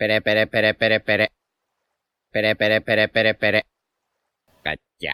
Pere, 0.00 0.22
pere, 0.22 0.46
pere, 0.46 0.72
pere, 0.72 1.00
pere. 1.00 1.28
Pere, 2.32 2.56
pere, 2.56 2.80
pere, 2.80 3.08
pere, 3.08 3.34
pere. 3.34 3.62
Calla. 4.62 5.12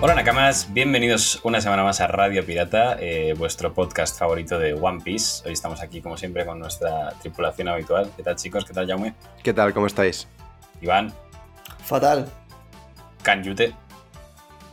Hola 0.00 0.14
Nakamas, 0.14 0.72
bienvenidos 0.72 1.40
una 1.42 1.60
semana 1.60 1.82
más 1.82 2.00
a 2.00 2.06
Radio 2.06 2.46
Pirata, 2.46 2.98
eh, 3.00 3.34
vuestro 3.36 3.74
podcast 3.74 4.16
favorito 4.16 4.60
de 4.60 4.74
One 4.74 5.00
Piece. 5.02 5.44
Hoy 5.44 5.54
estamos 5.54 5.82
aquí 5.82 6.00
como 6.00 6.16
siempre 6.16 6.46
con 6.46 6.60
nuestra 6.60 7.14
tripulación 7.20 7.66
habitual. 7.66 8.12
¿Qué 8.16 8.22
tal 8.22 8.36
chicos? 8.36 8.64
¿Qué 8.64 8.74
tal 8.74 8.86
Jaume? 8.86 9.12
¿Qué 9.42 9.52
tal? 9.52 9.74
¿Cómo 9.74 9.88
estáis? 9.88 10.28
Iván, 10.80 11.12
Fatal. 11.82 12.30
Kanyute 13.24 13.74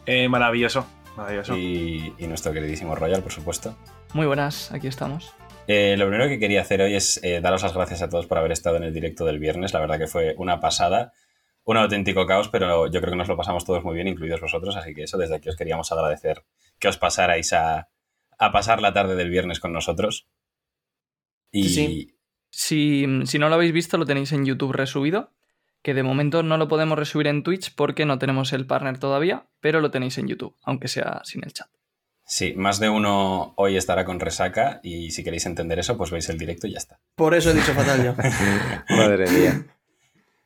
Eh, 0.08 0.28
maravilloso, 0.30 0.88
maravilloso. 1.16 1.56
y, 1.58 2.14
y 2.18 2.28
nuestro 2.28 2.54
queridísimo 2.54 2.96
Royal, 2.96 3.22
por 3.22 3.32
supuesto. 3.32 3.76
Muy 4.14 4.26
buenas, 4.26 4.72
aquí 4.72 4.88
estamos. 4.88 5.34
Eh, 5.68 5.96
lo 5.98 6.08
primero 6.08 6.30
que 6.30 6.40
quería 6.40 6.62
hacer 6.62 6.82
hoy 6.82 6.96
es 6.96 7.20
eh, 7.24 7.42
daros 7.42 7.62
las 7.62 7.74
gracias 7.74 8.02
a 8.02 8.10
todos 8.10 8.26
por 8.26 8.38
haber 8.38 8.54
estado 8.54 8.78
en 8.78 8.84
el 8.84 8.94
directo 8.94 9.26
del 9.26 9.38
viernes. 9.40 9.74
La 9.74 9.82
verdad 9.82 10.00
que 10.00 10.08
fue 10.08 10.34
una 10.38 10.62
pasada, 10.62 11.12
un 11.66 11.76
auténtico 11.76 12.26
caos, 12.26 12.48
pero 12.48 12.88
yo 12.90 13.02
creo 13.02 13.12
que 13.12 13.18
nos 13.18 13.28
lo 13.28 13.36
pasamos 13.36 13.66
todos 13.66 13.84
muy 13.84 13.96
bien, 13.96 14.08
incluidos 14.08 14.40
vosotros. 14.40 14.78
Así 14.78 14.94
que 14.94 15.04
eso, 15.04 15.18
desde 15.18 15.36
aquí 15.36 15.50
os 15.50 15.58
queríamos 15.58 15.92
agradecer 15.92 16.46
que 16.80 16.88
os 16.88 16.98
pasarais 16.98 17.52
a, 17.52 17.90
a 18.40 18.52
pasar 18.54 18.82
la 18.82 18.94
tarde 18.94 19.16
del 19.16 19.30
viernes 19.30 19.60
con 19.60 19.74
nosotros. 19.74 20.30
Y 21.52 21.64
Sí, 21.64 21.70
sí. 21.76 22.14
Si, 22.50 23.06
si 23.26 23.40
no 23.40 23.50
lo 23.50 23.56
habéis 23.56 23.74
visto, 23.74 23.98
lo 23.98 24.06
tenéis 24.06 24.32
en 24.32 24.46
YouTube 24.46 24.72
resubido, 24.72 25.34
que 25.88 25.94
de 25.94 26.04
momento 26.04 26.44
no 26.44 26.58
lo 26.58 26.68
podemos 26.68 27.00
resubir 27.00 27.28
en 27.28 27.44
Twitch 27.44 27.74
porque 27.74 28.06
no 28.06 28.20
tenemos 28.20 28.52
el 28.52 28.68
partner 28.68 29.00
todavía, 29.00 29.46
pero 29.62 29.80
lo 29.80 29.90
tenéis 29.90 30.18
en 30.18 30.28
YouTube, 30.28 30.54
aunque 30.64 30.90
sea 30.90 31.22
sin 31.24 31.46
el 31.46 31.54
chat. 31.54 31.70
sí, 32.26 32.54
más 32.58 32.82
de 32.82 32.90
uno 32.90 33.54
hoy 33.56 33.78
estará 33.78 34.04
con 34.04 34.20
resaca 34.20 34.82
y 34.84 35.12
si 35.12 35.24
queréis 35.24 35.46
entender 35.46 35.80
eso, 35.80 35.96
pues 35.96 36.12
veis 36.12 36.28
el 36.28 36.38
directo 36.38 36.68
y 36.68 36.74
ya 36.74 36.80
está. 36.80 37.00
Por 37.16 37.34
eso 37.36 37.52
he 37.52 37.54
dicho 37.54 37.74
fatal 37.74 38.04
yo. 38.04 38.16
Madre 38.98 39.32
mía. 39.32 39.66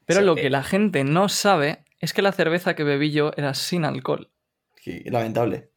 Pero 0.06 0.20
Sí, 0.20 0.25
lo 0.28 0.38
eh. 0.38 0.42
que 0.42 0.50
la 0.52 0.61
gente 0.61 1.03
no 1.03 1.28
sabe 1.28 1.86
es 2.00 2.14
que 2.14 2.22
la 2.22 2.33
cerveza 2.33 2.76
que 2.76 2.83
bebí 2.83 3.09
yo 3.09 3.31
era 3.36 3.55
sin 3.55 3.83
alcohol. 3.83 4.30
Sí, 4.80 5.02
lamentable. 5.05 5.72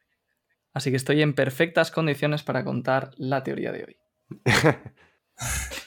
Así 0.75 0.91
que 0.91 0.99
estoy 0.99 1.23
en 1.23 1.33
perfectas 1.33 1.91
condiciones 1.91 2.43
para 2.43 2.65
contar 2.65 3.13
la 3.17 3.43
teoría 3.43 3.73
de 3.73 3.85
hoy. 3.85 3.97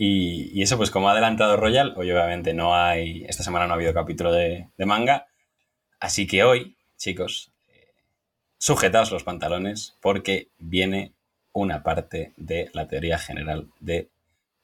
Y, 0.00 0.50
y 0.56 0.62
eso, 0.62 0.76
pues 0.76 0.92
como 0.92 1.08
ha 1.08 1.12
adelantado 1.12 1.56
Royal, 1.56 1.92
hoy 1.96 2.10
obviamente 2.12 2.54
no 2.54 2.74
hay, 2.74 3.24
esta 3.24 3.42
semana 3.42 3.66
no 3.66 3.72
ha 3.72 3.76
habido 3.76 3.92
capítulo 3.92 4.32
de, 4.32 4.68
de 4.78 4.86
manga, 4.86 5.26
así 5.98 6.28
que 6.28 6.44
hoy, 6.44 6.76
chicos, 6.96 7.50
eh, 7.68 7.88
sujetaos 8.58 9.10
los 9.10 9.24
pantalones 9.24 9.96
porque 10.00 10.48
viene 10.58 11.14
una 11.52 11.82
parte 11.82 12.32
de 12.36 12.70
la 12.74 12.86
teoría 12.86 13.18
general 13.18 13.66
de 13.80 14.08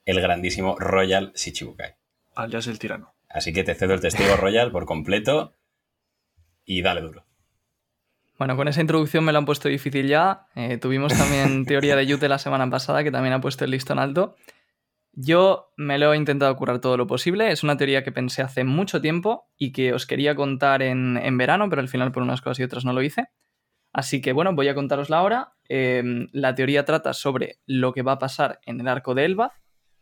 el 0.07 0.21
grandísimo 0.21 0.77
Royal 0.79 1.33
Shichibukai. 1.35 1.95
Alias 2.37 2.69
el 2.69 2.79
tirano. 2.79 3.13
Así 3.29 3.53
que 3.53 3.65
te 3.65 3.75
cedo 3.75 3.95
el 3.95 4.01
testigo 4.01 4.37
Royal 4.41 4.71
por 4.71 4.87
completo 4.87 5.53
y 6.65 6.83
dale 6.83 7.01
duro. 7.01 7.25
Bueno, 8.39 8.57
con 8.57 8.69
esa 8.69 8.81
introducción 8.81 9.25
me 9.25 9.33
lo 9.33 9.39
han 9.39 9.47
puesto 9.47 9.69
difícil 9.69 10.07
ya. 10.07 10.47
Eh, 10.55 10.79
tuvimos 10.79 11.13
también 11.17 11.67
teoría 11.67 11.97
de 11.97 12.07
Yute 12.07 12.29
la 12.29 12.39
semana 12.39 12.69
pasada, 12.69 13.05
que 13.05 13.11
también 13.11 13.33
ha 13.33 13.41
puesto 13.41 13.65
el 13.65 13.71
listón 13.71 13.99
alto. 13.99 14.37
Yo 15.17 15.73
me 15.77 15.99
lo 15.99 16.13
he 16.13 16.17
intentado 16.17 16.57
curar 16.57 16.81
todo 16.81 16.97
lo 16.97 17.07
posible. 17.07 17.53
Es 17.53 17.63
una 17.63 17.77
teoría 17.77 18.03
que 18.03 18.13
pensé 18.13 18.43
hace 18.43 18.65
mucho 18.65 19.01
tiempo 19.01 19.49
y 19.57 19.73
que 19.73 19.93
os 19.93 20.07
quería 20.07 20.35
contar 20.35 20.83
en, 20.83 21.17
en 21.17 21.39
verano, 21.39 21.69
pero 21.71 21.81
al 21.81 21.89
final 21.89 22.11
por 22.11 22.23
unas 22.23 22.41
cosas 22.41 22.61
y 22.61 22.65
otras 22.65 22.85
no 22.85 22.93
lo 22.93 23.03
hice. 23.03 23.29
Así 23.93 24.21
que 24.21 24.33
bueno, 24.33 24.55
voy 24.55 24.67
a 24.69 24.75
contarosla 24.75 25.19
ahora. 25.19 25.53
Eh, 25.69 26.03
la 26.33 26.55
teoría 26.57 26.85
trata 26.85 27.13
sobre 27.13 27.61
lo 27.65 27.93
que 27.93 28.03
va 28.03 28.13
a 28.13 28.19
pasar 28.19 28.59
en 28.67 28.81
el 28.81 28.89
arco 28.89 29.15
de 29.15 29.25
Elbaf 29.25 29.53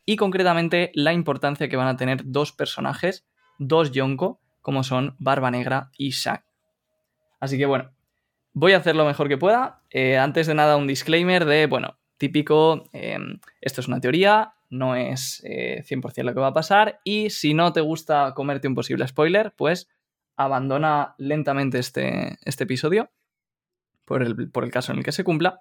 y 0.07 0.17
concretamente 0.17 0.91
la 0.95 1.13
importancia 1.13 1.69
que 1.69 1.77
van 1.77 1.89
a 1.89 1.97
tener 1.97 2.23
dos 2.25 2.53
personajes, 2.53 3.27
dos 3.59 3.93
Yonko, 3.93 4.41
como 4.63 4.83
son 4.83 5.15
Barba 5.19 5.51
Negra 5.51 5.91
y 5.99 6.11
Shaq. 6.11 6.43
Así 7.39 7.59
que 7.59 7.67
bueno, 7.67 7.93
voy 8.55 8.73
a 8.73 8.79
hacer 8.79 8.97
lo 8.97 9.05
mejor 9.05 9.29
que 9.29 9.37
pueda. 9.37 9.83
Eh, 9.91 10.17
antes 10.17 10.47
de 10.47 10.55
nada, 10.55 10.79
un 10.79 10.87
disclaimer 10.87 11.45
de, 11.45 11.67
bueno, 11.67 11.99
típico, 12.17 12.85
eh, 12.95 13.19
esto 13.61 13.83
es 13.83 13.89
una 13.89 14.01
teoría, 14.01 14.55
no 14.73 14.97
es 14.97 15.43
eh, 15.45 15.85
100% 15.87 16.25
lo 16.25 16.33
que 16.35 16.41
va 16.41 16.49
a 16.49 16.55
pasar 16.55 17.01
y 17.05 17.29
si 17.29 17.53
no 17.53 17.73
te 17.75 17.83
gusta 17.83 18.33
comerte 18.35 18.67
un 18.67 18.75
posible 18.75 19.07
spoiler, 19.07 19.53
pues 19.55 19.89
abandona 20.35 21.15
lentamente 21.19 21.79
este, 21.79 22.39
este 22.43 22.65
episodio 22.65 23.11
por 24.07 24.23
el, 24.23 24.51
por 24.51 24.65
el 24.65 24.71
caso 24.71 24.93
en 24.93 24.99
el 24.99 25.05
que 25.05 25.13
se 25.13 25.25
cumpla. 25.25 25.61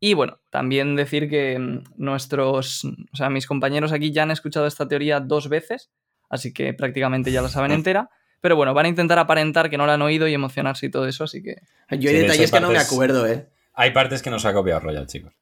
Y 0.00 0.14
bueno, 0.14 0.40
también 0.50 0.96
decir 0.96 1.30
que 1.30 1.56
mm, 1.56 1.84
nuestros, 1.96 2.84
o 2.84 3.16
sea, 3.16 3.30
mis 3.30 3.46
compañeros 3.46 3.92
aquí 3.92 4.10
ya 4.12 4.24
han 4.24 4.32
escuchado 4.32 4.66
esta 4.66 4.88
teoría 4.88 5.20
dos 5.20 5.48
veces, 5.48 5.90
así 6.28 6.52
que 6.52 6.74
prácticamente 6.74 7.30
ya 7.30 7.42
la 7.42 7.48
saben 7.48 7.70
entera. 7.72 8.10
Pero 8.40 8.56
bueno, 8.56 8.74
van 8.74 8.86
a 8.86 8.88
intentar 8.88 9.20
aparentar 9.20 9.70
que 9.70 9.78
no 9.78 9.86
la 9.86 9.94
han 9.94 10.02
oído 10.02 10.26
y 10.26 10.34
emocionarse 10.34 10.86
y 10.86 10.90
todo 10.90 11.06
eso, 11.06 11.24
así 11.24 11.42
que 11.42 11.56
Yo 11.90 12.10
hay 12.10 12.16
Sí, 12.16 12.22
detalles 12.22 12.52
que 12.52 12.60
no 12.60 12.70
me 12.70 12.78
acuerdo, 12.78 13.26
¿eh? 13.26 13.48
Hay 13.74 13.92
partes 13.92 14.22
que 14.22 14.30
nos 14.30 14.44
ha 14.44 14.52
copiado 14.52 14.80
Royal, 14.80 15.06
chicos. 15.06 15.32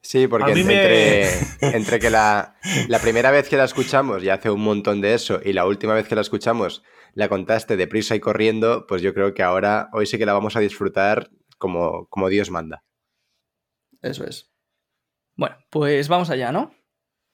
Sí, 0.00 0.26
porque 0.26 0.52
entre, 0.52 1.28
entre 1.60 1.98
que 1.98 2.10
la, 2.10 2.56
la 2.88 2.98
primera 2.98 3.30
vez 3.30 3.48
que 3.48 3.56
la 3.56 3.64
escuchamos 3.64 4.22
ya 4.22 4.34
hace 4.34 4.50
un 4.50 4.62
montón 4.62 5.00
de 5.00 5.14
eso 5.14 5.40
y 5.44 5.52
la 5.52 5.66
última 5.66 5.94
vez 5.94 6.08
que 6.08 6.14
la 6.14 6.22
escuchamos 6.22 6.82
la 7.14 7.28
contaste 7.28 7.76
deprisa 7.76 8.14
y 8.14 8.20
corriendo, 8.20 8.86
pues 8.86 9.02
yo 9.02 9.14
creo 9.14 9.34
que 9.34 9.42
ahora, 9.42 9.88
hoy 9.92 10.06
sí 10.06 10.18
que 10.18 10.26
la 10.26 10.32
vamos 10.32 10.56
a 10.56 10.60
disfrutar 10.60 11.30
como, 11.58 12.06
como 12.08 12.28
Dios 12.28 12.50
manda. 12.50 12.84
Eso 14.02 14.24
es. 14.24 14.50
Bueno, 15.36 15.56
pues 15.70 16.08
vamos 16.08 16.30
allá, 16.30 16.52
¿no? 16.52 16.72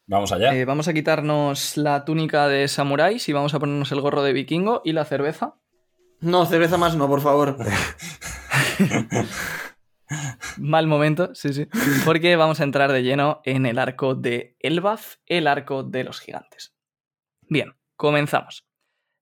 Vamos 0.06 0.32
allá. 0.32 0.54
Eh, 0.54 0.64
vamos 0.64 0.88
a 0.88 0.94
quitarnos 0.94 1.76
la 1.76 2.04
túnica 2.04 2.48
de 2.48 2.68
samuráis 2.68 3.28
y 3.28 3.32
vamos 3.32 3.54
a 3.54 3.58
ponernos 3.58 3.90
el 3.92 4.00
gorro 4.00 4.22
de 4.22 4.32
vikingo 4.32 4.82
y 4.84 4.92
la 4.92 5.04
cerveza. 5.04 5.56
No, 6.20 6.46
cerveza 6.46 6.76
más 6.76 6.96
no, 6.96 7.08
por 7.08 7.20
favor. 7.20 7.56
Mal 10.58 10.86
momento, 10.86 11.34
sí, 11.34 11.52
sí. 11.52 11.66
Porque 12.04 12.36
vamos 12.36 12.60
a 12.60 12.64
entrar 12.64 12.92
de 12.92 13.02
lleno 13.02 13.40
en 13.44 13.66
el 13.66 13.78
arco 13.78 14.14
de 14.14 14.56
Elbaf, 14.60 15.16
el 15.26 15.46
arco 15.46 15.82
de 15.82 16.04
los 16.04 16.20
gigantes. 16.20 16.74
Bien, 17.48 17.74
comenzamos. 17.96 18.66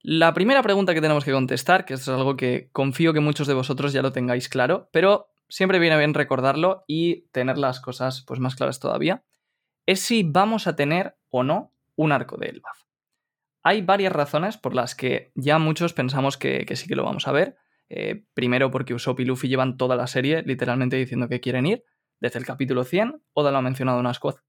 La 0.00 0.34
primera 0.34 0.62
pregunta 0.62 0.94
que 0.94 1.00
tenemos 1.00 1.24
que 1.24 1.32
contestar, 1.32 1.84
que 1.84 1.94
esto 1.94 2.12
es 2.12 2.18
algo 2.18 2.36
que 2.36 2.70
confío 2.72 3.12
que 3.12 3.20
muchos 3.20 3.46
de 3.46 3.54
vosotros 3.54 3.92
ya 3.92 4.02
lo 4.02 4.12
tengáis 4.12 4.48
claro, 4.48 4.88
pero 4.92 5.32
siempre 5.48 5.78
viene 5.78 5.96
bien 5.96 6.14
recordarlo 6.14 6.84
y 6.88 7.28
tener 7.28 7.58
las 7.58 7.80
cosas 7.80 8.24
pues, 8.26 8.40
más 8.40 8.56
claras 8.56 8.80
todavía, 8.80 9.22
es 9.86 10.00
si 10.00 10.22
vamos 10.24 10.66
a 10.66 10.74
tener 10.74 11.16
o 11.30 11.44
no 11.44 11.72
un 11.94 12.10
arco 12.10 12.36
de 12.36 12.48
Elbaf. 12.48 12.82
Hay 13.62 13.82
varias 13.82 14.12
razones 14.12 14.56
por 14.56 14.74
las 14.74 14.96
que 14.96 15.30
ya 15.36 15.58
muchos 15.58 15.92
pensamos 15.92 16.36
que, 16.36 16.66
que 16.66 16.74
sí 16.74 16.88
que 16.88 16.96
lo 16.96 17.04
vamos 17.04 17.28
a 17.28 17.32
ver. 17.32 17.56
Eh, 17.94 18.24
primero 18.32 18.70
porque 18.70 18.94
Usopp 18.94 19.20
y 19.20 19.26
Luffy 19.26 19.48
llevan 19.48 19.76
toda 19.76 19.96
la 19.96 20.06
serie 20.06 20.42
literalmente 20.46 20.96
diciendo 20.96 21.28
que 21.28 21.40
quieren 21.40 21.66
ir, 21.66 21.84
desde 22.20 22.38
el 22.38 22.46
capítulo 22.46 22.84
100, 22.84 23.22
Oda 23.34 23.50
lo 23.50 23.58
ha 23.58 23.62
mencionado 23.62 24.00
unas, 24.00 24.18
cua- 24.18 24.40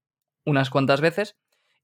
unas 0.46 0.70
cuantas 0.70 1.02
veces, 1.02 1.36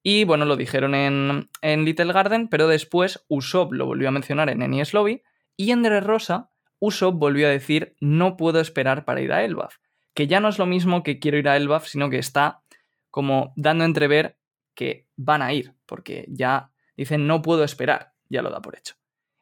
y 0.03 0.25
bueno, 0.25 0.47
lo 0.47 0.56
dijeron 0.56 0.94
en, 0.94 1.50
en 1.60 1.84
Little 1.84 2.15
Garden, 2.15 2.48
pero 2.48 2.66
después 2.66 3.26
Usopp 3.28 3.72
lo 3.75 3.84
volvió 3.84 4.09
a 4.09 4.12
mencionar 4.12 4.48
en 4.48 4.62
Enies 4.62 4.94
Lobby, 4.94 5.22
y 5.54 5.72
en 5.72 5.82
Dressrosa 5.82 6.48
Usopp 6.78 7.16
volvió 7.19 7.47
a 7.47 7.50
decir 7.50 7.94
no 8.00 8.38
puedo 8.38 8.59
esperar 8.60 9.04
para 9.04 9.21
ir 9.21 9.31
a 9.32 9.44
Elbaf, 9.44 9.77
que 10.15 10.27
ya 10.27 10.41
no 10.41 10.48
es 10.48 10.59
lo 10.59 10.65
mismo 10.65 11.03
que 11.03 11.19
quiero 11.19 11.37
ir 11.37 11.47
a 11.50 11.59
Elbaf, 11.59 11.87
sino 11.87 12.09
que 12.09 12.16
está 12.19 12.62
como 13.10 13.53
dando 13.56 13.84
a 13.84 13.87
entrever 13.87 14.38
que 14.75 15.09
van 15.16 15.42
a 15.42 15.53
ir, 15.53 15.75
porque 15.84 16.25
ya 16.31 16.71
dicen 16.97 17.27
no 17.27 17.42
puedo 17.42 17.65
esperar, 17.65 18.15
ya 18.31 18.41
lo 18.41 18.48
da 18.48 18.62
por 18.62 18.78
hecho. 18.78 18.94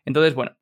Entonces, 0.05 0.35
bueno, 0.35 0.56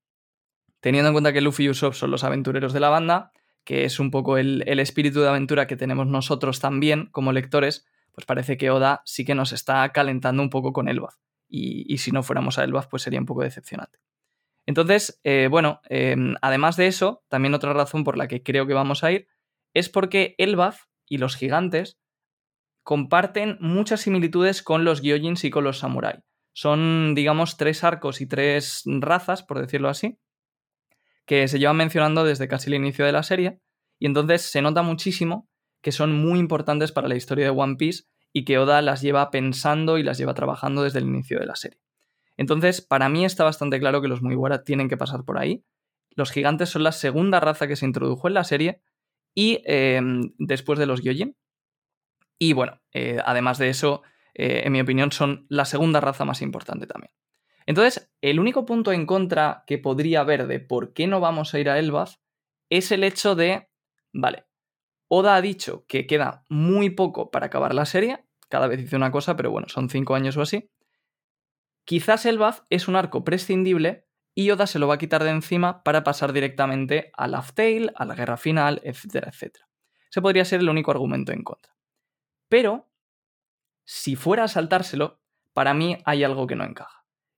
teniendo 0.81 1.09
en 1.09 1.15
cuenta 1.15 1.33
que 1.33 1.41
Luffy 1.41 1.65
y 1.65 1.71
Usopp 1.71 1.95
son 1.95 2.11
los 2.11 2.25
aventureros 2.25 2.73
de 2.73 2.81
la 2.81 2.89
banda, 2.89 3.33
que 3.65 3.85
es 3.85 3.99
un 3.99 4.11
poco 4.11 4.39
el, 4.39 4.63
el 4.67 4.79
espíritu 4.79 5.21
de 5.21 5.29
aventura 5.29 5.67
que 5.67 5.77
tenemos 5.77 6.07
nosotros 6.07 6.61
también 6.61 7.07
como 7.11 7.33
lectores, 7.33 7.87
pues 8.13 8.25
parece 8.25 8.57
que 8.57 8.71
Oda 8.71 9.03
sí 9.05 9.25
que 9.25 9.35
nos 9.35 9.53
está 9.53 9.89
calentando 9.93 10.43
un 10.43 10.51
poco 10.51 10.73
con 10.73 10.89
Elbaf. 10.89 11.17
Y, 11.49 11.93
y 11.93 11.99
si 11.99 12.13
no 12.13 12.23
fuéramos 12.23 12.59
a 12.59 12.65
Elbaf, 12.65 12.87
pues 12.87 13.03
sería 13.03 13.21
un 13.21 13.27
poco 13.27 13.43
decepcionante. 13.43 13.99
Entonces, 14.67 15.21
eh, 15.23 15.49
bueno, 15.51 15.81
eh, 15.89 16.17
además 16.43 16.77
de 16.77 16.89
eso, 16.89 17.25
también 17.29 17.55
otra 17.55 17.73
razón 17.73 18.05
por 18.05 18.17
la 18.17 18.27
que 18.27 18.43
creo 18.43 18.67
que 18.67 18.75
vamos 18.75 19.05
a 19.05 19.13
ir 19.13 19.29
es 19.75 19.89
porque 19.89 20.35
Elbaf 20.39 20.85
y 21.07 21.19
los 21.19 21.37
gigantes 21.37 21.99
comparten 22.83 23.59
muchas 23.61 24.01
similitudes 24.01 24.63
con 24.63 24.85
los 24.85 25.03
Gyojins 25.03 25.45
y 25.45 25.51
con 25.51 25.65
los 25.65 25.79
samurai. 25.79 26.23
Son, 26.53 27.15
digamos, 27.15 27.57
tres 27.57 27.85
arcos 27.85 28.21
y 28.21 28.27
tres 28.27 28.83
razas, 28.87 29.43
por 29.43 29.61
decirlo 29.61 29.89
así, 29.89 30.19
que 31.27 31.49
se 31.49 31.59
llevan 31.59 31.77
mencionando 31.77 32.25
desde 32.25 32.49
casi 32.49 32.71
el 32.71 32.75
inicio 32.75 33.05
de 33.05 33.13
la 33.13 33.23
serie, 33.23 33.61
y 33.99 34.07
entonces 34.07 34.43
se 34.43 34.63
nota 34.63 34.83
muchísimo 34.83 35.49
que 35.83 35.93
son 35.93 36.15
muy 36.15 36.39
importantes 36.39 36.93
para 36.93 37.09
la 37.09 37.17
historia 37.17 37.45
de 37.45 37.51
One 37.51 37.77
Piece 37.77 38.05
y 38.33 38.45
que 38.45 38.59
Oda 38.59 38.83
las 38.83 39.03
lleva 39.03 39.31
pensando 39.31 39.99
y 39.99 40.03
las 40.03 40.19
lleva 40.19 40.35
trabajando 40.35 40.83
desde 40.83 40.99
el 40.99 41.07
inicio 41.07 41.39
de 41.39 41.47
la 41.47 41.57
serie. 41.57 41.81
Entonces, 42.37 42.81
para 42.81 43.09
mí 43.09 43.25
está 43.25 43.45
bastante 43.45 43.79
claro 43.79 44.03
que 44.03 44.09
los 44.09 44.23
Mugiwara 44.23 44.63
tienen 44.63 44.89
que 44.89 44.97
pasar 44.97 45.25
por 45.25 45.39
ahí. 45.39 45.65
los 46.11 46.31
gigantes 46.31 46.71
son 46.71 46.83
la 46.83 46.93
segunda 46.93 47.41
raza 47.41 47.69
que 47.69 47.77
se 47.77 47.85
introdujo 47.85 48.27
en 48.27 48.35
la 48.35 48.45
serie 48.45 48.81
y 49.35 49.63
eh, 49.67 50.01
después 50.39 50.79
de 50.79 50.87
los 50.87 51.03
Gyojin. 51.03 51.37
Y 52.39 52.53
bueno, 52.53 52.81
eh, 52.93 53.19
además 53.25 53.59
de 53.59 53.69
eso, 53.69 54.03
eh, 54.35 54.63
en 54.65 54.73
mi 54.73 54.81
opinión, 54.81 55.13
son 55.13 55.47
la 55.49 55.67
segunda 55.67 56.01
raza 56.01 56.25
más 56.25 56.43
importante 56.43 56.87
también. 56.87 57.13
Entonces, 57.67 58.11
el 58.21 58.39
único 58.39 58.65
punto 58.65 58.93
en 58.93 59.07
contra 59.07 59.65
que 59.67 59.79
podría 59.79 60.21
haber 60.21 60.47
de 60.47 60.61
por 60.61 60.93
qué 60.93 61.07
no 61.07 61.21
vamos 61.21 61.53
a 61.53 61.59
ir 61.59 61.69
a 61.69 61.79
Elbaf 61.79 62.17
es 62.71 62.93
el 62.93 63.05
hecho 63.05 63.35
de, 63.35 63.69
vale, 64.13 64.47
Oda 65.09 65.37
ha 65.37 65.41
dicho 65.41 65.85
que 65.87 66.07
queda 66.07 66.45
muy 66.49 66.91
poco 66.91 67.31
para 67.31 67.47
acabar 67.47 67.75
la 67.75 67.87
serie, 67.87 68.25
cada 68.49 68.67
vez 68.67 68.79
dice 68.79 68.97
una 68.97 69.11
cosa, 69.11 69.37
pero 69.37 69.51
bueno, 69.51 69.69
son 69.69 69.89
cinco 69.89 70.15
años 70.15 70.37
o 70.37 70.43
así. 70.43 70.71
Quizás 71.85 72.27
Elbaf 72.27 72.63
es 72.71 72.89
un 72.89 72.97
arco 72.97 73.25
prescindible 73.25 74.07
y 74.35 74.51
Oda 74.51 74.67
se 74.67 74.79
lo 74.79 74.89
va 74.89 74.95
a 74.95 74.99
quitar 74.99 75.25
de 75.25 75.31
encima 75.31 75.83
para 75.83 76.05
pasar 76.05 76.33
directamente 76.33 77.11
a 77.17 77.29
Laugh 77.29 77.53
Tale, 77.55 77.93
a 77.95 78.05
la 78.05 78.15
guerra 78.15 78.37
final, 78.37 78.81
etcétera, 78.85 79.31
etcétera. 79.31 79.69
Ese 80.11 80.21
podría 80.23 80.45
ser 80.45 80.61
el 80.61 80.69
único 80.69 80.91
argumento 80.91 81.33
en 81.33 81.43
contra. 81.43 81.75
Pero, 82.49 82.89
si 83.85 84.17
fuera 84.17 84.45
a 84.45 84.49
saltárselo, 84.49 85.21
para 85.53 85.75
mí 85.75 85.99
hay 86.05 86.25
algo 86.25 86.47
que 86.47 86.57
no 86.57 86.65
encaja. 86.65 86.96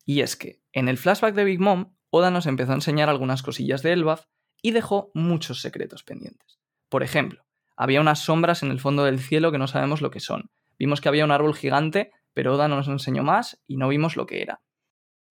Y 0.09 0.23
es 0.23 0.37
que, 0.37 0.63
en 0.73 0.89
el 0.89 0.97
flashback 0.97 1.35
de 1.35 1.45
Big 1.45 1.61
Mom, 1.61 1.95
Oda 2.09 2.31
nos 2.31 2.47
empezó 2.47 2.73
a 2.73 2.77
enseñar 2.77 3.11
algunas 3.11 3.43
cosillas 3.43 3.83
de 3.83 3.93
Elbaf 3.93 4.25
y 4.63 4.71
dejó 4.71 5.11
muchos 5.13 5.61
secretos 5.61 6.03
pendientes. 6.03 6.61
Por 6.89 7.03
ejemplo, 7.03 7.45
había 7.77 8.01
unas 8.01 8.21
sombras 8.21 8.63
en 8.63 8.71
el 8.71 8.81
fondo 8.81 9.05
del 9.05 9.19
cielo 9.19 9.53
que 9.53 9.59
no 9.59 9.67
sabemos 9.67 10.01
lo 10.01 10.11
que 10.11 10.21
son. 10.21 10.51
Vimos 10.79 11.03
que 11.03 11.11
había 11.11 11.27
un 11.27 11.31
árbol 11.31 11.55
gigante, 11.55 12.11
pero 12.33 12.55
Oda 12.55 12.69
no 12.69 12.77
nos 12.77 12.89
enseñó 12.89 13.23
más 13.23 13.63
y 13.67 13.77
no 13.77 13.87
vimos 13.87 14.17
lo 14.17 14.25
que 14.25 14.41
era. 14.41 14.63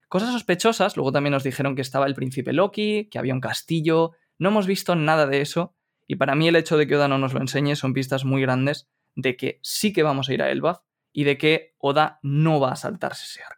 Cosas 0.06 0.30
sospechosas, 0.30 0.96
luego 0.96 1.10
también 1.10 1.32
nos 1.32 1.42
dijeron 1.42 1.74
que 1.74 1.82
estaba 1.82 2.06
el 2.06 2.14
príncipe 2.14 2.52
Loki, 2.52 3.08
que 3.10 3.18
había 3.18 3.34
un 3.34 3.40
castillo, 3.40 4.12
no 4.38 4.50
hemos 4.50 4.68
visto 4.68 4.94
nada 4.94 5.26
de 5.26 5.40
eso, 5.40 5.74
y 6.06 6.14
para 6.14 6.36
mí 6.36 6.46
el 6.46 6.54
hecho 6.54 6.76
de 6.76 6.86
que 6.86 6.94
Oda 6.94 7.08
no 7.08 7.18
nos 7.18 7.34
lo 7.34 7.40
enseñe 7.40 7.74
son 7.74 7.94
pistas 7.94 8.24
muy 8.24 8.42
grandes 8.42 8.88
de 9.16 9.36
que 9.36 9.58
sí 9.60 9.92
que 9.92 10.04
vamos 10.04 10.28
a 10.28 10.34
ir 10.34 10.42
a 10.42 10.52
Elbaf 10.52 10.78
y 11.12 11.24
de 11.24 11.36
que 11.36 11.74
Oda 11.78 12.20
no 12.22 12.60
va 12.60 12.70
a 12.70 12.76
saltarse 12.76 13.24
ese 13.24 13.42
arco. 13.42 13.57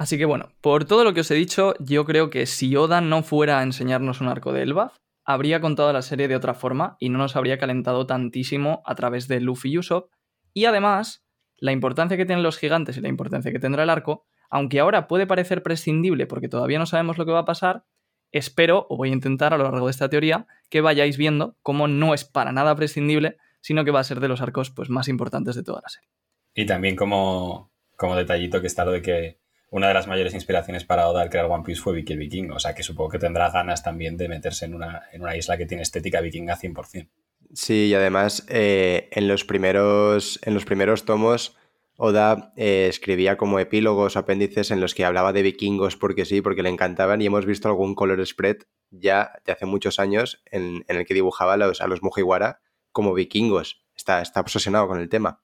Así 0.00 0.16
que 0.16 0.24
bueno, 0.24 0.48
por 0.62 0.86
todo 0.86 1.04
lo 1.04 1.12
que 1.12 1.20
os 1.20 1.30
he 1.30 1.34
dicho, 1.34 1.74
yo 1.78 2.06
creo 2.06 2.30
que 2.30 2.46
si 2.46 2.74
Oda 2.74 3.02
no 3.02 3.22
fuera 3.22 3.58
a 3.58 3.62
enseñarnos 3.62 4.22
un 4.22 4.28
arco 4.28 4.50
de 4.54 4.62
Elbaf, 4.62 4.96
habría 5.26 5.60
contado 5.60 5.92
la 5.92 6.00
serie 6.00 6.26
de 6.26 6.36
otra 6.36 6.54
forma 6.54 6.96
y 7.00 7.10
no 7.10 7.18
nos 7.18 7.36
habría 7.36 7.58
calentado 7.58 8.06
tantísimo 8.06 8.82
a 8.86 8.94
través 8.94 9.28
de 9.28 9.40
Luffy 9.40 9.72
y 9.72 9.76
Usopp. 9.76 10.10
Y 10.54 10.64
además, 10.64 11.26
la 11.58 11.72
importancia 11.72 12.16
que 12.16 12.24
tienen 12.24 12.42
los 12.42 12.56
gigantes 12.56 12.96
y 12.96 13.02
la 13.02 13.08
importancia 13.08 13.52
que 13.52 13.58
tendrá 13.58 13.82
el 13.82 13.90
arco, 13.90 14.24
aunque 14.48 14.80
ahora 14.80 15.06
puede 15.06 15.26
parecer 15.26 15.62
prescindible 15.62 16.26
porque 16.26 16.48
todavía 16.48 16.78
no 16.78 16.86
sabemos 16.86 17.18
lo 17.18 17.26
que 17.26 17.32
va 17.32 17.40
a 17.40 17.44
pasar, 17.44 17.84
espero, 18.32 18.86
o 18.88 18.96
voy 18.96 19.10
a 19.10 19.12
intentar 19.12 19.52
a 19.52 19.58
lo 19.58 19.64
largo 19.64 19.84
de 19.84 19.90
esta 19.90 20.08
teoría, 20.08 20.46
que 20.70 20.80
vayáis 20.80 21.18
viendo 21.18 21.58
cómo 21.60 21.88
no 21.88 22.14
es 22.14 22.24
para 22.24 22.52
nada 22.52 22.74
prescindible, 22.74 23.36
sino 23.60 23.84
que 23.84 23.90
va 23.90 24.00
a 24.00 24.04
ser 24.04 24.20
de 24.20 24.28
los 24.28 24.40
arcos 24.40 24.70
pues, 24.70 24.88
más 24.88 25.08
importantes 25.08 25.56
de 25.56 25.62
toda 25.62 25.82
la 25.82 25.90
serie. 25.90 26.08
Y 26.54 26.64
también 26.64 26.96
como, 26.96 27.70
como 27.98 28.16
detallito 28.16 28.62
que 28.62 28.66
está 28.66 28.86
lo 28.86 28.92
de 28.92 29.02
que 29.02 29.39
una 29.70 29.88
de 29.88 29.94
las 29.94 30.08
mayores 30.08 30.34
inspiraciones 30.34 30.84
para 30.84 31.08
Oda 31.08 31.22
al 31.22 31.30
crear 31.30 31.46
One 31.46 31.62
Piece 31.64 31.80
fue 31.80 31.94
Vicky 31.94 32.12
el 32.12 32.18
Vikingo. 32.18 32.56
O 32.56 32.58
sea 32.58 32.74
que 32.74 32.82
supongo 32.82 33.10
que 33.10 33.18
tendrá 33.18 33.50
ganas 33.50 33.82
también 33.82 34.16
de 34.16 34.28
meterse 34.28 34.64
en 34.64 34.74
una, 34.74 35.04
en 35.12 35.22
una 35.22 35.36
isla 35.36 35.56
que 35.56 35.66
tiene 35.66 35.82
estética 35.82 36.20
vikinga 36.20 36.58
100%. 36.58 37.08
Sí, 37.52 37.86
y 37.86 37.94
además 37.94 38.44
eh, 38.48 39.08
en, 39.12 39.28
los 39.28 39.44
primeros, 39.44 40.40
en 40.44 40.54
los 40.54 40.64
primeros 40.64 41.04
tomos 41.04 41.56
Oda 41.96 42.52
eh, 42.56 42.86
escribía 42.88 43.36
como 43.36 43.58
epílogos, 43.58 44.16
apéndices 44.16 44.70
en 44.70 44.80
los 44.80 44.94
que 44.94 45.04
hablaba 45.04 45.32
de 45.32 45.42
vikingos 45.42 45.96
porque 45.96 46.24
sí, 46.24 46.40
porque 46.40 46.62
le 46.62 46.70
encantaban 46.70 47.20
y 47.20 47.26
hemos 47.26 47.46
visto 47.46 47.68
algún 47.68 47.94
color 47.94 48.24
spread 48.26 48.56
ya 48.90 49.32
de 49.44 49.52
hace 49.52 49.66
muchos 49.66 49.98
años 49.98 50.42
en, 50.46 50.84
en 50.88 50.96
el 50.96 51.06
que 51.06 51.14
dibujaba 51.14 51.54
a 51.54 51.56
los, 51.56 51.80
a 51.80 51.86
los 51.86 52.02
Mujiwara 52.02 52.60
como 52.90 53.14
vikingos. 53.14 53.84
Está, 53.94 54.22
está 54.22 54.40
obsesionado 54.40 54.88
con 54.88 54.98
el 54.98 55.08
tema. 55.08 55.42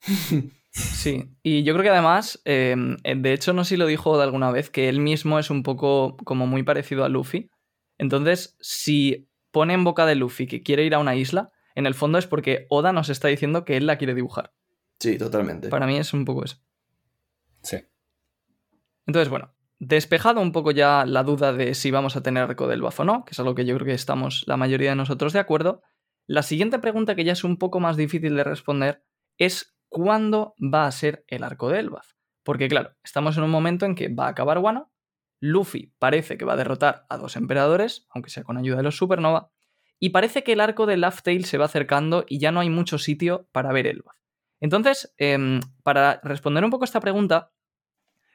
Sí, 0.78 1.30
y 1.42 1.62
yo 1.62 1.74
creo 1.74 1.82
que 1.82 1.90
además, 1.90 2.40
eh, 2.44 2.76
de 3.02 3.32
hecho, 3.32 3.52
no 3.52 3.64
sé 3.64 3.70
si 3.70 3.76
lo 3.76 3.86
dijo 3.86 4.16
de 4.16 4.24
alguna 4.24 4.50
vez, 4.50 4.70
que 4.70 4.88
él 4.88 5.00
mismo 5.00 5.38
es 5.38 5.50
un 5.50 5.62
poco 5.62 6.16
como 6.24 6.46
muy 6.46 6.62
parecido 6.62 7.04
a 7.04 7.08
Luffy. 7.08 7.50
Entonces, 7.98 8.56
si 8.60 9.28
pone 9.50 9.74
en 9.74 9.84
boca 9.84 10.06
de 10.06 10.14
Luffy 10.14 10.46
que 10.46 10.62
quiere 10.62 10.84
ir 10.84 10.94
a 10.94 10.98
una 10.98 11.16
isla, 11.16 11.50
en 11.74 11.86
el 11.86 11.94
fondo 11.94 12.18
es 12.18 12.26
porque 12.26 12.66
Oda 12.70 12.92
nos 12.92 13.08
está 13.08 13.28
diciendo 13.28 13.64
que 13.64 13.76
él 13.76 13.86
la 13.86 13.98
quiere 13.98 14.14
dibujar. 14.14 14.52
Sí, 14.98 15.16
totalmente. 15.16 15.68
Para 15.68 15.86
mí 15.86 15.96
es 15.96 16.12
un 16.12 16.24
poco 16.24 16.44
eso. 16.44 16.58
Sí. 17.62 17.78
Entonces, 19.06 19.28
bueno, 19.28 19.54
despejado 19.78 20.40
un 20.40 20.52
poco 20.52 20.70
ya 20.70 21.06
la 21.06 21.22
duda 21.22 21.52
de 21.52 21.74
si 21.74 21.90
vamos 21.90 22.16
a 22.16 22.22
tener 22.22 22.42
arco 22.42 22.66
del 22.66 22.82
bafo 22.82 23.02
o 23.02 23.06
no, 23.06 23.24
que 23.24 23.32
es 23.32 23.38
algo 23.38 23.54
que 23.54 23.64
yo 23.64 23.74
creo 23.76 23.86
que 23.86 23.94
estamos 23.94 24.44
la 24.46 24.56
mayoría 24.56 24.90
de 24.90 24.96
nosotros 24.96 25.32
de 25.32 25.38
acuerdo, 25.38 25.82
la 26.26 26.42
siguiente 26.42 26.78
pregunta 26.78 27.14
que 27.14 27.24
ya 27.24 27.32
es 27.32 27.44
un 27.44 27.56
poco 27.56 27.80
más 27.80 27.96
difícil 27.96 28.36
de 28.36 28.44
responder 28.44 29.04
es 29.38 29.77
cuándo 29.88 30.54
va 30.58 30.86
a 30.86 30.92
ser 30.92 31.24
el 31.28 31.44
arco 31.44 31.68
de 31.68 31.80
Elbaf. 31.80 32.12
Porque 32.42 32.68
claro, 32.68 32.96
estamos 33.02 33.36
en 33.36 33.44
un 33.44 33.50
momento 33.50 33.86
en 33.86 33.94
que 33.94 34.08
va 34.08 34.26
a 34.26 34.30
acabar 34.30 34.58
Wano, 34.58 34.92
Luffy 35.40 35.94
parece 35.98 36.36
que 36.36 36.44
va 36.44 36.54
a 36.54 36.56
derrotar 36.56 37.06
a 37.08 37.16
dos 37.16 37.36
emperadores, 37.36 38.06
aunque 38.10 38.30
sea 38.30 38.42
con 38.42 38.56
ayuda 38.56 38.78
de 38.78 38.82
los 38.82 38.96
Supernova, 38.96 39.50
y 40.00 40.10
parece 40.10 40.44
que 40.44 40.52
el 40.52 40.60
arco 40.60 40.86
de 40.86 40.96
Laugh 40.96 41.22
Tale 41.22 41.42
se 41.42 41.58
va 41.58 41.66
acercando 41.66 42.24
y 42.28 42.38
ya 42.38 42.52
no 42.52 42.60
hay 42.60 42.70
mucho 42.70 42.98
sitio 42.98 43.48
para 43.52 43.72
ver 43.72 43.86
Elbaf. 43.86 44.16
Entonces, 44.60 45.14
em, 45.18 45.60
para 45.82 46.20
responder 46.22 46.64
un 46.64 46.70
poco 46.70 46.84
esta 46.84 47.00
pregunta, 47.00 47.52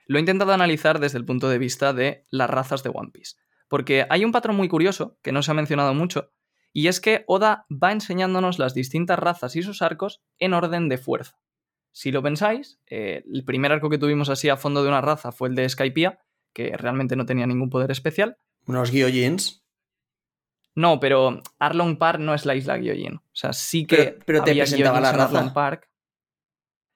lo 0.05 0.17
he 0.17 0.21
intentado 0.21 0.53
analizar 0.53 0.99
desde 0.99 1.17
el 1.17 1.25
punto 1.25 1.49
de 1.49 1.57
vista 1.57 1.93
de 1.93 2.25
las 2.29 2.49
razas 2.49 2.83
de 2.83 2.91
One 2.93 3.11
Piece. 3.11 3.35
Porque 3.69 4.05
hay 4.09 4.25
un 4.25 4.31
patrón 4.31 4.55
muy 4.55 4.67
curioso, 4.67 5.17
que 5.21 5.31
no 5.31 5.41
se 5.41 5.51
ha 5.51 5.55
mencionado 5.55 5.93
mucho, 5.93 6.31
y 6.73 6.87
es 6.87 6.99
que 6.99 7.23
Oda 7.27 7.65
va 7.71 7.91
enseñándonos 7.91 8.59
las 8.59 8.73
distintas 8.73 9.19
razas 9.19 9.55
y 9.55 9.61
sus 9.63 9.81
arcos 9.81 10.21
en 10.39 10.53
orden 10.53 10.89
de 10.89 10.97
fuerza. 10.97 11.37
Si 11.91 12.11
lo 12.11 12.23
pensáis, 12.23 12.79
eh, 12.87 13.23
el 13.31 13.45
primer 13.45 13.71
arco 13.71 13.89
que 13.89 13.99
tuvimos 13.99 14.29
así 14.29 14.49
a 14.49 14.57
fondo 14.57 14.81
de 14.81 14.89
una 14.89 14.99
raza 15.01 15.31
fue 15.31 15.47
el 15.49 15.55
de 15.55 15.69
Skypiea, 15.69 16.19
que 16.51 16.75
realmente 16.75 17.15
no 17.15 17.25
tenía 17.25 17.45
ningún 17.47 17.69
poder 17.69 17.91
especial. 17.91 18.37
Unos 18.65 18.91
Gyojins. 18.91 19.63
No, 20.75 20.99
pero 20.99 21.41
Arlong 21.59 21.97
Park 21.97 22.19
no 22.19 22.33
es 22.33 22.45
la 22.47 22.55
isla 22.55 22.77
Gyojin. 22.77 23.17
O 23.17 23.21
sea, 23.31 23.53
sí 23.53 23.85
que 23.85 23.95
Pero- 23.97 24.17
pero 24.25 24.43
te 24.43 24.51
había 24.51 24.63
presentaba 24.63 24.99
la 24.99 25.09
en 25.11 25.19
Arlong 25.19 25.41
raza. 25.43 25.53
Park. 25.53 25.89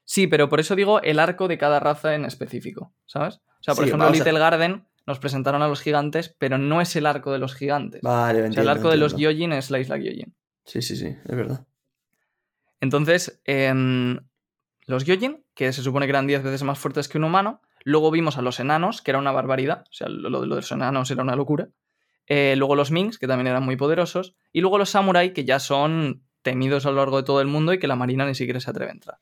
Sí, 0.03 0.25
pero 0.25 0.49
por 0.49 0.59
eso 0.59 0.75
digo 0.75 1.01
el 1.01 1.19
arco 1.19 1.47
de 1.47 1.57
cada 1.59 1.79
raza 1.79 2.15
en 2.15 2.25
específico, 2.25 2.93
¿sabes? 3.05 3.35
O 3.59 3.63
sea, 3.63 3.75
por 3.75 3.83
Sí, 3.83 3.89
ejemplo, 3.89 4.07
a- 4.07 4.11
Little 4.11 4.39
Garden 4.39 4.87
nos 5.07 5.19
presentaron 5.19 5.61
a 5.61 5.67
los 5.67 5.81
gigantes, 5.81 6.35
pero 6.37 6.57
no 6.57 6.81
es 6.81 6.95
el 6.95 7.05
arco 7.05 7.31
de 7.31 7.39
los 7.39 7.55
gigantes. 7.55 8.01
Vale, 8.01 8.33
o 8.33 8.33
sea, 8.33 8.39
el 8.39 8.45
entiendo, 8.47 8.71
arco 8.71 8.89
de 8.89 8.97
los 8.97 9.13
entiendo. 9.13 9.31
Gyojin 9.31 9.53
es 9.53 9.71
la 9.71 9.79
isla 9.79 9.97
Gyojin. 9.97 10.35
Sí, 10.65 10.81
sí, 10.81 10.97
sí, 10.97 11.07
es 11.07 11.35
verdad. 11.35 11.65
Entonces, 12.81 13.41
em, 13.45 14.19
los 14.85 15.05
Gyojin, 15.05 15.45
que 15.55 15.71
se 15.71 15.81
supone 15.81 16.05
que 16.05 16.11
eran 16.11 16.27
10 16.27 16.43
veces 16.43 16.63
más 16.63 16.77
fuertes 16.77 17.07
que 17.07 17.17
un 17.17 17.23
humano. 17.23 17.61
Luego 17.83 18.11
vimos 18.11 18.37
a 18.37 18.41
los 18.41 18.59
enanos, 18.59 19.01
que 19.01 19.11
era 19.11 19.19
una 19.19 19.31
barbaridad. 19.31 19.85
O 19.89 19.93
sea, 19.93 20.09
lo, 20.09 20.29
lo 20.29 20.41
de 20.41 20.47
los 20.47 20.71
enanos 20.71 21.09
era 21.09 21.23
una 21.23 21.37
locura. 21.37 21.69
Eh, 22.27 22.55
luego 22.57 22.75
los 22.75 22.91
Minks, 22.91 23.17
que 23.17 23.27
también 23.27 23.47
eran 23.47 23.63
muy 23.63 23.77
poderosos. 23.77 24.35
Y 24.51 24.59
luego 24.59 24.77
los 24.77 24.89
Samurai, 24.89 25.33
que 25.33 25.45
ya 25.45 25.59
son 25.59 26.23
temidos 26.41 26.85
a 26.85 26.91
lo 26.91 26.97
largo 26.97 27.17
de 27.17 27.23
todo 27.23 27.39
el 27.39 27.47
mundo 27.47 27.73
y 27.73 27.79
que 27.79 27.87
la 27.87 27.95
marina 27.95 28.25
ni 28.25 28.35
siquiera 28.35 28.59
se 28.59 28.69
atreve 28.69 28.91
a 28.91 28.93
entrar. 28.93 29.19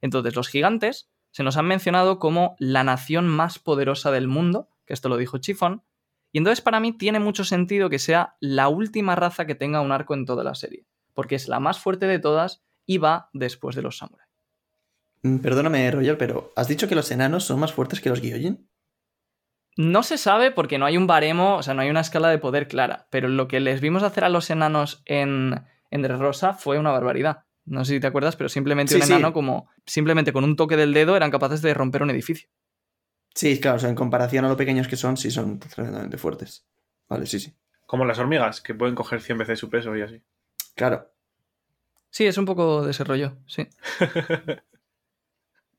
Entonces, 0.00 0.34
los 0.34 0.48
gigantes 0.48 1.08
se 1.30 1.44
nos 1.44 1.56
han 1.56 1.66
mencionado 1.66 2.18
como 2.18 2.56
la 2.58 2.82
nación 2.82 3.28
más 3.28 3.58
poderosa 3.58 4.10
del 4.10 4.26
mundo, 4.26 4.68
que 4.88 4.94
esto 4.94 5.08
lo 5.10 5.18
dijo 5.18 5.36
Chifón. 5.38 5.84
Y 6.32 6.38
entonces, 6.38 6.62
para 6.62 6.80
mí, 6.80 6.92
tiene 6.96 7.20
mucho 7.20 7.44
sentido 7.44 7.90
que 7.90 7.98
sea 7.98 8.36
la 8.40 8.68
última 8.68 9.14
raza 9.14 9.46
que 9.46 9.54
tenga 9.54 9.82
un 9.82 9.92
arco 9.92 10.14
en 10.14 10.24
toda 10.24 10.42
la 10.42 10.54
serie. 10.54 10.86
Porque 11.12 11.34
es 11.36 11.46
la 11.46 11.60
más 11.60 11.78
fuerte 11.78 12.06
de 12.06 12.18
todas 12.18 12.64
y 12.86 12.96
va 12.98 13.28
después 13.34 13.76
de 13.76 13.82
los 13.82 13.98
Samurai. 13.98 14.26
Mm, 15.22 15.38
Perdóname, 15.38 15.90
Roger, 15.90 16.16
pero 16.18 16.52
¿has 16.56 16.68
dicho 16.68 16.88
que 16.88 16.94
los 16.94 17.10
enanos 17.10 17.44
son 17.44 17.60
más 17.60 17.72
fuertes 17.72 18.00
que 18.00 18.08
los 18.08 18.20
Gyojin? 18.22 18.66
No 19.76 20.02
se 20.02 20.18
sabe 20.18 20.50
porque 20.50 20.78
no 20.78 20.86
hay 20.86 20.96
un 20.96 21.06
baremo, 21.06 21.56
o 21.56 21.62
sea, 21.62 21.74
no 21.74 21.82
hay 21.82 21.90
una 21.90 22.00
escala 22.00 22.30
de 22.30 22.38
poder 22.38 22.66
clara, 22.66 23.06
pero 23.10 23.28
lo 23.28 23.46
que 23.46 23.60
les 23.60 23.80
vimos 23.80 24.02
hacer 24.02 24.24
a 24.24 24.28
los 24.28 24.50
enanos 24.50 25.02
en, 25.04 25.64
en 25.90 26.02
Dressrosa 26.02 26.54
fue 26.54 26.78
una 26.78 26.90
barbaridad. 26.90 27.44
No 27.64 27.84
sé 27.84 27.94
si 27.94 28.00
te 28.00 28.06
acuerdas, 28.06 28.34
pero 28.36 28.48
simplemente 28.48 28.94
Sí, 28.94 29.00
un 29.00 29.06
sí. 29.06 29.12
enano 29.12 29.32
como 29.32 29.68
simplemente 29.86 30.32
con 30.32 30.42
un 30.44 30.56
toque 30.56 30.76
del 30.76 30.94
dedo 30.94 31.14
eran 31.16 31.30
capaces 31.30 31.62
de 31.62 31.74
romper 31.74 32.02
un 32.02 32.10
edificio. 32.10 32.48
Sí, 33.38 33.60
claro, 33.60 33.76
o 33.76 33.78
sea, 33.78 33.88
en 33.88 33.94
comparación 33.94 34.44
a 34.44 34.48
lo 34.48 34.56
pequeños 34.56 34.88
que 34.88 34.96
son, 34.96 35.16
sí 35.16 35.30
son 35.30 35.60
tremendamente 35.60 36.18
fuertes. 36.18 36.66
Vale, 37.08 37.24
sí, 37.24 37.38
sí. 37.38 37.54
Como 37.86 38.04
las 38.04 38.18
hormigas, 38.18 38.60
que 38.60 38.74
pueden 38.74 38.96
coger 38.96 39.20
100 39.20 39.38
veces 39.38 39.60
su 39.60 39.70
peso 39.70 39.96
y 39.96 40.02
así. 40.02 40.20
Claro. 40.74 41.08
Sí, 42.10 42.26
es 42.26 42.36
un 42.36 42.46
poco 42.46 42.84
de 42.84 42.90
ese 42.90 43.04
rollo, 43.04 43.36
sí. 43.46 43.68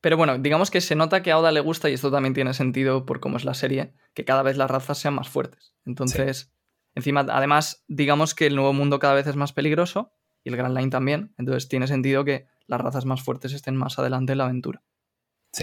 Pero 0.00 0.16
bueno, 0.16 0.38
digamos 0.38 0.70
que 0.70 0.80
se 0.80 0.94
nota 0.94 1.22
que 1.22 1.32
a 1.32 1.38
Oda 1.38 1.52
le 1.52 1.60
gusta, 1.60 1.90
y 1.90 1.92
esto 1.92 2.10
también 2.10 2.32
tiene 2.32 2.54
sentido 2.54 3.04
por 3.04 3.20
cómo 3.20 3.36
es 3.36 3.44
la 3.44 3.52
serie, 3.52 3.92
que 4.14 4.24
cada 4.24 4.42
vez 4.42 4.56
las 4.56 4.70
razas 4.70 4.96
sean 4.96 5.12
más 5.12 5.28
fuertes. 5.28 5.74
Entonces, 5.84 6.54
encima, 6.94 7.26
además, 7.28 7.84
digamos 7.88 8.34
que 8.34 8.46
el 8.46 8.56
nuevo 8.56 8.72
mundo 8.72 8.98
cada 8.98 9.12
vez 9.12 9.26
es 9.26 9.36
más 9.36 9.52
peligroso, 9.52 10.14
y 10.42 10.48
el 10.48 10.56
Grand 10.56 10.74
Line 10.74 10.88
también, 10.88 11.34
entonces 11.36 11.68
tiene 11.68 11.88
sentido 11.88 12.24
que 12.24 12.46
las 12.66 12.80
razas 12.80 13.04
más 13.04 13.20
fuertes 13.20 13.52
estén 13.52 13.76
más 13.76 13.98
adelante 13.98 14.32
en 14.32 14.38
la 14.38 14.44
aventura. 14.44 14.82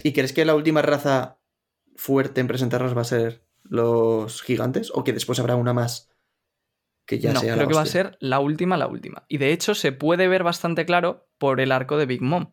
¿Y 0.04 0.13
crees 0.13 0.32
que 0.32 0.46
la 0.46 0.54
última 0.54 0.84
raza 0.84 1.39
fuerte 1.98 2.39
en 2.39 2.48
presentarnos 2.48 2.96
va 2.96 3.01
a 3.01 3.06
ser 3.06 3.44
los 3.63 4.42
gigantes? 4.42 4.92
¿O 4.94 5.04
que 5.04 5.13
después 5.13 5.39
habrá 5.39 5.58
una 5.58 5.74
más 5.74 6.10
que 7.08 7.20
ya 7.20 7.34
no, 7.34 7.39
sea 7.39 7.54
creo 7.54 7.63
la 7.63 7.70
que 7.70 7.75
va 7.75 7.82
a 7.82 7.86
ser 7.86 8.18
la 8.20 8.39
última, 8.39 8.77
la 8.77 8.88
última. 8.88 9.24
Y 9.30 9.38
de 9.38 9.54
hecho 9.54 9.74
se 9.74 9.94
puede 9.94 10.27
ver 10.27 10.44
bastante 10.44 10.86
claro 10.86 11.27
por 11.38 11.62
el 11.62 11.72
arco 11.72 11.98
de 11.98 12.06
Big 12.06 12.22
Mom. 12.22 12.51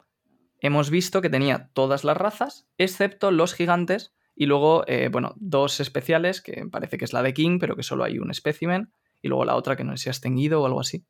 Hemos 0.60 0.88
visto 0.90 1.20
que 1.20 1.28
tenía 1.28 1.70
todas 1.74 2.04
las 2.04 2.16
razas, 2.16 2.66
excepto 2.78 3.32
los 3.32 3.52
gigantes, 3.52 4.14
y 4.36 4.46
luego, 4.46 4.84
eh, 4.86 5.08
bueno, 5.12 5.34
dos 5.36 5.80
especiales, 5.80 6.40
que 6.40 6.66
parece 6.70 6.98
que 6.98 7.04
es 7.04 7.12
la 7.12 7.22
de 7.22 7.34
King, 7.34 7.58
pero 7.58 7.76
que 7.76 7.82
solo 7.82 8.04
hay 8.04 8.18
un 8.18 8.30
espécimen, 8.30 8.92
y 9.20 9.28
luego 9.28 9.44
la 9.44 9.56
otra 9.56 9.76
que 9.76 9.84
no 9.84 9.96
sé 9.96 10.04
si 10.04 10.08
ha 10.08 10.12
extinguido 10.12 10.62
o 10.62 10.66
algo 10.66 10.80
así. 10.80 11.04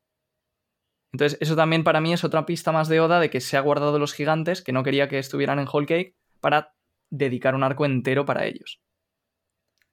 Entonces, 1.13 1.37
eso 1.39 1.55
también 1.55 1.83
para 1.83 2.01
mí 2.01 2.11
es 2.11 2.23
otra 2.23 2.45
pista 2.45 2.71
más 2.71 2.89
de 2.89 2.99
Oda 2.99 3.19
de 3.19 3.29
que 3.29 3.41
se 3.41 3.55
ha 3.55 3.61
guardado 3.61 3.99
los 3.99 4.13
gigantes, 4.13 4.61
que 4.61 4.73
no 4.73 4.83
quería 4.83 5.07
que 5.07 5.19
estuvieran 5.19 5.59
en 5.59 5.67
Whole 5.71 5.85
Cake, 5.85 6.15
para 6.41 6.73
dedicar 7.09 7.55
un 7.55 7.63
arco 7.63 7.85
entero 7.85 8.25
para 8.25 8.45
ellos. 8.45 8.81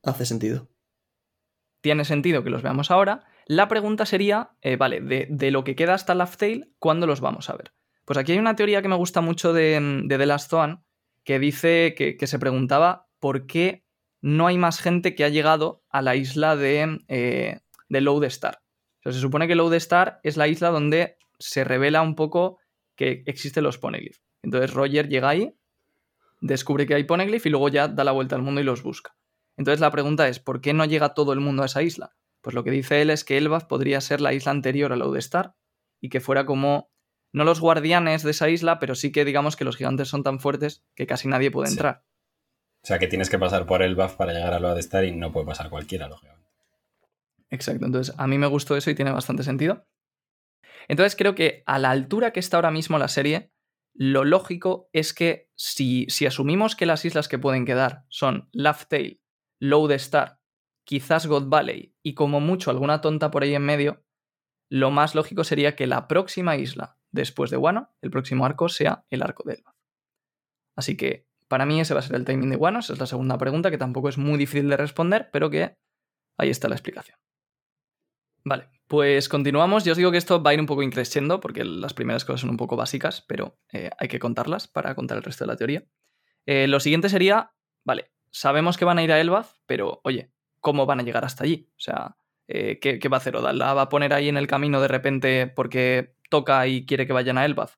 Hace 0.03 0.27
sentido. 0.27 0.69
tiene 1.81 2.05
sentido 2.05 2.45
que 2.45 2.51
los 2.51 2.63
veamos 2.63 2.91
ahora. 2.91 3.25
La 3.47 3.69
pregunta 3.69 4.07
sería, 4.07 4.51
eh, 4.61 4.77
vale, 4.77 5.01
de, 5.01 5.27
de 5.29 5.51
lo 5.51 5.65
que 5.65 5.75
queda 5.75 5.95
hasta 5.95 6.15
Laugh 6.15 6.37
Tale, 6.37 6.71
¿cuándo 6.79 7.07
los 7.07 7.21
vamos 7.21 7.51
a 7.51 7.57
ver? 7.57 7.73
Pues 8.05 8.19
aquí 8.19 8.33
hay 8.33 8.39
una 8.39 8.57
teoría 8.57 8.83
que 8.83 8.89
me 8.89 8.97
gusta 8.97 9.21
mucho 9.21 9.53
de, 9.53 10.03
de 10.05 10.19
The 10.19 10.27
Last 10.27 10.51
Zoan, 10.51 10.85
que 11.25 11.39
dice 11.39 11.95
que, 11.97 12.17
que 12.17 12.27
se 12.27 12.39
preguntaba 12.39 13.09
por 13.19 13.47
qué 13.47 13.85
no 14.21 14.47
hay 14.47 14.59
más 14.59 14.81
gente 14.81 15.15
que 15.15 15.25
ha 15.25 15.29
llegado 15.29 15.83
a 15.91 16.03
la 16.03 16.15
isla 16.15 16.57
de, 16.57 16.99
eh, 17.09 17.61
de 17.89 18.01
Lodestar. 18.01 18.59
O 19.01 19.03
sea, 19.03 19.13
se 19.13 19.21
supone 19.21 19.49
que 19.49 19.57
Lodestar 19.57 20.21
es 20.23 20.37
la 20.37 20.47
isla 20.47 20.71
donde 20.71 21.17
se 21.39 21.65
revela 21.65 22.03
un 22.03 22.15
poco 22.15 22.59
que 22.97 23.25
existen 23.27 23.65
los 23.65 23.79
Poneglyph. 23.79 24.19
Entonces 24.45 24.73
Roger 24.73 25.09
llega 25.09 25.29
ahí, 25.29 25.53
descubre 26.43 26.87
que 26.87 26.95
hay 26.95 27.05
Poneglyph 27.05 27.47
y 27.47 27.51
luego 27.51 27.69
ya 27.71 27.89
da 27.89 28.05
la 28.05 28.13
vuelta 28.13 28.37
al 28.37 28.43
mundo 28.43 28.61
y 28.61 28.65
los 28.65 28.83
busca. 28.83 29.17
Entonces 29.57 29.81
la 29.81 29.91
pregunta 29.91 30.29
es, 30.29 30.39
¿por 30.41 30.61
qué 30.61 30.73
no 30.75 30.85
llega 30.85 31.15
todo 31.15 31.33
el 31.33 31.41
mundo 31.41 31.63
a 31.63 31.67
esa 31.67 31.83
isla? 31.83 32.15
Pues 32.43 32.55
lo 32.55 32.65
que 32.65 32.71
dice 32.71 33.01
él 33.01 33.11
es 33.11 33.25
que 33.25 33.39
Elbaf 33.39 33.65
podría 33.65 34.01
ser 34.01 34.21
la 34.21 34.33
isla 34.35 34.51
anterior 34.51 34.93
a 34.93 34.97
Lodestar 34.97 35.55
y 36.01 36.09
que 36.09 36.21
fuera 36.21 36.45
como, 36.45 36.91
no 37.33 37.45
los 37.45 37.61
guardianes 37.61 38.23
de 38.25 38.33
esa 38.33 38.49
isla, 38.49 38.79
pero 38.81 38.95
sí 38.95 39.13
que 39.13 39.25
digamos 39.25 39.55
que 39.57 39.65
los 39.65 39.77
gigantes 39.77 40.09
son 40.09 40.23
tan 40.25 40.41
fuertes 40.41 40.85
que 40.97 41.07
casi 41.07 41.29
nadie 41.29 41.51
puede 41.51 41.69
Sí. 41.69 41.75
entrar. 41.75 42.03
O 42.85 42.87
sea 42.89 42.99
que 42.99 43.07
tienes 43.07 43.31
que 43.31 43.39
pasar 43.39 43.65
por 43.65 43.81
el 43.83 43.95
buff 43.95 44.15
para 44.17 44.33
llegar 44.33 44.53
a 44.55 44.59
lo 44.59 44.75
de 44.75 44.81
estar 44.81 45.05
y 45.05 45.13
no 45.13 45.31
puede 45.31 45.47
pasar 45.47 45.71
cualquiera, 45.71 46.09
lógicamente. 46.09 46.51
Exacto, 47.51 47.87
entonces 47.87 48.13
a 48.19 48.27
mí 48.27 48.39
me 48.39 48.49
gustó 48.49 48.77
eso 48.77 48.91
y 48.91 48.97
tiene 48.97 49.13
bastante 49.13 49.45
sentido. 49.45 49.87
Entonces 50.89 51.15
creo 51.15 51.37
que 51.37 51.63
a 51.67 51.79
la 51.79 51.91
altura 51.91 52.33
que 52.33 52.41
está 52.41 52.57
ahora 52.57 52.73
mismo 52.73 52.99
la 52.99 53.07
serie, 53.07 53.52
lo 53.95 54.25
lógico 54.25 54.89
es 54.93 55.13
que 55.13 55.51
si, 55.55 56.07
si 56.09 56.27
asumimos 56.27 56.77
que 56.77 56.87
las 56.87 57.05
islas 57.05 57.29
que 57.29 57.39
pueden 57.39 57.67
quedar 57.67 58.05
son 58.09 58.49
Laugh 58.53 58.87
Tale, 58.89 59.21
Lodestar, 59.59 60.41
quizás 60.85 61.27
God 61.27 61.49
Valley 61.49 61.95
y 62.03 62.15
como 62.15 62.41
mucho 62.41 62.71
alguna 62.71 63.01
tonta 63.01 63.31
por 63.31 63.43
ahí 63.43 63.55
en 63.55 63.63
medio, 63.63 64.05
lo 64.71 64.91
más 64.91 65.15
lógico 65.15 65.45
sería 65.45 65.77
que 65.77 65.87
la 65.87 66.09
próxima 66.09 66.57
isla 66.57 66.99
después 67.11 67.51
de 67.51 67.59
Wano, 67.59 67.95
el 68.01 68.11
próximo 68.11 68.47
arco, 68.47 68.69
sea 68.69 69.05
el 69.11 69.23
arco 69.23 69.43
de 69.45 69.55
Elbaf. 69.55 69.75
Así 70.77 70.97
que 70.97 71.27
para 71.49 71.67
mí 71.67 71.81
ese 71.81 71.93
va 71.93 72.01
a 72.01 72.03
ser 72.03 72.17
el 72.17 72.25
timing 72.25 72.51
de 72.51 72.57
Wano, 72.57 72.79
esa 72.79 72.95
es 72.95 72.99
la 72.99 73.07
segunda 73.07 73.37
pregunta 73.37 73.71
que 73.71 73.77
tampoco 73.77 74.09
es 74.09 74.17
muy 74.17 74.39
difícil 74.39 74.71
de 74.71 74.79
responder, 74.79 75.29
pero 75.31 75.51
que 75.51 75.77
ahí 76.39 76.49
está 76.49 76.69
la 76.69 76.75
explicación. 76.75 77.19
Vale, 78.45 78.69
pues 78.89 79.29
continuamos. 79.29 79.85
Yo 79.85 79.93
os 79.93 79.99
digo 79.99 80.11
que 80.11 80.19
esto 80.19 80.43
va 80.43 80.51
a 80.51 80.55
ir 80.55 80.61
un 80.61 80.67
poco 80.67 80.83
increciendo 80.83 81.41
porque 81.41 81.65
las 81.65 81.95
primeras 81.95 82.25
cosas 82.25 82.43
son 82.43 82.51
un 82.51 82.57
poco 82.57 82.77
básicas, 82.77 83.25
pero 83.27 83.59
eh, 83.73 83.91
hay 83.99 84.09
que 84.09 84.19
contarlas 84.19 84.69
para 84.69 84.95
contar 84.95 85.17
el 85.19 85.23
resto 85.23 85.45
de 85.45 85.49
la 85.49 85.57
teoría. 85.57 85.85
Eh, 86.47 86.67
lo 86.67 86.81
siguiente 86.81 87.09
sería, 87.09 87.53
vale, 87.85 88.11
sabemos 88.31 88.77
que 88.77 88.85
van 88.85 88.99
a 88.99 89.03
ir 89.03 89.13
a 89.13 89.21
Elbaf, 89.21 89.55
pero 89.67 90.01
oye, 90.05 90.33
¿cómo 90.61 90.87
van 90.87 91.01
a 91.01 91.03
llegar 91.05 91.25
hasta 91.25 91.45
allí? 91.45 91.69
O 91.71 91.81
sea, 91.81 92.17
eh, 92.49 92.79
¿qué, 92.81 92.99
qué 92.99 93.09
va 93.09 93.17
a 93.17 93.21
hacer 93.21 93.37
Oda? 93.37 93.53
¿La 93.53 93.75
va 93.75 93.83
a 93.83 93.89
poner 93.89 94.13
ahí 94.13 94.29
en 94.29 94.37
el 94.37 94.47
camino 94.49 94.81
de 94.81 94.89
repente 94.89 95.47
porque 95.47 96.17
toca 96.29 96.67
y 96.67 96.85
quiere 96.85 97.07
que 97.07 97.13
vayan 97.13 97.39
a 97.39 97.45
Elbaf? 97.45 97.77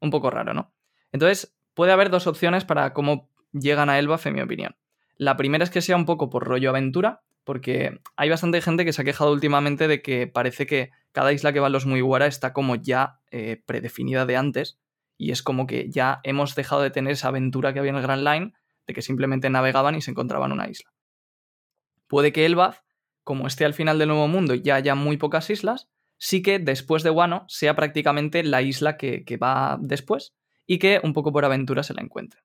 Un 0.00 0.10
poco 0.10 0.30
raro, 0.30 0.52
¿no? 0.52 0.74
Entonces, 1.12 1.56
puede 1.74 1.92
haber 1.92 2.10
dos 2.10 2.26
opciones 2.26 2.64
para 2.64 2.92
cómo 2.92 3.30
llegan 3.52 3.90
a 3.90 3.98
Elbaf, 3.98 4.26
en 4.26 4.34
mi 4.34 4.40
opinión. 4.42 4.76
La 5.16 5.36
primera 5.36 5.64
es 5.64 5.70
que 5.70 5.82
sea 5.82 5.96
un 5.96 6.06
poco 6.06 6.30
por 6.30 6.44
rollo 6.44 6.70
aventura, 6.70 7.22
porque 7.44 8.00
hay 8.16 8.30
bastante 8.30 8.60
gente 8.60 8.84
que 8.84 8.92
se 8.92 9.02
ha 9.02 9.04
quejado 9.04 9.32
últimamente 9.32 9.88
de 9.88 10.02
que 10.02 10.26
parece 10.26 10.66
que 10.66 10.90
cada 11.12 11.32
isla 11.32 11.52
que 11.52 11.60
van 11.60 11.72
los 11.72 11.86
Mugiwara 11.86 12.26
está 12.26 12.52
como 12.52 12.76
ya 12.76 13.20
eh, 13.30 13.62
predefinida 13.66 14.26
de 14.26 14.36
antes 14.36 14.78
y 15.18 15.30
es 15.30 15.42
como 15.42 15.66
que 15.66 15.90
ya 15.90 16.20
hemos 16.24 16.54
dejado 16.54 16.82
de 16.82 16.90
tener 16.90 17.12
esa 17.12 17.28
aventura 17.28 17.72
que 17.72 17.78
había 17.78 17.90
en 17.90 17.96
el 17.96 18.02
Grand 18.02 18.26
Line 18.26 18.52
de 18.86 18.94
que 18.94 19.02
simplemente 19.02 19.50
navegaban 19.50 19.94
y 19.94 20.02
se 20.02 20.10
encontraban 20.10 20.52
una 20.52 20.68
isla. 20.68 20.92
Puede 22.08 22.32
que 22.32 22.44
Elbaf, 22.44 22.80
como 23.24 23.46
esté 23.46 23.64
al 23.64 23.74
final 23.74 23.98
del 23.98 24.08
Nuevo 24.08 24.28
Mundo 24.28 24.54
y 24.54 24.62
ya 24.62 24.74
haya 24.74 24.94
muy 24.94 25.16
pocas 25.16 25.48
islas, 25.50 25.88
sí 26.18 26.42
que 26.42 26.58
después 26.58 27.02
de 27.02 27.10
Wano 27.10 27.44
sea 27.48 27.74
prácticamente 27.74 28.42
la 28.42 28.62
isla 28.62 28.96
que, 28.96 29.24
que 29.24 29.36
va 29.36 29.78
después 29.80 30.34
y 30.66 30.78
que 30.78 31.00
un 31.02 31.12
poco 31.12 31.32
por 31.32 31.44
aventura 31.44 31.82
se 31.82 31.94
la 31.94 32.02
encuentren. 32.02 32.42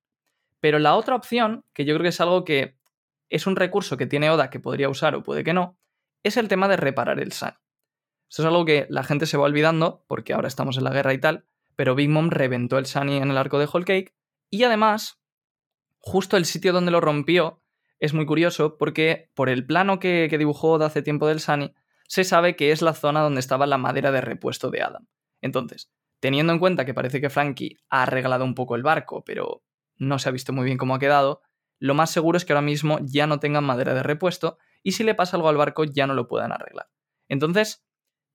Pero 0.59 0.79
la 0.79 0.95
otra 0.95 1.15
opción, 1.15 1.63
que 1.73 1.85
yo 1.85 1.93
creo 1.95 2.03
que 2.03 2.09
es 2.09 2.21
algo 2.21 2.43
que 2.43 2.76
es 3.29 3.47
un 3.47 3.55
recurso 3.55 3.97
que 3.97 4.07
tiene 4.07 4.29
Oda 4.29 4.49
que 4.49 4.59
podría 4.59 4.89
usar 4.89 5.15
o 5.15 5.23
puede 5.23 5.43
que 5.43 5.53
no, 5.53 5.77
es 6.23 6.37
el 6.37 6.47
tema 6.47 6.67
de 6.67 6.77
reparar 6.77 7.19
el 7.19 7.31
Sani. 7.31 7.57
Esto 8.29 8.41
es 8.41 8.47
algo 8.47 8.65
que 8.65 8.87
la 8.89 9.03
gente 9.03 9.25
se 9.25 9.37
va 9.37 9.45
olvidando 9.45 10.03
porque 10.07 10.33
ahora 10.33 10.47
estamos 10.47 10.77
en 10.77 10.83
la 10.83 10.91
guerra 10.91 11.13
y 11.13 11.19
tal, 11.19 11.45
pero 11.75 11.95
Big 11.95 12.09
Mom 12.09 12.29
reventó 12.29 12.77
el 12.77 12.85
Sani 12.85 13.17
en 13.17 13.31
el 13.31 13.37
arco 13.37 13.59
de 13.59 13.69
Whole 13.71 13.85
Cake 13.85 14.15
y 14.49 14.63
además, 14.63 15.21
justo 15.99 16.37
el 16.37 16.45
sitio 16.45 16.73
donde 16.73 16.91
lo 16.91 17.01
rompió 17.01 17.61
es 17.99 18.13
muy 18.13 18.25
curioso 18.25 18.77
porque 18.77 19.31
por 19.33 19.49
el 19.49 19.65
plano 19.65 19.99
que, 19.99 20.29
dibujó 20.37 20.71
Oda 20.71 20.87
hace 20.87 21.01
tiempo 21.01 21.27
del 21.27 21.39
Sani, 21.39 21.73
se 22.07 22.23
sabe 22.23 22.55
que 22.55 22.71
es 22.71 22.81
la 22.81 22.93
zona 22.93 23.21
donde 23.21 23.39
estaba 23.39 23.65
la 23.65 23.77
madera 23.77 24.11
de 24.11 24.21
repuesto 24.21 24.69
de 24.69 24.81
Adam. 24.81 25.07
Entonces, 25.41 25.91
teniendo 26.19 26.53
en 26.53 26.59
cuenta 26.59 26.85
que 26.85 26.93
parece 26.93 27.21
que 27.21 27.29
Frankie 27.29 27.77
ha 27.89 28.03
arreglado 28.03 28.45
un 28.45 28.55
poco 28.55 28.75
el 28.75 28.83
barco, 28.83 29.23
pero 29.23 29.63
no 29.97 30.19
se 30.19 30.29
ha 30.29 30.31
visto 30.31 30.53
muy 30.53 30.65
bien 30.65 30.77
cómo 30.77 30.95
ha 30.95 30.99
quedado, 30.99 31.41
lo 31.79 31.93
más 31.93 32.11
seguro 32.11 32.37
es 32.37 32.45
que 32.45 32.53
ahora 32.53 32.61
mismo 32.61 32.99
ya 33.01 33.27
no 33.27 33.39
tengan 33.39 33.63
madera 33.63 33.93
de 33.93 34.03
repuesto 34.03 34.57
y 34.83 34.93
si 34.93 35.03
le 35.03 35.15
pasa 35.15 35.37
algo 35.37 35.49
al 35.49 35.57
barco 35.57 35.83
ya 35.83 36.07
no 36.07 36.13
lo 36.13 36.27
puedan 36.27 36.51
arreglar. 36.51 36.89
Entonces, 37.27 37.85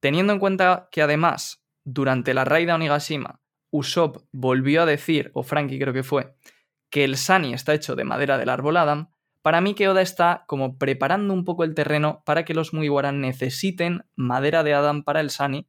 teniendo 0.01 0.33
en 0.33 0.39
cuenta 0.39 0.89
que 0.91 1.03
además, 1.03 1.65
durante 1.85 2.35
la 2.35 2.45
raid 2.45 2.69
a 2.69 2.75
Onigashima, 2.75 3.41
Usopp 3.71 4.25
volvió 4.33 4.83
a 4.83 4.87
decir, 4.87 5.31
o 5.35 5.43
Frankie 5.43 5.79
creo 5.79 5.95
que 5.95 6.03
fue, 6.03 6.35
que 6.91 7.05
el 7.05 7.17
Sani 7.17 7.55
está 7.55 7.73
hecho 7.73 7.97
de 7.97 8.05
madera 8.05 8.37
del 8.37 8.51
árbol 8.51 8.77
Adam, 8.77 9.09
para 9.41 9.61
mí 9.61 9.75
que 9.75 9.89
Oda 9.89 10.03
está 10.03 10.45
como 10.47 10.79
preparando 10.79 11.35
un 11.35 11.45
poco 11.45 11.65
el 11.65 11.75
terreno 11.75 12.23
para 12.25 12.45
que 12.45 12.55
los 12.55 12.73
Mugiwara 12.73 13.11
necesiten 13.11 14.05
madera 14.15 14.63
de 14.63 14.75
Adam 14.75 15.03
para 15.03 15.21
el 15.21 15.31
Sani 15.31 15.69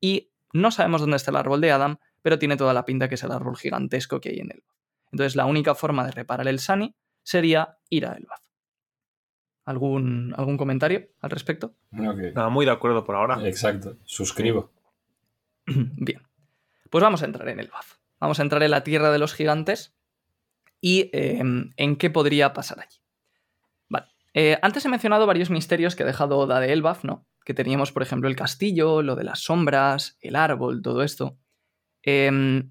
y 0.00 0.32
no 0.52 0.70
sabemos 0.72 1.00
dónde 1.00 1.16
está 1.16 1.30
el 1.30 1.36
árbol 1.36 1.60
de 1.60 1.70
Adam, 1.70 1.98
pero 2.20 2.38
tiene 2.38 2.56
toda 2.56 2.74
la 2.74 2.84
pinta 2.84 3.08
que 3.08 3.14
es 3.14 3.22
el 3.22 3.30
árbol 3.30 3.56
gigantesco 3.56 4.20
que 4.20 4.30
hay 4.30 4.40
en 4.40 4.50
él. 4.50 4.64
Entonces 5.12 5.36
la 5.36 5.46
única 5.46 5.74
forma 5.74 6.04
de 6.04 6.10
reparar 6.10 6.48
el 6.48 6.58
Sani 6.58 6.96
sería 7.22 7.78
ir 7.88 8.06
a 8.06 8.14
Elbaf. 8.14 8.40
¿Algún, 9.64 10.34
¿Algún 10.36 10.56
comentario 10.56 11.08
al 11.20 11.30
respecto? 11.30 11.74
Nada, 11.90 12.48
muy 12.48 12.64
de 12.66 12.72
acuerdo 12.72 13.04
por 13.04 13.14
ahora. 13.14 13.46
Exacto, 13.46 13.96
suscribo. 14.04 14.72
Bien. 15.66 16.20
Pues 16.90 17.02
vamos 17.02 17.22
a 17.22 17.26
entrar 17.26 17.48
en 17.48 17.60
Elbaf. 17.60 17.96
Vamos 18.18 18.38
a 18.40 18.42
entrar 18.42 18.62
en 18.62 18.70
la 18.72 18.82
tierra 18.84 19.10
de 19.12 19.18
los 19.18 19.34
gigantes 19.34 19.94
y 20.80 21.10
eh, 21.12 21.40
en 21.76 21.96
qué 21.96 22.10
podría 22.10 22.52
pasar 22.52 22.80
allí. 22.80 22.98
Vale. 23.88 24.06
Eh, 24.34 24.58
antes 24.62 24.84
he 24.84 24.88
mencionado 24.88 25.26
varios 25.26 25.50
misterios 25.50 25.94
que 25.94 26.02
ha 26.02 26.06
dejado 26.06 26.38
Oda 26.38 26.58
de 26.60 26.72
Elbaf, 26.72 27.04
¿no? 27.04 27.26
Que 27.44 27.54
teníamos, 27.54 27.92
por 27.92 28.02
ejemplo, 28.02 28.28
el 28.28 28.36
castillo, 28.36 29.02
lo 29.02 29.14
de 29.16 29.24
las 29.24 29.40
sombras, 29.40 30.16
el 30.20 30.34
árbol, 30.36 30.82
todo 30.82 31.02
esto. 31.02 31.38
Eh, 32.04 32.62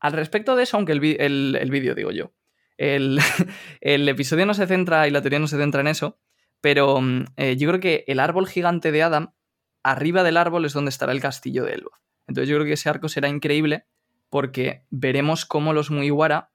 al 0.00 0.12
respecto 0.12 0.56
de 0.56 0.62
eso, 0.64 0.76
aunque 0.76 0.92
el, 0.92 1.04
el- 1.20 1.56
el 1.60 1.70
vídeo, 1.70 1.94
digo 1.94 2.10
yo, 2.10 2.32
el, 2.76 3.18
el 3.80 4.08
episodio 4.08 4.46
no 4.46 4.54
se 4.54 4.66
centra 4.66 5.06
y 5.08 5.10
la 5.10 5.22
teoría 5.22 5.38
no 5.38 5.46
se 5.46 5.58
centra 5.58 5.80
en 5.80 5.88
eso, 5.88 6.18
pero 6.60 7.00
mm, 7.00 7.24
eh, 7.36 7.56
yo 7.56 7.68
creo 7.68 7.80
que 7.80 8.04
el 8.06 8.20
árbol 8.20 8.48
gigante 8.48 8.92
de 8.92 9.02
Adam, 9.02 9.34
arriba 9.82 10.22
del 10.22 10.36
árbol 10.36 10.64
es 10.64 10.72
donde 10.72 10.88
estará 10.88 11.12
el 11.12 11.20
castillo 11.20 11.64
de 11.64 11.74
Elbaf. 11.74 12.00
Entonces 12.26 12.48
yo 12.48 12.56
creo 12.56 12.66
que 12.66 12.72
ese 12.72 12.88
arco 12.88 13.08
será 13.08 13.28
increíble 13.28 13.86
porque 14.30 14.86
veremos 14.90 15.44
cómo 15.44 15.72
los 15.72 15.90
Mugiwara 15.90 16.52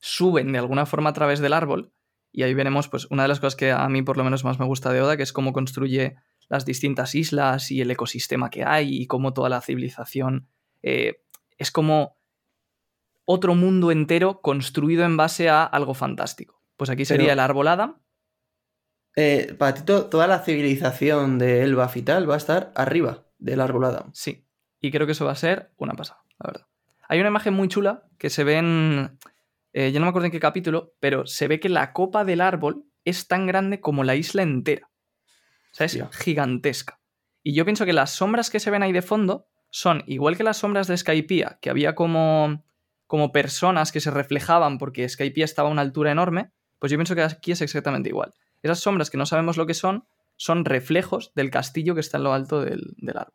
suben 0.00 0.52
de 0.52 0.58
alguna 0.58 0.86
forma 0.86 1.10
a 1.10 1.12
través 1.12 1.40
del 1.40 1.52
árbol 1.52 1.92
y 2.32 2.42
ahí 2.42 2.54
veremos 2.54 2.88
pues 2.88 3.06
una 3.10 3.22
de 3.22 3.28
las 3.28 3.40
cosas 3.40 3.56
que 3.56 3.72
a 3.72 3.88
mí 3.88 4.02
por 4.02 4.16
lo 4.16 4.24
menos 4.24 4.44
más 4.44 4.58
me 4.58 4.66
gusta 4.66 4.92
de 4.92 5.02
Oda, 5.02 5.16
que 5.16 5.22
es 5.22 5.32
cómo 5.32 5.52
construye 5.52 6.16
las 6.48 6.64
distintas 6.64 7.14
islas 7.14 7.70
y 7.70 7.80
el 7.80 7.90
ecosistema 7.90 8.50
que 8.50 8.64
hay 8.64 8.96
y 8.96 9.06
cómo 9.06 9.32
toda 9.32 9.48
la 9.48 9.60
civilización 9.60 10.48
eh, 10.82 11.22
es 11.56 11.70
como 11.70 12.17
otro 13.30 13.54
mundo 13.54 13.90
entero 13.90 14.40
construido 14.40 15.04
en 15.04 15.18
base 15.18 15.50
a 15.50 15.62
algo 15.64 15.92
fantástico. 15.92 16.62
Pues 16.78 16.88
aquí 16.88 17.04
sería 17.04 17.26
Pero- 17.26 17.32
el 17.34 17.40
árbol 17.40 17.68
Adam. 17.68 18.00
Eh, 19.16 19.54
para 19.58 19.74
ti, 19.74 19.82
to- 19.82 20.06
toda 20.06 20.26
la 20.26 20.38
civilización 20.40 21.38
de 21.38 21.62
Elbaf 21.62 21.96
y 21.96 22.02
tal 22.02 22.28
va 22.30 22.34
a 22.34 22.38
estar 22.38 22.72
arriba 22.74 23.26
del 23.38 23.60
árbol 23.60 23.84
Adam. 23.84 24.10
Sí. 24.14 24.46
Y 24.80 24.90
creo 24.90 25.06
que 25.06 25.12
eso 25.12 25.24
va 25.26 25.32
a 25.32 25.36
ser 25.36 25.72
una 25.76 25.94
pasada, 25.94 26.20
la 26.38 26.50
verdad. 26.52 26.66
Hay 27.08 27.18
una 27.20 27.28
imagen 27.30 27.52
muy 27.54 27.68
chula 27.68 28.06
que 28.16 28.30
se 28.30 28.44
ve 28.44 28.56
en. 28.58 29.18
eh, 29.72 29.92
yo 29.92 30.00
no 30.00 30.06
me 30.06 30.10
acuerdo 30.10 30.26
en 30.26 30.32
qué 30.32 30.40
capítulo, 30.40 30.94
pero 31.00 31.26
se 31.26 31.48
ve 31.48 31.58
que 31.60 31.68
la 31.68 31.92
copa 31.92 32.24
del 32.24 32.40
árbol 32.40 32.84
es 33.04 33.26
tan 33.28 33.46
grande 33.46 33.80
como 33.80 34.04
la 34.04 34.14
isla 34.14 34.42
entera. 34.42 34.88
O 35.72 35.74
sea, 35.74 35.86
es 35.86 35.98
gigantesca. 36.12 37.00
Y 37.42 37.54
yo 37.54 37.64
pienso 37.64 37.84
que 37.84 37.92
las 37.92 38.10
sombras 38.10 38.50
que 38.50 38.60
se 38.60 38.70
ven 38.70 38.82
ahí 38.82 38.92
de 38.92 39.02
fondo 39.02 39.48
son 39.70 40.02
igual 40.06 40.36
que 40.36 40.44
las 40.44 40.56
sombras 40.58 40.86
de 40.86 40.96
Skypiea, 40.96 41.58
que 41.60 41.70
había 41.70 41.94
como, 41.94 42.64
como 43.08 43.32
personas 43.32 43.90
que 43.90 44.00
se 44.00 44.12
reflejaban 44.12 44.78
porque 44.78 45.08
Skypiea 45.08 45.44
estaba 45.44 45.68
a 45.68 45.72
una 45.72 45.82
altura 45.82 46.12
enorme, 46.12 46.52
pues 46.78 46.92
yo 46.92 46.98
pienso 46.98 47.16
que 47.16 47.22
aquí 47.22 47.50
es 47.50 47.60
exactamente 47.60 48.10
igual. 48.10 48.34
Esas 48.62 48.78
sombras 48.78 49.10
que 49.10 49.16
no 49.16 49.26
sabemos 49.26 49.56
lo 49.56 49.66
que 49.66 49.74
son, 49.74 50.06
son 50.36 50.64
reflejos 50.64 51.32
del 51.34 51.50
castillo 51.50 51.94
que 51.94 52.00
está 52.00 52.18
en 52.18 52.24
lo 52.24 52.32
alto 52.32 52.60
del, 52.60 52.94
del 52.98 53.16
árbol. 53.16 53.34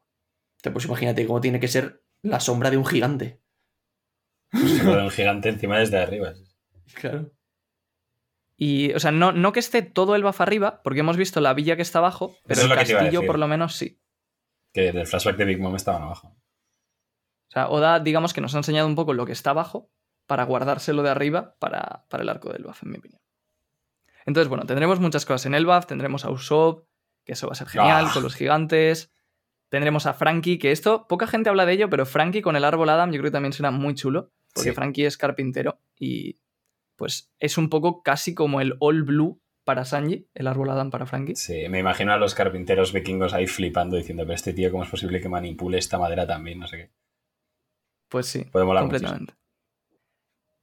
Pues 0.71 0.85
imagínate 0.85 1.25
cómo 1.25 1.41
tiene 1.41 1.59
que 1.59 1.67
ser 1.67 2.03
la 2.21 2.39
sombra 2.39 2.69
de 2.69 2.77
un 2.77 2.85
gigante. 2.85 3.41
Un 4.53 5.09
gigante 5.09 5.49
encima 5.49 5.79
desde 5.79 5.97
arriba. 5.97 6.33
Claro. 6.93 7.31
Y, 8.55 8.93
o 8.93 8.99
sea, 8.99 9.11
no, 9.11 9.31
no 9.31 9.51
que 9.51 9.59
esté 9.59 9.81
todo 9.81 10.15
el 10.15 10.23
buff 10.23 10.39
arriba, 10.39 10.81
porque 10.83 10.99
hemos 10.99 11.17
visto 11.17 11.41
la 11.41 11.55
villa 11.55 11.75
que 11.75 11.81
está 11.81 11.97
abajo, 11.99 12.37
pero 12.45 12.61
Eso 12.61 12.71
el 12.71 12.77
castillo 12.77 13.25
por 13.25 13.39
lo 13.39 13.47
menos 13.47 13.75
sí. 13.75 13.99
Que 14.71 14.91
del 14.91 15.07
flashback 15.07 15.37
de 15.37 15.45
Big 15.45 15.59
Mom 15.59 15.75
estaban 15.75 16.03
abajo. 16.03 16.37
O 17.53 17.55
sea, 17.55 17.69
Oda, 17.69 17.99
digamos 17.99 18.33
que 18.33 18.41
nos 18.41 18.55
ha 18.55 18.57
enseñado 18.57 18.87
un 18.87 18.95
poco 18.95 19.13
lo 19.13 19.27
que 19.27 19.31
está 19.31 19.51
abajo 19.51 19.91
para 20.25 20.43
guardárselo 20.43 21.03
de 21.03 21.09
arriba 21.11 21.55
para, 21.59 22.05
para 22.09 22.23
el 22.23 22.29
arco 22.29 22.51
del 22.51 22.63
buff, 22.63 22.81
en 22.81 22.89
mi 22.91 22.97
opinión. 22.97 23.21
Entonces, 24.25 24.47
bueno, 24.49 24.65
tendremos 24.65 24.99
muchas 24.99 25.23
cosas 25.25 25.45
en 25.45 25.53
el 25.53 25.65
buff, 25.67 25.85
tendremos 25.85 26.25
a 26.25 26.31
Usopp, 26.31 26.87
que 27.25 27.33
eso 27.33 27.45
va 27.47 27.51
a 27.51 27.55
ser 27.55 27.67
genial, 27.67 28.05
Ah. 28.07 28.11
con 28.11 28.23
los 28.23 28.33
gigantes. 28.35 29.11
Tendremos 29.69 30.07
a 30.07 30.13
Frankie, 30.13 30.57
que 30.57 30.71
esto, 30.71 31.05
poca 31.07 31.27
gente 31.27 31.49
habla 31.49 31.65
de 31.67 31.73
ello, 31.73 31.89
pero 31.91 32.05
Frankie 32.07 32.41
con 32.41 32.55
el 32.55 32.63
árbol 32.63 32.89
Adam 32.89 33.11
yo 33.11 33.19
creo 33.19 33.29
que 33.29 33.35
también 33.35 33.53
será 33.53 33.69
muy 33.69 33.93
chulo, 33.93 34.31
porque 34.53 34.69
Sí. 34.71 34.75
Frankie 34.75 35.05
es 35.05 35.17
carpintero 35.17 35.79
y 35.95 36.39
pues 36.95 37.31
es 37.39 37.57
un 37.59 37.69
poco 37.69 38.01
casi 38.01 38.33
como 38.33 38.61
el 38.61 38.75
All 38.79 39.03
Blue 39.03 39.41
para 39.63 39.85
Sanji, 39.85 40.27
el 40.33 40.47
árbol 40.47 40.69
Adam 40.71 40.89
para 40.89 41.05
Frankie. 41.05 41.35
Sí, 41.35 41.67
me 41.69 41.79
imagino 41.79 42.13
a 42.13 42.17
los 42.17 42.33
carpinteros 42.33 42.93
vikingos 42.93 43.33
ahí 43.33 43.45
flipando 43.47 43.95
diciendo, 43.97 44.23
pero 44.23 44.33
este 44.35 44.53
tío, 44.53 44.71
¿cómo 44.71 44.83
es 44.83 44.89
posible 44.89 45.21
que 45.21 45.29
manipule 45.29 45.77
esta 45.77 45.97
madera 45.99 46.25
también? 46.25 46.59
No 46.59 46.67
sé 46.67 46.77
qué. 46.77 46.91
Pues 48.13 48.27
sí, 48.27 48.45
completamente. 48.77 49.33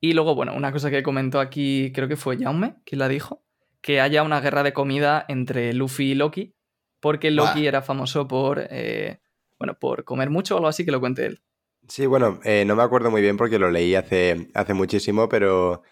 Y 0.00 0.12
luego, 0.14 0.34
bueno, 0.34 0.54
una 0.54 0.72
cosa 0.72 0.90
que 0.90 1.02
comentó 1.02 1.40
aquí, 1.40 1.92
creo 1.94 2.08
que 2.08 2.16
fue 2.16 2.38
Jaume, 2.38 2.76
quien 2.84 2.98
la 3.00 3.08
dijo, 3.08 3.42
que 3.82 4.00
haya 4.00 4.22
una 4.22 4.40
guerra 4.40 4.62
de 4.62 4.72
comida 4.72 5.24
entre 5.28 5.72
Luffy 5.74 6.12
y 6.12 6.14
Loki, 6.14 6.54
porque 7.00 7.30
Loki 7.30 7.66
era 7.66 7.82
famoso 7.82 8.26
por, 8.26 8.66
eh, 8.70 9.20
bueno, 9.58 9.78
por 9.78 10.04
comer 10.04 10.30
mucho 10.30 10.54
o 10.54 10.58
algo 10.58 10.68
así, 10.68 10.84
que 10.84 10.90
lo 10.92 11.00
cuente 11.00 11.26
él. 11.26 11.42
Sí, 11.88 12.06
bueno, 12.06 12.40
eh, 12.44 12.64
no 12.66 12.76
me 12.76 12.82
acuerdo 12.82 13.10
muy 13.10 13.20
bien 13.22 13.36
porque 13.36 13.58
lo 13.58 13.70
leí 13.70 13.94
hace, 13.94 14.48
hace 14.54 14.74
muchísimo, 14.74 15.28
pero 15.28 15.82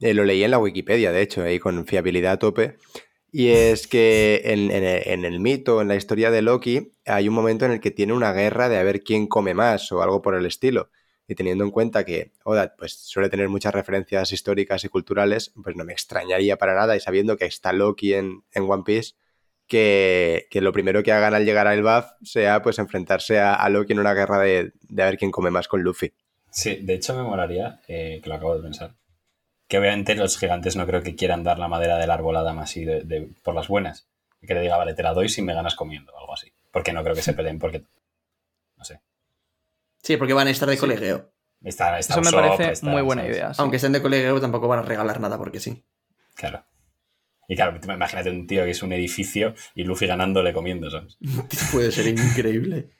eh, 0.00 0.14
lo 0.14 0.24
leí 0.24 0.44
en 0.44 0.50
la 0.52 0.58
Wikipedia, 0.58 1.12
de 1.12 1.22
hecho, 1.22 1.42
ahí 1.42 1.58
con 1.58 1.86
fiabilidad 1.86 2.32
a 2.34 2.38
tope. 2.38 2.78
Y 3.32 3.48
es 3.50 3.86
que 3.88 4.42
en, 4.44 4.70
en 4.70 4.84
el- 4.84 5.08
en 5.08 5.24
el 5.26 5.40
mito, 5.40 5.82
en 5.82 5.88
la 5.88 5.96
historia 5.96 6.30
de 6.30 6.42
Loki, 6.42 6.92
hay 7.06 7.28
un 7.28 7.34
momento 7.34 7.64
en 7.66 7.72
el 7.72 7.80
que 7.80 7.90
tiene 7.90 8.12
una 8.14 8.32
guerra 8.32 8.68
de 8.68 8.78
a 8.78 8.82
ver 8.84 9.02
quién 9.02 9.26
come 9.28 9.54
más 9.54 9.92
o 9.92 10.02
algo 10.02 10.22
por 10.22 10.34
el 10.36 10.46
estilo. 10.46 10.90
Y 11.32 11.34
teniendo 11.34 11.64
en 11.64 11.70
cuenta 11.70 12.04
que 12.04 12.30
Oda 12.44 12.74
pues, 12.76 12.92
suele 12.92 13.28
tener 13.30 13.48
muchas 13.48 13.74
referencias 13.74 14.32
históricas 14.32 14.84
y 14.84 14.88
culturales, 14.88 15.52
pues 15.62 15.74
no 15.76 15.84
me 15.84 15.92
extrañaría 15.92 16.58
para 16.58 16.74
nada. 16.74 16.94
Y 16.96 17.00
sabiendo 17.00 17.36
que 17.36 17.46
está 17.46 17.72
Loki 17.72 18.14
en, 18.14 18.44
en 18.52 18.70
One 18.70 18.82
Piece, 18.84 19.14
que, 19.66 20.46
que 20.50 20.60
lo 20.60 20.72
primero 20.72 21.02
que 21.02 21.12
hagan 21.12 21.34
al 21.34 21.44
llegar 21.46 21.66
al 21.66 21.82
BAF 21.82 22.12
sea 22.22 22.62
pues 22.62 22.78
enfrentarse 22.78 23.40
a, 23.40 23.54
a 23.54 23.68
Loki 23.70 23.92
en 23.94 24.00
una 24.00 24.14
guerra 24.14 24.38
de, 24.38 24.72
de 24.82 25.02
a 25.02 25.06
ver 25.06 25.16
quién 25.18 25.30
come 25.30 25.50
más 25.50 25.68
con 25.68 25.82
Luffy. 25.82 26.12
Sí, 26.50 26.76
de 26.82 26.94
hecho 26.94 27.14
me 27.16 27.22
molaría, 27.22 27.80
eh, 27.88 28.20
que 28.22 28.28
lo 28.28 28.34
acabo 28.34 28.54
de 28.56 28.62
pensar, 28.62 28.94
que 29.68 29.78
obviamente 29.78 30.14
los 30.14 30.36
gigantes 30.38 30.76
no 30.76 30.86
creo 30.86 31.02
que 31.02 31.16
quieran 31.16 31.44
dar 31.44 31.58
la 31.58 31.68
madera 31.68 31.96
del 31.96 32.10
árbol 32.10 32.36
Adam 32.36 32.58
así 32.58 32.84
de, 32.84 33.00
de- 33.02 33.30
por 33.42 33.54
las 33.54 33.68
buenas. 33.68 34.06
Y 34.42 34.46
que 34.46 34.54
le 34.54 34.60
diga, 34.60 34.76
vale, 34.76 34.92
te 34.92 35.02
la 35.02 35.14
doy 35.14 35.30
si 35.30 35.40
me 35.40 35.54
ganas 35.54 35.74
comiendo 35.76 36.12
o 36.12 36.18
algo 36.18 36.34
así. 36.34 36.52
Porque 36.70 36.92
no 36.92 37.02
creo 37.02 37.14
que 37.14 37.22
se 37.22 37.32
peleen 37.32 37.58
porque... 37.58 37.84
No 38.76 38.84
sé. 38.84 39.00
Sí, 40.02 40.16
porque 40.16 40.34
van 40.34 40.48
a 40.48 40.50
estar 40.50 40.68
de 40.68 40.76
colegio. 40.76 41.31
Está, 41.64 41.98
está 41.98 42.20
Eso 42.20 42.22
me 42.22 42.32
parece 42.32 42.72
está, 42.72 42.90
muy 42.90 43.02
buena 43.02 43.22
¿sabes? 43.22 43.36
idea. 43.36 43.54
sí. 43.54 43.62
Aunque 43.62 43.76
estén 43.76 43.92
de 43.92 44.02
colegio, 44.02 44.40
tampoco 44.40 44.68
van 44.68 44.80
a 44.80 44.82
regalar 44.82 45.20
nada 45.20 45.38
porque 45.38 45.60
sí. 45.60 45.84
Claro. 46.34 46.64
Y 47.48 47.56
claro, 47.56 47.78
imagínate 47.82 48.30
un 48.30 48.46
tío 48.46 48.64
que 48.64 48.70
es 48.70 48.82
un 48.82 48.92
edificio 48.92 49.54
y 49.74 49.84
Luffy 49.84 50.06
ganándole 50.06 50.52
comiendo, 50.52 50.90
¿sabes? 50.90 51.18
Puede 51.72 51.92
ser 51.92 52.06
increíble. 52.06 52.90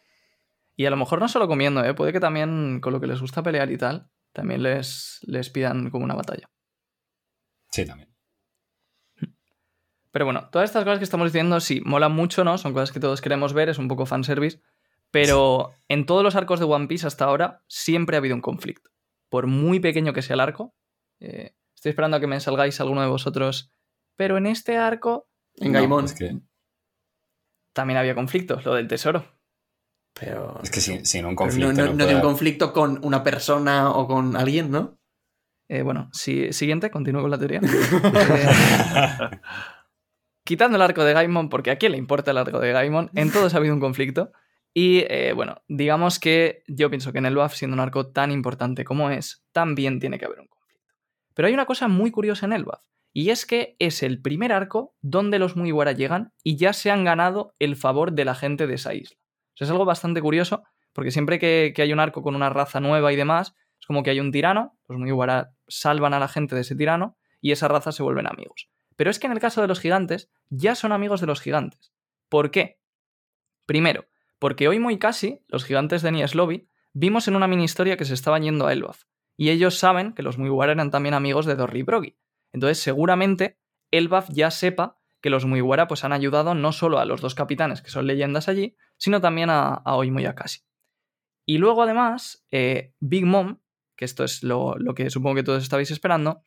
Y 0.77 0.87
a 0.87 0.91
lo 0.91 0.97
mejor 0.97 1.21
no 1.21 1.29
solo 1.29 1.49
comiendo, 1.49 1.85
¿eh? 1.85 1.95
puede 1.95 2.13
que 2.13 2.21
también 2.21 2.81
con 2.81 2.93
lo 2.93 3.01
que 3.01 3.07
les 3.07 3.21
gusta 3.21 3.43
pelear 3.43 3.71
y 3.71 3.79
tal, 3.79 4.11
también 4.33 4.63
les, 4.63 5.21
les 5.23 5.51
pidan 5.51 5.91
como 5.91 6.05
una 6.05 6.15
batalla. 6.15 6.49
Sí, 7.71 7.85
también. 7.85 8.13
Pero 10.11 10.27
bueno, 10.27 10.49
todas 10.51 10.69
estas 10.69 10.85
cosas 10.85 10.99
que 10.99 11.05
estamos 11.05 11.33
diciendo, 11.33 11.59
sí, 11.61 11.81
molan 11.85 12.13
mucho, 12.13 12.45
¿no? 12.45 12.59
Son 12.59 12.75
cosas 12.75 12.93
que 12.93 13.01
todos 13.01 13.23
queremos 13.23 13.55
ver, 13.55 13.71
es 13.71 13.79
un 13.79 13.89
poco 13.89 14.05
fanservice. 14.05 14.61
Pero 15.13 15.71
en 15.89 16.07
todos 16.07 16.25
los 16.25 16.35
arcos 16.35 16.59
de 16.59 16.65
One 16.67 16.89
Piece 16.89 17.07
hasta 17.07 17.27
ahora 17.27 17.63
siempre 17.69 18.17
ha 18.17 18.19
habido 18.19 18.35
un 18.35 18.41
conflicto. 18.41 18.91
Por 19.31 19.47
muy 19.47 19.79
pequeño 19.79 20.13
que 20.13 20.23
sea 20.23 20.35
el 20.35 20.41
arco. 20.41 20.75
eh, 21.21 21.55
estoy 21.77 21.91
esperando 21.91 22.17
a 22.17 22.21
que 22.21 22.27
me 22.27 22.41
salgáis 22.41 22.81
alguno 22.81 23.01
de 23.03 23.07
vosotros. 23.09 23.71
Pero 24.17 24.37
en 24.39 24.47
este 24.47 24.77
arco 24.77 25.29
En 25.57 25.73
No, 25.73 25.79
Gaimon. 25.79 26.05
es 26.07 26.15
que, 26.15 26.39
también 27.75 27.99
había 27.99 28.15
conflictos, 28.15 28.65
lo 28.65 28.75
del 28.75 28.89
tesoro. 28.89 29.25
Pero. 30.19 30.61
es 30.63 30.71
que 30.71 30.81
sin, 30.81 31.07
sin 31.07 31.25
un 31.27 31.35
conflicto 31.35 31.73
no, 31.73 31.79
no- 31.79 31.85
no 31.87 31.91
no 31.93 31.97
puede 31.99 32.09
de 32.11 32.15
un 32.17 32.21
conflicto 32.21 32.73
con 32.73 33.01
una 33.05 33.23
persona 33.23 33.91
o 33.91 34.07
con 34.07 34.37
alguien, 34.37 34.71
¿no? 34.71 34.99
Eh, 35.69 35.81
bueno, 35.83 36.11
si- 36.13 36.53
siguiente, 36.53 36.91
continúo 36.91 37.23
con 37.23 37.31
la 37.31 37.39
teoría. 37.39 37.61
Eh, 38.13 39.41
quitando 40.45 40.77
el 40.77 40.83
arco 40.83 41.05
de 41.05 41.13
Gaimon, 41.15 41.49
porque 41.49 41.71
a 41.71 41.77
quién 41.79 41.93
le 41.93 41.99
importa 41.99 42.31
el 42.33 42.39
arco 42.39 42.59
de 42.61 42.73
Gaimon, 42.73 43.11
en 43.15 43.31
todos 43.33 43.55
ha 43.55 43.59
habido 43.59 43.75
un 43.75 43.81
conflicto. 43.81 44.33
Y 44.75 45.05
eh, 45.09 45.33
bueno, 45.35 45.57
digamos 45.69 46.19
que 46.19 46.63
yo 46.67 46.89
pienso 46.89 47.13
que 47.13 47.19
en 47.19 47.27
el 47.27 47.37
BAF, 47.37 47.55
siendo 47.55 47.75
un 47.75 47.81
arco 47.81 48.11
tan 48.11 48.31
importante 48.31 48.85
como 48.85 49.11
es, 49.11 49.45
también 49.53 50.01
tiene 50.01 50.19
que 50.19 50.25
haber 50.25 50.41
un 50.41 50.47
conflicto. 50.47 50.87
Pero 51.35 51.49
hay 51.49 51.55
una 51.55 51.67
cosa 51.67 51.89
muy 51.89 52.11
curiosa 52.11 52.47
en 52.47 52.55
el 52.55 52.65
BAF, 52.65 52.83
y 53.13 53.31
es 53.31 53.45
que 53.45 53.77
es 53.79 54.03
el 54.03 54.23
primer 54.23 54.53
arco 54.53 54.95
donde 55.03 55.39
los 55.39 55.57
Mugiwara 55.57 55.93
llegan 55.93 56.33
y 56.43 56.57
ya 56.57 56.73
se 56.73 56.91
han 56.91 57.05
ganado 57.05 57.55
el 57.59 57.77
favor 57.77 58.13
de 58.13 58.25
la 58.25 58.35
gente 58.35 58.67
de 58.67 58.75
esa 58.75 58.95
isla. 58.95 59.19
Es 59.57 59.71
algo 59.71 59.85
bastante 59.85 60.21
curioso, 60.21 60.65
porque 60.93 61.11
siempre 61.11 61.39
que, 61.39 61.73
que 61.77 61.83
hay 61.83 61.93
un 61.93 62.01
arco 62.01 62.23
con 62.23 62.35
una 62.35 62.49
raza 62.49 62.81
nueva 62.81 63.13
y 63.13 63.17
demás, 63.17 63.55
es 63.79 63.87
como 63.87 64.03
que 64.03 64.11
hay 64.11 64.21
un 64.21 64.33
tirano, 64.33 64.79
los 64.89 64.99
Mugiwara 64.99 65.53
salvan 65.69 66.15
a 66.15 66.19
la 66.21 66.29
gente 66.29 66.55
de 66.55 66.63
ese 66.63 66.75
tirano 66.75 67.17
y 67.41 67.53
esa 67.53 67.69
raza 67.69 67.93
se 67.93 68.03
vuelven 68.03 68.27
amigos. 68.27 68.71
Pero 68.97 69.11
es 69.11 69.19
que 69.19 69.27
en 69.27 69.33
el 69.33 69.41
caso 69.41 69.61
de 69.61 69.69
los 69.69 69.81
gigantes, 69.81 70.31
ya 70.49 70.75
son 70.75 70.93
amigos 70.93 71.21
de 71.21 71.27
los 71.27 71.41
gigantes. 71.41 71.93
¿Por 72.29 72.51
qué? 72.51 72.79
Primero, 73.67 74.07
porque 74.43 74.67
hoy 74.67 74.81
muy 74.81 74.99
casi, 74.99 75.45
los 75.47 75.65
gigantes 75.65 76.03
de 76.03 76.09
Enies 76.09 76.35
Lobby, 76.35 76.67
vimos 76.93 77.29
en 77.29 77.37
una 77.37 77.47
mini 77.47 77.63
historia 77.63 77.97
que 77.97 78.05
se 78.05 78.15
estaban 78.15 78.43
yendo 78.43 78.67
a 78.67 78.73
Elbaf. 78.73 79.05
Y 79.37 79.51
ellos 79.51 79.79
saben 79.79 80.15
que 80.15 80.25
los 80.25 80.37
Mugiwara 80.37 80.73
eran 80.73 80.91
también 80.91 81.15
amigos 81.15 81.47
de 81.47 81.55
Dorry 81.55 81.79
y 81.79 81.83
Brogy. 81.85 82.19
Entonces, 82.53 82.81
seguramente, 82.81 83.61
Elbaf 83.93 84.31
ya 84.31 84.51
sepa 84.51 84.99
que 85.21 85.31
los 85.31 85.47
Mugiwara 85.47 85.87
pues, 85.87 86.03
han 86.03 86.13
ayudado 86.13 86.57
no 86.57 86.73
solo 86.73 86.99
a 86.99 87.05
los 87.05 87.21
dos 87.21 87.37
capitanes, 87.37 87.83
que 87.83 87.91
son 87.91 88.09
leyendas 88.09 88.49
allí, 88.49 88.75
sino 88.97 89.21
también 89.21 89.49
a, 89.49 89.75
a 89.75 89.95
Oimo 89.95 90.19
y. 90.19 90.27
Y 91.47 91.59
luego, 91.59 91.85
además, 91.85 92.45
eh, 92.51 92.95
Big 92.99 93.25
Mom, 93.25 93.61
que 93.95 94.05
esto 94.05 94.25
es 94.25 94.43
lo, 94.43 94.75
lo 94.77 94.95
que 94.95 95.09
supongo 95.11 95.37
que 95.37 95.45
todos 95.45 95.63
estabais 95.63 95.93
esperando, 95.93 96.43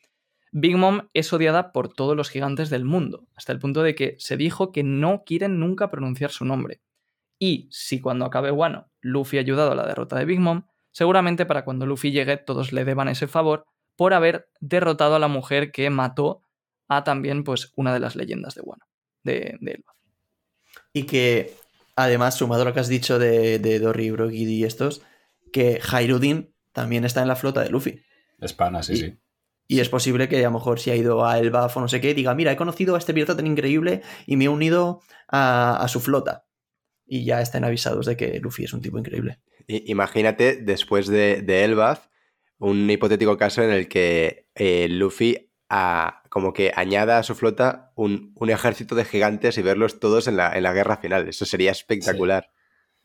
Big 0.51 0.75
Mom 0.75 1.07
es 1.13 1.31
odiada 1.31 1.71
por 1.71 1.93
todos 1.93 2.17
los 2.17 2.29
gigantes 2.29 2.69
del 2.69 2.83
mundo, 2.83 3.29
hasta 3.35 3.53
el 3.53 3.59
punto 3.59 3.83
de 3.83 3.95
que 3.95 4.17
se 4.19 4.35
dijo 4.35 4.73
que 4.73 4.83
no 4.83 5.23
quieren 5.25 5.61
nunca 5.61 5.89
pronunciar 5.89 6.31
su 6.31 6.43
nombre. 6.43 6.81
Y 7.39 7.67
si 7.71 7.99
cuando 8.01 8.25
acabe 8.25 8.51
Wano 8.51 8.89
Luffy 9.01 9.37
ha 9.37 9.41
ayudado 9.41 9.71
a 9.71 9.75
la 9.75 9.85
derrota 9.85 10.17
de 10.17 10.25
Big 10.25 10.39
Mom, 10.39 10.63
seguramente 10.91 11.45
para 11.45 11.65
cuando 11.65 11.85
Luffy 11.85 12.11
llegue 12.11 12.37
todos 12.37 12.71
le 12.71 12.85
deban 12.85 13.07
ese 13.09 13.27
favor 13.27 13.65
por 13.95 14.13
haber 14.13 14.49
derrotado 14.59 15.15
a 15.15 15.19
la 15.19 15.27
mujer 15.27 15.71
que 15.71 15.89
mató 15.89 16.41
a 16.87 17.03
también 17.03 17.43
pues 17.43 17.71
una 17.75 17.93
de 17.93 17.99
las 17.99 18.15
leyendas 18.15 18.55
de 18.55 18.61
Wano, 18.61 18.85
de, 19.23 19.57
de 19.59 19.71
Elbaf. 19.71 19.95
Y 20.93 21.03
que, 21.03 21.53
además, 21.95 22.35
sumado 22.35 22.61
a 22.61 22.65
lo 22.65 22.73
que 22.73 22.79
has 22.79 22.87
dicho 22.87 23.19
de, 23.19 23.59
de 23.59 23.79
Dory, 23.79 24.11
Brogy 24.11 24.43
y 24.43 24.63
estos, 24.63 25.01
que 25.51 25.81
Hairudin 25.91 26.53
también 26.73 27.05
está 27.05 27.21
en 27.21 27.27
la 27.27 27.35
flota 27.35 27.61
de 27.63 27.69
Luffy. 27.69 28.01
Es 28.39 28.53
pana, 28.53 28.83
sí, 28.83 28.93
Y- 28.93 28.97
sí. 28.97 29.17
Y 29.67 29.79
es 29.79 29.89
posible 29.89 30.29
que 30.29 30.37
a 30.37 30.47
lo 30.49 30.51
mejor 30.51 30.79
si 30.79 30.91
ha 30.91 30.95
ido 30.95 31.25
a 31.25 31.39
Elbaf 31.39 31.75
o 31.75 31.81
no 31.81 31.87
sé 31.87 31.99
qué, 31.99 32.13
diga, 32.13 32.35
mira, 32.35 32.51
he 32.51 32.55
conocido 32.55 32.93
a 32.93 32.99
este 32.99 33.15
pirata 33.15 33.35
tan 33.35 33.47
increíble 33.47 34.03
y 34.27 34.37
me 34.37 34.45
he 34.45 34.49
unido 34.49 35.01
a, 35.27 35.77
a 35.77 35.87
su 35.87 35.99
flota. 36.01 36.44
Y 37.07 37.23
ya 37.25 37.41
estén 37.41 37.63
avisados 37.63 38.05
de 38.05 38.17
que 38.17 38.39
Luffy 38.39 38.63
es 38.63 38.73
un 38.73 38.81
tipo 38.81 38.97
increíble. 38.97 39.39
Imagínate, 39.67 40.57
después 40.57 41.07
de, 41.07 41.41
de 41.41 41.63
Elbaf, 41.63 42.07
un 42.57 42.89
hipotético 42.89 43.37
caso 43.37 43.61
en 43.63 43.71
el 43.71 43.87
que 43.87 44.47
eh, 44.55 44.87
Luffy 44.89 45.51
a- 45.69 46.23
como 46.29 46.53
que 46.53 46.71
añada 46.75 47.17
a 47.17 47.23
su 47.23 47.35
flota 47.35 47.91
un, 47.95 48.33
un 48.35 48.49
ejército 48.49 48.95
de 48.95 49.05
gigantes 49.05 49.57
y 49.57 49.61
verlos 49.61 49.99
todos 49.99 50.27
en 50.27 50.37
la, 50.37 50.51
en 50.55 50.63
la 50.63 50.73
guerra 50.73 50.97
final. 50.97 51.27
Eso 51.27 51.45
sería 51.45 51.71
espectacular. 51.71 52.51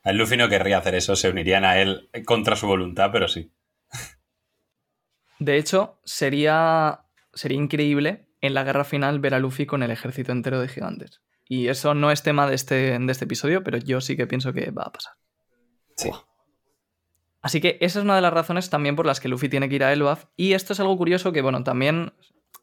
A 0.02 0.12
Luffy 0.12 0.36
no 0.36 0.48
querría 0.48 0.78
hacer 0.78 0.94
eso, 0.94 1.14
se 1.16 1.28
unirían 1.28 1.64
a 1.64 1.78
él 1.80 2.08
contra 2.24 2.56
su 2.56 2.66
voluntad, 2.66 3.10
pero 3.12 3.28
sí. 3.28 3.52
De 5.38 5.56
hecho, 5.56 6.00
sería, 6.04 7.00
sería 7.34 7.58
increíble 7.58 8.26
en 8.40 8.54
la 8.54 8.64
guerra 8.64 8.84
final 8.84 9.20
ver 9.20 9.34
a 9.34 9.38
Luffy 9.38 9.66
con 9.66 9.82
el 9.82 9.90
ejército 9.90 10.32
entero 10.32 10.60
de 10.60 10.68
gigantes. 10.68 11.20
Y 11.52 11.66
eso 11.66 11.94
no 11.94 12.12
es 12.12 12.22
tema 12.22 12.46
de 12.46 12.54
este, 12.54 12.96
de 12.96 13.10
este 13.12 13.24
episodio, 13.24 13.64
pero 13.64 13.76
yo 13.78 14.00
sí 14.00 14.16
que 14.16 14.28
pienso 14.28 14.52
que 14.52 14.70
va 14.70 14.84
a 14.84 14.92
pasar. 14.92 15.14
Sí. 15.96 16.10
Así 17.42 17.60
que 17.60 17.76
esa 17.80 17.98
es 17.98 18.04
una 18.04 18.14
de 18.14 18.20
las 18.20 18.32
razones 18.32 18.70
también 18.70 18.94
por 18.94 19.04
las 19.04 19.18
que 19.18 19.28
Luffy 19.28 19.48
tiene 19.48 19.68
que 19.68 19.74
ir 19.74 19.82
a 19.82 19.92
Elbaf. 19.92 20.26
Y 20.36 20.52
esto 20.52 20.74
es 20.74 20.78
algo 20.80 20.96
curioso 20.96 21.32
que, 21.32 21.42
bueno, 21.42 21.64
también. 21.64 22.12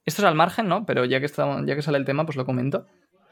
Esto 0.05 0.21
es 0.21 0.25
al 0.25 0.35
margen, 0.35 0.69
¿no? 0.69 0.85
Pero 0.85 1.03
ya 1.03 1.19
que, 1.19 1.25
está- 1.25 1.65
ya 1.65 1.75
que 1.75 1.81
sale 1.81 1.97
el 1.97 2.05
tema, 2.05 2.25
pues 2.25 2.37
lo 2.37 2.45
comento. 2.45 2.85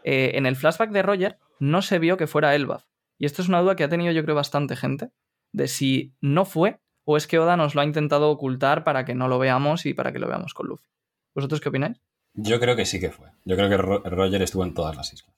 Eh, 0.03 0.31
en 0.35 0.45
el 0.45 0.57
flashback 0.57 0.91
de 0.91 1.03
Roger 1.03 1.39
no 1.59 1.81
se 1.81 1.99
vio 1.99 2.17
que 2.17 2.27
fuera 2.27 2.53
Elbaf. 2.53 2.83
Y 3.17 3.25
esto 3.25 3.41
es 3.41 3.47
una 3.47 3.61
duda 3.61 3.77
que 3.77 3.85
ha 3.85 3.89
tenido, 3.89 4.11
yo 4.11 4.23
creo, 4.25 4.35
bastante 4.35 4.75
gente. 4.75 5.09
De 5.53 5.69
si 5.69 6.13
no 6.19 6.43
fue 6.43 6.81
o 7.05 7.15
es 7.15 7.27
que 7.27 7.39
Oda 7.39 7.55
nos 7.55 7.75
lo 7.75 7.81
ha 7.81 7.85
intentado 7.85 8.29
ocultar 8.29 8.83
para 8.83 9.05
que 9.05 9.15
no 9.15 9.29
lo 9.29 9.39
veamos 9.39 9.85
y 9.85 9.93
para 9.93 10.11
que 10.11 10.19
lo 10.19 10.27
veamos 10.27 10.53
con 10.53 10.67
Luffy. 10.67 10.89
¿Vosotros 11.33 11.61
qué 11.61 11.69
opináis? 11.69 12.01
Yo 12.33 12.59
creo 12.59 12.75
que 12.75 12.85
sí 12.85 12.99
que 12.99 13.11
fue. 13.11 13.29
Yo 13.45 13.55
creo 13.55 13.69
que 13.69 13.77
Ro- 13.77 14.01
Roger 14.03 14.41
estuvo 14.41 14.65
en 14.65 14.73
todas 14.73 14.97
las 14.97 15.13
islas. 15.13 15.33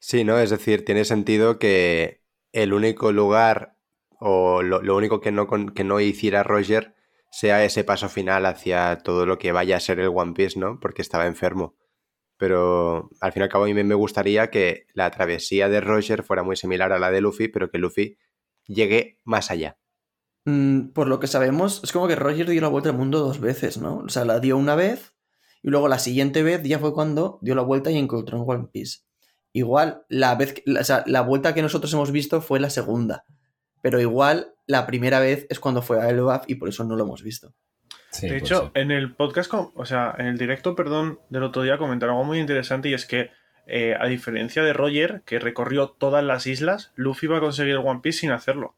Sí, 0.00 0.24
¿no? 0.24 0.38
Es 0.38 0.50
decir, 0.50 0.84
tiene 0.84 1.04
sentido 1.04 1.58
que 1.58 2.22
el 2.52 2.72
único 2.72 3.12
lugar 3.12 3.76
o 4.18 4.62
lo, 4.62 4.82
lo 4.82 4.96
único 4.96 5.20
que 5.20 5.30
no, 5.30 5.46
que 5.46 5.84
no 5.84 6.00
hiciera 6.00 6.42
Roger 6.42 6.94
sea 7.30 7.64
ese 7.64 7.84
paso 7.84 8.08
final 8.08 8.46
hacia 8.46 8.98
todo 8.98 9.24
lo 9.26 9.38
que 9.38 9.52
vaya 9.52 9.76
a 9.76 9.80
ser 9.80 10.00
el 10.00 10.08
One 10.08 10.32
Piece, 10.32 10.58
¿no? 10.58 10.80
Porque 10.80 11.02
estaba 11.02 11.26
enfermo. 11.26 11.76
Pero 12.36 13.10
al 13.20 13.32
fin 13.32 13.42
y 13.42 13.44
al 13.44 13.50
cabo 13.50 13.64
a 13.64 13.66
mí 13.68 13.74
me 13.74 13.94
gustaría 13.94 14.50
que 14.50 14.86
la 14.94 15.10
travesía 15.10 15.68
de 15.68 15.80
Roger 15.80 16.22
fuera 16.22 16.42
muy 16.42 16.56
similar 16.56 16.92
a 16.92 16.98
la 16.98 17.10
de 17.10 17.20
Luffy, 17.20 17.48
pero 17.48 17.70
que 17.70 17.78
Luffy 17.78 18.18
llegue 18.66 19.18
más 19.24 19.50
allá. 19.50 19.78
Mm, 20.46 20.88
por 20.92 21.06
lo 21.06 21.20
que 21.20 21.26
sabemos, 21.26 21.82
es 21.84 21.92
como 21.92 22.08
que 22.08 22.16
Roger 22.16 22.48
dio 22.48 22.60
la 22.60 22.68
vuelta 22.68 22.88
al 22.88 22.96
mundo 22.96 23.20
dos 23.20 23.40
veces, 23.40 23.78
¿no? 23.78 23.98
O 23.98 24.08
sea, 24.08 24.24
la 24.24 24.40
dio 24.40 24.56
una 24.56 24.74
vez 24.74 25.14
y 25.62 25.68
luego 25.68 25.88
la 25.88 25.98
siguiente 25.98 26.42
vez 26.42 26.62
ya 26.62 26.78
fue 26.78 26.94
cuando 26.94 27.38
dio 27.42 27.54
la 27.54 27.62
vuelta 27.62 27.90
y 27.90 27.98
encontró 27.98 28.38
en 28.38 28.44
One 28.46 28.68
Piece. 28.72 29.00
Igual, 29.52 30.02
la 30.08 30.34
vez, 30.36 30.52
que- 30.54 30.62
la, 30.66 30.80
o 30.80 30.84
sea, 30.84 31.02
la 31.06 31.22
vuelta 31.22 31.54
que 31.54 31.62
nosotros 31.62 31.92
hemos 31.92 32.12
visto 32.12 32.40
fue 32.40 32.60
la 32.60 32.70
segunda. 32.70 33.24
Pero 33.82 34.00
igual, 34.00 34.54
la 34.66 34.86
primera 34.86 35.20
vez 35.20 35.46
es 35.50 35.58
cuando 35.58 35.82
fue 35.82 36.00
a 36.00 36.08
Elbaf 36.10 36.44
y 36.48 36.56
por 36.56 36.68
eso 36.68 36.84
no 36.84 36.96
lo 36.96 37.04
hemos 37.04 37.22
visto. 37.22 37.52
Sí, 38.10 38.22
de 38.26 38.32
puede 38.34 38.38
hecho, 38.40 38.70
ser. 38.74 38.82
en 38.82 38.90
el 38.90 39.14
podcast, 39.14 39.52
o 39.54 39.84
sea, 39.84 40.14
en 40.18 40.26
el 40.26 40.38
directo, 40.38 40.74
perdón, 40.76 41.20
del 41.30 41.44
otro 41.44 41.62
día 41.62 41.78
comentaron 41.78 42.14
algo 42.16 42.24
muy 42.26 42.38
interesante 42.40 42.88
y 42.88 42.94
es 42.94 43.06
que, 43.06 43.30
eh, 43.66 43.94
a 43.98 44.06
diferencia 44.06 44.62
de 44.62 44.72
Roger, 44.72 45.22
que 45.24 45.38
recorrió 45.38 45.90
todas 45.90 46.22
las 46.24 46.46
islas, 46.46 46.92
Luffy 46.96 47.26
va 47.28 47.38
a 47.38 47.40
conseguir 47.40 47.72
el 47.72 47.78
One 47.86 48.00
Piece 48.02 48.18
sin 48.20 48.32
hacerlo. 48.32 48.74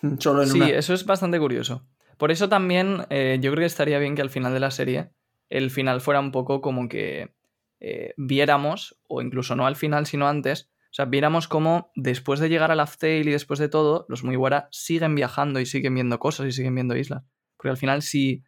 Solo 0.18 0.42
en 0.42 0.48
Sí, 0.48 0.58
una. 0.60 0.68
eso 0.70 0.94
es 0.94 1.04
bastante 1.06 1.38
curioso. 1.38 1.84
Por 2.18 2.30
eso 2.30 2.48
también 2.48 3.06
eh, 3.10 3.38
yo 3.40 3.50
creo 3.50 3.62
que 3.62 3.66
estaría 3.66 3.98
bien 3.98 4.14
que 4.14 4.22
al 4.22 4.30
final 4.30 4.52
de 4.52 4.60
la 4.60 4.70
serie 4.70 5.10
el 5.50 5.70
final 5.70 6.00
fuera 6.00 6.20
un 6.20 6.30
poco 6.30 6.60
como 6.60 6.88
que 6.88 7.32
eh, 7.80 8.14
viéramos, 8.16 8.96
o 9.08 9.22
incluso 9.22 9.56
no 9.56 9.66
al 9.66 9.76
final, 9.76 10.06
sino 10.06 10.28
antes, 10.28 10.70
o 10.84 10.94
sea, 10.94 11.06
viéramos 11.06 11.48
cómo 11.48 11.90
después 11.96 12.38
de 12.38 12.48
llegar 12.48 12.70
a 12.70 12.76
Laugh 12.76 12.96
Tale 12.98 13.20
y 13.20 13.30
después 13.30 13.58
de 13.58 13.68
todo, 13.68 14.06
los 14.08 14.22
Mugiwara 14.22 14.68
siguen 14.70 15.16
viajando 15.16 15.58
y 15.58 15.66
siguen 15.66 15.94
viendo 15.94 16.18
cosas 16.20 16.46
y 16.46 16.52
siguen 16.52 16.74
viendo 16.76 16.96
islas. 16.96 17.24
Porque 17.56 17.70
al 17.70 17.76
final 17.76 18.02
sí... 18.02 18.44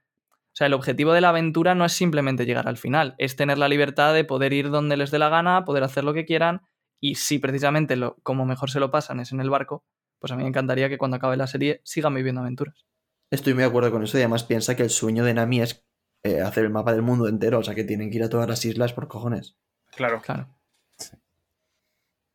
O 0.53 0.57
sea, 0.57 0.69
el 0.69 0.73
objetivo 0.73 1.13
de 1.13 1.21
la 1.21 1.31
aventura 1.31 1.75
no 1.75 1.85
es 1.85 1.93
simplemente 1.93 2.47
llegar 2.47 2.67
al 2.67 2.79
final, 2.79 3.15
es 3.19 3.37
tener 3.37 3.59
la 3.59 3.69
libertad 3.69 4.15
de 4.15 4.25
poder 4.25 4.55
ir 4.55 4.71
donde 4.71 4.97
les 4.97 5.11
dé 5.11 5.19
la 5.19 5.29
gana, 5.29 5.65
poder 5.65 5.83
hacer 5.83 6.05
lo 6.05 6.15
que 6.15 6.25
quieran, 6.25 6.63
y 7.01 7.17
si 7.17 7.39
precisamente 7.39 7.97
lo, 7.97 8.17
como 8.23 8.47
mejor 8.47 8.71
se 8.71 8.81
lo 8.81 8.91
pasan 8.91 9.21
es 9.21 9.33
en 9.33 9.41
el 9.41 9.51
barco, 9.51 9.85
pues 10.19 10.33
a 10.33 10.37
mí 10.37 10.43
me 10.43 10.49
encantaría 10.49 10.89
que 10.89 10.99
cuando 10.99 11.19
acabe 11.19 11.37
la 11.37 11.47
serie 11.47 11.81
sigan 11.85 12.15
viviendo 12.15 12.41
aventuras. 12.41 12.87
Estoy 13.31 13.55
muy 13.55 13.65
de 13.65 13.69
acuerdo 13.69 13.91
con 13.91 14.05
eso 14.05 14.17
y 14.19 14.23
además 14.23 14.45
piensa 14.45 14.77
que 14.77 14.83
el 14.83 14.91
sueño 14.91 15.25
de 15.25 15.35
Nami 15.35 15.61
es 15.61 15.86
eh, 16.27 16.41
hacer 16.41 16.65
el 16.65 16.71
mapa 16.71 16.93
del 16.93 17.03
mundo 17.03 17.29
entero, 17.29 17.59
o 17.59 17.63
sea 17.63 17.75
que 17.75 17.85
tienen 17.85 18.11
que 18.11 18.17
ir 18.17 18.25
a 18.25 18.29
todas 18.29 18.49
las 18.49 18.65
islas 18.65 18.93
por 18.93 19.09
cojones. 19.09 19.57
Claro. 19.95 20.21
Claro. 20.21 20.49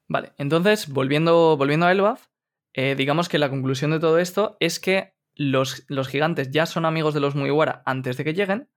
Vale, 0.08 0.34
entonces, 0.38 0.90
volviendo, 0.90 1.56
volviendo 1.56 1.86
a 1.86 1.92
Elbaf, 1.92 2.28
eh, 2.74 2.96
digamos 2.96 3.30
que 3.30 3.38
la 3.38 3.50
conclusión 3.50 3.92
de 3.92 4.00
todo 4.00 4.20
esto 4.20 4.58
es 4.60 4.80
que 4.80 5.14
los, 5.36 5.86
los 5.88 6.08
gigantes 6.10 6.52
ya 6.52 6.66
son 6.66 6.86
amigos 6.86 7.14
de 7.14 7.22
los 7.22 7.36
Mugiwara 7.36 7.82
antes 7.86 8.18
de 8.18 8.26
que 8.26 8.34
lleguen, 8.34 8.70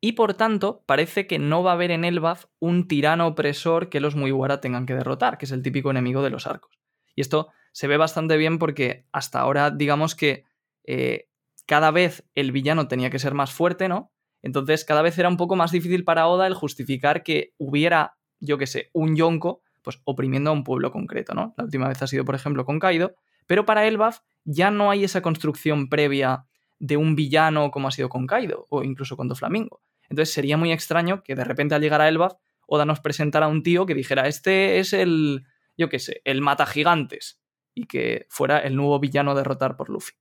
y 0.00 0.12
por 0.12 0.34
tanto 0.34 0.84
parece 0.84 1.26
que 1.26 1.38
no 1.38 1.62
va 1.62 1.70
a 1.70 1.74
haber 1.74 1.90
en 1.90 2.04
Elbaf 2.04 2.44
un 2.58 2.86
tirano 2.86 3.26
opresor 3.26 3.88
que 3.88 4.00
los 4.00 4.14
Mugiwara 4.14 4.60
tengan 4.60 4.84
que 4.84 4.94
derrotar, 4.94 5.38
que 5.38 5.46
es 5.46 5.52
el 5.52 5.62
típico 5.62 5.90
enemigo 5.90 6.22
de 6.22 6.28
los 6.28 6.46
arcos. 6.46 6.78
Y 7.14 7.22
esto 7.22 7.48
se 7.72 7.86
ve 7.86 7.96
bastante 7.96 8.36
bien 8.36 8.58
porque 8.58 9.06
hasta 9.12 9.40
ahora, 9.40 9.70
digamos 9.70 10.14
que 10.14 10.44
eh, 10.84 11.28
cada 11.64 11.90
vez 11.90 12.24
el 12.34 12.52
villano 12.52 12.88
tenía 12.88 13.08
que 13.08 13.18
ser 13.18 13.32
más 13.32 13.52
fuerte, 13.52 13.88
¿no? 13.88 14.12
Entonces 14.44 14.84
cada 14.84 15.00
vez 15.00 15.18
era 15.18 15.30
un 15.30 15.38
poco 15.38 15.56
más 15.56 15.72
difícil 15.72 16.04
para 16.04 16.28
Oda 16.28 16.46
el 16.46 16.52
justificar 16.52 17.22
que 17.22 17.54
hubiera, 17.56 18.16
yo 18.40 18.58
qué 18.58 18.66
sé, 18.66 18.90
un 18.92 19.16
Yonko, 19.16 19.62
pues 19.82 20.00
oprimiendo 20.04 20.50
a 20.50 20.52
un 20.52 20.64
pueblo 20.64 20.92
concreto, 20.92 21.32
¿no? 21.32 21.54
La 21.56 21.64
última 21.64 21.88
vez 21.88 22.02
ha 22.02 22.06
sido, 22.06 22.26
por 22.26 22.34
ejemplo, 22.34 22.66
con 22.66 22.78
Kaido, 22.78 23.14
pero 23.46 23.64
para 23.64 23.86
Elbaf 23.86 24.20
ya 24.44 24.70
no 24.70 24.90
hay 24.90 25.04
esa 25.04 25.22
construcción 25.22 25.88
previa 25.88 26.44
de 26.78 26.98
un 26.98 27.16
villano 27.16 27.70
como 27.70 27.88
ha 27.88 27.90
sido 27.90 28.10
con 28.10 28.26
Kaido 28.26 28.66
o 28.68 28.82
incluso 28.82 29.16
con 29.16 29.28
Doflamingo. 29.28 29.80
Entonces 30.10 30.34
sería 30.34 30.58
muy 30.58 30.72
extraño 30.72 31.22
que 31.22 31.34
de 31.34 31.44
repente 31.44 31.74
al 31.74 31.80
llegar 31.80 32.02
a 32.02 32.08
Elbaf 32.08 32.34
Oda 32.66 32.84
nos 32.84 33.00
presentara 33.00 33.46
a 33.46 33.48
un 33.48 33.62
tío 33.62 33.86
que 33.86 33.94
dijera, 33.94 34.28
este 34.28 34.78
es 34.78 34.92
el, 34.92 35.46
yo 35.76 35.88
qué 35.88 35.98
sé, 35.98 36.20
el 36.24 36.42
mata 36.42 36.66
gigantes 36.66 37.40
y 37.74 37.86
que 37.86 38.26
fuera 38.28 38.58
el 38.58 38.76
nuevo 38.76 39.00
villano 39.00 39.30
a 39.30 39.34
derrotar 39.34 39.76
por 39.76 39.88
Luffy. 39.88 40.12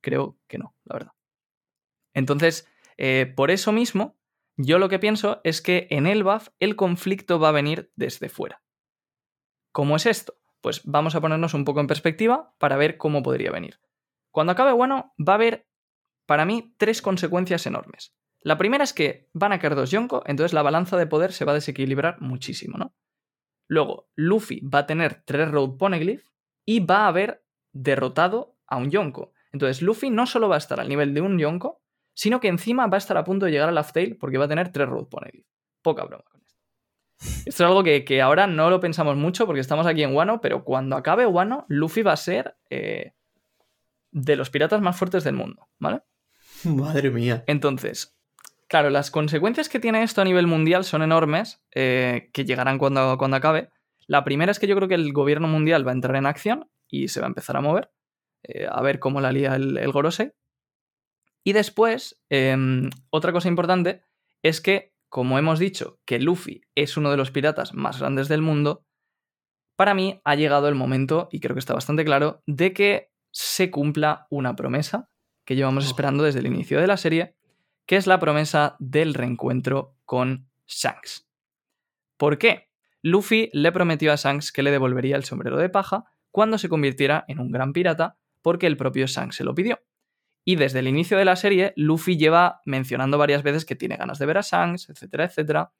Creo 0.00 0.38
que 0.48 0.58
no, 0.58 0.74
la 0.84 0.94
verdad. 0.94 1.12
Entonces, 2.14 2.66
eh, 2.96 3.32
por 3.36 3.50
eso 3.50 3.72
mismo, 3.72 4.18
yo 4.56 4.78
lo 4.78 4.88
que 4.88 4.98
pienso 4.98 5.40
es 5.44 5.60
que 5.60 5.86
en 5.90 6.06
Elbaf 6.06 6.48
el 6.58 6.76
conflicto 6.76 7.38
va 7.38 7.50
a 7.50 7.52
venir 7.52 7.92
desde 7.94 8.28
fuera. 8.28 8.62
¿Cómo 9.72 9.96
es 9.96 10.06
esto? 10.06 10.34
Pues 10.62 10.82
vamos 10.84 11.14
a 11.14 11.20
ponernos 11.20 11.54
un 11.54 11.64
poco 11.64 11.80
en 11.80 11.86
perspectiva 11.86 12.54
para 12.58 12.76
ver 12.76 12.96
cómo 12.96 13.22
podría 13.22 13.52
venir. 13.52 13.80
Cuando 14.30 14.52
acabe 14.52 14.72
bueno, 14.72 15.14
va 15.18 15.34
a 15.34 15.36
haber, 15.36 15.68
para 16.26 16.44
mí, 16.44 16.74
tres 16.78 17.02
consecuencias 17.02 17.66
enormes. 17.66 18.14
La 18.40 18.58
primera 18.58 18.84
es 18.84 18.92
que 18.92 19.28
van 19.32 19.52
a 19.52 19.58
caer 19.58 19.74
dos 19.74 19.90
Yonko, 19.90 20.22
entonces 20.26 20.52
la 20.52 20.62
balanza 20.62 20.96
de 20.96 21.06
poder 21.06 21.32
se 21.32 21.44
va 21.44 21.52
a 21.52 21.56
desequilibrar 21.56 22.20
muchísimo, 22.20 22.78
¿no? 22.78 22.94
Luego, 23.68 24.08
Luffy 24.14 24.60
va 24.60 24.80
a 24.80 24.86
tener 24.86 25.22
tres 25.24 25.50
Road 25.50 25.76
Poneglyph 25.76 26.24
y 26.64 26.80
va 26.80 27.04
a 27.04 27.08
haber 27.08 27.44
derrotado 27.72 28.56
a 28.66 28.76
un 28.76 28.90
Yonko. 28.90 29.32
Entonces, 29.52 29.82
Luffy 29.82 30.10
no 30.10 30.26
solo 30.26 30.48
va 30.48 30.54
a 30.54 30.58
estar 30.58 30.80
al 30.80 30.88
nivel 30.88 31.12
de 31.12 31.20
un 31.20 31.38
Yonko, 31.38 31.82
sino 32.16 32.40
que 32.40 32.48
encima 32.48 32.86
va 32.86 32.96
a 32.96 32.98
estar 32.98 33.16
a 33.18 33.24
punto 33.24 33.44
de 33.44 33.52
llegar 33.52 33.68
a 33.68 33.72
Laugh 33.72 33.92
Tale 33.92 34.16
porque 34.18 34.38
va 34.38 34.46
a 34.46 34.48
tener 34.48 34.72
tres 34.72 34.88
Road 34.88 35.06
Poneglyph. 35.06 35.46
Poca 35.82 36.02
broma 36.04 36.24
con 36.30 36.40
esto. 36.40 36.58
Esto 37.44 37.62
es 37.64 37.68
algo 37.68 37.84
que, 37.84 38.04
que 38.04 38.22
ahora 38.22 38.46
no 38.46 38.70
lo 38.70 38.80
pensamos 38.80 39.16
mucho 39.16 39.44
porque 39.44 39.60
estamos 39.60 39.86
aquí 39.86 40.02
en 40.02 40.14
Wano, 40.14 40.40
pero 40.40 40.64
cuando 40.64 40.96
acabe 40.96 41.26
Wano, 41.26 41.66
Luffy 41.68 42.02
va 42.02 42.12
a 42.12 42.16
ser 42.16 42.56
eh, 42.70 43.12
de 44.10 44.36
los 44.36 44.48
piratas 44.48 44.80
más 44.80 44.96
fuertes 44.96 45.24
del 45.24 45.34
mundo, 45.34 45.68
¿vale? 45.78 46.00
Madre 46.64 47.10
mía. 47.10 47.44
Entonces, 47.46 48.16
claro, 48.66 48.88
las 48.88 49.10
consecuencias 49.10 49.68
que 49.68 49.78
tiene 49.78 50.02
esto 50.02 50.22
a 50.22 50.24
nivel 50.24 50.46
mundial 50.46 50.84
son 50.84 51.02
enormes, 51.02 51.62
eh, 51.74 52.30
que 52.32 52.46
llegarán 52.46 52.78
cuando, 52.78 53.18
cuando 53.18 53.36
acabe. 53.36 53.68
La 54.06 54.24
primera 54.24 54.52
es 54.52 54.58
que 54.58 54.66
yo 54.66 54.74
creo 54.74 54.88
que 54.88 54.94
el 54.94 55.12
gobierno 55.12 55.48
mundial 55.48 55.86
va 55.86 55.90
a 55.90 55.94
entrar 55.94 56.16
en 56.16 56.24
acción 56.24 56.70
y 56.88 57.08
se 57.08 57.20
va 57.20 57.26
a 57.26 57.28
empezar 57.28 57.58
a 57.58 57.60
mover, 57.60 57.90
eh, 58.42 58.66
a 58.70 58.80
ver 58.80 59.00
cómo 59.00 59.20
la 59.20 59.32
lía 59.32 59.54
el, 59.54 59.76
el 59.76 59.92
Gorosei. 59.92 60.32
Y 61.46 61.52
después, 61.52 62.20
eh, 62.28 62.56
otra 63.10 63.30
cosa 63.30 63.46
importante 63.46 64.02
es 64.42 64.60
que, 64.60 64.96
como 65.08 65.38
hemos 65.38 65.60
dicho, 65.60 66.00
que 66.04 66.18
Luffy 66.18 66.62
es 66.74 66.96
uno 66.96 67.08
de 67.12 67.16
los 67.16 67.30
piratas 67.30 67.72
más 67.72 68.00
grandes 68.00 68.26
del 68.26 68.42
mundo, 68.42 68.84
para 69.76 69.94
mí 69.94 70.20
ha 70.24 70.34
llegado 70.34 70.66
el 70.66 70.74
momento, 70.74 71.28
y 71.30 71.38
creo 71.38 71.54
que 71.54 71.60
está 71.60 71.72
bastante 71.72 72.04
claro, 72.04 72.42
de 72.46 72.72
que 72.72 73.12
se 73.30 73.70
cumpla 73.70 74.26
una 74.28 74.56
promesa 74.56 75.08
que 75.44 75.54
llevamos 75.54 75.84
Oh. 75.84 75.86
esperando 75.86 76.24
desde 76.24 76.40
el 76.40 76.48
inicio 76.48 76.80
de 76.80 76.88
la 76.88 76.96
serie, 76.96 77.36
que 77.86 77.94
es 77.94 78.08
la 78.08 78.18
promesa 78.18 78.74
del 78.80 79.14
reencuentro 79.14 79.94
con 80.04 80.48
Shanks. 80.66 81.28
¿Por 82.16 82.38
qué? 82.38 82.70
Luffy 83.02 83.50
le 83.52 83.70
prometió 83.70 84.12
a 84.12 84.16
Shanks 84.16 84.50
que 84.50 84.64
le 84.64 84.72
devolvería 84.72 85.14
el 85.14 85.22
sombrero 85.22 85.58
de 85.58 85.68
paja 85.68 86.06
cuando 86.32 86.58
se 86.58 86.68
convirtiera 86.68 87.24
en 87.28 87.38
un 87.38 87.52
gran 87.52 87.72
pirata, 87.72 88.18
porque 88.42 88.66
el 88.66 88.76
propio 88.76 89.06
Shanks 89.06 89.36
se 89.36 89.44
lo 89.44 89.54
pidió. 89.54 89.78
Y 90.48 90.54
desde 90.54 90.78
el 90.78 90.86
inicio 90.86 91.18
de 91.18 91.24
la 91.24 91.34
serie, 91.34 91.72
Luffy 91.74 92.16
lleva 92.16 92.60
mencionando 92.64 93.18
varias 93.18 93.42
veces 93.42 93.64
que 93.64 93.74
tiene 93.74 93.96
ganas 93.96 94.20
de 94.20 94.26
ver 94.26 94.38
a 94.38 94.42
Shanks, 94.42 94.88
etcétera, 94.88 95.24
etcétera. 95.24 95.72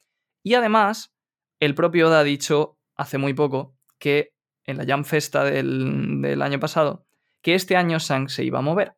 Y 0.43 0.55
además, 0.55 1.15
el 1.61 1.77
propio 1.77 2.09
Oda 2.09 2.19
ha 2.19 2.25
dicho 2.25 2.77
hace 2.97 3.17
muy 3.17 3.33
poco 3.33 3.77
que 4.01 4.35
en 4.65 4.79
la 4.79 4.85
Jam 4.85 5.05
Festa 5.05 5.45
del, 5.45 6.21
del 6.21 6.43
año 6.43 6.59
pasado, 6.59 7.07
que 7.43 7.55
este 7.55 7.77
año 7.77 8.01
Shanks 8.01 8.35
se 8.35 8.43
iba 8.43 8.59
a 8.59 8.63
mover. 8.63 8.97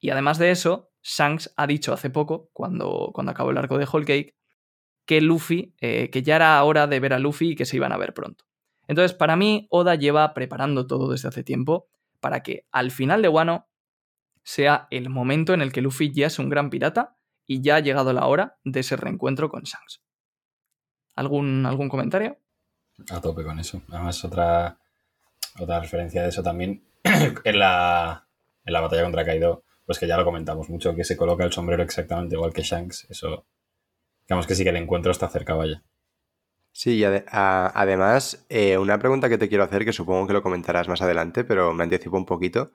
Y 0.00 0.08
además 0.08 0.38
de 0.38 0.52
eso, 0.52 0.90
Shanks 1.02 1.52
ha 1.58 1.66
dicho 1.66 1.92
hace 1.92 2.08
poco, 2.08 2.48
cuando, 2.54 3.10
cuando 3.12 3.32
acabó 3.32 3.50
el 3.50 3.58
arco 3.58 3.76
de 3.76 3.84
Whole 3.84 4.06
Cake, 4.06 4.36
que 5.04 5.20
Luffy, 5.20 5.74
eh, 5.82 6.08
que 6.08 6.22
ya 6.22 6.36
era 6.36 6.64
hora 6.64 6.86
de 6.86 6.98
ver 6.98 7.12
a 7.12 7.18
Luffy 7.18 7.50
y 7.50 7.56
que 7.56 7.66
se 7.66 7.76
iban 7.76 7.92
a 7.92 7.98
ver 7.98 8.14
pronto. 8.14 8.46
Entonces, 8.86 9.14
para 9.14 9.36
mí, 9.36 9.66
Oda 9.68 9.96
lleva 9.96 10.32
preparando 10.32 10.86
todo 10.86 11.10
desde 11.10 11.28
hace 11.28 11.44
tiempo 11.44 11.88
para 12.20 12.42
que 12.42 12.66
al 12.72 12.90
final 12.90 13.20
de 13.20 13.28
Wano 13.28 13.68
sea 14.48 14.88
el 14.90 15.10
momento 15.10 15.52
en 15.52 15.60
el 15.60 15.72
que 15.72 15.82
Luffy 15.82 16.10
ya 16.10 16.28
es 16.28 16.38
un 16.38 16.48
gran 16.48 16.70
pirata 16.70 17.18
y 17.46 17.60
ya 17.60 17.76
ha 17.76 17.80
llegado 17.80 18.14
la 18.14 18.26
hora 18.26 18.58
de 18.64 18.80
ese 18.80 18.96
reencuentro 18.96 19.50
con 19.50 19.64
Shanks. 19.64 20.02
¿Algún, 21.14 21.66
algún 21.66 21.90
comentario? 21.90 22.38
A 23.10 23.20
tope 23.20 23.44
con 23.44 23.60
eso. 23.60 23.82
Además, 23.90 24.24
otra, 24.24 24.78
otra 25.60 25.80
referencia 25.80 26.22
de 26.22 26.30
eso 26.30 26.42
también 26.42 26.82
en 27.44 27.58
la, 27.58 28.26
en 28.64 28.72
la 28.72 28.80
batalla 28.80 29.02
contra 29.02 29.26
Kaido, 29.26 29.64
pues 29.84 29.98
que 29.98 30.06
ya 30.06 30.16
lo 30.16 30.24
comentamos 30.24 30.70
mucho, 30.70 30.94
que 30.94 31.04
se 31.04 31.18
coloca 31.18 31.44
el 31.44 31.52
sombrero 31.52 31.82
exactamente 31.82 32.34
igual 32.34 32.54
que 32.54 32.62
Shanks. 32.62 33.06
Eso, 33.10 33.44
digamos 34.26 34.46
que 34.46 34.54
sí 34.54 34.64
que 34.64 34.70
el 34.70 34.76
encuentro 34.76 35.12
está 35.12 35.28
cerca, 35.28 35.52
vaya. 35.52 35.84
Sí, 36.72 36.96
y 36.96 37.04
además, 37.04 38.46
eh, 38.48 38.78
una 38.78 38.98
pregunta 38.98 39.28
que 39.28 39.36
te 39.36 39.50
quiero 39.50 39.64
hacer, 39.64 39.84
que 39.84 39.92
supongo 39.92 40.26
que 40.26 40.32
lo 40.32 40.42
comentarás 40.42 40.88
más 40.88 41.02
adelante, 41.02 41.44
pero 41.44 41.74
me 41.74 41.84
anticipo 41.84 42.16
un 42.16 42.24
poquito. 42.24 42.72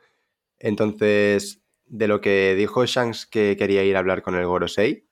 Entonces, 0.59 1.62
de 1.85 2.07
lo 2.07 2.21
que 2.21 2.55
dijo 2.55 2.85
Shanks 2.85 3.25
que 3.25 3.55
quería 3.57 3.83
ir 3.83 3.95
a 3.95 3.99
hablar 3.99 4.21
con 4.21 4.35
el 4.35 4.45
Gorosei, 4.45 5.07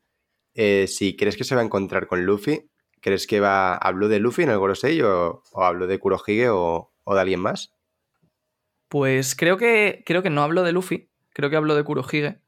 eh, 0.53 0.87
si 0.87 1.15
crees 1.15 1.37
que 1.37 1.43
se 1.43 1.55
va 1.55 1.61
a 1.61 1.65
encontrar 1.65 2.07
con 2.07 2.25
Luffy, 2.25 2.69
¿crees 2.99 3.27
que 3.27 3.39
va 3.39 3.75
habló 3.75 4.07
de 4.07 4.19
Luffy 4.19 4.43
en 4.43 4.49
el 4.49 4.57
Gorosei 4.57 5.01
o, 5.01 5.43
o 5.51 5.63
habló 5.63 5.87
de 5.87 5.99
Kurohige 5.99 6.49
o, 6.49 6.93
o 7.03 7.15
de 7.15 7.21
alguien 7.21 7.39
más? 7.39 7.73
Pues 8.89 9.35
creo 9.35 9.57
que, 9.57 10.03
creo 10.05 10.21
que 10.21 10.29
no 10.29 10.43
hablo 10.43 10.63
de 10.63 10.73
Luffy, 10.73 11.09
creo 11.33 11.49
que 11.49 11.55
hablo 11.55 11.75
de 11.75 11.83
Kurohige. 11.83 12.41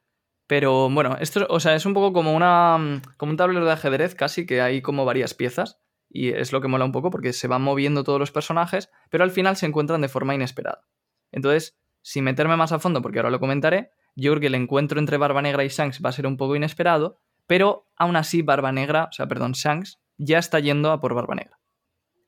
Pero 0.47 0.89
bueno, 0.89 1.15
esto 1.19 1.47
o 1.49 1.59
sea, 1.59 1.73
es 1.75 1.86
un 1.86 1.93
poco 1.93 2.12
como, 2.12 2.36
una, 2.36 3.01
como 3.17 3.31
un 3.31 3.38
tablero 3.38 3.65
de 3.65 3.71
ajedrez 3.71 4.13
casi, 4.13 4.45
que 4.45 4.62
hay 4.62 4.81
como 4.81 5.05
varias 5.05 5.33
piezas. 5.33 5.79
Y 6.09 6.29
es 6.29 6.51
lo 6.51 6.62
que 6.62 6.67
mola 6.67 6.86
un 6.86 6.91
poco 6.91 7.09
porque 7.09 7.33
se 7.33 7.47
van 7.47 7.63
moviendo 7.63 8.03
todos 8.03 8.19
los 8.19 8.31
personajes, 8.31 8.91
pero 9.09 9.23
al 9.23 9.31
final 9.31 9.55
se 9.55 9.65
encuentran 9.65 10.01
de 10.01 10.09
forma 10.09 10.36
inesperada. 10.36 10.86
Entonces, 11.31 11.79
sin 12.03 12.25
meterme 12.25 12.55
más 12.55 12.71
a 12.71 12.77
fondo, 12.77 13.01
porque 13.01 13.17
ahora 13.17 13.31
lo 13.31 13.39
comentaré, 13.39 13.91
yo 14.15 14.32
creo 14.32 14.41
que 14.41 14.47
el 14.47 14.56
encuentro 14.56 14.99
entre 14.99 15.17
Barba 15.17 15.41
Negra 15.41 15.63
y 15.63 15.69
Shanks 15.69 16.02
va 16.04 16.10
a 16.10 16.13
ser 16.13 16.28
un 16.28 16.38
poco 16.38 16.56
inesperado, 16.56 17.19
pero 17.47 17.88
aún 17.95 18.15
así 18.15 18.41
Barba 18.41 18.71
Negra, 18.71 19.06
o 19.06 19.12
sea, 19.12 19.28
perdón, 19.28 19.54
Shanks, 19.54 19.99
ya 20.17 20.38
está 20.38 20.60
yendo 20.60 20.91
a 20.91 20.99
por 20.99 21.13
Barba 21.13 21.36
Negra. 21.36 21.60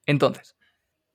Entonces, 0.06 0.58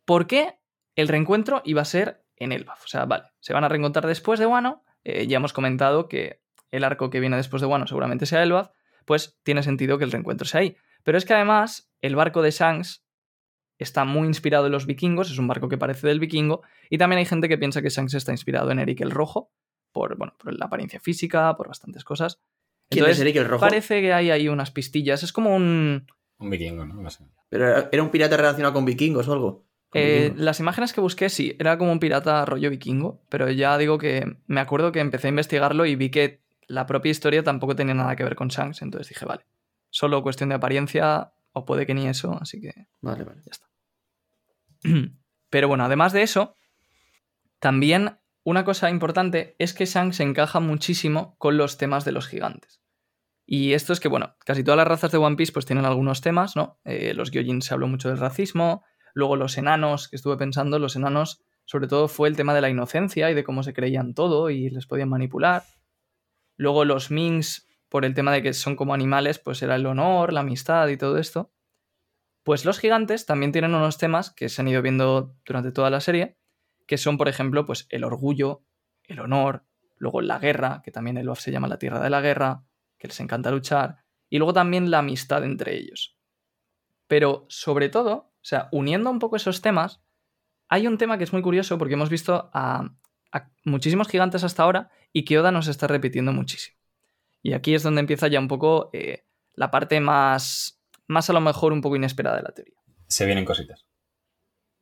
¿por 0.05 0.27
qué 0.27 0.59
el 0.97 1.09
reencuentro 1.09 1.63
iba 1.65 1.83
a 1.83 1.87
ser 1.87 2.25
en 2.37 2.53
Elbaf? 2.53 2.85
O 2.85 2.89
sea, 2.89 3.05
vale, 3.05 3.25
se 3.41 3.53
van 3.53 3.65
a 3.65 3.69
reencontrar 3.69 4.07
después 4.07 4.39
de 4.41 4.47
Wano, 4.47 4.85
eh, 5.05 5.27
ya 5.27 5.37
hemos 5.37 5.53
comentado 5.53 6.09
que 6.09 6.43
el 6.71 6.85
arco 6.85 7.11
que 7.11 7.21
viene 7.21 7.37
después 7.37 7.61
de 7.61 7.67
Wano 7.67 7.87
seguramente 7.87 8.27
sea 8.27 8.43
Elbaf, 8.43 8.71
pues 9.05 9.39
tiene 9.43 9.63
sentido 9.63 9.99
que 9.99 10.05
el 10.05 10.13
reencuentro 10.13 10.47
sea 10.47 10.61
ahí. 10.61 10.77
Pero 11.03 11.19
es 11.19 11.25
que 11.25 11.35
además 11.35 11.91
el 12.01 12.17
barco 12.17 12.43
de 12.43 12.51
Shanks 12.51 13.05
está 13.79 14.05
muy 14.05 14.29
inspirado 14.29 14.67
en 14.67 14.73
los 14.73 14.87
vikingos, 14.87 15.31
es 15.31 15.39
un 15.39 15.49
barco 15.49 15.69
que 15.69 15.79
parece 15.79 16.07
del 16.07 16.21
vikingo, 16.21 16.63
y 16.91 16.99
también 16.99 17.19
hay 17.19 17.25
gente 17.25 17.49
que 17.49 17.59
piensa 17.59 17.81
que 17.81 17.89
Shanks 17.89 18.15
está 18.15 18.33
inspirado 18.33 18.71
en 18.71 18.79
Eric 18.79 19.01
el 19.01 19.11
Rojo, 19.11 19.51
por, 19.93 20.17
bueno, 20.17 20.35
por 20.39 20.53
la 20.59 20.67
apariencia 20.67 21.01
física, 21.01 21.57
por 21.57 21.69
bastantes 21.69 22.05
cosas. 22.05 22.41
¿Quién 22.89 23.07
es 23.07 23.21
Eric 23.21 23.37
el 23.37 23.49
Rojo? 23.49 23.61
Parece 23.61 24.01
que 24.01 24.13
hay 24.13 24.31
ahí 24.31 24.49
unas 24.49 24.71
pistillas, 24.71 25.23
es 25.23 25.33
como 25.33 25.55
un... 25.55 26.07
Un 26.39 26.51
vikingo, 26.51 26.85
¿no? 26.87 26.95
No 26.95 27.11
sé. 27.11 27.25
Pero 27.49 27.89
era- 27.91 28.03
un 28.03 28.11
pirata 28.11 28.37
relacionado 28.37 28.73
con 28.75 28.85
vikingos 28.85 29.29
o 29.29 29.33
algo. 29.33 29.67
Eh, 29.93 30.33
las 30.37 30.61
imágenes 30.61 30.93
que 30.93 31.01
busqué, 31.01 31.29
sí, 31.29 31.57
era 31.59 31.77
como 31.77 31.91
un 31.93 31.99
pirata 31.99 32.45
rollo 32.45 32.71
vikingo, 32.71 33.23
pero 33.29 33.51
ya 33.51 33.77
digo 33.77 33.99
que 33.99 34.37
me 34.47 34.61
acuerdo 34.61 34.93
que 34.93 35.01
empecé 35.01 35.27
a 35.27 35.31
investigarlo 35.31 35.85
y 35.85 35.97
vi 35.97 36.11
que 36.11 36.43
la 36.69 36.87
propia 36.87 37.11
historia 37.11 37.43
tampoco 37.43 37.75
tenía 37.75 37.95
nada 37.95 38.15
que 38.15 38.23
ver 38.23 38.37
con 38.37 38.49
Shanks, 38.49 38.83
entonces 38.83 39.09
dije, 39.09 39.25
vale, 39.27 39.45
solo 39.91 40.23
cuestión 40.23 40.49
de 40.51 40.55
apariencia, 40.55 41.33
o 41.53 41.65
puede 41.65 41.87
que 41.87 41.95
ni 41.95 42.07
eso, 42.07 42.39
así 42.41 42.61
que 42.61 42.87
Vale, 43.01 43.25
vale. 43.25 43.41
ya 43.45 43.51
está. 43.51 43.67
Pero 45.51 45.67
bueno, 45.69 45.85
además 45.85 46.13
de 46.13 46.23
eso, 46.23 46.55
también 47.59 48.17
una 48.51 48.65
cosa 48.65 48.91
importante 48.91 49.55
es 49.59 49.73
que 49.73 49.87
Shanks 49.87 50.21
encaja 50.21 50.61
muchísimo 50.61 51.37
con 51.39 51.57
los 51.57 51.79
temas 51.79 52.05
de 52.05 52.13
los 52.13 52.27
gigantes. 52.27 52.83
Y 53.47 53.73
esto 53.73 53.93
es 53.93 54.01
que, 54.01 54.09
bueno, 54.09 54.37
casi 54.45 54.63
todas 54.63 54.77
las 54.77 54.87
razas 54.87 55.11
de 55.11 55.19
One 55.19 55.37
Piece 55.37 55.53
pues 55.53 55.67
tienen 55.67 55.85
algunos 55.85 56.21
temas, 56.21 56.57
¿no? 56.57 56.81
Eh, 56.85 57.15
los 57.15 57.31
Gyojin 57.31 57.63
se 57.63 57.75
habló 57.75 57.89
mucho 57.89 58.09
del 58.09 58.19
racismo, 58.19 58.85
luego 59.15 59.37
los 59.37 59.59
enanos, 59.59 60.09
que 60.09 60.17
estuve 60.17 60.37
pensando, 60.37 60.79
los 60.79 60.97
enanos 60.97 61.43
sobre 61.65 61.87
todo 61.87 62.09
fue 62.09 62.29
el 62.29 62.37
tema 62.37 62.53
de 62.55 62.61
la 62.61 62.69
inocencia 62.69 63.31
y 63.31 63.35
de 63.35 63.45
cómo 63.45 63.63
se 63.63 63.73
creían 63.73 64.15
todo 64.15 64.51
y 64.51 64.71
les 64.71 64.87
podían 64.87 65.09
manipular. 65.09 65.63
Luego 66.57 66.85
los 66.85 67.13
Mings, 67.13 67.69
por 67.89 68.05
el 68.05 68.15
tema 68.15 68.33
de 68.33 68.43
que 68.43 68.53
son 68.55 68.75
como 68.75 68.95
animales, 68.95 69.39
pues 69.39 69.63
era 69.63 69.77
el 69.77 69.87
honor, 69.87 70.33
la 70.33 70.41
amistad 70.41 70.89
y 70.89 70.97
todo 70.97 71.19
esto. 71.19 71.53
Pues 72.43 72.65
los 72.65 72.81
gigantes 72.81 73.27
también 73.27 73.53
tienen 73.53 73.75
unos 73.75 73.99
temas 73.99 74.31
que 74.31 74.49
se 74.49 74.63
han 74.63 74.69
ido 74.69 74.83
viendo 74.83 75.37
durante 75.45 75.71
toda 75.71 75.91
la 75.91 76.01
serie, 76.01 76.40
que 76.91 76.99
son, 76.99 77.17
por 77.17 77.29
ejemplo, 77.29 77.67
pues 77.67 77.87
el 77.91 78.03
orgullo, 78.03 78.65
el 79.05 79.21
honor, 79.21 79.65
luego 79.97 80.23
la 80.23 80.41
guerra, 80.41 80.83
que 80.85 80.91
también 80.91 81.19
el 81.19 81.27
Luaf 81.27 81.39
se 81.39 81.53
llama 81.53 81.69
la 81.69 81.79
tierra 81.79 82.01
de 82.01 82.11
la 82.11 82.21
guerra, 82.21 82.65
que 82.99 83.07
les 83.07 83.21
encanta 83.21 83.53
luchar, 83.53 83.99
y 84.29 84.39
luego 84.39 84.53
también 84.53 84.91
la 84.91 84.99
amistad 84.99 85.45
entre 85.45 85.77
ellos. 85.77 86.19
Pero 87.07 87.47
sobre 87.49 87.91
todo, 87.91 88.13
o 88.13 88.43
sea, 88.43 88.69
uniendo 88.73 89.09
un 89.09 89.21
poco 89.21 89.37
esos 89.37 89.63
temas, 89.63 90.03
hay 90.69 90.89
un 90.89 90.99
tema 90.99 91.17
que 91.17 91.23
es 91.23 91.33
muy 91.33 91.43
curioso 91.43 91.79
porque 91.79 91.95
hemos 91.95 92.11
visto 92.11 92.51
a, 92.53 92.91
a 93.31 93.51
muchísimos 93.65 94.09
gigantes 94.09 94.43
hasta 94.43 94.65
ahora 94.65 94.91
y 95.13 95.25
que 95.25 95.39
Oda 95.39 95.53
nos 95.53 95.69
está 95.69 95.87
repitiendo 95.87 96.33
muchísimo. 96.33 96.77
Y 97.41 97.53
aquí 97.53 97.73
es 97.73 97.85
donde 97.85 98.01
empieza 98.01 98.27
ya 98.27 98.41
un 98.41 98.49
poco 98.49 98.91
eh, 98.93 99.29
la 99.55 99.71
parte 99.71 100.01
más, 100.01 100.83
más 101.07 101.31
a 101.31 101.35
lo 101.35 101.41
mejor 101.41 101.73
un 101.73 101.83
poco 101.83 101.95
inesperada 101.95 102.39
de 102.39 102.43
la 102.43 102.51
teoría. 102.51 102.81
Se 103.07 103.27
vienen 103.27 103.45
cositas. 103.45 103.87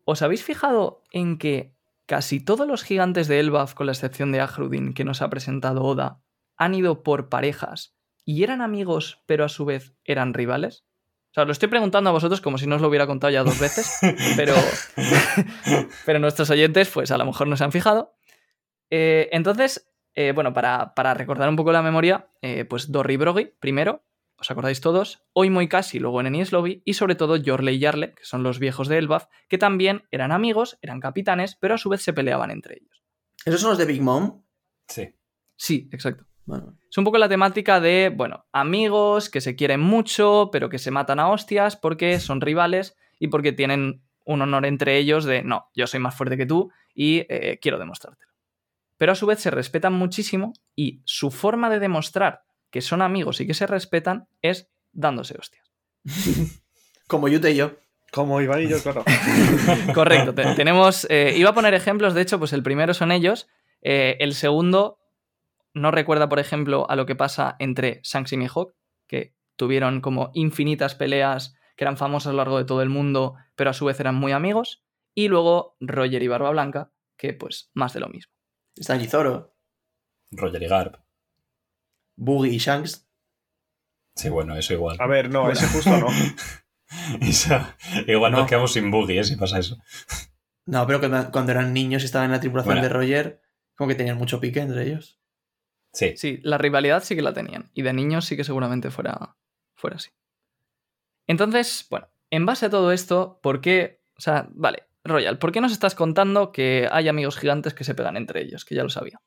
¿Os 0.07 0.23
habéis 0.23 0.43
fijado 0.43 1.03
en 1.11 1.37
que 1.37 1.77
casi 2.09 2.41
todos 2.41 2.67
los 2.67 2.83
gigantes 2.83 3.29
de 3.29 3.39
Elbaf, 3.39 3.75
con 3.75 3.87
la 3.87 3.93
excepción 3.93 4.33
de 4.33 4.41
Ahrudin 4.41 4.95
que 4.95 5.05
nos 5.05 5.21
ha 5.21 5.29
presentado 5.29 5.85
Oda, 5.85 6.23
han 6.57 6.75
ido 6.75 7.03
por 7.03 7.29
parejas 7.29 7.95
y 8.25 8.43
eran 8.43 8.63
amigos, 8.63 9.23
pero 9.27 9.45
a 9.45 9.49
su 9.51 9.67
vez 9.67 9.95
eran 10.05 10.33
rivales? 10.33 10.87
O 11.31 11.35
sea, 11.35 11.45
lo 11.45 11.53
estoy 11.53 11.69
preguntando 11.69 12.09
a 12.09 12.15
vosotros 12.15 12.41
como 12.41 12.57
si 12.57 12.67
no 12.67 12.77
os 12.77 12.81
lo 12.81 12.89
hubiera 12.89 13.07
contado 13.07 13.31
ya 13.31 13.45
dos 13.45 13.61
veces, 13.61 13.93
pero, 14.37 14.55
pero 16.07 16.19
nuestros 16.19 16.49
oyentes, 16.49 16.89
pues 16.89 17.11
a 17.11 17.19
lo 17.19 17.27
mejor 17.27 17.47
no 17.47 17.59
se 17.59 17.65
han 17.65 17.73
fijado. 17.73 18.17
Eh, 18.89 19.29
entonces, 19.33 19.93
eh, 20.15 20.33
bueno, 20.33 20.55
para, 20.55 20.95
para, 20.95 21.13
recordar 21.13 21.51
un 21.51 21.57
poco 21.57 21.73
la 21.73 21.83
memoria, 21.83 22.31
eh, 22.41 22.65
pues 22.65 22.91
Dorry 22.91 23.15
y 23.15 23.17
Brogy, 23.19 23.45
primero, 23.61 24.03
¿os 24.39 24.51
acordáis 24.51 24.81
todos? 24.81 25.25
Oimo 25.33 25.63
y 25.63 25.69
Casi, 25.69 25.99
luego 25.99 26.21
en 26.21 26.29
Enies 26.29 26.53
Lobby, 26.53 26.83
y 26.85 26.95
sobre 26.95 27.15
todo 27.15 27.37
Jorle 27.45 27.73
y 27.73 27.79
Yarle, 27.79 28.15
que 28.15 28.25
son 28.25 28.43
los 28.43 28.59
viejos 28.59 28.89
de 28.89 28.99
Elbaf, 28.99 29.27
que 29.49 29.59
también 29.59 30.07
eran 30.11 30.33
amigos, 30.33 30.79
eran 30.81 31.01
capitanes, 31.01 31.57
pero 31.57 31.75
a 31.75 31.79
su 31.79 31.89
vez 31.89 32.03
se 32.03 32.13
peleaban 32.13 32.51
entre 32.51 32.77
ellos. 32.77 33.03
¿Esos 33.45 33.61
son 33.61 33.71
los 33.71 33.79
de 33.79 33.85
Big 33.85 34.03
Mom? 34.03 34.43
Sí. 34.87 35.15
Sí, 35.57 35.89
exacto. 35.93 36.25
Bueno. 36.45 36.79
Es 36.91 36.97
un 36.97 37.05
poco 37.05 37.19
la 37.19 37.29
temática 37.29 37.81
de, 37.81 38.13
bueno, 38.15 38.47
amigos 38.53 39.29
que 39.29 39.41
se 39.41 39.55
quieren 39.55 39.81
mucho, 39.81 40.49
pero 40.51 40.71
que 40.71 40.79
se 40.79 40.91
matan 40.91 41.21
a 41.21 41.29
hostias 41.29 41.77
porque 41.77 42.21
son 42.21 42.41
rivales 42.41 42.97
y 43.19 43.29
porque 43.29 43.53
tienen 43.53 44.03
un 44.25 44.43
honor 44.43 44.65
entre 44.67 44.97
ellos 44.97 45.25
de, 45.25 45.43
no, 45.43 45.69
yo 45.75 45.87
soy 45.87 46.01
más 46.01 46.15
fuerte 46.15 46.37
que 46.37 46.47
tú 46.47 46.71
y 46.95 47.27
eh, 47.29 47.59
quiero 47.61 47.79
demostrártelo. 47.79 48.33
Pero 48.97 49.13
a 49.13 49.15
su 49.15 49.27
vez 49.27 49.41
se 49.41 49.51
respetan 49.51 49.93
muchísimo 49.93 50.53
y 50.75 51.03
su 51.05 51.31
forma 51.31 51.71
de 51.71 51.79
demostrar 51.79 52.45
que 52.71 52.81
son 52.81 53.03
amigos 53.03 53.41
y 53.41 53.47
que 53.47 53.55
se 53.55 53.67
respetan 53.67 54.29
es 54.43 54.69
dándose 54.93 55.37
hostias. 55.39 55.71
Como 57.07 57.29
Yute 57.29 57.51
y 57.53 57.57
yo. 57.57 57.73
Como 58.13 58.41
Iván 58.41 58.63
y 58.63 58.69
yo, 58.69 58.83
claro. 58.83 59.05
Correcto. 59.95 60.35
te- 60.35 60.55
tenemos. 60.57 61.07
eh, 61.11 61.35
iba 61.37 61.51
a 61.51 61.55
poner 61.55 61.75
ejemplos, 61.75 62.15
de 62.15 62.23
hecho, 62.23 62.39
pues 62.39 62.53
el 62.53 62.63
primero 62.63 62.95
son 62.95 63.13
ellos. 63.13 63.49
eh, 63.83 64.17
el 64.21 64.35
segundo 64.35 64.99
no 65.75 65.91
recuerda, 65.91 66.29
por 66.29 66.39
ejemplo, 66.39 66.89
a 66.91 66.97
lo 66.97 67.05
que 67.07 67.15
pasa 67.15 67.55
entre 67.59 68.01
Shanks 68.03 68.33
y 68.33 68.37
Mihawk, 68.39 68.75
que 69.07 69.35
tuvieron 69.57 70.01
como 70.01 70.31
infinitas 70.35 70.95
peleas 70.95 71.55
que 71.77 71.85
eran 71.85 71.97
famosas 71.97 72.29
a 72.29 72.33
lo 72.33 72.39
largo 72.39 72.59
de 72.59 72.65
todo 72.65 72.83
el 72.83 72.89
mundo, 72.89 73.35
pero 73.55 73.71
a 73.71 73.75
su 73.75 73.85
vez 73.85 74.01
eran 74.01 74.15
muy 74.17 74.33
amigos. 74.33 74.83
Y 75.15 75.29
luego 75.29 75.77
Roger 75.81 76.23
y 76.23 76.29
Barba 76.29 76.51
Blanca, 76.51 76.91
que 77.17 77.35
pues 77.35 77.71
más 77.75 77.93
de 77.93 78.01
lo 78.01 78.09
mismo. 78.09 78.33
Está 78.75 78.99
Zoro, 79.07 79.55
Roger 80.33 80.63
y 80.63 80.67
Garp. 80.67 80.97
Boogie 82.19 82.53
y 82.53 82.59
Shanks. 82.59 83.07
Sí, 84.15 84.29
bueno, 84.29 84.57
eso 84.57 84.73
igual. 84.75 84.97
A 85.01 85.07
ver, 85.07 85.31
no, 85.31 85.51
ese 85.51 85.67
justo 85.69 85.97
no. 85.97 86.09
Esa- 87.21 87.77
igual 88.07 88.33
No. 88.33 88.39
nos 88.39 88.49
quedamos 88.49 88.73
sin 88.73 88.91
buggy, 88.91 89.19
¿eh? 89.19 89.25
Si 89.25 89.37
pasa 89.37 89.59
eso. 89.59 89.79
No, 90.67 90.87
pero 90.87 91.01
cuando 91.31 91.53
eran 91.53 91.73
niños 91.73 92.03
y 92.03 92.07
estaban 92.07 92.27
en 92.27 92.33
la 92.33 92.41
tripulación 92.41 92.75
Bueno. 92.75 92.83
de 92.83 92.93
Roger, 92.93 93.43
como 93.77 93.89
que 93.89 93.95
tenían 93.95 94.19
mucho 94.19 94.41
pique 94.41 94.61
entre 94.61 94.83
ellos. 94.87 95.21
Sí. 95.93 96.15
Sí, 96.17 96.41
la 96.43 96.59
rivalidad 96.59 97.03
sí 97.03 97.15
que 97.15 97.23
la 97.23 97.33
tenían. 97.33 97.71
Y 97.75 97.83
de 97.83 97.93
niños 97.93 98.25
sí 98.27 98.37
que 98.37 98.45
seguramente 98.45 98.91
fuera, 98.91 99.37
fuera 99.75 99.97
así. 99.97 100.11
Entonces, 101.27 101.87
bueno, 101.91 102.09
en 102.31 102.47
base 102.47 102.67
a 102.67 102.71
todo 102.71 102.93
esto, 102.93 103.39
¿por 103.43 103.61
qué? 103.61 104.03
O 104.17 104.21
sea, 104.21 104.49
vale, 104.51 104.89
Royal, 105.05 105.39
¿por 105.39 105.53
qué 105.53 105.61
nos 105.61 105.73
estás 105.73 105.95
contando 105.95 106.53
que 106.53 106.89
hay 106.91 107.09
amigos 107.09 107.39
gigantes 107.39 107.75
que 107.75 107.85
se 107.85 107.95
pegan 107.95 108.17
entre 108.17 108.43
ellos? 108.43 108.65
Que 108.65 108.75
ya 108.75 108.83
lo 108.83 108.89
sabía. 108.91 109.21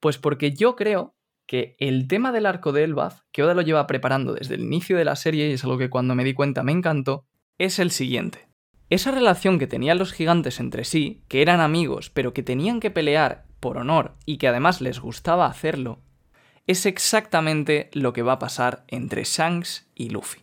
Pues 0.00 0.18
porque 0.18 0.52
yo 0.52 0.76
creo 0.76 1.16
que 1.52 1.76
el 1.78 2.08
tema 2.08 2.32
del 2.32 2.46
arco 2.46 2.72
de 2.72 2.82
Elbaf, 2.82 3.20
que 3.30 3.42
Oda 3.42 3.52
lo 3.52 3.60
lleva 3.60 3.86
preparando 3.86 4.32
desde 4.32 4.54
el 4.54 4.62
inicio 4.62 4.96
de 4.96 5.04
la 5.04 5.16
serie, 5.16 5.50
y 5.50 5.52
es 5.52 5.64
algo 5.64 5.76
que 5.76 5.90
cuando 5.90 6.14
me 6.14 6.24
di 6.24 6.32
cuenta 6.32 6.62
me 6.62 6.72
encantó, 6.72 7.26
es 7.58 7.78
el 7.78 7.90
siguiente. 7.90 8.48
Esa 8.88 9.10
relación 9.10 9.58
que 9.58 9.66
tenían 9.66 9.98
los 9.98 10.14
gigantes 10.14 10.60
entre 10.60 10.86
sí, 10.86 11.24
que 11.28 11.42
eran 11.42 11.60
amigos, 11.60 12.08
pero 12.08 12.32
que 12.32 12.42
tenían 12.42 12.80
que 12.80 12.90
pelear 12.90 13.44
por 13.60 13.76
honor 13.76 14.14
y 14.24 14.38
que 14.38 14.48
además 14.48 14.80
les 14.80 14.98
gustaba 14.98 15.44
hacerlo, 15.44 16.00
es 16.66 16.86
exactamente 16.86 17.90
lo 17.92 18.14
que 18.14 18.22
va 18.22 18.32
a 18.32 18.38
pasar 18.38 18.84
entre 18.88 19.24
Shanks 19.24 19.90
y 19.94 20.08
Luffy. 20.08 20.40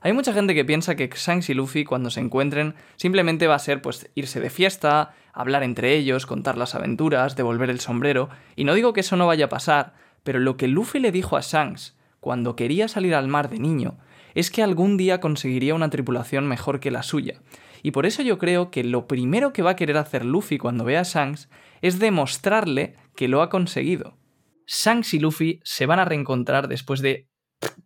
Hay 0.00 0.12
mucha 0.14 0.32
gente 0.32 0.56
que 0.56 0.64
piensa 0.64 0.96
que 0.96 1.10
Shanks 1.14 1.48
y 1.50 1.54
Luffy 1.54 1.84
cuando 1.84 2.10
se 2.10 2.18
encuentren 2.18 2.74
simplemente 2.96 3.46
va 3.46 3.54
a 3.54 3.60
ser 3.60 3.82
pues 3.82 4.10
irse 4.16 4.40
de 4.40 4.50
fiesta, 4.50 5.14
hablar 5.32 5.62
entre 5.62 5.94
ellos, 5.94 6.26
contar 6.26 6.58
las 6.58 6.74
aventuras, 6.74 7.36
devolver 7.36 7.70
el 7.70 7.78
sombrero, 7.78 8.30
y 8.56 8.64
no 8.64 8.74
digo 8.74 8.92
que 8.92 9.00
eso 9.00 9.14
no 9.14 9.28
vaya 9.28 9.44
a 9.44 9.48
pasar, 9.48 9.94
pero 10.22 10.38
lo 10.38 10.56
que 10.56 10.68
Luffy 10.68 10.98
le 10.98 11.12
dijo 11.12 11.36
a 11.36 11.40
Shanks 11.40 11.96
cuando 12.20 12.56
quería 12.56 12.88
salir 12.88 13.14
al 13.14 13.28
mar 13.28 13.48
de 13.48 13.58
niño 13.58 13.98
es 14.34 14.50
que 14.50 14.62
algún 14.62 14.96
día 14.96 15.20
conseguiría 15.20 15.74
una 15.74 15.90
tripulación 15.90 16.46
mejor 16.46 16.80
que 16.80 16.90
la 16.90 17.02
suya. 17.02 17.40
Y 17.82 17.92
por 17.92 18.06
eso 18.06 18.22
yo 18.22 18.38
creo 18.38 18.70
que 18.70 18.84
lo 18.84 19.06
primero 19.06 19.52
que 19.52 19.62
va 19.62 19.70
a 19.70 19.76
querer 19.76 19.96
hacer 19.96 20.24
Luffy 20.24 20.58
cuando 20.58 20.84
vea 20.84 21.00
a 21.00 21.04
Shanks 21.04 21.48
es 21.80 21.98
demostrarle 21.98 22.96
que 23.16 23.28
lo 23.28 23.42
ha 23.42 23.48
conseguido. 23.48 24.18
Shanks 24.66 25.14
y 25.14 25.18
Luffy 25.18 25.60
se 25.64 25.86
van 25.86 25.98
a 25.98 26.04
reencontrar 26.04 26.68
después 26.68 27.00
de 27.00 27.28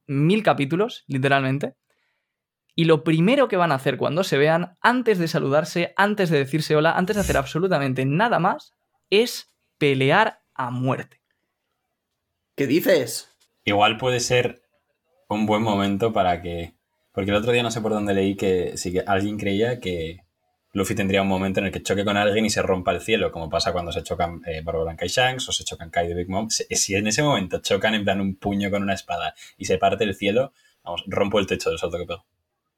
mil 0.06 0.42
capítulos, 0.42 1.04
literalmente, 1.06 1.74
y 2.76 2.84
lo 2.84 3.04
primero 3.04 3.46
que 3.48 3.56
van 3.56 3.72
a 3.72 3.76
hacer 3.76 3.96
cuando 3.96 4.24
se 4.24 4.36
vean, 4.36 4.76
antes 4.80 5.18
de 5.18 5.28
saludarse, 5.28 5.94
antes 5.96 6.28
de 6.28 6.38
decirse 6.38 6.74
hola, 6.74 6.92
antes 6.92 7.16
de 7.16 7.22
hacer 7.22 7.36
absolutamente 7.36 8.04
nada 8.04 8.40
más, 8.40 8.72
es 9.10 9.54
pelear 9.78 10.40
a 10.54 10.70
muerte. 10.70 11.23
¿Qué 12.56 12.66
dices? 12.66 13.30
Igual 13.64 13.96
puede 13.96 14.20
ser 14.20 14.62
un 15.28 15.46
buen 15.46 15.62
momento 15.62 16.12
para 16.12 16.40
que. 16.40 16.74
Porque 17.12 17.30
el 17.30 17.36
otro 17.36 17.52
día 17.52 17.62
no 17.62 17.70
sé 17.70 17.80
por 17.80 17.92
dónde 17.92 18.14
leí 18.14 18.36
que 18.36 18.76
sí 18.76 18.92
que 18.92 19.02
alguien 19.06 19.38
creía 19.38 19.80
que 19.80 20.24
Luffy 20.72 20.94
tendría 20.94 21.22
un 21.22 21.28
momento 21.28 21.60
en 21.60 21.66
el 21.66 21.72
que 21.72 21.82
choque 21.82 22.04
con 22.04 22.16
alguien 22.16 22.44
y 22.44 22.50
se 22.50 22.60
rompa 22.62 22.92
el 22.92 23.00
cielo, 23.00 23.30
como 23.30 23.48
pasa 23.48 23.72
cuando 23.72 23.92
se 23.92 24.02
chocan 24.02 24.42
eh, 24.46 24.62
Blanca 24.62 25.04
y 25.04 25.08
Shanks 25.08 25.48
o 25.48 25.52
se 25.52 25.64
chocan 25.64 25.90
Kai 25.90 26.08
de 26.08 26.14
Big 26.14 26.28
Mom. 26.28 26.50
Si, 26.50 26.64
si 26.74 26.94
en 26.94 27.06
ese 27.06 27.22
momento 27.22 27.60
chocan 27.60 27.94
en 27.94 28.04
plan 28.04 28.20
un 28.20 28.36
puño 28.36 28.70
con 28.70 28.82
una 28.82 28.94
espada 28.94 29.34
y 29.56 29.64
se 29.64 29.78
parte 29.78 30.04
el 30.04 30.14
cielo, 30.14 30.52
vamos, 30.82 31.04
rompo 31.06 31.38
el 31.38 31.46
techo 31.46 31.70
del 31.70 31.78
salto 31.78 31.98
que 31.98 32.06
pego. 32.06 32.24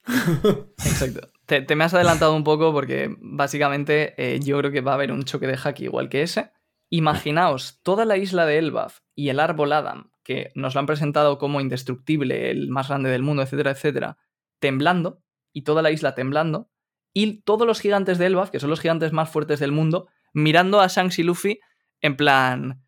Exacto. 0.79 1.29
Te, 1.47 1.63
te 1.63 1.75
me 1.75 1.85
has 1.85 1.95
adelantado 1.95 2.35
un 2.35 2.45
poco 2.45 2.73
porque 2.73 3.15
básicamente 3.19 4.15
eh, 4.19 4.41
yo 4.41 4.59
creo 4.59 4.71
que 4.71 4.83
va 4.83 4.93
a 4.93 4.95
haber 4.95 5.13
un 5.13 5.25
choque 5.25 5.47
de 5.47 5.59
haki 5.63 5.85
igual 5.85 6.09
que 6.11 6.23
ese. 6.23 6.51
Imaginaos 6.89 7.81
toda 7.83 8.05
la 8.05 8.17
isla 8.17 8.47
de 8.47 8.59
Elbaf 8.59 9.01
y 9.15 9.29
el 9.29 9.41
árbol 9.41 9.73
Adam, 9.73 10.11
que 10.23 10.53
nos 10.55 10.75
lo 10.75 10.81
han 10.81 10.87
presentado 10.87 11.39
como 11.39 11.61
indestructible, 11.61 12.51
el 12.51 12.69
más 12.69 12.89
grande 12.89 13.11
del 13.11 13.23
mundo, 13.23 13.43
etcétera, 13.43 13.73
etcétera, 13.73 14.19
temblando, 14.61 15.23
y 15.53 15.63
toda 15.63 15.83
la 15.83 15.91
isla 15.91 16.15
temblando, 16.15 16.71
y 17.13 17.43
todos 17.43 17.67
los 17.67 17.81
gigantes 17.81 18.19
de 18.19 18.27
Elbaf, 18.27 18.51
que 18.51 18.61
son 18.61 18.71
los 18.71 18.81
gigantes 18.81 19.13
más 19.13 19.31
fuertes 19.31 19.59
del 19.59 19.73
mundo, 19.73 20.09
mirando 20.33 20.81
a 20.81 20.89
Shanks 20.89 21.19
y 21.19 21.23
Luffy 21.23 21.61
en 22.01 22.17
plan... 22.17 22.83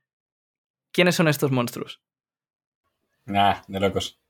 ¿Quiénes 0.93 1.15
son 1.15 1.29
estos 1.29 1.51
monstruos? 1.51 2.03
Nah, 3.25 3.63
de 3.69 3.79
locos. 3.79 4.21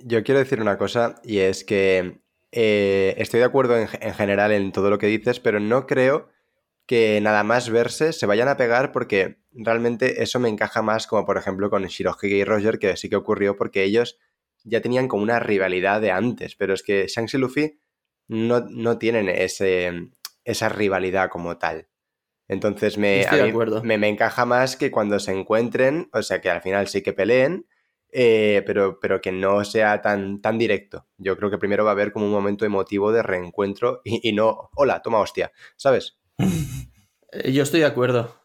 Yo 0.00 0.22
quiero 0.22 0.38
decir 0.38 0.60
una 0.60 0.78
cosa 0.78 1.20
y 1.24 1.38
es 1.38 1.64
que 1.64 2.20
eh, 2.52 3.14
estoy 3.18 3.40
de 3.40 3.46
acuerdo 3.46 3.76
en, 3.76 3.88
en 4.00 4.14
general 4.14 4.52
en 4.52 4.72
todo 4.72 4.90
lo 4.90 4.98
que 4.98 5.06
dices, 5.06 5.40
pero 5.40 5.58
no 5.58 5.86
creo 5.86 6.28
que 6.86 7.20
nada 7.20 7.42
más 7.42 7.68
verse 7.70 8.12
se 8.12 8.26
vayan 8.26 8.48
a 8.48 8.56
pegar 8.56 8.92
porque 8.92 9.38
realmente 9.52 10.22
eso 10.22 10.38
me 10.38 10.48
encaja 10.48 10.82
más 10.82 11.06
como 11.06 11.26
por 11.26 11.36
ejemplo 11.36 11.68
con 11.70 11.84
Shirohige 11.84 12.36
y 12.36 12.44
Roger 12.44 12.78
que 12.78 12.96
sí 12.96 13.08
que 13.10 13.16
ocurrió 13.16 13.56
porque 13.56 13.82
ellos 13.82 14.18
ya 14.64 14.80
tenían 14.80 15.08
como 15.08 15.22
una 15.22 15.38
rivalidad 15.40 16.00
de 16.00 16.10
antes, 16.10 16.56
pero 16.56 16.74
es 16.74 16.82
que 16.82 17.06
Shanks 17.08 17.34
y 17.34 17.38
Luffy 17.38 17.80
no, 18.28 18.60
no 18.68 18.98
tienen 18.98 19.28
ese, 19.28 20.10
esa 20.44 20.68
rivalidad 20.68 21.28
como 21.30 21.56
tal. 21.58 21.88
Entonces 22.48 22.98
me, 22.98 23.20
Estoy 23.20 23.38
a 23.40 23.42
de 23.42 23.44
mí 23.44 23.50
acuerdo. 23.50 23.82
me, 23.82 23.98
me 23.98 24.08
encaja 24.08 24.44
más 24.44 24.76
que 24.76 24.90
cuando 24.90 25.18
se 25.18 25.32
encuentren, 25.32 26.08
o 26.12 26.22
sea 26.22 26.40
que 26.40 26.50
al 26.50 26.62
final 26.62 26.86
sí 26.88 27.02
que 27.02 27.12
peleen, 27.12 27.66
eh, 28.12 28.62
pero, 28.66 28.98
pero 29.00 29.20
que 29.20 29.32
no 29.32 29.64
sea 29.64 30.00
tan, 30.00 30.40
tan 30.40 30.58
directo. 30.58 31.06
Yo 31.18 31.36
creo 31.36 31.50
que 31.50 31.58
primero 31.58 31.84
va 31.84 31.90
a 31.90 31.92
haber 31.92 32.12
como 32.12 32.26
un 32.26 32.32
momento 32.32 32.64
emotivo 32.64 33.12
de 33.12 33.22
reencuentro 33.22 34.00
y, 34.04 34.28
y 34.28 34.32
no, 34.32 34.70
hola, 34.74 35.02
toma 35.02 35.18
hostia, 35.20 35.52
¿sabes? 35.76 36.18
Yo 37.52 37.62
estoy 37.62 37.80
de 37.80 37.86
acuerdo. 37.86 38.40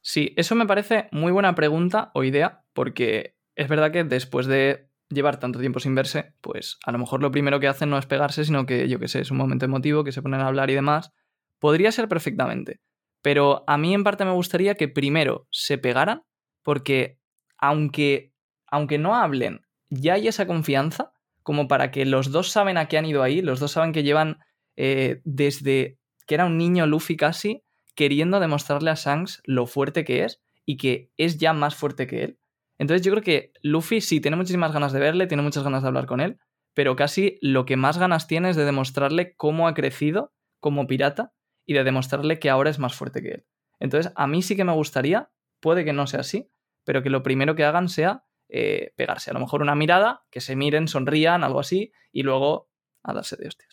Sí, 0.00 0.32
eso 0.36 0.54
me 0.54 0.66
parece 0.66 1.08
muy 1.12 1.32
buena 1.32 1.54
pregunta 1.54 2.10
o 2.14 2.24
idea, 2.24 2.64
porque 2.72 3.36
es 3.56 3.68
verdad 3.68 3.92
que 3.92 4.04
después 4.04 4.46
de 4.46 4.88
llevar 5.10 5.40
tanto 5.40 5.58
tiempo 5.58 5.80
sin 5.80 5.94
verse, 5.94 6.34
pues 6.40 6.78
a 6.84 6.92
lo 6.92 6.98
mejor 6.98 7.22
lo 7.22 7.30
primero 7.30 7.60
que 7.60 7.68
hacen 7.68 7.90
no 7.90 7.98
es 7.98 8.06
pegarse, 8.06 8.44
sino 8.44 8.66
que, 8.66 8.88
yo 8.88 8.98
qué 8.98 9.08
sé, 9.08 9.20
es 9.20 9.30
un 9.30 9.38
momento 9.38 9.64
emotivo, 9.64 10.04
que 10.04 10.12
se 10.12 10.22
ponen 10.22 10.40
a 10.40 10.46
hablar 10.46 10.70
y 10.70 10.74
demás. 10.74 11.12
Podría 11.58 11.92
ser 11.92 12.08
perfectamente. 12.08 12.80
Pero 13.22 13.64
a 13.66 13.78
mí 13.78 13.94
en 13.94 14.04
parte 14.04 14.24
me 14.24 14.32
gustaría 14.32 14.74
que 14.74 14.88
primero 14.88 15.48
se 15.50 15.78
pegaran, 15.78 16.22
porque 16.62 17.18
aunque, 17.56 18.32
aunque 18.66 18.98
no 18.98 19.16
hablen, 19.16 19.62
ya 19.90 20.14
hay 20.14 20.28
esa 20.28 20.46
confianza 20.46 21.12
como 21.42 21.66
para 21.66 21.90
que 21.90 22.04
los 22.04 22.30
dos 22.30 22.50
saben 22.50 22.76
a 22.76 22.86
qué 22.86 22.98
han 22.98 23.06
ido 23.06 23.22
ahí, 23.22 23.42
los 23.42 23.58
dos 23.58 23.72
saben 23.72 23.92
que 23.92 24.02
llevan 24.02 24.38
eh, 24.76 25.20
desde 25.24 25.97
que 26.28 26.34
era 26.34 26.44
un 26.44 26.58
niño 26.58 26.86
Luffy 26.86 27.16
casi, 27.16 27.64
queriendo 27.96 28.38
demostrarle 28.38 28.90
a 28.90 28.94
Shanks 28.94 29.42
lo 29.44 29.66
fuerte 29.66 30.04
que 30.04 30.24
es 30.24 30.40
y 30.64 30.76
que 30.76 31.10
es 31.16 31.38
ya 31.38 31.54
más 31.54 31.74
fuerte 31.74 32.06
que 32.06 32.22
él. 32.22 32.38
Entonces 32.78 33.04
yo 33.04 33.10
creo 33.10 33.24
que 33.24 33.52
Luffy 33.62 34.00
sí 34.00 34.20
tiene 34.20 34.36
muchísimas 34.36 34.72
ganas 34.72 34.92
de 34.92 35.00
verle, 35.00 35.26
tiene 35.26 35.42
muchas 35.42 35.64
ganas 35.64 35.82
de 35.82 35.88
hablar 35.88 36.06
con 36.06 36.20
él, 36.20 36.38
pero 36.74 36.94
casi 36.94 37.38
lo 37.40 37.64
que 37.64 37.76
más 37.76 37.98
ganas 37.98 38.28
tiene 38.28 38.50
es 38.50 38.56
de 38.56 38.66
demostrarle 38.66 39.34
cómo 39.34 39.66
ha 39.66 39.74
crecido 39.74 40.32
como 40.60 40.86
pirata 40.86 41.32
y 41.66 41.72
de 41.72 41.82
demostrarle 41.82 42.38
que 42.38 42.50
ahora 42.50 42.70
es 42.70 42.78
más 42.78 42.94
fuerte 42.94 43.22
que 43.22 43.30
él. 43.30 43.46
Entonces 43.80 44.12
a 44.14 44.26
mí 44.26 44.42
sí 44.42 44.54
que 44.54 44.64
me 44.64 44.72
gustaría, 44.72 45.30
puede 45.60 45.84
que 45.84 45.94
no 45.94 46.06
sea 46.06 46.20
así, 46.20 46.50
pero 46.84 47.02
que 47.02 47.10
lo 47.10 47.22
primero 47.22 47.56
que 47.56 47.64
hagan 47.64 47.88
sea 47.88 48.24
eh, 48.48 48.92
pegarse. 48.96 49.30
A 49.30 49.34
lo 49.34 49.40
mejor 49.40 49.62
una 49.62 49.74
mirada, 49.74 50.24
que 50.30 50.40
se 50.40 50.56
miren, 50.56 50.88
sonrían, 50.88 51.42
algo 51.42 51.60
así, 51.60 51.92
y 52.12 52.22
luego 52.22 52.70
a 53.02 53.12
darse 53.12 53.36
de 53.36 53.48
hostias. 53.48 53.67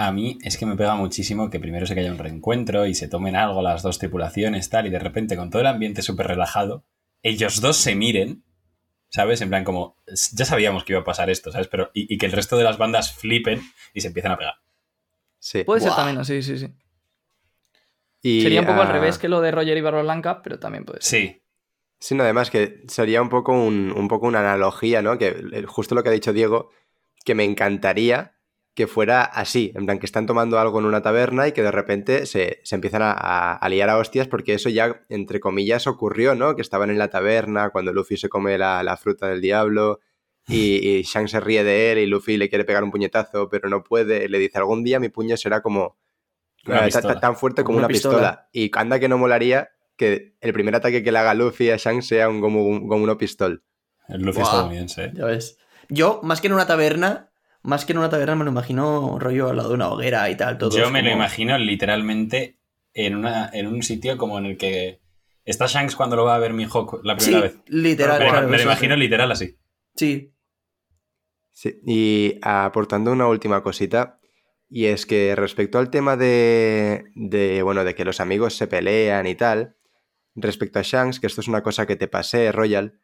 A 0.00 0.12
mí 0.12 0.38
es 0.44 0.56
que 0.56 0.64
me 0.64 0.76
pega 0.76 0.94
muchísimo 0.94 1.50
que 1.50 1.58
primero 1.58 1.84
se 1.84 1.94
que 1.94 2.00
haya 2.00 2.12
un 2.12 2.18
reencuentro 2.18 2.86
y 2.86 2.94
se 2.94 3.08
tomen 3.08 3.34
algo 3.34 3.62
las 3.62 3.82
dos 3.82 3.98
tripulaciones, 3.98 4.70
tal, 4.70 4.86
y 4.86 4.90
de 4.90 5.00
repente 5.00 5.36
con 5.36 5.50
todo 5.50 5.60
el 5.60 5.66
ambiente 5.66 6.02
súper 6.02 6.28
relajado, 6.28 6.84
ellos 7.24 7.60
dos 7.60 7.78
se 7.78 7.96
miren, 7.96 8.44
¿sabes? 9.08 9.40
En 9.40 9.48
plan 9.48 9.64
como, 9.64 9.96
ya 10.06 10.44
sabíamos 10.44 10.84
que 10.84 10.92
iba 10.92 11.00
a 11.00 11.04
pasar 11.04 11.30
esto, 11.30 11.50
¿sabes? 11.50 11.66
Pero, 11.66 11.90
y, 11.94 12.14
y 12.14 12.16
que 12.16 12.26
el 12.26 12.32
resto 12.32 12.56
de 12.56 12.62
las 12.62 12.78
bandas 12.78 13.12
flipen 13.12 13.60
y 13.92 14.00
se 14.00 14.06
empiecen 14.06 14.30
a 14.30 14.38
pegar. 14.38 14.54
Sí. 15.40 15.64
Puede 15.64 15.80
ser 15.80 15.92
también 15.96 16.18
así, 16.18 16.42
sí, 16.42 16.58
sí. 16.58 16.72
Y, 18.22 18.42
Sería 18.42 18.60
un 18.60 18.68
poco 18.68 18.82
al 18.82 18.86
ah, 18.86 18.92
revés 18.92 19.18
que 19.18 19.28
lo 19.28 19.40
de 19.40 19.50
Roger 19.50 19.76
y 19.76 19.80
Barba 19.80 20.02
Blanca, 20.02 20.42
pero 20.42 20.60
también 20.60 20.84
puede 20.84 21.02
ser. 21.02 21.20
Sí, 21.20 21.42
Sí, 21.98 22.14
no, 22.14 22.22
además 22.22 22.52
que 22.52 22.84
sería 22.86 23.20
un 23.20 23.28
poco, 23.28 23.52
un, 23.52 23.92
un 23.96 24.06
poco 24.06 24.28
una 24.28 24.38
analogía, 24.38 25.02
¿no? 25.02 25.18
Que 25.18 25.64
justo 25.66 25.96
lo 25.96 26.04
que 26.04 26.10
ha 26.10 26.12
dicho 26.12 26.32
Diego, 26.32 26.70
que 27.24 27.34
me 27.34 27.42
encantaría 27.42 28.37
que 28.78 28.86
fuera 28.86 29.22
así, 29.24 29.72
en 29.74 29.84
plan 29.86 29.98
que 29.98 30.06
están 30.06 30.26
tomando 30.26 30.58
algo 30.58 30.78
en 30.78 30.86
una 30.86 31.02
taberna 31.02 31.48
y 31.48 31.52
que 31.52 31.62
de 31.62 31.70
repente 31.72 32.26
se, 32.26 32.60
se 32.62 32.74
empiezan 32.76 33.02
a, 33.02 33.10
a- 33.12 33.56
a 33.56 33.68
liar 33.68 33.90
a 33.90 33.98
hostias 33.98 34.28
porque 34.28 34.54
eso 34.54 34.68
ya, 34.68 35.04
entre 35.08 35.40
comillas, 35.40 35.86
ocurrió, 35.86 36.34
¿no? 36.34 36.54
Que 36.56 36.62
estaban 36.62 36.88
en 36.90 36.98
la 36.98 37.08
taberna 37.10 37.70
cuando 37.70 37.92
Luffy 37.92 38.16
se 38.16 38.28
come 38.28 38.56
la, 38.56 38.82
la 38.84 38.96
fruta 38.96 39.26
del 39.28 39.40
diablo 39.40 39.98
y, 40.46 40.76
y 40.88 41.02
Shanks 41.02 41.32
se 41.32 41.40
ríe 41.40 41.64
de 41.64 41.92
él 41.92 41.98
y 41.98 42.06
Luffy 42.06 42.36
le 42.36 42.48
quiere 42.48 42.64
pegar 42.64 42.82
un 42.84 42.90
puñetazo 42.90 43.48
pero 43.50 43.68
no 43.68 43.82
puede 43.82 44.28
le 44.28 44.38
dice 44.38 44.56
algún 44.58 44.82
día 44.84 44.98
mi 45.00 45.08
puño 45.10 45.36
será 45.36 45.60
como 45.60 45.98
Una 46.66 46.86
eh, 46.86 46.90
ta- 46.90 47.20
tan 47.20 47.36
fuerte 47.36 47.64
como 47.64 47.74
Como 47.74 47.78
una, 47.78 47.86
una 47.86 47.92
pistola. 47.92 48.16
pistola. 48.16 48.48
Y 48.52 48.70
anda 48.74 48.98
que 49.00 49.08
no 49.08 49.18
molaría 49.18 49.70
que 49.96 50.36
el 50.40 50.52
primer 50.52 50.74
ataque 50.76 51.02
que 51.02 51.10
le 51.12 51.18
haga 51.18 51.34
Luffy 51.34 51.70
a 51.70 51.76
Shanks 51.76 52.06
sea 52.06 52.28
un 52.28 52.40
como, 52.40 52.64
un, 52.64 52.88
como 52.88 53.02
una 53.02 53.18
pistol. 53.18 53.64
el 54.08 54.22
Luffy 54.22 54.38
Buah. 54.40 54.48
estadounidense. 54.50 55.04
¿eh? 55.06 55.12
Ya 55.14 55.24
ves. 55.26 55.58
Yo, 55.90 56.20
más 56.22 56.40
que 56.40 56.46
en 56.46 56.52
una 56.52 56.66
taberna, 56.66 57.27
más 57.68 57.84
que 57.84 57.92
en 57.92 57.98
una 57.98 58.08
taberna 58.08 58.34
me 58.34 58.44
lo 58.44 58.50
imagino 58.50 59.18
rollo 59.18 59.50
al 59.50 59.56
lado 59.56 59.68
de 59.68 59.74
una 59.74 59.88
hoguera 59.90 60.28
y 60.30 60.36
tal. 60.36 60.56
Todo 60.58 60.76
Yo 60.76 60.90
me 60.90 61.02
lo 61.02 61.10
imagino 61.10 61.56
literalmente 61.58 62.58
en, 62.94 63.14
una, 63.14 63.50
en 63.52 63.66
un 63.66 63.82
sitio 63.82 64.16
como 64.16 64.38
en 64.38 64.46
el 64.46 64.56
que 64.56 65.00
está 65.44 65.66
Shanks 65.66 65.94
cuando 65.94 66.16
lo 66.16 66.24
va 66.24 66.34
a 66.34 66.38
ver 66.38 66.54
Mihawk 66.54 67.04
la 67.04 67.18
Sí, 67.20 67.26
primera 67.26 67.42
vez. 67.46 67.58
literal. 67.66 68.18
me, 68.20 68.28
claro, 68.28 68.48
me 68.48 68.56
lo 68.56 68.62
imagino 68.62 68.94
sí. 68.94 69.00
literal 69.00 69.30
así. 69.32 69.56
Sí. 69.94 70.32
Sí, 71.52 71.80
y 71.86 72.38
aportando 72.42 73.12
una 73.12 73.26
última 73.26 73.62
cosita, 73.62 74.18
y 74.70 74.86
es 74.86 75.06
que 75.06 75.34
respecto 75.36 75.78
al 75.78 75.90
tema 75.90 76.16
de, 76.16 77.04
de, 77.14 77.62
bueno, 77.62 77.84
de 77.84 77.94
que 77.94 78.04
los 78.04 78.20
amigos 78.20 78.54
se 78.54 78.66
pelean 78.68 79.26
y 79.26 79.34
tal, 79.34 79.76
respecto 80.36 80.78
a 80.78 80.82
Shanks, 80.82 81.18
que 81.20 81.26
esto 81.26 81.40
es 81.40 81.48
una 81.48 81.62
cosa 81.62 81.84
que 81.86 81.96
te 81.96 82.06
pasé, 82.08 82.52
Royal, 82.52 82.98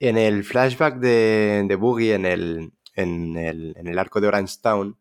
en 0.00 0.16
el 0.16 0.42
flashback 0.44 0.96
de, 1.00 1.64
de 1.68 1.74
Boogie 1.76 2.14
en 2.14 2.24
el, 2.24 2.72
en, 2.98 3.36
el, 3.36 3.98
arco 3.98 4.20
de 4.20 4.28
Orange 4.28 4.56
Town, 4.62 4.98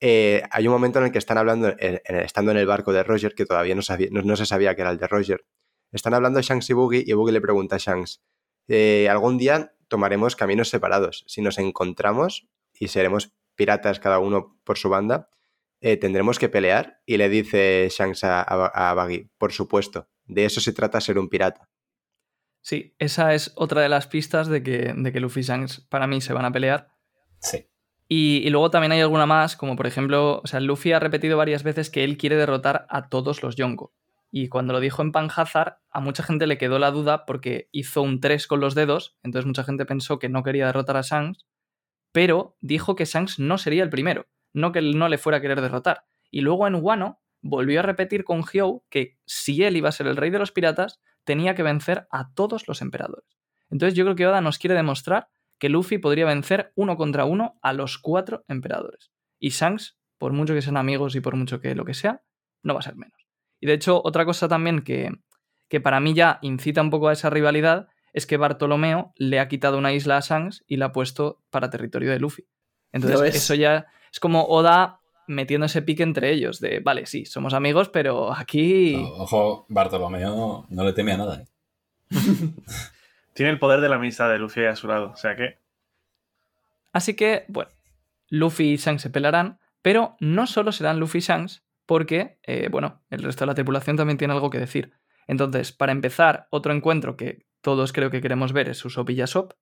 eh, 0.00 0.42
hay 0.50 0.66
un 0.66 0.72
momento 0.72 0.98
en 0.98 1.06
el 1.06 1.12
que 1.12 1.18
están 1.18 1.38
hablando, 1.38 1.74
estando 1.78 2.50
en 2.50 2.58
el 2.58 2.66
barco 2.66 2.92
de 2.92 3.02
Roger, 3.02 3.34
que 3.34 3.46
todavía 3.46 3.74
no, 3.74 3.82
se 3.82 4.46
sabía 4.46 4.74
que 4.74 4.82
era 4.82 4.90
el 4.90 4.98
de 4.98 5.06
Roger, 5.06 5.44
están 5.92 6.14
hablando 6.14 6.40
Shanks 6.40 6.70
y 6.70 6.72
Boogie, 6.72 7.04
y 7.06 7.12
Boogie 7.12 7.32
le 7.32 7.40
pregunta 7.40 7.76
a 7.76 7.78
Shanks, 7.78 8.22
eh, 8.68 9.08
algún 9.08 9.38
día 9.38 9.74
tomaremos 9.88 10.36
caminos 10.36 10.68
separados. 10.68 11.24
Si 11.26 11.42
nos 11.42 11.58
encontramos 11.58 12.48
y 12.72 12.88
seremos 12.88 13.32
piratas 13.54 14.00
cada 14.00 14.18
uno 14.18 14.58
por 14.64 14.78
su 14.78 14.88
banda, 14.88 15.28
eh, 15.80 15.96
tendremos 15.96 16.38
que 16.38 16.48
pelear. 16.48 17.00
Y 17.04 17.18
le 17.18 17.28
dice 17.28 17.88
Shanks 17.90 18.24
a, 18.24 18.40
a, 18.40 18.90
a 18.90 18.94
Baggy, 18.94 19.28
por 19.36 19.52
supuesto, 19.52 20.08
de 20.24 20.46
eso 20.46 20.60
se 20.60 20.72
trata 20.72 21.00
ser 21.00 21.18
un 21.18 21.28
pirata. 21.28 21.68
Sí, 22.62 22.94
esa 22.98 23.34
es 23.34 23.52
otra 23.56 23.82
de 23.82 23.88
las 23.88 24.06
pistas 24.06 24.46
de 24.46 24.62
que, 24.62 24.94
de 24.96 25.12
que 25.12 25.20
Luffy 25.20 25.40
y 25.40 25.42
Shanks 25.42 25.80
para 25.80 26.06
mí 26.06 26.20
se 26.20 26.32
van 26.32 26.44
a 26.44 26.52
pelear. 26.52 26.91
Sí. 27.42 27.66
Y, 28.08 28.48
luego 28.50 28.70
también 28.70 28.92
hay 28.92 29.00
alguna 29.00 29.26
más, 29.26 29.56
como 29.56 29.74
por 29.74 29.86
ejemplo, 29.86 30.40
o 30.44 30.46
sea, 30.46 30.60
Luffy 30.60 30.92
ha 30.92 31.00
repetido 31.00 31.38
varias 31.38 31.62
veces 31.62 31.88
que 31.88 32.04
él 32.04 32.18
quiere 32.18 32.36
derrotar 32.36 32.86
a 32.90 33.08
todos 33.08 33.42
los 33.42 33.56
Yonko. 33.56 33.94
Y 34.30 34.48
cuando 34.48 34.72
lo 34.72 34.80
dijo 34.80 35.02
en 35.02 35.12
Panhazard, 35.12 35.78
a 35.90 36.00
mucha 36.00 36.22
gente 36.22 36.46
le 36.46 36.58
quedó 36.58 36.78
la 36.78 36.90
duda 36.90 37.24
porque 37.24 37.68
hizo 37.72 38.02
un 38.02 38.20
3 38.20 38.46
con 38.46 38.60
los 38.60 38.74
dedos, 38.74 39.16
entonces 39.22 39.46
mucha 39.46 39.64
gente 39.64 39.86
pensó 39.86 40.18
que 40.18 40.28
no 40.28 40.42
quería 40.42 40.66
derrotar 40.66 40.96
a 40.98 41.02
Shanks, 41.02 41.46
pero 42.12 42.56
dijo 42.60 42.96
que 42.96 43.06
Shanks 43.06 43.38
no 43.38 43.56
sería 43.56 43.82
el 43.82 43.90
primero, 43.90 44.26
no 44.52 44.72
que 44.72 44.80
él 44.80 44.98
no 44.98 45.08
le 45.08 45.18
fuera 45.18 45.38
a 45.38 45.40
querer 45.40 45.60
derrotar. 45.60 46.04
Y 46.30 46.42
luego 46.42 46.66
en 46.66 46.76
Wano 46.76 47.22
volvió 47.40 47.80
a 47.80 47.82
repetir 47.82 48.24
con 48.24 48.42
Hyo 48.44 48.84
que 48.90 49.18
si 49.26 49.64
él 49.64 49.76
iba 49.76 49.88
a 49.88 49.92
ser 49.92 50.06
el 50.06 50.16
rey 50.16 50.30
de 50.30 50.38
los 50.38 50.52
piratas, 50.52 51.00
tenía 51.24 51.54
que 51.54 51.62
vencer 51.62 52.06
a 52.10 52.32
todos 52.34 52.68
los 52.68 52.82
emperadores. 52.82 53.38
Entonces 53.70 53.94
yo 53.94 54.04
creo 54.04 54.16
que 54.16 54.26
Oda 54.26 54.40
nos 54.40 54.58
quiere 54.58 54.74
demostrar 54.74 55.28
que 55.62 55.68
Luffy 55.68 55.98
podría 55.98 56.24
vencer 56.24 56.72
uno 56.74 56.96
contra 56.96 57.24
uno 57.24 57.56
a 57.62 57.72
los 57.72 57.96
cuatro 57.96 58.44
emperadores. 58.48 59.12
Y 59.38 59.50
Shanks, 59.50 59.96
por 60.18 60.32
mucho 60.32 60.54
que 60.54 60.60
sean 60.60 60.76
amigos 60.76 61.14
y 61.14 61.20
por 61.20 61.36
mucho 61.36 61.60
que 61.60 61.76
lo 61.76 61.84
que 61.84 61.94
sea, 61.94 62.20
no 62.64 62.74
va 62.74 62.80
a 62.80 62.82
ser 62.82 62.96
menos. 62.96 63.28
Y 63.60 63.68
de 63.68 63.74
hecho, 63.74 64.02
otra 64.04 64.24
cosa 64.24 64.48
también 64.48 64.82
que, 64.82 65.12
que 65.68 65.80
para 65.80 66.00
mí 66.00 66.14
ya 66.14 66.40
incita 66.42 66.82
un 66.82 66.90
poco 66.90 67.06
a 67.06 67.12
esa 67.12 67.30
rivalidad 67.30 67.86
es 68.12 68.26
que 68.26 68.38
Bartolomeo 68.38 69.12
le 69.14 69.38
ha 69.38 69.46
quitado 69.46 69.78
una 69.78 69.92
isla 69.92 70.16
a 70.16 70.20
Shanks 70.20 70.64
y 70.66 70.78
la 70.78 70.86
ha 70.86 70.92
puesto 70.92 71.40
para 71.50 71.70
territorio 71.70 72.10
de 72.10 72.18
Luffy. 72.18 72.42
¿Lo 72.42 72.48
Entonces, 72.94 73.36
eso 73.36 73.54
ya 73.54 73.86
es 74.12 74.18
como 74.18 74.46
Oda 74.46 74.98
metiendo 75.28 75.66
ese 75.66 75.82
pique 75.82 76.02
entre 76.02 76.32
ellos 76.32 76.58
de, 76.58 76.80
vale, 76.80 77.06
sí, 77.06 77.24
somos 77.24 77.54
amigos, 77.54 77.88
pero 77.88 78.34
aquí... 78.34 78.96
No, 78.96 79.10
ojo, 79.10 79.66
Bartolomeo 79.68 80.66
no 80.68 80.84
le 80.84 80.92
teme 80.92 81.12
a 81.12 81.18
nada. 81.18 81.40
¿eh? 81.40 81.46
Tiene 83.34 83.50
el 83.50 83.58
poder 83.58 83.80
de 83.80 83.88
la 83.88 83.96
amistad 83.96 84.30
de 84.30 84.38
Luffy 84.38 84.64
a 84.64 84.76
su 84.76 84.88
lado. 84.88 85.10
O 85.10 85.16
sea 85.16 85.36
que. 85.36 85.58
Así 86.92 87.14
que, 87.14 87.44
bueno, 87.48 87.70
Luffy 88.28 88.72
y 88.72 88.76
Shanks 88.76 89.02
se 89.02 89.10
pelarán, 89.10 89.58
pero 89.80 90.16
no 90.20 90.46
solo 90.46 90.72
serán 90.72 91.00
Luffy 91.00 91.18
y 91.18 91.22
Shanks, 91.22 91.64
porque, 91.86 92.38
eh, 92.42 92.68
bueno, 92.70 93.02
el 93.10 93.22
resto 93.22 93.44
de 93.44 93.46
la 93.46 93.54
tripulación 93.54 93.96
también 93.96 94.18
tiene 94.18 94.34
algo 94.34 94.50
que 94.50 94.58
decir. 94.58 94.92
Entonces, 95.26 95.72
para 95.72 95.92
empezar, 95.92 96.48
otro 96.50 96.72
encuentro 96.72 97.16
que 97.16 97.46
todos 97.60 97.92
creo 97.92 98.10
que 98.10 98.20
queremos 98.20 98.52
ver 98.52 98.68
es 98.68 98.84
Usopp 98.84 99.10
y 99.10 99.14
Yasop. 99.14 99.52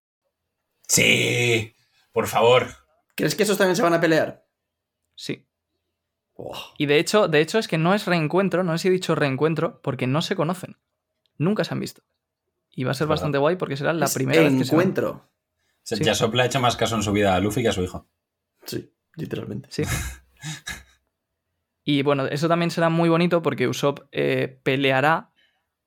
Sí, 0.88 1.74
por 2.12 2.26
favor. 2.26 2.66
¿Crees 3.14 3.34
que 3.34 3.44
esos 3.44 3.58
también 3.58 3.76
se 3.76 3.82
van 3.82 3.94
a 3.94 4.00
pelear? 4.00 4.44
Sí. 5.14 5.46
Oh. 6.32 6.72
Y 6.78 6.86
de 6.86 6.98
hecho, 6.98 7.28
de 7.28 7.40
hecho 7.40 7.58
es 7.58 7.68
que 7.68 7.78
no 7.78 7.94
es 7.94 8.06
reencuentro, 8.06 8.64
no 8.64 8.72
sé 8.72 8.82
si 8.82 8.88
he 8.88 8.92
dicho 8.92 9.14
reencuentro, 9.14 9.80
porque 9.82 10.06
no 10.06 10.22
se 10.22 10.36
conocen. 10.36 10.78
Nunca 11.36 11.64
se 11.64 11.74
han 11.74 11.80
visto. 11.80 12.02
Y 12.74 12.84
va 12.84 12.92
a 12.92 12.94
ser 12.94 13.06
bastante 13.08 13.38
guay 13.38 13.56
porque 13.56 13.76
será 13.76 13.92
la 13.92 14.06
Es 14.06 14.14
primera 14.14 14.42
vez 14.42 14.52
que 14.54 14.62
encuentro. 14.62 15.28
Se- 15.82 15.96
Sí. 15.96 16.04
Yasop 16.04 16.34
le 16.34 16.42
ha 16.42 16.46
hecho 16.46 16.60
más 16.60 16.76
caso 16.76 16.94
en 16.96 17.02
su 17.02 17.10
vida 17.12 17.34
a 17.34 17.40
Luffy 17.40 17.62
que 17.62 17.68
a 17.68 17.72
su 17.72 17.82
hijo. 17.82 18.08
Sí, 18.64 18.92
literalmente. 19.16 19.68
Sí. 19.72 19.82
Y 21.82 22.02
bueno, 22.02 22.26
eso 22.26 22.46
también 22.48 22.70
será 22.70 22.88
muy 22.88 23.08
bonito 23.08 23.42
porque 23.42 23.66
Usopp 23.66 24.00
eh, 24.12 24.60
peleará. 24.62 25.32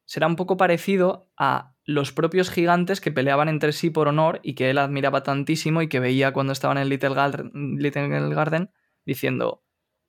Será 0.06 0.28
un 0.28 0.36
poco 0.36 0.58
parecido 0.58 1.30
a 1.38 1.76
los 1.86 2.12
propios 2.12 2.50
gigantes 2.50 3.00
que 3.00 3.12
peleaban 3.12 3.48
entre 3.48 3.72
sí 3.72 3.90
por 3.90 4.08
honor 4.08 4.40
y 4.44 4.56
que 4.56 4.70
él 4.70 4.78
admiraba 4.80 5.24
tantísimo 5.24 5.82
y 5.82 5.88
que 5.88 6.00
veía 6.00 6.34
cuando 6.34 6.52
estaban 6.52 6.78
en 6.78 6.90
Little 6.90 7.14
Garden, 7.14 7.52
Little 7.78 8.34
Garden 8.34 8.72
diciendo, 9.06 9.64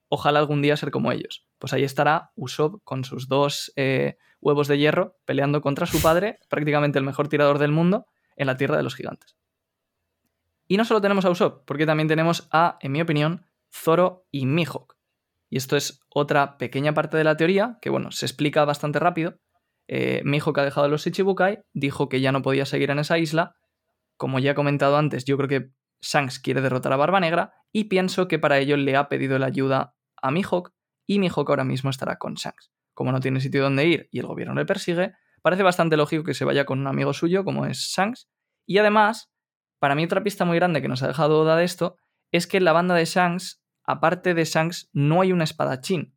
ojalá 0.08 0.38
algún 0.40 0.62
día 0.62 0.76
ser 0.76 0.90
como 0.90 1.12
ellos. 1.12 1.46
Pues 1.58 1.72
ahí 1.74 1.84
estará 1.84 2.32
Usopp 2.34 2.82
con 2.82 3.04
sus 3.04 3.28
dos 3.28 3.72
eh, 3.76 4.16
huevos 4.44 4.68
de 4.68 4.78
hierro 4.78 5.16
peleando 5.24 5.60
contra 5.60 5.86
su 5.86 6.00
padre, 6.00 6.38
prácticamente 6.48 6.98
el 6.98 7.04
mejor 7.04 7.28
tirador 7.28 7.58
del 7.58 7.72
mundo, 7.72 8.06
en 8.36 8.46
la 8.46 8.56
tierra 8.56 8.76
de 8.76 8.82
los 8.82 8.94
gigantes. 8.94 9.36
Y 10.68 10.76
no 10.76 10.84
solo 10.84 11.00
tenemos 11.00 11.24
a 11.24 11.30
Usopp, 11.30 11.64
porque 11.66 11.86
también 11.86 12.08
tenemos 12.08 12.48
a, 12.52 12.78
en 12.80 12.92
mi 12.92 13.00
opinión, 13.00 13.46
Zoro 13.72 14.26
y 14.30 14.46
Mihawk. 14.46 14.96
Y 15.50 15.56
esto 15.56 15.76
es 15.76 16.00
otra 16.08 16.56
pequeña 16.56 16.94
parte 16.94 17.16
de 17.16 17.24
la 17.24 17.36
teoría, 17.36 17.78
que 17.82 17.90
bueno, 17.90 18.10
se 18.10 18.26
explica 18.26 18.64
bastante 18.64 18.98
rápido. 18.98 19.38
Eh, 19.88 20.22
Mihawk 20.24 20.58
ha 20.58 20.64
dejado 20.64 20.88
los 20.88 21.06
Ichibukai, 21.06 21.62
dijo 21.72 22.08
que 22.08 22.20
ya 22.20 22.32
no 22.32 22.42
podía 22.42 22.66
seguir 22.66 22.90
en 22.90 22.98
esa 22.98 23.18
isla. 23.18 23.56
Como 24.16 24.38
ya 24.38 24.52
he 24.52 24.54
comentado 24.54 24.96
antes, 24.96 25.24
yo 25.24 25.36
creo 25.36 25.48
que 25.48 25.70
Shanks 26.00 26.38
quiere 26.38 26.60
derrotar 26.60 26.92
a 26.92 26.96
Barba 26.96 27.20
Negra 27.20 27.52
y 27.72 27.84
pienso 27.84 28.28
que 28.28 28.38
para 28.38 28.58
ello 28.58 28.76
le 28.76 28.96
ha 28.96 29.08
pedido 29.08 29.38
la 29.38 29.46
ayuda 29.46 29.94
a 30.20 30.30
Mihawk 30.30 30.72
y 31.06 31.18
Mihawk 31.18 31.48
ahora 31.48 31.64
mismo 31.64 31.90
estará 31.90 32.16
con 32.16 32.34
Shanks. 32.34 32.70
Como 32.94 33.12
no 33.12 33.20
tiene 33.20 33.40
sitio 33.40 33.62
donde 33.62 33.86
ir 33.86 34.08
y 34.10 34.20
el 34.20 34.26
gobierno 34.26 34.54
le 34.54 34.64
persigue, 34.64 35.12
parece 35.42 35.62
bastante 35.62 35.96
lógico 35.96 36.24
que 36.24 36.34
se 36.34 36.44
vaya 36.44 36.64
con 36.64 36.80
un 36.80 36.86
amigo 36.86 37.12
suyo 37.12 37.44
como 37.44 37.66
es 37.66 37.78
Shanks. 37.78 38.28
Y 38.66 38.78
además, 38.78 39.32
para 39.78 39.94
mí 39.94 40.04
otra 40.04 40.22
pista 40.22 40.44
muy 40.44 40.56
grande 40.56 40.80
que 40.80 40.88
nos 40.88 41.02
ha 41.02 41.08
dejado 41.08 41.40
Oda 41.40 41.56
de 41.56 41.64
esto 41.64 41.96
es 42.30 42.46
que 42.46 42.56
en 42.56 42.64
la 42.64 42.72
banda 42.72 42.94
de 42.94 43.04
Shanks, 43.04 43.62
aparte 43.84 44.34
de 44.34 44.44
Shanks, 44.44 44.88
no 44.92 45.20
hay 45.20 45.32
un 45.32 45.42
espadachín. 45.42 46.16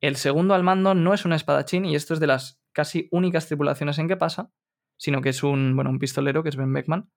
El 0.00 0.16
segundo 0.16 0.54
al 0.54 0.62
mando 0.62 0.94
no 0.94 1.14
es 1.14 1.24
un 1.24 1.32
espadachín 1.32 1.84
y 1.84 1.94
esto 1.94 2.14
es 2.14 2.20
de 2.20 2.26
las 2.26 2.60
casi 2.72 3.08
únicas 3.10 3.46
tripulaciones 3.46 3.98
en 3.98 4.08
que 4.08 4.16
pasa, 4.16 4.52
sino 4.98 5.22
que 5.22 5.30
es 5.30 5.42
un, 5.42 5.74
bueno, 5.76 5.90
un 5.90 5.98
pistolero 5.98 6.42
que 6.42 6.48
es 6.48 6.56
Ben 6.56 6.72
Beckman. 6.72 7.10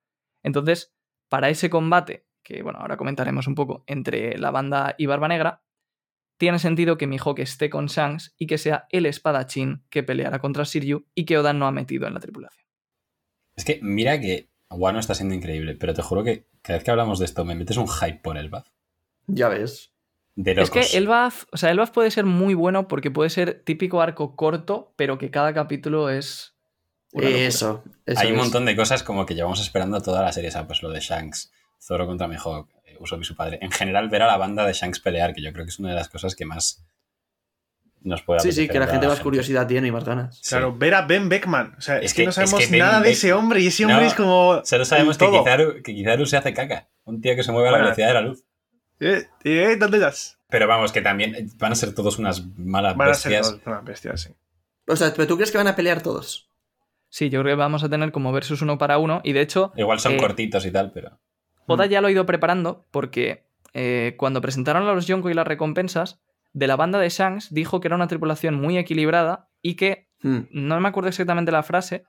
Entonces, 0.43 0.93
para 1.27 1.49
ese 1.49 1.69
combate, 1.69 2.27
que 2.43 2.63
bueno, 2.63 2.79
ahora 2.79 2.97
comentaremos 2.97 3.47
un 3.47 3.55
poco, 3.55 3.83
entre 3.87 4.37
la 4.37 4.51
banda 4.51 4.95
y 4.97 5.05
Barba 5.05 5.27
Negra, 5.27 5.63
tiene 6.39 6.57
sentido 6.57 6.97
que 6.97 7.05
Mihawk 7.05 7.37
esté 7.39 7.69
con 7.69 7.87
Shanks 7.87 8.33
y 8.37 8.47
que 8.47 8.57
sea 8.57 8.87
el 8.91 9.05
espadachín 9.05 9.83
que 9.89 10.03
peleará 10.03 10.39
contra 10.39 10.63
Siryu 10.63 11.05
y 11.13 11.25
que 11.25 11.37
Oda 11.37 11.51
no 11.51 11.67
ha 11.67 11.71
metido 11.71 12.07
en 12.07 12.13
la 12.13 12.21
tripulación. 12.21 12.65
Es 13.57 13.65
que 13.65 13.79
mira 13.83 14.21
que 14.21 14.47
Wano 14.69 14.99
está 14.99 15.13
siendo 15.13 15.35
increíble, 15.35 15.75
pero 15.75 15.93
te 15.93 16.01
juro 16.01 16.23
que 16.23 16.45
cada 16.61 16.77
vez 16.77 16.85
que 16.85 16.91
hablamos 16.91 17.19
de 17.19 17.25
esto 17.25 17.43
me 17.43 17.55
metes 17.55 17.75
un 17.75 17.89
hype 17.89 18.21
por 18.23 18.37
Elbaf. 18.37 18.65
Ya 19.27 19.49
ves. 19.49 19.91
De 20.35 20.53
Es 20.53 20.71
que 20.71 20.79
Elbaf, 20.93 21.43
o 21.51 21.57
sea, 21.57 21.71
Elbaf 21.71 21.91
puede 21.91 22.09
ser 22.09 22.23
muy 22.23 22.53
bueno 22.53 22.87
porque 22.87 23.11
puede 23.11 23.29
ser 23.29 23.61
típico 23.65 24.01
arco 24.01 24.37
corto, 24.37 24.93
pero 24.95 25.17
que 25.17 25.31
cada 25.31 25.53
capítulo 25.53 26.09
es. 26.09 26.55
Eso, 27.11 27.83
eso 28.05 28.19
Hay 28.21 28.27
un 28.31 28.37
es. 28.37 28.43
montón 28.43 28.63
de 28.63 28.77
cosas 28.77 29.03
como 29.03 29.25
que 29.25 29.35
llevamos 29.35 29.59
esperando 29.59 29.99
toda 30.01 30.21
la 30.21 30.31
serie, 30.31 30.49
o 30.49 30.53
sea, 30.53 30.67
pues 30.67 30.81
lo 30.83 30.89
de 30.89 31.01
Shanks, 31.01 31.51
Zoro 31.81 32.07
contra 32.07 32.29
Mihawk, 32.29 32.69
Usopp 32.99 33.21
y 33.21 33.25
su 33.25 33.35
padre. 33.35 33.59
En 33.61 33.71
general, 33.71 34.09
ver 34.09 34.21
a 34.23 34.27
la 34.27 34.37
banda 34.37 34.65
de 34.65 34.73
Shanks 34.73 34.99
pelear, 34.99 35.33
que 35.33 35.41
yo 35.41 35.51
creo 35.53 35.65
que 35.65 35.69
es 35.69 35.79
una 35.79 35.89
de 35.89 35.95
las 35.95 36.09
cosas 36.09 36.35
que 36.35 36.45
más 36.45 36.85
nos 38.01 38.21
puede 38.21 38.39
Sí, 38.39 38.51
sí, 38.53 38.67
que 38.69 38.79
la 38.79 38.87
gente 38.87 39.07
más 39.07 39.19
curiosidad 39.19 39.67
tiene 39.67 39.87
y 39.89 39.91
más 39.91 40.05
ganas. 40.05 40.37
Sí. 40.41 40.49
Claro, 40.51 40.75
ver 40.77 40.95
a 40.95 41.01
Ben 41.01 41.27
Beckman. 41.27 41.75
O 41.77 41.81
sea, 41.81 41.97
es, 41.97 42.05
Es 42.05 42.13
que, 42.13 42.21
que- 42.21 42.25
no 42.25 42.29
es 42.29 42.35
sabemos 42.35 42.67
que 42.67 42.77
nada 42.77 43.01
de 43.01 43.11
ese 43.11 43.33
hombre 43.33 43.59
y 43.61 43.67
ese 43.67 43.83
hombre 43.85 44.01
No, 44.01 44.07
es 44.07 44.13
como. 44.13 44.61
Solo 44.63 44.85
sabemos 44.85 45.17
que. 45.17 45.29
Kizaru, 45.29 45.73
que 45.83 45.93
Kizaru 45.95 46.25
se 46.25 46.37
hace 46.37 46.53
caca. 46.53 46.87
Un 47.03 47.19
tío 47.21 47.35
que 47.35 47.43
se 47.43 47.51
mueve 47.51 47.67
a 47.67 47.71
la 47.71 47.77
Bueno. 47.77 47.85
velocidad 47.87 48.07
de 48.07 48.13
la 48.13 48.21
luz. 48.21 48.43
Eh, 49.01 49.27
eh, 49.43 49.75
¿Dónde 49.77 49.97
estás? 49.97 50.37
Pero 50.49 50.67
vamos, 50.67 50.91
que 50.91 51.01
también 51.01 51.49
van 51.57 51.71
a 51.71 51.75
ser 51.75 51.93
todos 51.93 52.17
unas 52.19 52.45
malas 52.57 52.95
Van 52.95 53.09
a 53.09 53.13
ser 53.13 53.31
bestias. 53.33 53.51
todos 53.51 53.67
una 53.67 53.81
bestia, 53.81 54.17
sí. 54.17 54.29
O 54.87 54.95
sea, 54.95 55.13
¿pero 55.13 55.27
tú 55.27 55.35
crees 55.35 55.51
que 55.51 55.57
van 55.57 55.67
a 55.67 55.75
pelear 55.75 56.01
todos? 56.01 56.49
Sí, 57.09 57.29
yo 57.29 57.41
creo 57.41 57.55
que 57.55 57.59
vamos 57.59 57.83
a 57.83 57.89
tener 57.89 58.11
como 58.11 58.31
versus 58.31 58.61
uno 58.61 58.77
para 58.77 58.97
uno. 58.97 59.21
Y 59.23 59.33
de 59.33 59.41
hecho, 59.41 59.71
Igual 59.75 59.99
son 59.99 60.13
Eh, 60.13 60.17
cortitos 60.17 60.65
y 60.65 60.71
tal, 60.71 60.91
pero. 60.91 61.19
Oda 61.69 61.85
Mm. 61.85 61.89
ya 61.89 62.01
lo 62.01 62.07
ha 62.07 62.11
ido 62.11 62.25
preparando 62.25 62.85
porque 62.91 63.45
eh, 63.73 64.15
cuando 64.17 64.41
presentaron 64.41 64.87
a 64.87 64.93
los 64.93 65.05
Yonko 65.07 65.29
y 65.29 65.33
las 65.35 65.47
recompensas, 65.47 66.19
de 66.53 66.65
la 66.67 66.75
banda 66.75 66.97
de 66.99 67.09
Shanks 67.09 67.53
dijo 67.53 67.79
que 67.79 67.87
era 67.87 67.95
una 67.95 68.07
tripulación 68.07 68.55
muy 68.55 68.77
equilibrada 68.77 69.47
y 69.61 69.75
que, 69.75 70.07
Hmm. 70.21 70.39
no 70.51 70.79
me 70.81 70.89
acuerdo 70.89 71.07
exactamente 71.09 71.51
la 71.51 71.63
frase, 71.63 72.03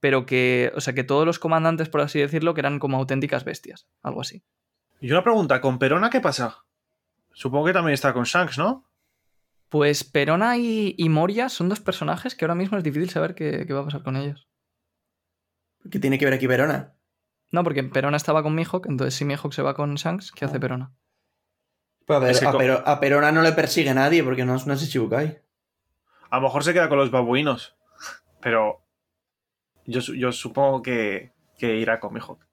pero 0.00 0.26
que, 0.26 0.72
o 0.74 0.80
sea, 0.80 0.94
que 0.94 1.04
todos 1.04 1.24
los 1.26 1.38
comandantes, 1.38 1.88
por 1.88 2.00
así 2.00 2.18
decirlo, 2.18 2.54
que 2.54 2.60
eran 2.60 2.78
como 2.80 2.96
auténticas 2.96 3.44
bestias, 3.44 3.86
algo 4.02 4.22
así. 4.22 4.42
Y 5.00 5.10
una 5.12 5.22
pregunta, 5.22 5.60
¿con 5.60 5.78
Perona 5.78 6.10
qué 6.10 6.20
pasa? 6.20 6.64
Supongo 7.32 7.66
que 7.66 7.72
también 7.72 7.94
está 7.94 8.12
con 8.12 8.24
Shanks, 8.24 8.58
¿no? 8.58 8.88
Pues 9.68 10.02
Perona 10.02 10.56
y, 10.58 10.94
y 10.98 11.08
Moria 11.08 11.48
son 11.48 11.68
dos 11.68 11.78
personajes 11.80 12.34
que 12.34 12.44
ahora 12.44 12.54
mismo 12.56 12.78
es 12.78 12.84
difícil 12.84 13.10
saber 13.10 13.34
qué, 13.34 13.64
qué 13.66 13.72
va 13.72 13.80
a 13.82 13.84
pasar 13.84 14.02
con 14.02 14.16
ellos. 14.16 14.48
¿Qué 15.90 15.98
tiene 15.98 16.18
que 16.18 16.24
ver 16.24 16.34
aquí 16.34 16.46
Verona? 16.46 16.94
No, 17.52 17.62
porque 17.64 17.84
Perona 17.84 18.16
estaba 18.16 18.42
con 18.42 18.54
Mihawk, 18.54 18.86
entonces 18.88 19.14
si 19.14 19.24
Mihawk 19.24 19.52
se 19.52 19.62
va 19.62 19.74
con 19.74 19.94
Shanks, 19.94 20.32
¿qué 20.32 20.44
hace 20.46 20.56
Ah. 20.56 20.60
Perona? 20.60 20.92
Pues 22.06 22.16
a, 22.42 22.50
ver, 22.50 22.58
Pero- 22.58 22.82
a 22.86 22.98
Perona 22.98 23.30
no 23.30 23.42
le 23.42 23.52
persigue 23.52 23.94
nadie 23.94 24.24
porque 24.24 24.44
no, 24.44 24.56
es- 24.56 24.66
no 24.66 24.72
es 24.74 24.82
Ichibukai. 24.82 25.40
A 26.30 26.36
lo 26.36 26.42
mejor 26.42 26.64
se 26.64 26.72
queda 26.72 26.88
con 26.88 26.98
los 26.98 27.10
babuinos. 27.10 27.76
Pero. 28.40 28.80
Yo, 29.86 30.00
su- 30.00 30.14
yo 30.14 30.32
supongo 30.32 30.82
que, 30.82 31.32
que 31.58 31.76
irá 31.76 32.00
con 32.00 32.12
Mihawk. 32.14 32.44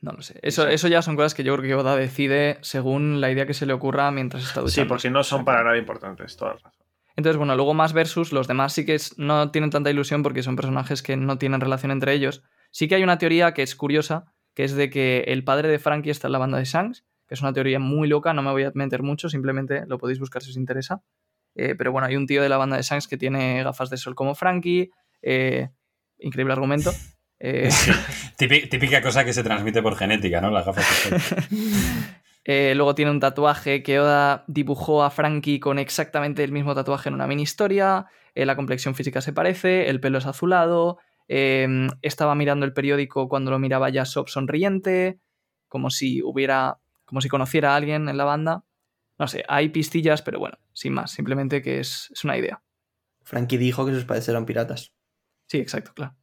No 0.00 0.12
lo 0.12 0.22
sé. 0.22 0.38
Eso, 0.42 0.66
eso 0.66 0.88
ya 0.88 1.00
son 1.02 1.14
cosas 1.16 1.34
que 1.34 1.44
yo 1.44 1.54
creo 1.56 1.64
que 1.68 1.74
Oda 1.74 1.96
decide 1.96 2.58
según 2.62 3.20
la 3.20 3.30
idea 3.30 3.46
que 3.46 3.54
se 3.54 3.66
le 3.66 3.72
ocurra 3.72 4.10
mientras 4.10 4.42
está 4.42 4.60
Sí, 4.60 4.66
duchando. 4.66 4.88
porque 4.88 5.10
no 5.10 5.22
son 5.22 5.44
para 5.44 5.62
nada 5.62 5.78
importantes, 5.78 6.36
toda 6.36 6.54
la 6.54 6.58
razón. 6.58 6.72
Entonces, 7.14 7.36
bueno, 7.36 7.54
luego 7.54 7.74
más 7.74 7.92
versus, 7.92 8.32
los 8.32 8.48
demás 8.48 8.72
sí 8.72 8.84
que 8.84 8.94
es- 8.96 9.16
no 9.18 9.50
tienen 9.52 9.70
tanta 9.70 9.90
ilusión 9.90 10.22
porque 10.22 10.42
son 10.42 10.56
personajes 10.56 11.02
que 11.02 11.16
no 11.16 11.38
tienen 11.38 11.60
relación 11.60 11.92
entre 11.92 12.14
ellos. 12.14 12.42
Sí 12.72 12.88
que 12.88 12.96
hay 12.96 13.04
una 13.04 13.18
teoría 13.18 13.54
que 13.54 13.62
es 13.62 13.76
curiosa, 13.76 14.34
que 14.54 14.64
es 14.64 14.72
de 14.74 14.90
que 14.90 15.20
el 15.28 15.44
padre 15.44 15.68
de 15.68 15.78
Frankie 15.78 16.10
está 16.10 16.26
en 16.26 16.32
la 16.32 16.38
banda 16.38 16.58
de 16.58 16.64
Shanks, 16.64 17.04
que 17.28 17.34
es 17.34 17.40
una 17.42 17.52
teoría 17.52 17.78
muy 17.78 18.08
loca, 18.08 18.34
no 18.34 18.42
me 18.42 18.50
voy 18.50 18.64
a 18.64 18.72
meter 18.74 19.02
mucho, 19.04 19.28
simplemente 19.28 19.84
lo 19.86 19.98
podéis 19.98 20.18
buscar 20.18 20.42
si 20.42 20.50
os 20.50 20.56
interesa. 20.56 21.00
Eh, 21.54 21.74
pero 21.76 21.92
bueno, 21.92 22.08
hay 22.08 22.16
un 22.16 22.26
tío 22.26 22.42
de 22.42 22.48
la 22.48 22.56
banda 22.56 22.76
de 22.76 22.82
Shanks 22.82 23.06
que 23.06 23.16
tiene 23.16 23.62
gafas 23.62 23.88
de 23.90 23.96
sol 23.98 24.14
como 24.16 24.34
Frankie, 24.34 24.90
eh, 25.22 25.68
increíble 26.18 26.52
argumento. 26.54 26.90
Eh, 27.44 27.70
Típi- 28.38 28.68
Típica 28.70 29.02
cosa 29.02 29.24
que 29.24 29.32
se 29.32 29.42
transmite 29.42 29.82
por 29.82 29.96
genética, 29.96 30.40
¿no? 30.40 30.52
Las 30.52 30.64
gafas 30.64 31.10
de 31.10 31.18
sol. 31.18 31.48
Eh, 32.44 32.74
luego 32.74 32.94
tiene 32.94 33.10
un 33.12 33.20
tatuaje 33.20 33.82
que 33.82 34.00
Oda 34.00 34.44
dibujó 34.48 35.04
a 35.04 35.10
Frankie 35.10 35.60
con 35.60 35.78
exactamente 35.78 36.42
el 36.42 36.50
mismo 36.52 36.74
tatuaje 36.74 37.08
en 37.08 37.14
una 37.16 37.26
mini 37.26 37.42
historia. 37.42 38.06
la 38.34 38.56
complexión 38.56 38.94
física 38.94 39.20
se 39.20 39.32
parece, 39.32 39.88
el 39.88 40.00
pelo 40.00 40.18
es 40.18 40.26
azulado. 40.26 40.98
Eh, 41.34 41.66
estaba 42.02 42.34
mirando 42.34 42.66
el 42.66 42.74
periódico 42.74 43.26
cuando 43.26 43.50
lo 43.50 43.58
miraba 43.58 43.88
ya 43.88 44.04
Sop 44.04 44.28
sonriente, 44.28 45.18
como 45.66 45.88
si 45.88 46.20
hubiera, 46.22 46.78
como 47.06 47.22
si 47.22 47.30
conociera 47.30 47.72
a 47.72 47.76
alguien 47.76 48.06
en 48.10 48.18
la 48.18 48.24
banda. 48.24 48.66
No 49.18 49.26
sé, 49.26 49.42
hay 49.48 49.70
pistillas, 49.70 50.20
pero 50.20 50.38
bueno, 50.38 50.58
sin 50.74 50.92
más, 50.92 51.10
simplemente 51.10 51.62
que 51.62 51.80
es, 51.80 52.10
es 52.12 52.24
una 52.24 52.36
idea. 52.36 52.62
Frankie 53.22 53.56
dijo 53.56 53.86
que 53.86 53.94
sus 53.94 54.04
padres 54.04 54.28
eran 54.28 54.44
piratas. 54.44 54.92
Sí, 55.46 55.56
exacto, 55.56 55.92
claro. 55.94 56.14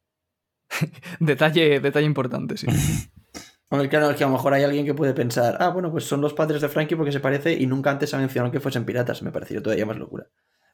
detalle, 1.19 1.79
detalle 1.79 2.05
importante, 2.05 2.55
sí. 2.55 2.67
Aunque 3.71 3.89
claro, 3.89 4.11
es 4.11 4.15
que 4.15 4.23
a 4.23 4.27
lo 4.27 4.33
mejor 4.33 4.53
hay 4.53 4.63
alguien 4.63 4.85
que 4.85 4.93
puede 4.93 5.15
pensar, 5.15 5.57
ah, 5.59 5.69
bueno, 5.69 5.91
pues 5.91 6.03
son 6.03 6.21
los 6.21 6.35
padres 6.35 6.61
de 6.61 6.69
Frankie 6.69 6.95
porque 6.95 7.11
se 7.11 7.19
parece 7.19 7.53
y 7.53 7.65
nunca 7.65 7.89
antes 7.89 8.13
ha 8.13 8.19
mencionado 8.19 8.51
que 8.51 8.59
fuesen 8.59 8.85
piratas. 8.85 9.23
Me 9.23 9.31
pareció 9.31 9.59
todavía 9.63 9.87
más 9.87 9.97
locura. 9.97 10.27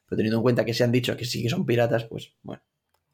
Pero 0.06 0.16
teniendo 0.18 0.36
en 0.36 0.42
cuenta 0.42 0.66
que 0.66 0.74
se 0.74 0.84
han 0.84 0.92
dicho 0.92 1.16
que 1.16 1.24
sí 1.24 1.42
que 1.42 1.48
son 1.48 1.64
piratas, 1.64 2.04
pues 2.04 2.34
bueno. 2.42 2.62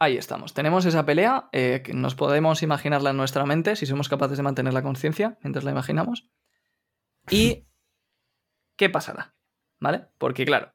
Ahí 0.02 0.16
estamos. 0.16 0.52
Tenemos 0.52 0.84
esa 0.84 1.06
pelea, 1.06 1.48
eh, 1.52 1.80
que 1.84 1.94
nos 1.94 2.16
podemos 2.16 2.64
imaginarla 2.64 3.10
en 3.10 3.16
nuestra 3.16 3.46
mente 3.46 3.76
si 3.76 3.86
somos 3.86 4.08
capaces 4.08 4.36
de 4.36 4.42
mantener 4.42 4.74
la 4.74 4.82
conciencia 4.82 5.38
mientras 5.44 5.64
la 5.64 5.70
imaginamos. 5.70 6.28
¿Y 7.30 7.68
qué 8.76 8.90
pasará? 8.90 9.36
¿Vale? 9.78 10.06
Porque 10.18 10.44
claro, 10.44 10.74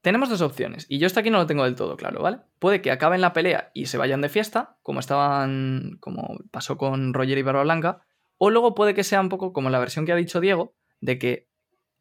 tenemos 0.00 0.30
dos 0.30 0.40
opciones, 0.40 0.86
y 0.88 0.98
yo 0.98 1.06
esto 1.06 1.20
aquí 1.20 1.28
no 1.28 1.36
lo 1.36 1.44
tengo 1.44 1.64
del 1.64 1.74
todo 1.74 1.98
claro, 1.98 2.22
¿vale? 2.22 2.38
Puede 2.58 2.80
que 2.80 2.90
acaben 2.90 3.20
la 3.20 3.34
pelea 3.34 3.70
y 3.74 3.86
se 3.86 3.98
vayan 3.98 4.22
de 4.22 4.30
fiesta, 4.30 4.78
como 4.80 5.00
estaban, 5.00 5.98
como 6.00 6.38
pasó 6.50 6.78
con 6.78 7.12
Roger 7.12 7.36
y 7.36 7.42
Barba 7.42 7.62
Blanca, 7.62 8.06
o 8.38 8.48
luego 8.48 8.74
puede 8.74 8.94
que 8.94 9.04
sea 9.04 9.20
un 9.20 9.28
poco 9.28 9.52
como 9.52 9.68
la 9.68 9.80
versión 9.80 10.06
que 10.06 10.12
ha 10.12 10.16
dicho 10.16 10.40
Diego, 10.40 10.74
de 10.98 11.18
que 11.18 11.50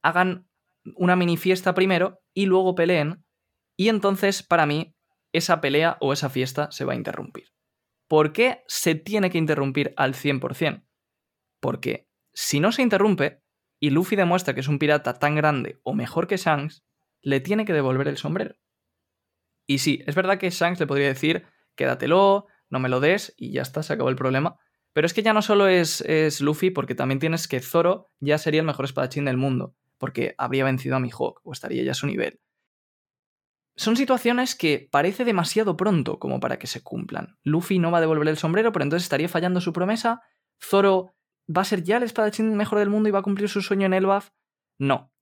hagan 0.01 0.47
una 0.95 1.17
mini 1.17 1.35
fiesta 1.35 1.73
primero 1.73 2.21
y 2.33 2.45
luego 2.45 2.75
peleen, 2.75 3.25
y 3.75 3.89
entonces 3.89 4.41
para 4.41 4.65
mí 4.65 4.92
esa 5.33 5.59
pelea 5.59 5.97
o 5.99 6.13
esa 6.13 6.29
fiesta 6.29 6.71
se 6.71 6.85
va 6.85 6.93
a 6.93 6.95
interrumpir. 6.95 7.51
¿Por 8.07 8.31
qué 8.31 8.63
se 8.67 8.95
tiene 8.95 9.29
que 9.29 9.37
interrumpir 9.37 9.93
al 9.97 10.13
100%? 10.13 10.85
Porque 11.59 12.07
si 12.33 12.59
no 12.59 12.71
se 12.71 12.81
interrumpe 12.81 13.41
y 13.79 13.89
Luffy 13.89 14.15
demuestra 14.15 14.53
que 14.53 14.61
es 14.61 14.67
un 14.67 14.79
pirata 14.79 15.15
tan 15.15 15.35
grande 15.35 15.79
o 15.83 15.93
mejor 15.93 16.27
que 16.27 16.37
Shanks, 16.37 16.83
le 17.21 17.39
tiene 17.39 17.65
que 17.65 17.73
devolver 17.73 18.07
el 18.07 18.17
sombrero. 18.17 18.55
Y 19.65 19.79
sí, 19.79 20.03
es 20.05 20.15
verdad 20.15 20.37
que 20.37 20.49
Shanks 20.49 20.79
le 20.79 20.87
podría 20.87 21.07
decir, 21.07 21.45
quédatelo, 21.75 22.47
no 22.69 22.79
me 22.79 22.89
lo 22.89 22.99
des 22.99 23.33
y 23.37 23.51
ya 23.51 23.61
está, 23.61 23.81
se 23.81 23.93
acabó 23.93 24.09
el 24.09 24.15
problema. 24.15 24.57
Pero 24.93 25.07
es 25.07 25.13
que 25.13 25.23
ya 25.23 25.33
no 25.33 25.41
solo 25.41 25.67
es, 25.67 26.01
es 26.01 26.39
Luffy, 26.41 26.69
porque 26.69 26.95
también 26.95 27.19
tienes 27.19 27.47
que 27.47 27.59
Zoro 27.59 28.11
ya 28.19 28.37
sería 28.37 28.61
el 28.61 28.67
mejor 28.67 28.85
espadachín 28.85 29.25
del 29.25 29.37
mundo, 29.37 29.75
porque 29.97 30.35
habría 30.37 30.65
vencido 30.65 30.95
a 30.95 30.99
Mihawk 30.99 31.41
o 31.43 31.51
estaría 31.51 31.83
ya 31.83 31.91
a 31.91 31.95
su 31.95 32.05
nivel. 32.05 32.39
Son 33.75 33.95
situaciones 33.95 34.55
que 34.55 34.87
parece 34.91 35.25
demasiado 35.25 35.75
pronto 35.75 36.19
como 36.19 36.39
para 36.39 36.59
que 36.59 36.67
se 36.67 36.83
cumplan. 36.83 37.37
Luffy 37.43 37.79
no 37.79 37.91
va 37.91 37.97
a 37.97 38.01
devolver 38.01 38.27
el 38.27 38.37
sombrero, 38.37 38.71
pero 38.71 38.83
entonces 38.83 39.05
estaría 39.05 39.29
fallando 39.29 39.61
su 39.61 39.73
promesa. 39.73 40.21
Zoro 40.63 41.15
va 41.49 41.61
a 41.61 41.65
ser 41.65 41.83
ya 41.83 41.97
el 41.97 42.03
espadachín 42.03 42.55
mejor 42.55 42.79
del 42.79 42.89
mundo 42.89 43.09
y 43.09 43.11
va 43.11 43.19
a 43.19 43.23
cumplir 43.23 43.49
su 43.49 43.61
sueño 43.61 43.87
en 43.87 43.93
Elbaf. 43.93 44.29
No, 44.79 45.13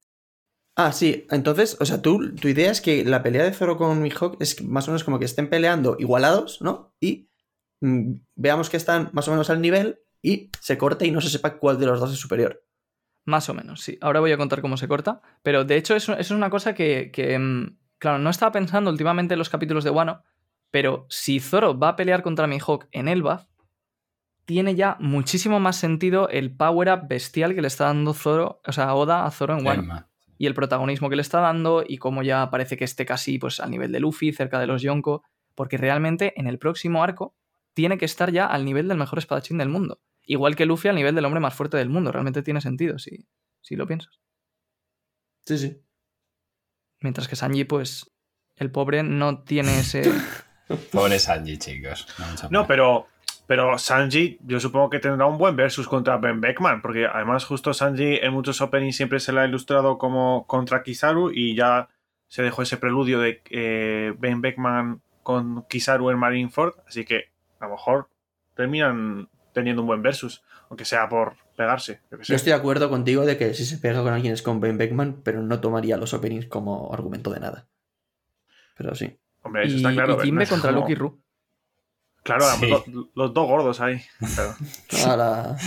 Ah, 0.75 0.93
sí, 0.93 1.27
entonces, 1.29 1.77
o 1.81 1.85
sea, 1.85 2.01
tú, 2.01 2.33
tu 2.35 2.47
idea 2.47 2.71
es 2.71 2.79
que 2.79 3.03
la 3.03 3.21
pelea 3.21 3.43
de 3.43 3.51
Zoro 3.51 3.77
con 3.77 4.01
Mihawk 4.01 4.37
es 4.41 4.61
más 4.63 4.87
o 4.87 4.91
menos 4.91 5.03
como 5.03 5.19
que 5.19 5.25
estén 5.25 5.49
peleando 5.49 5.97
igualados, 5.99 6.61
¿no? 6.61 6.95
Y 6.99 7.29
mm, 7.81 8.13
veamos 8.35 8.69
que 8.69 8.77
están 8.77 9.09
más 9.11 9.27
o 9.27 9.31
menos 9.31 9.49
al 9.49 9.61
nivel 9.61 9.99
y 10.21 10.49
se 10.61 10.77
corte 10.77 11.05
y 11.05 11.11
no 11.11 11.19
se 11.19 11.29
sepa 11.29 11.57
cuál 11.57 11.77
de 11.77 11.87
los 11.87 11.99
dos 11.99 12.13
es 12.13 12.19
superior. 12.19 12.63
Más 13.25 13.49
o 13.49 13.53
menos, 13.53 13.81
sí. 13.81 13.97
Ahora 14.01 14.21
voy 14.21 14.31
a 14.31 14.37
contar 14.37 14.61
cómo 14.61 14.77
se 14.77 14.87
corta. 14.87 15.21
Pero 15.43 15.65
de 15.65 15.75
hecho, 15.75 15.95
eso, 15.95 16.13
eso 16.13 16.19
es 16.21 16.31
una 16.31 16.49
cosa 16.49 16.73
que, 16.73 17.11
que, 17.11 17.37
mm, 17.37 17.77
claro, 18.01 18.17
no 18.17 18.31
estaba 18.31 18.51
pensando 18.51 18.89
últimamente 18.89 19.35
en 19.35 19.37
los 19.37 19.49
capítulos 19.49 19.83
de 19.83 19.91
Wano, 19.91 20.23
pero 20.71 21.05
si 21.07 21.39
Zoro 21.39 21.77
va 21.77 21.89
a 21.89 21.95
pelear 21.95 22.23
contra 22.23 22.47
Mihawk 22.47 22.87
en 22.91 23.07
Elbaf, 23.07 23.45
tiene 24.45 24.73
ya 24.73 24.97
muchísimo 24.99 25.59
más 25.59 25.75
sentido 25.75 26.27
el 26.27 26.55
power-up 26.55 27.07
bestial 27.07 27.53
que 27.53 27.61
le 27.61 27.67
está 27.67 27.85
dando 27.85 28.15
Zoro, 28.15 28.59
o 28.65 28.71
sea, 28.71 28.95
Oda 28.95 29.25
a 29.25 29.31
Zoro 29.31 29.55
en 29.55 29.65
Wano. 29.65 29.83
Emma. 29.83 30.09
y 30.39 30.47
el 30.47 30.55
protagonismo 30.55 31.11
que 31.11 31.15
le 31.15 31.21
está 31.21 31.41
dando 31.41 31.83
y 31.87 31.97
cómo 31.99 32.23
ya 32.23 32.49
parece 32.49 32.75
que 32.75 32.85
esté 32.85 33.05
casi 33.05 33.37
pues, 33.37 33.59
al 33.59 33.69
nivel 33.69 33.91
de 33.91 33.99
Luffy, 33.99 34.33
cerca 34.33 34.59
de 34.59 34.65
los 34.65 34.81
Yonko, 34.81 35.23
porque 35.53 35.77
realmente 35.77 36.33
en 36.37 36.47
el 36.47 36.57
próximo 36.57 37.03
arco 37.03 37.35
tiene 37.75 37.99
que 37.99 38.05
estar 38.05 38.31
ya 38.31 38.47
al 38.47 38.65
nivel 38.65 38.87
del 38.87 38.97
mejor 38.97 39.19
espadachín 39.19 39.59
del 39.59 39.69
mundo. 39.69 40.01
Igual 40.23 40.55
que 40.55 40.65
Luffy 40.65 40.87
al 40.87 40.95
nivel 40.95 41.13
del 41.13 41.25
hombre 41.25 41.39
más 41.39 41.53
fuerte 41.53 41.77
del 41.77 41.89
mundo. 41.89 42.11
Realmente 42.11 42.41
tiene 42.41 42.61
sentido, 42.61 42.97
si, 42.97 43.27
si 43.61 43.75
lo 43.75 43.85
piensas. 43.85 44.19
Sí, 45.45 45.59
sí. 45.59 45.81
Mientras 47.01 47.27
que 47.27 47.35
Sanji, 47.35 47.65
pues, 47.65 48.09
el 48.55 48.71
pobre 48.71 49.03
no 49.03 49.39
tiene 49.39 49.79
ese... 49.79 50.03
Pobre 50.91 51.19
Sanji, 51.19 51.57
chicos. 51.57 52.07
No, 52.49 52.65
pero, 52.65 53.07
pero 53.45 53.77
Sanji, 53.77 54.37
yo 54.41 54.59
supongo 54.59 54.89
que 54.89 54.99
tendrá 54.99 55.25
un 55.25 55.37
buen 55.37 55.55
versus 55.55 55.87
contra 55.87 56.15
Ben 56.17 56.39
Beckman, 56.39 56.81
porque 56.81 57.05
además, 57.05 57.43
justo 57.43 57.73
Sanji 57.73 58.19
en 58.21 58.31
muchos 58.31 58.61
openings 58.61 58.95
siempre 58.95 59.19
se 59.19 59.33
le 59.33 59.41
ha 59.41 59.45
ilustrado 59.45 59.97
como 59.97 60.47
contra 60.47 60.83
Kizaru 60.83 61.31
y 61.33 61.55
ya 61.55 61.89
se 62.27 62.43
dejó 62.43 62.61
ese 62.61 62.77
preludio 62.77 63.19
de 63.19 63.41
eh, 63.49 64.13
Ben 64.17 64.39
Beckman 64.39 65.01
con 65.23 65.65
Kizaru 65.67 66.09
en 66.11 66.19
Marineford, 66.19 66.75
así 66.87 67.03
que 67.03 67.31
a 67.59 67.65
lo 67.65 67.71
mejor 67.71 68.07
terminan 68.55 69.27
teniendo 69.53 69.81
un 69.81 69.87
buen 69.87 70.01
versus, 70.01 70.41
aunque 70.69 70.85
sea 70.85 71.09
por 71.09 71.35
pegarse. 71.61 72.01
Yo 72.11 72.17
que 72.17 72.25
sé. 72.25 72.33
Yo 72.33 72.35
estoy 72.35 72.51
de 72.51 72.57
acuerdo 72.59 72.89
contigo 72.89 73.25
de 73.25 73.37
que 73.37 73.53
si 73.53 73.65
se 73.65 73.77
pega 73.77 74.03
con 74.03 74.13
alguien 74.13 74.33
es 74.33 74.41
con 74.41 74.59
Ben 74.59 74.77
Beckman, 74.77 75.21
pero 75.23 75.41
no 75.41 75.59
tomaría 75.61 75.95
los 75.97 76.13
openings 76.13 76.47
como 76.47 76.93
argumento 76.93 77.31
de 77.31 77.39
nada. 77.39 77.67
Pero 78.77 78.93
sí. 78.95 79.17
Hombre, 79.43 79.65
eso 79.65 79.75
y, 79.75 79.77
está 79.77 79.91
claro. 79.93 80.17
y 80.19 80.23
Kimbe 80.25 80.43
es 80.43 80.49
contra 80.49 80.71
como- 80.71 80.81
Lucky 80.81 80.95
Ru. 80.95 81.21
Claro, 82.23 82.45
Sí. 82.59 82.67
los, 82.69 82.83
los 83.15 83.33
dos 83.33 83.47
gordos 83.47 83.81
ahí. 83.81 83.99
Perdón, 84.19 84.55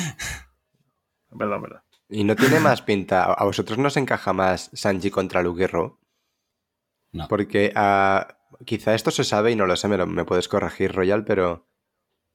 perdón. 1.63 1.81
Y 2.09 2.25
no 2.25 2.37
tiene 2.37 2.61
más 2.61 2.83
pinta. 2.83 3.25
¿A 3.25 3.45
vosotros 3.45 3.79
nos 3.79 3.97
encaja 3.97 4.33
más 4.33 4.71
Sanji 4.73 5.11
contra 5.11 5.43
Luke 5.43 5.67
Ro? 5.67 5.99
No. 7.13 7.29
Porque 7.29 7.73
ah, 7.75 8.37
quizá 8.65 8.95
esto 8.95 9.11
se 9.11 9.25
sabe 9.25 9.53
y 9.53 9.57
no 9.57 9.67
lo 9.67 9.77
sé, 9.77 9.89
me, 9.89 9.97
lo- 9.97 10.07
me 10.07 10.25
puedes 10.25 10.49
corregir, 10.49 10.93
Royal, 10.93 11.25
pero. 11.25 11.67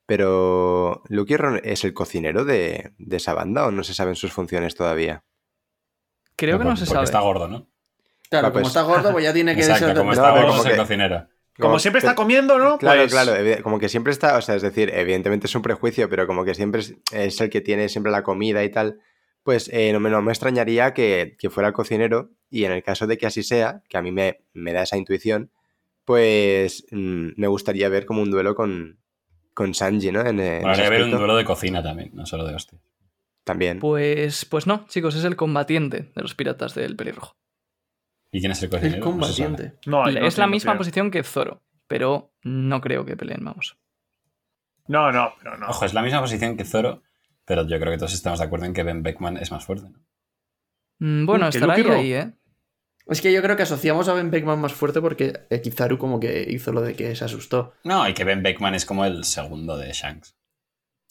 Pero. 0.10 1.04
¿Luke 1.08 1.38
Ro 1.38 1.56
es 1.64 1.84
el 1.86 1.94
cocinero 1.94 2.44
de, 2.44 2.92
de 2.98 3.18
esa 3.18 3.34
banda 3.34 3.66
o 3.68 3.72
no 3.72 3.84
se 3.84 3.94
saben 3.94 4.16
sus 4.16 4.34
funciones 4.34 4.76
todavía? 4.76 5.24
Creo 6.36 6.58
que 6.58 6.64
no 6.66 6.72
Porque- 6.72 6.80
se 6.82 6.86
porque 6.86 6.96
sabe. 6.96 7.06
está 7.06 7.20
gordo, 7.22 7.48
¿no? 7.48 7.70
claro, 8.30 8.48
Ah, 8.48 8.52
pues- 8.54 8.62
como 8.62 8.68
está 8.68 8.82
gordo, 8.84 9.12
pues 9.12 9.24
ya 9.24 9.34
tiene 9.34 9.56
que 9.56 9.62
Exacto, 9.62 9.88
ser. 9.88 9.96
como 9.98 10.12
está 10.14 10.32
gordo 10.32 10.48
como 10.48 10.60
es 10.60 10.66
el 10.66 10.72
que- 10.74 10.78
cocinero. 10.78 11.28
Como 11.58 11.78
siempre 11.80 12.00
está 12.00 12.16
comiendo, 12.16 12.58
¿no? 12.58 12.78
Claro, 12.78 13.02
Pues- 13.02 13.12
claro, 13.12 13.34
como 13.64 13.80
que 13.80 13.90
siempre 13.90 14.14
está, 14.14 14.38
o 14.38 14.42
sea, 14.42 14.56
es 14.56 14.62
decir, 14.62 14.92
evidentemente 14.94 15.48
es 15.48 15.56
un 15.56 15.62
prejuicio, 15.62 16.10
pero 16.10 16.26
como 16.26 16.46
que 16.46 16.54
siempre 16.56 16.80
es, 16.82 16.96
es 17.12 17.42
el 17.42 17.50
que 17.50 17.60
tiene 17.60 17.90
siempre 17.90 18.12
la 18.14 18.24
comida 18.24 18.64
y 18.64 18.70
tal, 18.70 19.00
pues 19.44 19.70
eh, 19.74 19.92
no, 19.92 20.00
me, 20.00 20.10
no 20.10 20.22
me 20.22 20.32
extrañaría 20.32 20.94
que, 20.94 21.36
que 21.38 21.50
fuera 21.50 21.68
el 21.68 21.74
cocinero 21.74 22.30
y 22.50 22.64
en 22.64 22.72
el 22.72 22.82
caso 22.82 23.08
de 23.08 23.18
que 23.18 23.26
así 23.26 23.44
sea, 23.44 23.82
que 23.90 23.98
a 23.98 24.02
mí 24.02 24.12
me, 24.12 24.46
me 24.54 24.72
da 24.72 24.84
esa 24.84 24.96
intuición, 24.96 25.52
pues 26.06 26.86
mm, 26.92 27.30
me 27.36 27.48
gustaría 27.48 27.90
ver 27.90 28.06
como 28.06 28.22
un 28.22 28.32
duelo 28.32 28.56
con, 28.56 29.00
con 29.60 29.74
Sanji, 29.74 30.10
¿no? 30.14 30.22
En, 30.22 30.38
que 30.38 30.90
ver 30.90 31.04
un 31.04 31.12
duelo 31.12 31.36
de 31.36 31.44
cocina 31.44 31.84
también, 31.84 32.12
no 32.14 32.26
solo 32.26 32.46
de 32.48 32.56
hostia. 32.56 32.80
También. 33.44 33.80
Pues, 33.80 34.46
pues 34.46 34.68
no, 34.68 34.86
chicos, 34.88 35.16
es 35.16 35.26
el 35.26 35.36
combatiente 35.36 36.14
de 36.16 36.22
los 36.22 36.34
piratas 36.34 36.76
del 36.76 36.96
pelirrojo. 36.96 37.36
¿Y 38.32 38.40
quién 38.40 38.54
es 38.54 38.64
el 38.64 38.68
El 38.68 38.70
cocinero? 38.72 39.04
Sabe. 39.04 39.12
combatiente. 39.12 39.74
No, 39.86 40.06
no 40.06 40.26
es 40.28 40.38
la 40.38 40.48
misma 40.48 40.72
opción. 40.72 40.78
posición 40.78 41.12
que 41.12 41.24
Zoro, 41.24 41.62
pero 41.88 42.32
no 42.42 42.80
creo 42.80 43.04
que 43.04 43.18
peleen, 43.18 43.44
vamos. 43.44 43.78
No, 44.88 45.12
no, 45.12 45.34
pero 45.40 45.58
no. 45.58 45.68
Ojo, 45.68 45.84
es 45.84 45.94
la 45.94 46.04
misma 46.04 46.22
posición 46.22 46.56
que 46.56 46.64
Zoro, 46.64 47.04
pero 47.44 47.68
yo 47.68 47.78
creo 47.82 47.92
que 47.92 47.98
todos 47.98 48.14
estamos 48.14 48.40
de 48.40 48.46
acuerdo 48.46 48.66
en 48.66 48.74
que 48.74 48.84
Ben 48.84 49.04
Beckman 49.04 49.36
es 49.36 49.52
más 49.52 49.66
fuerte, 49.66 49.90
¿no? 49.90 50.00
Mm, 51.00 51.26
Bueno, 51.26 51.48
Uh, 51.48 51.50
estará 51.50 51.74
ahí, 51.74 51.84
ahí, 51.84 52.14
¿eh? 52.14 52.32
Es 53.10 53.22
que 53.22 53.34
yo 53.34 53.42
creo 53.42 53.56
que 53.56 53.64
asociamos 53.64 54.08
a 54.08 54.14
Ben 54.14 54.32
Beckman 54.32 54.60
más 54.60 54.74
fuerte 54.74 55.02
porque 55.02 55.46
eh, 55.50 55.62
Kizaru 55.62 55.98
como 55.98 56.20
que 56.20 56.46
hizo 56.50 56.72
lo 56.72 56.82
de 56.82 56.96
que 56.96 57.16
se 57.16 57.26
asustó. 57.26 57.74
No, 57.84 58.08
y 58.08 58.14
que 58.14 58.24
Ben 58.24 58.44
Beckman 58.44 58.76
es 58.76 58.86
como 58.86 59.06
el 59.06 59.24
segundo 59.24 59.78
de 59.78 59.92
Shanks. 59.92 60.36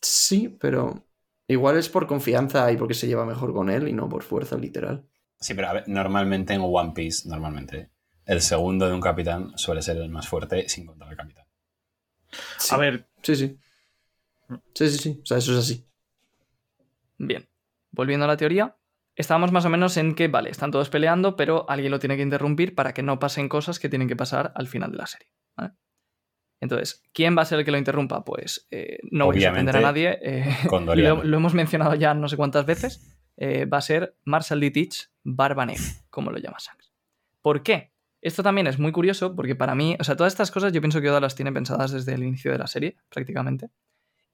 Sí, 0.01 0.49
pero 0.61 1.05
igual 1.49 1.77
es 1.77 1.89
por 1.89 2.07
confianza 2.07 2.71
y 2.71 2.77
porque 2.77 2.95
se 2.95 3.09
lleva 3.09 3.27
mejor 3.27 3.53
con 3.53 3.69
él 3.69 3.89
y 3.89 3.93
no 3.93 4.09
por 4.09 4.23
fuerza 4.23 4.57
literal. 4.57 5.05
Sí, 5.41 5.55
pero 5.55 5.69
a 5.69 5.73
ver, 5.73 5.89
normalmente 5.89 6.55
en 6.55 6.63
One 6.65 6.93
Piece, 6.95 7.29
normalmente, 7.29 7.91
el 8.27 8.41
segundo 8.41 8.87
de 8.87 8.95
un 8.95 9.01
capitán 9.01 9.57
suele 9.57 9.83
ser 9.83 9.97
el 9.97 10.09
más 10.09 10.29
fuerte 10.29 10.69
sin 10.69 10.87
contar 10.87 11.09
al 11.09 11.17
capitán. 11.17 11.47
Sí. 12.59 12.75
A 12.75 12.79
ver, 12.79 13.09
Sí, 13.23 13.37
sí. 13.37 13.59
Sí, 14.75 14.89
sí, 14.89 14.99
sí. 14.99 15.21
O 15.23 15.27
sea, 15.27 15.39
eso 15.39 15.53
es 15.53 15.59
así. 15.59 15.85
Bien, 17.19 17.47
volviendo 17.91 18.25
a 18.25 18.29
la 18.29 18.37
teoría, 18.37 18.77
estábamos 19.19 19.53
más 19.53 19.65
o 19.65 19.69
menos 19.69 19.97
en 19.97 20.15
que, 20.15 20.29
vale, 20.29 20.49
están 20.51 20.71
todos 20.71 20.89
peleando, 20.89 21.37
pero 21.37 21.69
alguien 21.69 21.91
lo 21.91 21.99
tiene 21.99 22.17
que 22.17 22.23
interrumpir 22.23 22.75
para 22.75 22.95
que 22.95 23.03
no 23.03 23.19
pasen 23.19 23.49
cosas 23.49 23.79
que 23.79 23.89
tienen 23.89 24.09
que 24.09 24.17
pasar 24.17 24.53
al 24.55 24.67
final 24.69 24.93
de 24.93 24.97
la 24.97 25.07
serie. 25.07 25.29
¿vale? 25.57 25.73
Entonces, 26.61 27.03
¿quién 27.13 27.37
va 27.37 27.43
a 27.43 27.45
ser 27.45 27.59
el 27.59 27.65
que 27.65 27.71
lo 27.71 27.79
interrumpa? 27.79 28.25
Pues 28.25 28.67
eh, 28.71 28.99
no 29.11 29.27
voy 29.27 29.45
a 29.45 29.49
sorprender 29.49 29.77
a 29.77 29.81
nadie. 29.81 30.19
Eh, 30.23 30.45
lo, 30.97 31.23
lo 31.25 31.37
hemos 31.37 31.55
mencionado 31.55 31.95
ya 31.95 32.15
no 32.15 32.29
sé 32.29 32.37
cuántas 32.37 32.65
veces. 32.65 33.15
eh, 33.37 33.67
va 33.67 33.79
a 33.79 33.83
ser 33.83 34.17
Marshall 34.25 34.61
D. 34.61 34.71
Teach 34.71 35.11
Barba 35.23 35.67
Negra, 35.67 35.83
como 36.11 36.31
lo 36.31 36.39
llama 36.39 36.57
Shanks. 36.59 36.93
¿Por 37.43 37.63
qué? 37.63 37.93
Esto 38.21 38.43
también 38.43 38.67
es 38.67 38.81
muy 38.81 38.91
curioso 38.91 39.37
porque 39.37 39.55
para 39.55 39.77
mí, 39.77 39.97
o 40.01 40.03
sea, 40.05 40.17
todas 40.17 40.33
estas 40.33 40.51
cosas 40.51 40.73
yo 40.73 40.81
pienso 40.81 41.01
que 41.01 41.09
Oda 41.09 41.21
las 41.21 41.37
tiene 41.37 41.53
pensadas 41.53 41.93
desde 41.93 42.15
el 42.15 42.25
inicio 42.25 42.51
de 42.51 42.59
la 42.59 42.67
serie, 42.67 42.97
prácticamente. 43.09 43.71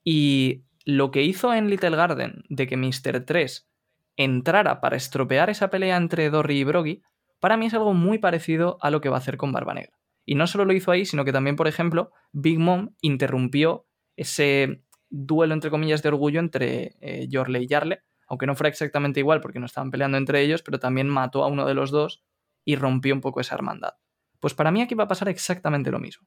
Y 0.02 0.64
lo 0.86 1.10
que 1.10 1.22
hizo 1.22 1.52
en 1.52 1.68
Little 1.68 1.96
Garden 1.96 2.44
de 2.48 2.66
que 2.66 2.76
Mr. 2.78 3.24
3 3.26 3.68
entrara 4.16 4.80
para 4.80 4.96
estropear 4.96 5.50
esa 5.50 5.70
pelea 5.70 5.96
entre 5.96 6.30
Dory 6.30 6.60
y 6.60 6.64
Broggy, 6.64 7.02
para 7.40 7.56
mí 7.56 7.66
es 7.66 7.74
algo 7.74 7.94
muy 7.94 8.18
parecido 8.18 8.78
a 8.80 8.90
lo 8.90 9.00
que 9.00 9.08
va 9.08 9.16
a 9.16 9.18
hacer 9.18 9.36
con 9.36 9.52
Barba 9.52 9.74
Negra. 9.74 9.98
Y 10.24 10.34
no 10.34 10.46
solo 10.46 10.64
lo 10.64 10.72
hizo 10.72 10.90
ahí, 10.90 11.04
sino 11.04 11.24
que 11.24 11.32
también, 11.32 11.56
por 11.56 11.68
ejemplo, 11.68 12.10
Big 12.32 12.58
Mom 12.58 12.94
interrumpió 13.00 13.86
ese 14.16 14.82
duelo, 15.10 15.54
entre 15.54 15.70
comillas, 15.70 16.02
de 16.02 16.08
orgullo 16.08 16.40
entre 16.40 16.96
eh, 17.00 17.28
Jorle 17.30 17.62
y 17.62 17.68
Jarle, 17.68 18.02
aunque 18.26 18.46
no 18.46 18.54
fuera 18.54 18.70
exactamente 18.70 19.20
igual 19.20 19.40
porque 19.40 19.60
no 19.60 19.66
estaban 19.66 19.90
peleando 19.90 20.16
entre 20.16 20.40
ellos, 20.40 20.62
pero 20.62 20.78
también 20.78 21.08
mató 21.08 21.44
a 21.44 21.48
uno 21.48 21.66
de 21.66 21.74
los 21.74 21.90
dos 21.90 22.24
y 22.64 22.76
rompió 22.76 23.14
un 23.14 23.20
poco 23.20 23.40
esa 23.40 23.54
hermandad. 23.54 23.94
Pues 24.40 24.54
para 24.54 24.70
mí 24.70 24.80
aquí 24.80 24.94
va 24.94 25.04
a 25.04 25.08
pasar 25.08 25.28
exactamente 25.28 25.90
lo 25.90 25.98
mismo. 25.98 26.26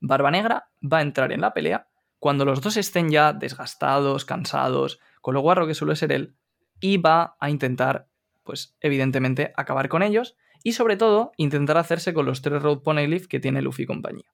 Barba 0.00 0.30
Negra 0.30 0.70
va 0.80 0.98
a 0.98 1.02
entrar 1.02 1.32
en 1.32 1.40
la 1.40 1.52
pelea 1.52 1.88
cuando 2.18 2.44
los 2.44 2.62
dos 2.62 2.76
estén 2.76 3.10
ya 3.10 3.32
desgastados, 3.32 4.24
cansados, 4.24 4.98
con 5.20 5.34
lo 5.34 5.40
guarro 5.40 5.66
que 5.66 5.74
suele 5.74 5.96
ser 5.96 6.12
él, 6.12 6.36
y 6.84 6.98
va 6.98 7.34
a 7.40 7.48
intentar, 7.48 8.08
pues 8.42 8.76
evidentemente, 8.78 9.54
acabar 9.56 9.88
con 9.88 10.02
ellos 10.02 10.36
y 10.62 10.72
sobre 10.72 10.98
todo 10.98 11.32
intentar 11.38 11.78
hacerse 11.78 12.12
con 12.12 12.26
los 12.26 12.42
tres 12.42 12.62
Road 12.62 12.82
Poneglyph 12.82 13.26
que 13.26 13.40
tiene 13.40 13.62
Luffy 13.62 13.84
y 13.84 13.86
compañía. 13.86 14.30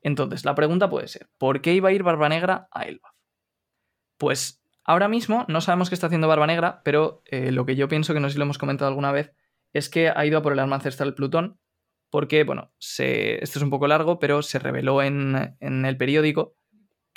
Entonces, 0.00 0.44
la 0.44 0.54
pregunta 0.54 0.88
puede 0.88 1.08
ser, 1.08 1.28
¿por 1.36 1.60
qué 1.60 1.74
iba 1.74 1.88
a 1.88 1.92
ir 1.92 2.04
Barba 2.04 2.28
Negra 2.28 2.68
a 2.70 2.84
Elbaf? 2.84 3.12
Pues 4.18 4.62
ahora 4.84 5.08
mismo 5.08 5.46
no 5.48 5.60
sabemos 5.60 5.88
qué 5.88 5.96
está 5.96 6.06
haciendo 6.06 6.28
Barba 6.28 6.46
Negra, 6.46 6.80
pero 6.84 7.22
eh, 7.24 7.50
lo 7.50 7.66
que 7.66 7.74
yo 7.74 7.88
pienso, 7.88 8.14
que 8.14 8.20
no 8.20 8.28
sé 8.28 8.34
si 8.34 8.38
lo 8.38 8.44
hemos 8.44 8.58
comentado 8.58 8.88
alguna 8.88 9.10
vez, 9.10 9.32
es 9.72 9.88
que 9.88 10.10
ha 10.10 10.26
ido 10.26 10.38
a 10.38 10.42
por 10.42 10.52
el 10.52 10.60
arma 10.60 10.76
ancestral 10.76 11.14
Plutón, 11.14 11.58
porque, 12.08 12.44
bueno, 12.44 12.72
se, 12.78 13.42
esto 13.42 13.58
es 13.58 13.64
un 13.64 13.70
poco 13.70 13.88
largo, 13.88 14.20
pero 14.20 14.42
se 14.42 14.60
reveló 14.60 15.02
en, 15.02 15.56
en 15.58 15.84
el 15.84 15.96
periódico 15.96 16.54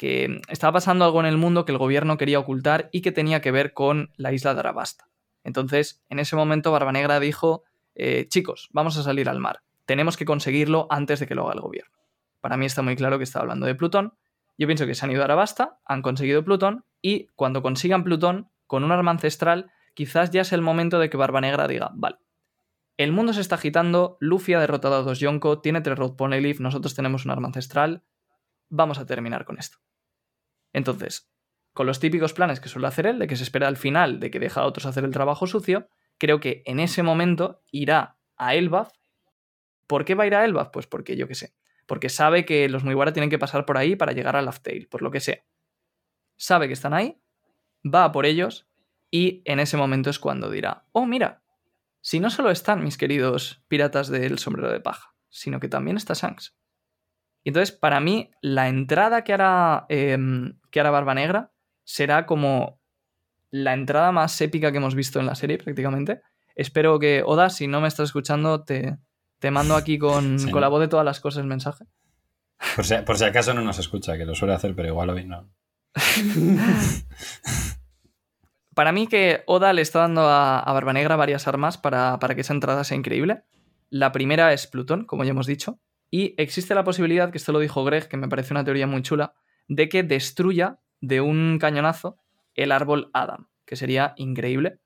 que 0.01 0.41
estaba 0.47 0.73
pasando 0.73 1.05
algo 1.05 1.19
en 1.19 1.27
el 1.27 1.37
mundo 1.37 1.63
que 1.63 1.71
el 1.71 1.77
gobierno 1.77 2.17
quería 2.17 2.39
ocultar 2.39 2.89
y 2.91 3.01
que 3.01 3.11
tenía 3.11 3.39
que 3.39 3.51
ver 3.51 3.71
con 3.71 4.09
la 4.17 4.33
isla 4.33 4.55
de 4.55 4.61
Arabasta. 4.61 5.05
Entonces, 5.43 6.03
en 6.09 6.17
ese 6.17 6.35
momento, 6.35 6.71
Barba 6.71 6.91
Negra 6.91 7.19
dijo, 7.19 7.65
eh, 7.93 8.25
chicos, 8.27 8.69
vamos 8.71 8.97
a 8.97 9.03
salir 9.03 9.29
al 9.29 9.37
mar. 9.37 9.61
Tenemos 9.85 10.17
que 10.17 10.25
conseguirlo 10.25 10.87
antes 10.89 11.19
de 11.19 11.27
que 11.27 11.35
lo 11.35 11.43
haga 11.43 11.53
el 11.53 11.61
gobierno. 11.61 11.95
Para 12.39 12.57
mí 12.57 12.65
está 12.65 12.81
muy 12.81 12.95
claro 12.95 13.19
que 13.19 13.25
está 13.25 13.41
hablando 13.41 13.67
de 13.67 13.75
Plutón. 13.75 14.15
Yo 14.57 14.65
pienso 14.65 14.87
que 14.87 14.95
se 14.95 15.05
han 15.05 15.11
ido 15.11 15.21
a 15.21 15.25
Arabasta, 15.25 15.77
han 15.85 16.01
conseguido 16.01 16.43
Plutón 16.43 16.83
y 16.99 17.27
cuando 17.35 17.61
consigan 17.61 18.03
Plutón, 18.03 18.49
con 18.65 18.83
un 18.83 18.91
arma 18.91 19.11
ancestral, 19.11 19.69
quizás 19.93 20.31
ya 20.31 20.41
es 20.41 20.51
el 20.51 20.63
momento 20.63 20.97
de 20.97 21.11
que 21.11 21.17
Barba 21.17 21.41
Negra 21.41 21.67
diga, 21.67 21.91
vale, 21.93 22.17
el 22.97 23.11
mundo 23.11 23.33
se 23.33 23.41
está 23.41 23.53
agitando, 23.53 24.17
Luffy 24.19 24.55
ha 24.55 24.59
derrotado 24.59 24.95
a 24.95 25.03
dos 25.03 25.19
Yonko, 25.19 25.61
tiene 25.61 25.81
tres 25.81 25.99
Road 25.99 26.15
Poneglyph, 26.15 26.59
nosotros 26.59 26.95
tenemos 26.95 27.23
un 27.25 27.31
arma 27.31 27.49
ancestral, 27.49 28.03
vamos 28.67 28.97
a 28.97 29.05
terminar 29.05 29.45
con 29.45 29.59
esto. 29.59 29.77
Entonces, 30.73 31.29
con 31.73 31.87
los 31.87 31.99
típicos 31.99 32.33
planes 32.33 32.59
que 32.59 32.69
suele 32.69 32.87
hacer 32.87 33.07
él, 33.07 33.19
de 33.19 33.27
que 33.27 33.35
se 33.35 33.43
espera 33.43 33.67
al 33.67 33.77
final 33.77 34.19
de 34.19 34.31
que 34.31 34.39
deja 34.39 34.61
a 34.61 34.65
otros 34.65 34.85
hacer 34.85 35.03
el 35.03 35.11
trabajo 35.11 35.47
sucio, 35.47 35.87
creo 36.17 36.39
que 36.39 36.63
en 36.65 36.79
ese 36.79 37.03
momento 37.03 37.61
irá 37.71 38.17
a 38.37 38.55
Elbaf. 38.55 38.91
¿Por 39.87 40.05
qué 40.05 40.15
va 40.15 40.23
a 40.23 40.27
ir 40.27 40.35
a 40.35 40.45
Elbaf? 40.45 40.69
Pues 40.69 40.87
porque 40.87 41.15
yo 41.15 41.27
qué 41.27 41.35
sé. 41.35 41.53
Porque 41.85 42.09
sabe 42.09 42.45
que 42.45 42.69
los 42.69 42.83
Mugiwara 42.83 43.13
tienen 43.13 43.29
que 43.29 43.39
pasar 43.39 43.65
por 43.65 43.77
ahí 43.77 43.95
para 43.95 44.13
llegar 44.13 44.35
a 44.35 44.41
Laugh-Tale, 44.41 44.87
por 44.89 45.01
lo 45.01 45.11
que 45.11 45.19
sea. 45.19 45.43
Sabe 46.37 46.67
que 46.67 46.73
están 46.73 46.93
ahí, 46.93 47.21
va 47.83 48.11
por 48.11 48.25
ellos 48.25 48.67
y 49.09 49.41
en 49.45 49.59
ese 49.59 49.77
momento 49.77 50.09
es 50.09 50.19
cuando 50.19 50.49
dirá, 50.49 50.85
oh 50.93 51.05
mira, 51.05 51.43
si 52.01 52.19
no 52.19 52.29
solo 52.29 52.49
están 52.49 52.83
mis 52.83 52.97
queridos 52.97 53.63
piratas 53.67 54.09
del 54.09 54.39
sombrero 54.39 54.71
de 54.71 54.79
paja, 54.79 55.13
sino 55.29 55.59
que 55.59 55.67
también 55.67 55.97
está 55.97 56.13
Shanks. 56.13 56.55
Y 57.43 57.49
entonces, 57.49 57.75
para 57.75 57.99
mí, 57.99 58.31
la 58.41 58.69
entrada 58.69 59.23
que 59.23 59.33
hará, 59.33 59.85
em, 59.89 60.59
que 60.71 60.79
hará 60.79 60.89
Barba 60.91 61.13
Negra 61.13 61.51
será 61.83 62.25
como 62.25 62.79
la 63.49 63.73
entrada 63.73 64.11
más 64.11 64.39
épica 64.41 64.71
que 64.71 64.77
hemos 64.77 64.95
visto 64.95 65.19
en 65.19 65.25
la 65.25 65.35
serie 65.35 65.57
prácticamente. 65.57 66.21
Espero 66.55 66.97
que, 66.99 67.21
Oda, 67.25 67.49
si 67.49 67.67
no 67.67 67.81
me 67.81 67.87
estás 67.87 68.09
escuchando, 68.09 68.63
te, 68.63 68.97
te 69.39 69.51
mando 69.51 69.75
aquí 69.75 69.97
con, 69.97 70.39
Sí. 70.39 70.49
con 70.51 70.61
la 70.61 70.69
voz 70.69 70.79
de 70.81 70.87
todas 70.87 71.05
las 71.05 71.19
cosas 71.19 71.41
el 71.41 71.47
mensaje. 71.47 71.85
Por 72.75 72.85
si, 72.85 72.95
por 73.05 73.17
si 73.17 73.25
acaso 73.25 73.53
no 73.53 73.61
nos 73.61 73.79
escucha, 73.79 74.17
que 74.17 74.25
lo 74.25 74.35
suele 74.35 74.53
hacer, 74.53 74.75
pero 74.75 74.87
igual 74.87 75.09
hoy 75.09 75.25
no. 75.25 75.49
Para 78.73 78.91
mí 78.93 79.07
que 79.07 79.43
Oda 79.47 79.73
le 79.73 79.81
está 79.81 79.99
dando 79.99 80.21
a, 80.21 80.59
a 80.59 80.73
Barba 80.73 80.93
Negra 80.93 81.15
varias 81.17 81.47
armas 81.47 81.77
para, 81.77 82.19
para 82.19 82.35
que 82.35 82.41
esa 82.41 82.53
entrada 82.53 82.83
sea 82.83 82.95
increíble. 82.97 83.43
La 83.89 84.11
primera 84.13 84.53
es 84.53 84.67
Plutón, 84.67 85.05
como 85.05 85.23
ya 85.25 85.31
hemos 85.31 85.45
dicho. 85.45 85.79
Y 86.09 86.35
existe 86.41 86.73
la 86.75 86.83
posibilidad, 86.85 87.31
que 87.31 87.37
esto 87.37 87.51
lo 87.51 87.59
dijo 87.59 87.83
Greg, 87.83 88.07
que 88.07 88.17
me 88.17 88.29
parece 88.29 88.53
una 88.53 88.63
teoría 88.63 88.87
muy 88.87 89.01
chula, 89.01 89.33
de 89.67 89.89
que 89.89 90.03
destruya 90.03 90.79
de 90.99 91.21
un 91.21 91.57
cañonazo 91.59 92.19
el 92.55 92.71
árbol 92.71 93.09
Adam, 93.13 93.49
que 93.65 93.75
sería 93.75 94.13
increíble. 94.17 94.79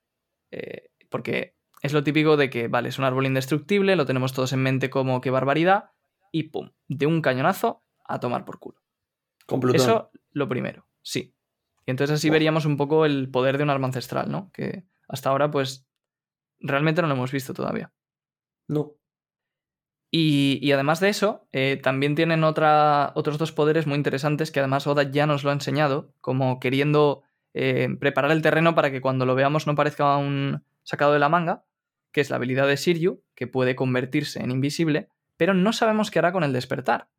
eh, 0.51 0.89
porque 1.09 1.55
es 1.81 1.93
lo 1.93 2.03
típico 2.03 2.35
de 2.35 2.49
que, 2.49 2.67
vale, 2.67 2.89
es 2.89 2.99
un 2.99 3.05
árbol 3.05 3.25
indestructible, 3.25 3.95
lo 3.95 4.05
tenemos 4.05 4.33
todos 4.33 4.53
en 4.53 4.61
mente 4.63 4.89
como 4.89 5.21
qué 5.21 5.29
barbaridad, 5.29 5.91
y 6.31 6.43
pum, 6.43 6.71
de 6.87 7.05
un 7.05 7.21
cañonazo 7.21 7.83
a 8.03 8.19
tomar 8.19 8.43
por 8.43 8.59
culo. 8.59 8.81
Con 9.45 9.59
Plutón. 9.59 9.81
Eso, 9.81 10.11
lo 10.31 10.49
primero, 10.49 10.87
sí. 11.01 11.35
Y 11.85 11.91
entonces 11.91 12.15
así 12.15 12.29
veríamos 12.29 12.65
un 12.65 12.77
poco 12.77 13.05
el 13.05 13.29
poder 13.29 13.57
de 13.57 13.63
un 13.63 13.69
arma 13.69 13.87
ancestral, 13.87 14.31
¿no? 14.31 14.51
Que 14.51 14.85
hasta 15.07 15.29
ahora, 15.29 15.51
pues, 15.51 15.87
realmente 16.59 17.01
no 17.01 17.07
lo 17.07 17.13
hemos 17.13 17.31
visto 17.31 17.53
todavía. 17.53 17.93
No. 18.67 18.93
Y, 20.17 20.71
además 20.71 21.01
de 21.01 21.09
eso, 21.09 21.45
eh, 21.51 21.77
también 21.83 22.15
tienen 22.15 22.45
otros 22.45 23.37
dos 23.37 23.51
poderes 23.51 23.85
muy 23.85 23.97
interesantes 23.97 24.49
que 24.49 24.61
además 24.61 24.87
Oda 24.87 25.03
ya 25.03 25.27
nos 25.27 25.43
lo 25.43 25.49
ha 25.49 25.53
enseñado, 25.53 26.13
como 26.21 26.61
queriendo 26.61 27.23
eh, 27.53 27.89
preparar 27.99 28.31
el 28.31 28.41
terreno 28.41 28.75
para 28.75 28.91
que 28.91 29.01
cuando 29.01 29.25
lo 29.25 29.35
veamos 29.35 29.67
no 29.67 29.75
parezca 29.75 30.15
un 30.15 30.63
sacado 30.83 31.11
de 31.11 31.19
la 31.19 31.27
manga, 31.27 31.65
que 32.13 32.21
es 32.21 32.29
la 32.29 32.37
habilidad 32.37 32.65
de 32.65 32.77
Siryu, 32.77 33.25
que 33.35 33.47
puede 33.47 33.75
convertirse 33.75 34.39
en 34.39 34.51
invisible, 34.51 35.09
pero 35.35 35.53
no 35.53 35.73
sabemos 35.73 36.11
qué 36.11 36.19
hará 36.19 36.31
con 36.31 36.45
el 36.45 36.53
despertar. 36.53 37.09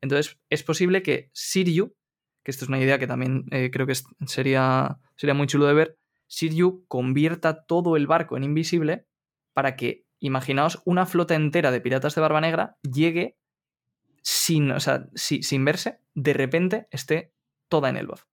Entonces 0.00 0.38
es 0.48 0.62
posible 0.62 1.02
que 1.02 1.30
Siryu, 1.32 1.96
que 2.44 2.52
esto 2.52 2.66
es 2.66 2.68
una 2.68 2.78
idea 2.78 3.00
que 3.00 3.08
también 3.08 3.46
eh, 3.50 3.72
creo 3.72 3.88
que 3.88 3.96
sería, 4.26 5.00
sería 5.16 5.34
muy 5.34 5.48
chulo 5.48 5.66
de 5.66 5.74
ver, 5.74 5.98
Siryu 6.28 6.84
convierta 6.86 7.64
todo 7.64 7.96
el 7.96 8.06
barco 8.06 8.36
en 8.36 8.44
invisible 8.44 9.08
para 9.54 9.74
que, 9.74 10.03
imaginaos, 10.26 10.80
una 10.84 11.06
flota 11.06 11.34
entera 11.34 11.70
de 11.70 11.80
piratas 11.80 12.14
de 12.14 12.20
Barba 12.20 12.40
Negra 12.40 12.76
llegue 12.82 13.36
sin, 14.22 14.70
o 14.72 14.80
sea, 14.80 15.06
si- 15.14 15.42
sin 15.42 15.64
verse, 15.64 16.00
de 16.14 16.32
repente 16.32 16.86
esté 16.90 17.32
toda 17.68 17.88
en 17.90 17.96
Elbaf. 17.96 18.24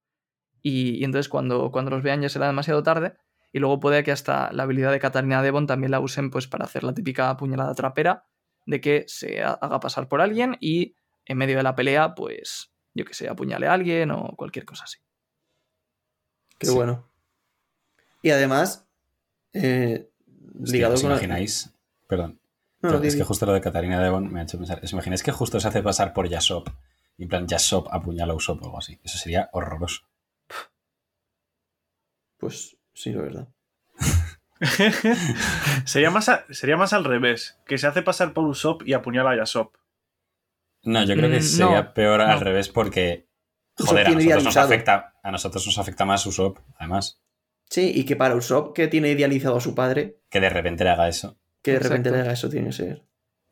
Y, 0.61 0.97
y 0.99 1.03
entonces 1.03 1.27
cuando, 1.29 1.71
cuando 1.71 1.91
los 1.91 2.03
vean 2.03 2.21
ya 2.21 2.29
será 2.29 2.47
demasiado 2.47 2.83
tarde 2.83 3.15
y 3.51 3.59
luego 3.59 3.79
puede 3.79 4.03
que 4.03 4.11
hasta 4.11 4.51
la 4.53 4.63
habilidad 4.63 4.91
de 4.91 4.99
Katarina 4.99 5.41
Devon 5.41 5.67
también 5.67 5.91
la 5.91 5.99
usen 5.99 6.29
pues 6.29 6.47
para 6.47 6.65
hacer 6.65 6.83
la 6.83 6.93
típica 6.93 7.35
puñalada 7.35 7.73
trapera 7.75 8.25
de 8.65 8.79
que 8.79 9.03
se 9.07 9.41
ha- 9.43 9.53
haga 9.53 9.79
pasar 9.79 10.07
por 10.07 10.21
alguien 10.21 10.55
y 10.61 10.95
en 11.25 11.37
medio 11.37 11.57
de 11.57 11.63
la 11.63 11.75
pelea 11.75 12.15
pues 12.15 12.71
yo 12.93 13.03
que 13.05 13.13
sé, 13.13 13.27
apuñale 13.27 13.67
a 13.67 13.73
alguien 13.73 14.11
o 14.11 14.35
cualquier 14.37 14.65
cosa 14.65 14.83
así. 14.85 14.99
Qué 16.57 16.67
Sí. 16.67 16.73
bueno. 16.75 17.09
Y 18.21 18.29
además, 18.29 18.87
eh, 19.53 20.07
Es 20.63 20.71
que 20.71 20.77
ligado 20.77 20.93
¿Os 20.93 21.01
con. 21.01 21.11
imagináis? 21.11 21.73
Perdón. 22.11 22.41
No, 22.81 22.91
no, 22.91 23.01
es 23.03 23.15
que 23.15 23.23
justo 23.23 23.45
lo 23.45 23.53
de 23.53 23.61
Catarina 23.61 24.01
Devon 24.03 24.29
me 24.33 24.41
ha 24.41 24.43
hecho 24.43 24.57
pensar. 24.57 24.81
¿Os 24.83 24.91
imagináis 24.91 25.23
que 25.23 25.31
justo 25.31 25.61
se 25.61 25.67
hace 25.69 25.81
pasar 25.81 26.11
por 26.11 26.27
Yasop? 26.27 26.67
Y 27.17 27.23
en 27.23 27.29
plan, 27.29 27.47
Yasop 27.47 27.87
apuñala 27.89 28.33
a 28.33 28.35
Usopp 28.35 28.61
o 28.61 28.65
algo 28.65 28.79
así. 28.79 28.99
Eso 29.01 29.17
sería 29.17 29.49
horroroso. 29.53 30.01
Pues 32.37 32.75
sí, 32.93 33.13
la 33.13 33.21
verdad. 33.21 33.47
sería, 35.85 36.11
más 36.11 36.27
a- 36.27 36.45
sería 36.49 36.75
más 36.75 36.91
al 36.91 37.05
revés, 37.05 37.57
que 37.65 37.77
se 37.77 37.87
hace 37.87 38.01
pasar 38.01 38.33
por 38.33 38.45
Usopp 38.45 38.81
y 38.85 38.91
apuñala 38.93 39.31
a 39.31 39.37
Yasop. 39.37 39.75
No, 40.83 41.03
yo 41.05 41.15
creo 41.15 41.29
que 41.29 41.37
Mm, 41.39 41.41
sería 41.43 41.81
no, 41.83 41.93
peor 41.93 42.19
al 42.21 42.41
revés 42.41 42.67
porque. 42.67 43.29
Joder, 43.77 44.07
a 44.07 44.11
nosotros, 44.11 44.43
nos 44.43 44.57
afecta, 44.57 45.13
a 45.23 45.31
nosotros 45.31 45.65
nos 45.65 45.77
afecta 45.77 46.03
más 46.03 46.25
Usopp, 46.25 46.57
además. 46.77 47.21
Sí, 47.69 47.89
y 47.95 48.03
que 48.05 48.17
para 48.17 48.35
Usopp, 48.35 48.75
que 48.75 48.89
tiene 48.89 49.09
idealizado 49.11 49.55
a 49.55 49.61
su 49.61 49.73
padre, 49.73 50.19
Que 50.29 50.41
de 50.41 50.49
repente 50.49 50.83
le 50.83 50.89
haga 50.89 51.07
eso. 51.07 51.37
Que 51.61 51.71
de 51.73 51.79
repente 51.79 52.09
Exacto. 52.09 52.15
le 52.17 52.21
haga 52.21 52.33
eso, 52.33 52.49
tiene 52.49 52.67
que 52.67 52.73
ser. 52.73 53.05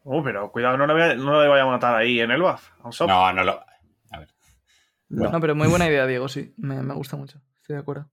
Oh, 0.04 0.24
pero 0.24 0.52
cuidado, 0.52 0.78
no 0.78 0.88
le, 0.88 0.94
voy 0.94 1.02
a- 1.04 1.16
no 1.16 1.42
le 1.42 1.48
vaya 1.48 1.64
a 1.64 1.68
matar 1.68 1.96
ahí 1.96 2.20
en 2.20 2.32
el 2.32 2.42
a 2.46 2.58
Usopp. 2.86 3.08
No, 3.10 3.32
no 3.34 3.44
lo. 3.44 3.64
No. 5.10 5.32
No, 5.32 5.40
pero 5.42 5.56
muy 5.56 5.68
buena 5.68 5.88
idea, 5.88 6.06
Diego, 6.06 6.28
sí. 6.28 6.54
Me, 6.58 6.82
me 6.84 6.94
gusta 6.94 7.18
mucho. 7.18 7.42
Estoy 7.58 7.76
de 7.76 7.82
acuerdo. 7.82 8.12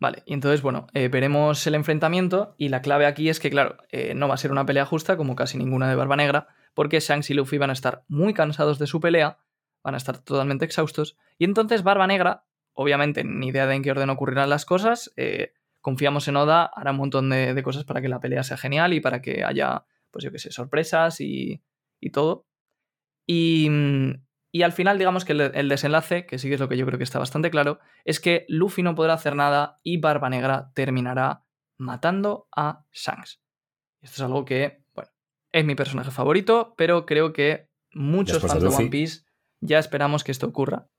Vale, 0.00 0.22
y 0.26 0.34
entonces, 0.34 0.62
bueno, 0.62 0.86
eh, 0.92 1.08
veremos 1.08 1.66
el 1.66 1.74
enfrentamiento 1.74 2.54
y 2.56 2.68
la 2.68 2.82
clave 2.82 3.06
aquí 3.06 3.28
es 3.28 3.40
que, 3.40 3.50
claro, 3.50 3.78
eh, 3.90 4.14
no 4.14 4.28
va 4.28 4.34
a 4.34 4.38
ser 4.38 4.52
una 4.52 4.64
pelea 4.66 4.84
justa 4.84 5.16
como 5.16 5.34
casi 5.34 5.58
ninguna 5.58 5.88
de 5.88 5.96
Barba 5.96 6.14
Negra, 6.16 6.46
porque 6.74 7.00
Shanks 7.00 7.30
y 7.30 7.34
Luffy 7.34 7.58
van 7.58 7.70
a 7.70 7.72
estar 7.72 8.04
muy 8.06 8.32
cansados 8.32 8.78
de 8.78 8.86
su 8.86 9.00
pelea, 9.00 9.38
van 9.82 9.94
a 9.94 9.96
estar 9.96 10.18
totalmente 10.18 10.64
exhaustos, 10.64 11.16
y 11.36 11.44
entonces 11.44 11.82
Barba 11.82 12.06
Negra, 12.06 12.44
obviamente 12.74 13.24
ni 13.24 13.48
idea 13.48 13.66
de 13.66 13.74
en 13.74 13.82
qué 13.82 13.90
orden 13.90 14.10
ocurrirán 14.10 14.50
las 14.50 14.64
cosas, 14.64 15.12
eh, 15.16 15.52
confiamos 15.88 16.28
en 16.28 16.36
Oda, 16.36 16.70
hará 16.74 16.90
un 16.90 16.98
montón 16.98 17.30
de, 17.30 17.54
de 17.54 17.62
cosas 17.62 17.84
para 17.84 18.02
que 18.02 18.10
la 18.10 18.20
pelea 18.20 18.42
sea 18.42 18.58
genial 18.58 18.92
y 18.92 19.00
para 19.00 19.22
que 19.22 19.42
haya, 19.42 19.86
pues 20.10 20.22
yo 20.22 20.30
qué 20.30 20.38
sé, 20.38 20.50
sorpresas 20.50 21.18
y, 21.22 21.62
y 21.98 22.10
todo. 22.10 22.46
Y, 23.26 23.70
mm, 23.70 24.22
y 24.52 24.62
al 24.64 24.72
final, 24.72 24.98
digamos 24.98 25.24
que 25.24 25.32
el, 25.32 25.40
el 25.40 25.70
desenlace, 25.70 26.26
que 26.26 26.36
sí 26.38 26.48
que 26.48 26.54
es 26.54 26.60
lo 26.60 26.68
que 26.68 26.76
yo 26.76 26.84
creo 26.84 26.98
que 26.98 27.04
está 27.04 27.18
bastante 27.18 27.50
claro, 27.50 27.78
es 28.04 28.20
que 28.20 28.44
Luffy 28.50 28.82
no 28.82 28.94
podrá 28.94 29.14
hacer 29.14 29.34
nada 29.34 29.80
y 29.82 29.96
Barba 29.96 30.28
Negra 30.28 30.72
terminará 30.74 31.46
matando 31.78 32.48
a 32.54 32.84
Shanks. 32.92 33.40
Esto 34.02 34.16
es 34.16 34.20
algo 34.20 34.44
que, 34.44 34.84
bueno, 34.94 35.10
es 35.52 35.64
mi 35.64 35.74
personaje 35.74 36.10
favorito, 36.10 36.74
pero 36.76 37.06
creo 37.06 37.32
que 37.32 37.70
muchos 37.94 38.42
Después 38.42 38.52
fans 38.52 38.62
de. 38.62 38.68
One 38.68 38.90
Piece 38.90 39.22
ya 39.62 39.78
esperamos 39.78 40.22
que 40.22 40.32
esto 40.32 40.48
ocurra. 40.48 40.90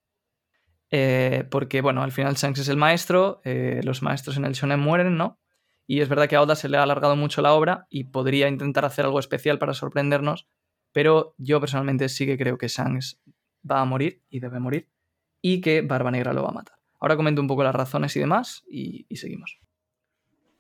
Eh, 0.91 1.45
porque, 1.51 1.81
bueno, 1.81 2.01
al 2.01 2.11
final 2.11 2.35
Shanks 2.35 2.61
es 2.61 2.67
el 2.69 2.77
maestro, 2.77 3.41
eh, 3.43 3.81
los 3.83 4.01
maestros 4.01 4.37
en 4.37 4.45
el 4.45 4.53
shonen 4.53 4.79
mueren, 4.79 5.17
¿no? 5.17 5.39
Y 5.85 6.01
es 6.01 6.09
verdad 6.09 6.27
que 6.27 6.35
a 6.35 6.41
Oda 6.41 6.55
se 6.55 6.69
le 6.69 6.77
ha 6.77 6.83
alargado 6.83 7.15
mucho 7.15 7.41
la 7.41 7.53
obra 7.53 7.87
y 7.89 8.05
podría 8.05 8.47
intentar 8.47 8.85
hacer 8.85 9.05
algo 9.05 9.19
especial 9.19 9.57
para 9.59 9.73
sorprendernos, 9.73 10.47
pero 10.91 11.35
yo 11.37 11.59
personalmente 11.59 12.09
sí 12.09 12.25
que 12.25 12.37
creo 12.37 12.57
que 12.57 12.67
Shanks 12.67 13.19
va 13.69 13.81
a 13.81 13.85
morir 13.85 14.23
y 14.29 14.39
debe 14.39 14.59
morir 14.59 14.89
y 15.41 15.61
que 15.61 15.81
Barba 15.81 16.11
Negra 16.11 16.33
lo 16.33 16.43
va 16.43 16.49
a 16.49 16.53
matar. 16.53 16.77
Ahora 16.99 17.15
comento 17.15 17.41
un 17.41 17.47
poco 17.47 17.63
las 17.63 17.73
razones 17.73 18.15
y 18.15 18.19
demás 18.19 18.63
y, 18.69 19.07
seguimos. 19.15 19.59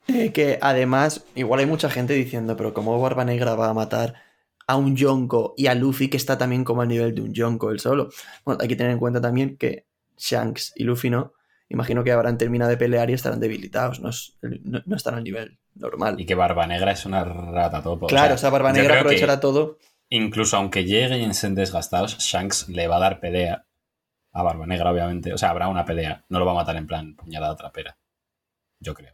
Eh, 0.07 0.31
que 0.31 0.57
además, 0.61 1.25
igual 1.35 1.59
hay 1.59 1.65
mucha 1.65 1.89
gente 1.89 2.13
diciendo, 2.13 2.55
pero 2.55 2.73
¿cómo 2.73 2.99
Barba 2.99 3.25
Negra 3.25 3.55
va 3.55 3.69
a 3.69 3.73
matar 3.73 4.15
a 4.65 4.77
un 4.77 4.95
Yonko 4.95 5.53
y 5.57 5.67
a 5.67 5.75
Luffy 5.75 6.09
que 6.09 6.17
está 6.17 6.37
también 6.37 6.63
como 6.63 6.81
al 6.81 6.87
nivel 6.87 7.13
de 7.13 7.21
un 7.21 7.33
Yonko 7.33 7.71
él 7.71 7.79
solo? 7.79 8.09
Bueno, 8.45 8.59
hay 8.61 8.67
que 8.67 8.75
tener 8.75 8.93
en 8.93 8.99
cuenta 8.99 9.19
también 9.19 9.57
que 9.57 9.88
Shanks 10.19 10.73
y 10.75 10.83
Luffy 10.83 11.09
no. 11.09 11.33
Imagino 11.69 12.03
que 12.03 12.11
habrán 12.11 12.37
terminado 12.37 12.69
de 12.71 12.77
pelear 12.77 13.09
y 13.09 13.13
estarán 13.13 13.39
debilitados, 13.39 13.99
no, 13.99 14.09
es- 14.09 14.37
no- 14.41 14.81
no 14.85 14.95
están 14.95 15.15
al 15.15 15.23
nivel 15.23 15.57
normal. 15.75 16.19
Y 16.19 16.25
que 16.25 16.35
Barba 16.35 16.65
Negra 16.67 16.91
es 16.91 17.05
una 17.05 17.23
rata 17.23 17.81
topo. 17.81 18.07
Claro, 18.07 18.35
o 18.35 18.37
sea, 18.37 18.49
Barba 18.49 18.71
Negra 18.73 18.99
aprovechará 18.99 19.39
todo. 19.39 19.77
Incluso 20.09 20.57
aunque 20.57 20.83
lleguen 20.85 21.21
y 21.21 21.25
estén 21.25 21.53
desgastados, 21.55 22.17
Shanks 22.17 22.67
le 22.69 22.87
va 22.87 22.97
a 22.97 22.99
dar 22.99 23.19
pelea 23.19 23.65
a 24.31 24.43
Barba 24.43 24.65
Negra, 24.65 24.91
obviamente. 24.91 25.31
O 25.33 25.37
sea, 25.37 25.51
habrá 25.51 25.67
una 25.67 25.85
pelea. 25.85 26.25
No 26.29 26.39
lo 26.39 26.45
va 26.45 26.53
a 26.53 26.55
matar 26.55 26.75
en 26.77 26.87
plan 26.87 27.15
puñalada 27.15 27.55
trapera. 27.55 27.95
Yo 28.79 28.93
creo. 28.95 29.13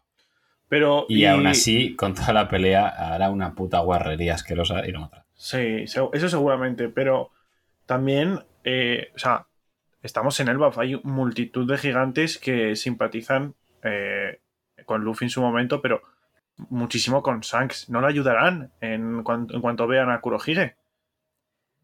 Pero. 0.69 1.05
Y, 1.09 1.25
aún 1.25 1.47
así, 1.47 1.95
con 1.95 2.15
toda 2.15 2.31
la 2.33 2.47
pelea, 2.47 2.87
hará 2.87 3.29
una 3.29 3.53
puta 3.53 3.79
guarrería 3.79 4.33
asquerosa 4.35 4.85
y 4.87 4.91
lo 4.91 5.01
matará. 5.01 5.25
Sí, 5.33 5.83
eso 5.83 6.09
seguramente, 6.29 6.87
pero 6.87 7.31
también, 7.85 8.39
eh, 8.63 9.09
o 9.13 9.19
sea, 9.19 9.45
estamos 10.05 10.39
en 10.39 10.47
Elbaf, 10.49 10.77
hay 10.77 10.99
multitud 11.03 11.69
de 11.69 11.77
gigantes 11.77 12.37
que 12.37 12.75
simpatizan 12.75 13.55
eh, 13.83 14.39
con 14.85 15.03
Luffy 15.03 15.25
en 15.25 15.29
su 15.29 15.41
momento, 15.41 15.81
pero 15.81 16.01
muchísimo 16.69 17.21
con 17.21 17.41
Shanks. 17.41 17.89
No 17.89 18.01
le 18.01 18.07
ayudarán 18.07 18.71
en, 18.81 19.23
cuan- 19.23 19.47
en 19.51 19.61
cuanto 19.61 19.87
vean 19.87 20.09
a 20.09 20.21
Kurohige. 20.21 20.75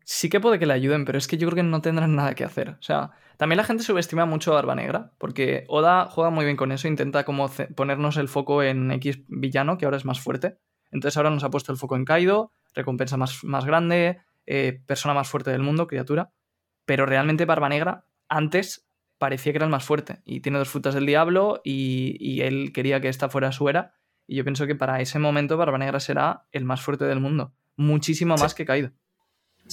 Sí 0.03 0.29
que 0.29 0.39
puede 0.39 0.59
que 0.59 0.65
le 0.65 0.73
ayuden, 0.73 1.05
pero 1.05 1.17
es 1.17 1.27
que 1.27 1.37
yo 1.37 1.47
creo 1.47 1.57
que 1.57 1.63
no 1.63 1.81
tendrán 1.81 2.15
nada 2.15 2.33
que 2.33 2.43
hacer. 2.43 2.69
O 2.71 2.81
sea, 2.81 3.11
también 3.37 3.57
la 3.57 3.63
gente 3.63 3.83
subestima 3.83 4.25
mucho 4.25 4.51
a 4.51 4.55
Barba 4.55 4.75
Negra, 4.75 5.11
porque 5.17 5.65
Oda 5.67 6.05
juega 6.07 6.29
muy 6.29 6.43
bien 6.45 6.57
con 6.57 6.71
eso, 6.71 6.87
intenta 6.87 7.23
como 7.23 7.49
ponernos 7.75 8.17
el 8.17 8.27
foco 8.27 8.63
en 8.63 8.91
X 8.91 9.19
villano, 9.27 9.77
que 9.77 9.85
ahora 9.85 9.97
es 9.97 10.05
más 10.05 10.19
fuerte. 10.19 10.57
Entonces 10.91 11.17
ahora 11.17 11.29
nos 11.29 11.43
ha 11.43 11.49
puesto 11.49 11.71
el 11.71 11.77
foco 11.77 11.95
en 11.95 12.05
Kaido, 12.05 12.51
recompensa 12.73 13.15
más, 13.15 13.43
más 13.43 13.65
grande, 13.65 14.19
eh, 14.45 14.81
persona 14.85 15.13
más 15.13 15.29
fuerte 15.29 15.51
del 15.51 15.61
mundo, 15.61 15.87
criatura. 15.87 16.31
Pero 16.85 17.05
realmente 17.05 17.45
Barba 17.45 17.69
Negra 17.69 18.05
antes 18.31 18.87
parecía 19.19 19.51
que 19.51 19.57
era 19.57 19.65
el 19.65 19.71
más 19.71 19.83
fuerte 19.83 20.21
y 20.25 20.39
tiene 20.39 20.57
dos 20.57 20.69
frutas 20.69 20.95
del 20.95 21.05
diablo 21.05 21.61
y, 21.63 22.15
y 22.19 22.41
él 22.41 22.71
quería 22.73 22.99
que 23.01 23.09
esta 23.09 23.29
fuera 23.29 23.51
su 23.51 23.69
era. 23.69 23.93
Y 24.25 24.35
yo 24.37 24.43
pienso 24.43 24.65
que 24.65 24.75
para 24.75 25.01
ese 25.01 25.19
momento 25.19 25.57
Barba 25.57 25.77
Negra 25.77 25.99
será 25.99 26.45
el 26.51 26.63
más 26.65 26.81
fuerte 26.81 27.05
del 27.05 27.19
mundo. 27.19 27.53
Muchísimo 27.75 28.37
Sí. 28.37 28.43
más 28.43 28.55
que 28.55 28.65
Kaido. 28.65 28.91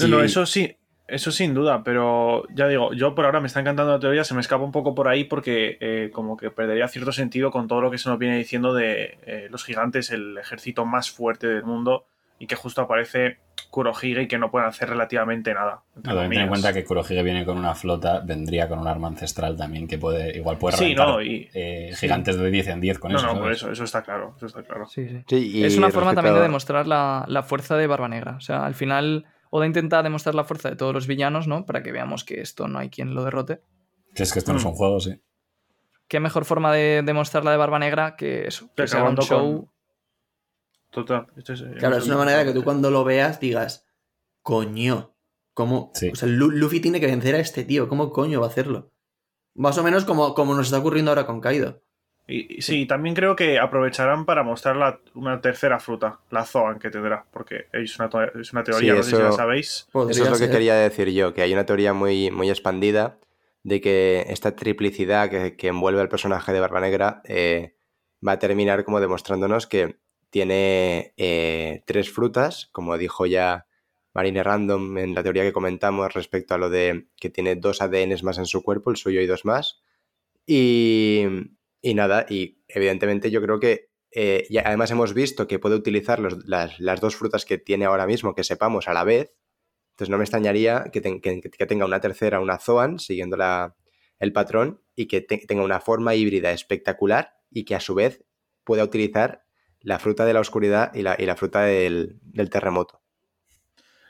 No, 0.08 0.20
eso 0.22 0.44
sí, 0.46 0.76
eso 1.06 1.30
sin 1.30 1.54
duda, 1.54 1.82
pero 1.84 2.46
ya 2.54 2.66
digo, 2.68 2.92
yo 2.92 3.14
por 3.14 3.24
ahora 3.24 3.40
me 3.40 3.46
está 3.46 3.60
encantando 3.60 3.92
la 3.92 3.98
teoría, 4.00 4.24
se 4.24 4.34
me 4.34 4.40
escapa 4.40 4.64
un 4.64 4.72
poco 4.72 4.94
por 4.94 5.08
ahí 5.08 5.24
porque 5.24 5.78
eh, 5.80 6.10
como 6.12 6.36
que 6.36 6.50
perdería 6.50 6.88
cierto 6.88 7.12
sentido 7.12 7.50
con 7.50 7.68
todo 7.68 7.80
lo 7.80 7.90
que 7.90 7.98
se 7.98 8.08
nos 8.08 8.18
viene 8.18 8.36
diciendo 8.36 8.74
de 8.74 9.18
eh, 9.26 9.48
los 9.50 9.64
gigantes, 9.64 10.10
el 10.10 10.36
ejército 10.36 10.84
más 10.84 11.10
fuerte 11.10 11.46
del 11.46 11.64
mundo 11.64 12.04
y 12.38 12.46
que 12.46 12.54
justo 12.56 12.80
aparece 12.82 13.38
Kurohige 13.70 14.22
y 14.22 14.28
que 14.28 14.38
no 14.38 14.50
pueden 14.50 14.68
hacer 14.68 14.88
relativamente 14.88 15.52
nada. 15.52 15.82
No, 16.04 16.14
ten 16.28 16.32
en 16.32 16.48
cuenta 16.48 16.72
que 16.72 16.84
Kurohige 16.84 17.22
viene 17.22 17.44
con 17.44 17.58
una 17.58 17.74
flota, 17.74 18.20
vendría 18.20 18.68
con 18.68 18.78
un 18.78 18.86
arma 18.86 19.08
ancestral 19.08 19.56
también 19.56 19.86
que 19.88 19.98
puede, 19.98 20.36
igual 20.36 20.56
puede 20.58 20.76
Sí, 20.76 20.94
no, 20.94 21.20
y- 21.20 21.48
eh, 21.52 21.90
gigantes 21.96 22.36
de 22.38 22.50
10 22.50 22.68
en 22.68 22.80
10 22.80 22.98
con 22.98 23.12
No, 23.12 23.18
eso. 23.18 23.26
no, 23.26 23.32
¿sabes? 23.32 23.42
por 23.44 23.52
eso, 23.52 23.70
eso 23.72 23.84
está 23.84 24.02
claro, 24.02 24.34
eso 24.36 24.46
está 24.46 24.62
claro. 24.62 24.86
Sí, 24.86 25.08
sí. 25.08 25.22
Sí, 25.28 25.50
y 25.58 25.64
es 25.64 25.76
una 25.76 25.90
forma 25.90 26.14
también 26.14 26.34
de 26.36 26.40
demostrar 26.42 26.86
la, 26.86 27.24
la 27.28 27.42
fuerza 27.42 27.76
de 27.76 27.86
Barba 27.86 28.08
Negra. 28.08 28.36
O 28.36 28.40
sea, 28.40 28.64
al 28.64 28.74
final, 28.74 29.26
Oda 29.50 29.66
intenta 29.66 30.02
demostrar 30.02 30.34
la 30.34 30.44
fuerza 30.44 30.70
de 30.70 30.76
todos 30.76 30.94
los 30.94 31.06
villanos, 31.06 31.48
¿no? 31.48 31.64
Para 31.66 31.82
que 31.82 31.90
veamos 31.92 32.22
que 32.24 32.40
esto 32.40 32.68
no 32.68 32.78
hay 32.78 32.90
quien 32.90 33.14
lo 33.14 33.24
derrote. 33.24 33.60
Que 34.14 34.22
es 34.22 34.32
que 34.32 34.38
esto 34.38 34.52
no 34.52 34.58
es 34.58 34.64
Mm. 34.64 34.68
un 34.68 34.74
juego, 34.74 35.00
sí. 35.00 35.20
¿Qué 36.06 36.20
mejor 36.20 36.44
forma 36.46 36.72
de 36.72 37.02
demostrar 37.04 37.44
la 37.44 37.50
de 37.50 37.56
Barba 37.58 37.78
Negra 37.78 38.16
que 38.16 38.46
eso? 38.46 38.68
Que 38.74 38.82
Que 38.84 38.88
se 38.88 38.96
haga 38.96 39.10
un 39.10 39.16
show. 39.18 39.56
con- 39.66 39.70
Total. 40.90 41.26
esto 41.36 41.52
es- 41.52 41.64
Claro, 41.78 41.96
es 41.96 42.06
una 42.06 42.16
manera 42.16 42.44
que 42.44 42.52
tú 42.52 42.64
cuando 42.64 42.90
lo 42.90 43.04
veas 43.04 43.40
digas, 43.40 43.86
coño, 44.42 45.14
¿cómo? 45.54 45.90
Sí. 45.94 46.10
O 46.10 46.14
sea, 46.16 46.28
Lu- 46.28 46.50
Luffy 46.50 46.80
tiene 46.80 47.00
que 47.00 47.06
vencer 47.06 47.34
a 47.34 47.38
este 47.40 47.64
tío, 47.64 47.88
¿cómo 47.88 48.10
coño 48.12 48.40
va 48.40 48.46
a 48.46 48.50
hacerlo? 48.50 48.90
Más 49.54 49.76
o 49.78 49.82
menos 49.82 50.04
como, 50.04 50.34
como 50.34 50.54
nos 50.54 50.66
está 50.68 50.78
ocurriendo 50.78 51.10
ahora 51.10 51.26
con 51.26 51.40
Kaido. 51.40 51.82
Y, 52.30 52.58
y 52.58 52.62
sí, 52.62 52.84
también 52.86 53.14
creo 53.14 53.34
que 53.36 53.58
aprovecharán 53.58 54.24
para 54.26 54.42
mostrar 54.42 54.76
la- 54.76 55.00
una 55.14 55.40
tercera 55.40 55.80
fruta, 55.80 56.20
la 56.30 56.44
Zoan 56.44 56.78
que 56.78 56.90
tendrá, 56.90 57.26
porque 57.32 57.66
es 57.72 57.98
una, 57.98 58.10
es 58.40 58.52
una 58.52 58.62
teoría, 58.64 58.92
Sí, 58.92 58.96
no 58.98 59.02
sé 59.02 59.16
si 59.16 59.22
la 59.22 59.32
sabéis. 59.32 59.88
Eso 59.88 60.10
es 60.10 60.18
lo 60.20 60.32
que 60.32 60.36
ser. 60.38 60.50
quería 60.50 60.74
decir 60.74 61.08
yo, 61.10 61.32
que 61.34 61.42
hay 61.42 61.52
una 61.52 61.64
teoría 61.66 61.92
muy, 61.94 62.30
muy 62.30 62.50
expandida 62.50 63.18
de 63.62 63.80
que 63.80 64.26
esta 64.28 64.54
triplicidad 64.56 65.30
que, 65.30 65.56
que 65.56 65.68
envuelve 65.68 66.00
al 66.00 66.08
personaje 66.08 66.52
de 66.52 66.60
Barba 66.60 66.80
Negra 66.80 67.22
eh, 67.24 67.74
va 68.26 68.32
a 68.32 68.38
terminar 68.38 68.84
como 68.84 69.00
demostrándonos 69.00 69.66
que 69.66 69.98
tiene 70.30 71.14
eh, 71.16 71.82
tres 71.86 72.10
frutas, 72.10 72.68
como 72.72 72.98
dijo 72.98 73.26
ya 73.26 73.66
Marine 74.14 74.42
Random 74.42 74.98
en 74.98 75.14
la 75.14 75.22
teoría 75.22 75.42
que 75.44 75.52
comentamos 75.52 76.12
respecto 76.14 76.54
a 76.54 76.58
lo 76.58 76.70
de 76.70 77.08
que 77.16 77.30
tiene 77.30 77.56
dos 77.56 77.82
ADNs 77.82 78.22
más 78.24 78.38
en 78.38 78.46
su 78.46 78.62
cuerpo, 78.62 78.90
el 78.90 78.96
suyo 78.96 79.20
y 79.20 79.26
dos 79.26 79.44
más. 79.44 79.82
Y, 80.46 81.24
y 81.82 81.94
nada, 81.94 82.26
y 82.28 82.62
evidentemente 82.68 83.30
yo 83.30 83.42
creo 83.42 83.60
que 83.60 83.90
eh, 84.12 84.48
además 84.64 84.90
hemos 84.90 85.12
visto 85.14 85.46
que 85.46 85.58
puede 85.58 85.76
utilizar 85.76 86.18
los- 86.20 86.46
las, 86.46 86.80
las 86.80 87.00
dos 87.00 87.16
frutas 87.16 87.44
que 87.44 87.58
tiene 87.58 87.84
ahora 87.84 88.06
mismo, 88.06 88.34
que 88.34 88.44
sepamos 88.44 88.88
a 88.88 88.94
la 88.94 89.04
vez. 89.04 89.34
Entonces 89.92 90.10
no 90.10 90.18
me 90.18 90.24
extrañaría 90.24 90.84
que, 90.92 91.00
que- 91.02 91.66
tenga 91.66 91.84
una 91.84 92.00
tercera, 92.00 92.40
una 92.40 92.58
Zoan, 92.58 92.98
siguiendo 92.98 93.36
la- 93.36 93.76
el 94.18 94.32
patrón, 94.32 94.82
y 94.96 95.06
que 95.08 95.20
te- 95.20 95.44
tenga 95.46 95.62
una 95.64 95.80
forma 95.80 96.14
híbrida 96.14 96.52
espectacular 96.52 97.34
y 97.50 97.64
que 97.64 97.74
a 97.74 97.80
su 97.80 97.94
vez 97.94 98.24
pueda 98.64 98.84
utilizar 98.84 99.44
la 99.80 99.98
fruta 99.98 100.24
de 100.24 100.32
la 100.32 100.40
oscuridad 100.40 100.94
y 100.94 101.02
la, 101.02 101.16
y 101.18 101.26
la 101.26 101.36
fruta 101.36 101.62
del, 101.62 102.18
del 102.22 102.50
terremoto. 102.50 103.00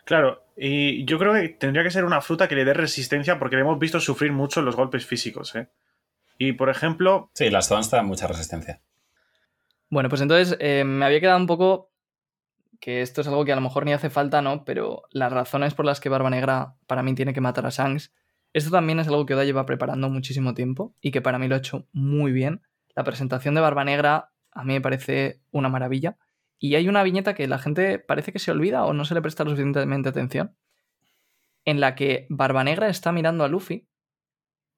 Claro, 0.05 0.43
y 0.57 1.05
yo 1.05 1.19
creo 1.19 1.35
que 1.35 1.51
tendría 1.51 1.85
que 1.85 1.91
ser 1.91 2.05
una 2.05 2.21
fruta 2.21 2.49
que 2.49 2.55
le 2.55 2.65
dé 2.65 2.75
resistencia 2.75 3.39
porque 3.39 3.57
le 3.57 3.63
hemos 3.63 3.79
visto 3.79 4.01
sufrir 4.01 4.33
mucho 4.33 4.61
en 4.61 4.67
los 4.67 4.75
golpes 4.75 5.05
físicos. 5.05 5.55
¿eh? 5.55 5.69
Y 6.39 6.53
por 6.53 6.71
ejemplo, 6.71 7.31
Sí, 7.35 7.51
las 7.51 7.69
te 7.69 7.97
dan 7.97 8.07
mucha 8.07 8.27
resistencia. 8.27 8.81
Bueno, 9.91 10.09
pues 10.09 10.21
entonces 10.21 10.57
eh, 10.61 10.85
me 10.85 11.05
había 11.05 11.21
quedado 11.21 11.39
un 11.39 11.47
poco 11.47 11.91
que 12.81 13.03
esto 13.03 13.21
es 13.21 13.27
algo 13.27 13.45
que 13.45 13.53
a 13.53 13.57
lo 13.57 13.61
mejor 13.61 13.85
ni 13.85 13.93
hace 13.93 14.11
falta, 14.11 14.41
¿no? 14.43 14.65
Pero 14.65 15.03
las 15.11 15.33
razones 15.33 15.75
por 15.75 15.85
las 15.85 16.01
que 16.01 16.09
Barba 16.09 16.31
Negra 16.31 16.75
para 16.87 17.03
mí 17.03 17.15
tiene 17.15 17.35
que 17.35 17.41
matar 17.41 17.67
a 17.67 17.71
Shanks, 17.71 18.13
esto 18.53 18.71
también 18.71 18.99
es 19.01 19.09
algo 19.09 19.27
que 19.27 19.35
Oda 19.35 19.45
lleva 19.45 19.67
preparando 19.67 20.09
muchísimo 20.09 20.55
tiempo 20.55 20.95
y 21.01 21.11
que 21.11 21.21
para 21.21 21.39
mí 21.39 21.49
lo 21.49 21.55
ha 21.55 21.59
hecho 21.59 21.87
muy 21.93 22.33
bien. 22.33 22.63
La 22.95 23.05
presentación 23.05 23.55
de 23.55 23.61
Barba 23.61 23.85
Negra 23.85 24.31
a 24.59 24.65
mí 24.65 24.73
me 24.73 24.81
parece 24.81 25.41
una 25.53 25.69
maravilla. 25.69 26.17
Y 26.59 26.75
hay 26.75 26.89
una 26.89 27.05
viñeta 27.05 27.35
que 27.35 27.47
la 27.47 27.59
gente 27.59 28.01
parece 28.01 28.33
que 28.33 28.41
se 28.41 28.51
olvida 28.51 28.85
o 28.85 28.93
no 28.93 29.05
se 29.05 29.15
le 29.15 29.23
presta 29.23 29.45
lo 29.45 29.51
suficientemente 29.51 30.09
atención, 30.09 30.57
en 31.65 31.79
la 31.79 31.95
que 31.95 32.27
Barba 32.29 32.65
Negra 32.65 32.89
está 32.89 33.13
mirando 33.13 33.45
a 33.45 33.49
Luffy 33.49 33.87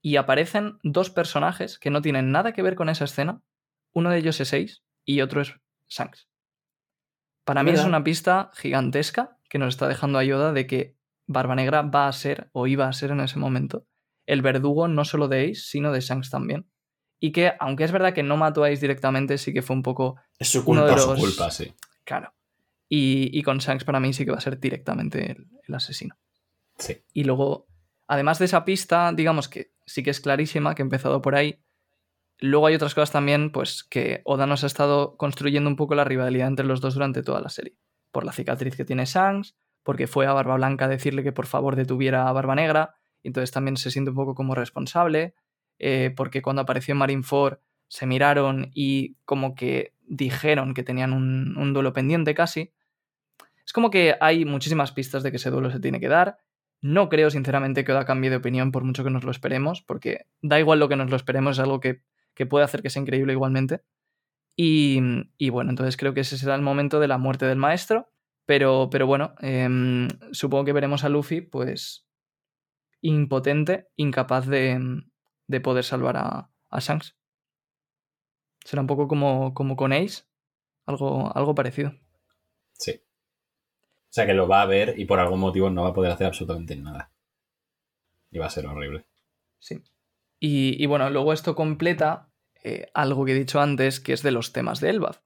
y 0.02 0.16
aparecen 0.16 0.78
dos 0.82 1.08
personajes 1.08 1.78
que 1.78 1.88
no 1.88 2.02
tienen 2.02 2.30
nada 2.30 2.52
que 2.52 2.60
ver 2.60 2.74
con 2.74 2.90
esa 2.90 3.06
escena. 3.06 3.42
Uno 3.94 4.10
de 4.10 4.18
ellos 4.18 4.38
es 4.42 4.52
Ace 4.52 4.82
y 5.06 5.22
otro 5.22 5.40
es 5.40 5.54
Shanks. 5.88 6.28
Para 7.44 7.62
mí 7.62 7.70
es 7.70 7.84
una 7.84 8.04
pista 8.04 8.50
gigantesca 8.52 9.38
que 9.48 9.58
nos 9.58 9.68
está 9.70 9.88
dejando 9.88 10.18
a 10.18 10.24
Yoda 10.24 10.52
de 10.52 10.66
que 10.66 10.94
Barba 11.26 11.54
Negra 11.54 11.80
va 11.80 12.06
a 12.06 12.12
ser, 12.12 12.50
o 12.52 12.66
iba 12.66 12.86
a 12.86 12.92
ser 12.92 13.12
en 13.12 13.20
ese 13.20 13.38
momento, 13.38 13.86
el 14.26 14.42
verdugo 14.42 14.88
no 14.88 15.06
solo 15.06 15.26
de 15.26 15.44
Ace, 15.44 15.62
sino 15.62 15.90
de 15.90 16.00
Shanks 16.00 16.28
también. 16.28 16.70
Y 17.20 17.32
que, 17.32 17.52
aunque 17.60 17.84
es 17.84 17.92
verdad 17.92 18.14
que 18.14 18.22
no 18.22 18.36
mató 18.38 18.64
a 18.64 18.68
Ace 18.68 18.80
directamente, 18.80 19.36
sí 19.38 19.52
que 19.52 19.60
fue 19.62 19.76
un 19.76 19.82
poco 19.82 20.16
Es 20.38 20.48
su 20.48 20.62
Uno 20.66 20.80
culpa. 20.82 20.86
de 20.86 20.92
los- 20.92 21.04
su 21.04 21.14
culpa, 21.16 21.50
sí. 21.50 21.72
caro. 22.04 22.32
Y, 22.88 23.30
y 23.38 23.42
con 23.42 23.58
Shanks 23.58 23.84
para 23.84 24.00
mí 24.00 24.12
sí 24.12 24.24
que 24.24 24.30
va 24.32 24.38
a 24.38 24.40
ser 24.40 24.58
directamente 24.58 25.30
el, 25.32 25.46
el 25.68 25.74
asesino. 25.74 26.16
Sí. 26.78 26.96
Y 27.12 27.24
luego, 27.24 27.66
además 28.08 28.38
de 28.38 28.46
esa 28.46 28.64
pista, 28.64 29.12
digamos 29.12 29.48
que 29.48 29.70
sí 29.86 30.02
que 30.02 30.10
es 30.10 30.20
clarísima, 30.20 30.74
que 30.74 30.82
he 30.82 30.84
empezado 30.84 31.20
por 31.22 31.34
ahí, 31.36 31.60
luego 32.38 32.66
hay 32.66 32.74
otras 32.74 32.94
cosas 32.94 33.12
también, 33.12 33.52
pues 33.52 33.84
que 33.84 34.22
Oda 34.24 34.46
nos 34.46 34.64
ha 34.64 34.66
estado 34.66 35.16
construyendo 35.18 35.68
un 35.68 35.76
poco 35.76 35.94
la 35.94 36.04
rivalidad 36.04 36.48
entre 36.48 36.64
los 36.66 36.80
dos 36.80 36.94
durante 36.94 37.22
toda 37.22 37.40
la 37.40 37.50
serie. 37.50 37.76
Por 38.10 38.24
la 38.24 38.32
cicatriz 38.32 38.74
que 38.76 38.84
tiene 38.84 39.04
Shanks, 39.04 39.54
porque 39.82 40.06
fue 40.06 40.26
a 40.26 40.32
Barba 40.32 40.56
Blanca 40.56 40.86
a 40.86 40.88
decirle 40.88 41.22
que 41.22 41.32
por 41.32 41.46
favor 41.46 41.76
detuviera 41.76 42.28
a 42.28 42.32
Barba 42.32 42.54
Negra, 42.54 42.94
y 43.22 43.28
entonces 43.28 43.50
también 43.52 43.76
se 43.76 43.90
siente 43.90 44.10
un 44.10 44.16
poco 44.16 44.34
como 44.34 44.54
responsable, 44.54 45.34
eh, 45.80 46.12
porque 46.14 46.42
cuando 46.42 46.62
apareció 46.62 46.94
Marineford 46.94 47.58
se 47.88 48.06
miraron 48.06 48.70
y 48.72 49.16
como 49.24 49.54
que 49.54 49.94
dijeron 50.06 50.74
que 50.74 50.82
tenían 50.82 51.12
un, 51.12 51.72
duelo 51.72 51.92
pendiente 51.92 52.34
casi. 52.34 52.72
Es 53.64 53.72
como 53.72 53.90
que 53.90 54.16
hay 54.20 54.44
muchísimas 54.44 54.92
pistas 54.92 55.22
de 55.22 55.30
que 55.30 55.38
ese 55.38 55.50
duelo 55.50 55.70
se 55.70 55.80
tiene 55.80 56.00
que 56.00 56.08
dar. 56.08 56.38
No 56.82 57.08
creo, 57.08 57.30
sinceramente, 57.30 57.84
que 57.84 57.92
Oda 57.92 58.04
cambie 58.04 58.30
de 58.30 58.36
opinión 58.36 58.72
por 58.72 58.84
mucho 58.84 59.04
que 59.04 59.10
nos 59.10 59.24
lo 59.24 59.30
esperemos, 59.30 59.82
porque 59.82 60.26
da 60.40 60.58
igual 60.58 60.78
lo 60.78 60.88
que 60.88 60.96
nos 60.96 61.10
lo 61.10 61.16
esperemos, 61.16 61.58
es 61.58 61.64
algo 61.64 61.80
que, 61.80 62.02
que 62.34 62.46
puede 62.46 62.64
hacer 62.64 62.82
que 62.82 62.90
sea 62.90 63.02
increíble 63.02 63.32
igualmente. 63.32 63.82
Y, 64.56 65.00
y, 65.38 65.50
bueno, 65.50 65.70
entonces 65.70 65.96
creo 65.96 66.14
que 66.14 66.20
ese 66.20 66.38
será 66.38 66.54
el 66.54 66.62
momento 66.62 67.00
de 67.00 67.08
la 67.08 67.18
muerte 67.18 67.46
del 67.46 67.58
maestro. 67.58 68.10
Pero, 68.46 68.88
pero 68.90 69.06
bueno, 69.06 69.34
eh, 69.42 70.08
supongo 70.32 70.64
que 70.64 70.72
veremos 70.72 71.04
a 71.04 71.08
Luffy, 71.08 71.40
pues, 71.40 72.06
impotente, 73.00 73.88
incapaz 73.96 74.46
de, 74.46 75.02
de 75.50 75.60
poder 75.60 75.84
salvar 75.84 76.16
a, 76.16 76.50
a 76.68 76.80
Shanks. 76.80 77.16
Será 78.64 78.82
un 78.82 78.86
poco 78.86 79.08
como, 79.08 79.52
como 79.52 79.76
con 79.76 79.92
Ace, 79.92 80.22
algo, 80.86 81.36
algo 81.36 81.54
parecido. 81.54 81.92
Sí. 82.72 83.02
O 83.02 84.12
sea 84.12 84.26
que 84.26 84.34
lo 84.34 84.46
va 84.46 84.62
a 84.62 84.66
ver 84.66 84.94
y 84.98 85.06
por 85.06 85.18
algún 85.18 85.40
motivo 85.40 85.70
no 85.70 85.82
va 85.82 85.88
a 85.88 85.94
poder 85.94 86.12
hacer 86.12 86.26
absolutamente 86.26 86.76
nada. 86.76 87.12
Y 88.30 88.38
va 88.38 88.46
a 88.46 88.50
ser 88.50 88.66
horrible. 88.66 89.06
Sí. 89.58 89.82
Y, 90.38 90.82
y 90.82 90.86
bueno, 90.86 91.10
luego 91.10 91.32
esto 91.32 91.56
completa 91.56 92.32
eh, 92.62 92.90
algo 92.94 93.24
que 93.24 93.32
he 93.32 93.38
dicho 93.38 93.60
antes, 93.60 93.98
que 93.98 94.12
es 94.12 94.22
de 94.22 94.30
los 94.30 94.52
temas 94.52 94.80
de 94.80 94.90
Elbaf. 94.90 95.18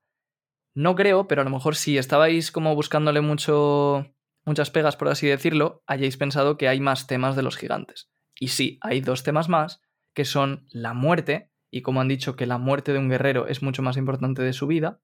No 0.74 0.94
creo, 0.94 1.28
pero 1.28 1.42
a 1.42 1.44
lo 1.44 1.50
mejor 1.50 1.76
si 1.76 1.98
estabais 1.98 2.50
como 2.50 2.74
buscándole 2.74 3.20
mucho, 3.20 4.06
muchas 4.44 4.70
pegas, 4.70 4.96
por 4.96 5.08
así 5.08 5.26
decirlo, 5.26 5.82
hayáis 5.86 6.16
pensado 6.16 6.56
que 6.56 6.68
hay 6.68 6.80
más 6.80 7.06
temas 7.06 7.36
de 7.36 7.42
los 7.42 7.56
gigantes. 7.56 8.10
Y 8.34 8.48
sí, 8.48 8.78
hay 8.80 9.00
dos 9.00 9.22
temas 9.22 9.48
más, 9.48 9.80
que 10.14 10.24
son 10.24 10.66
la 10.70 10.94
muerte, 10.94 11.50
y 11.70 11.82
como 11.82 12.00
han 12.00 12.08
dicho 12.08 12.36
que 12.36 12.46
la 12.46 12.58
muerte 12.58 12.92
de 12.92 12.98
un 12.98 13.08
guerrero 13.08 13.46
es 13.48 13.62
mucho 13.62 13.82
más 13.82 13.96
importante 13.96 14.42
de 14.42 14.52
su 14.52 14.66
vida, 14.66 15.00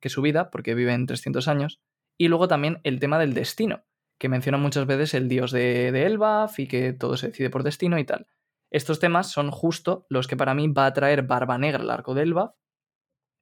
que 0.00 0.08
su 0.08 0.22
vida, 0.22 0.50
porque 0.50 0.74
vive 0.74 0.92
en 0.94 1.06
300 1.06 1.46
años, 1.46 1.80
y 2.18 2.28
luego 2.28 2.48
también 2.48 2.80
el 2.82 2.98
tema 2.98 3.18
del 3.18 3.34
destino, 3.34 3.84
que 4.18 4.30
menciona 4.30 4.58
muchas 4.58 4.86
veces 4.86 5.12
el 5.14 5.28
dios 5.28 5.52
de, 5.52 5.88
Elbaf 5.88 6.58
y 6.58 6.66
que 6.66 6.94
todo 6.94 7.16
se 7.18 7.28
decide 7.28 7.50
por 7.50 7.62
destino 7.62 7.98
y 7.98 8.04
tal. 8.04 8.26
Estos 8.70 8.98
temas 8.98 9.30
son 9.30 9.50
justo 9.50 10.06
los 10.08 10.26
que 10.26 10.36
para 10.36 10.54
mí 10.54 10.68
va 10.68 10.86
a 10.86 10.92
traer 10.92 11.22
Barba 11.22 11.58
Negra 11.58 11.82
al 11.82 11.90
arco 11.90 12.14
de 12.14 12.22
Elbaf, 12.22 12.52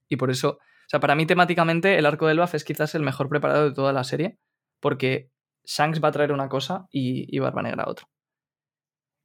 y 0.09 0.17
por 0.17 0.31
eso, 0.31 0.59
o 0.59 0.89
sea, 0.89 1.01
para 1.01 1.15
mí 1.15 1.27
temáticamente 1.27 1.97
el 1.97 2.07
arco 2.07 2.27
de 2.27 2.33
Elbaf 2.33 2.55
es 2.55 2.65
quizás 2.65 2.95
el 2.95 3.03
mejor 3.03 3.29
preparado 3.29 3.65
de 3.65 3.75
toda 3.75 3.93
la 3.93 4.05
serie, 4.05 4.39
porque 4.81 5.31
Shanks 5.65 6.03
va 6.03 6.09
a 6.09 6.13
traer 6.13 6.33
una 6.33 6.49
cosa 6.49 6.89
y, 6.91 7.35
y 7.35 7.39
Barba 7.39 7.63
Negra 7.63 7.85
otra. 7.87 8.07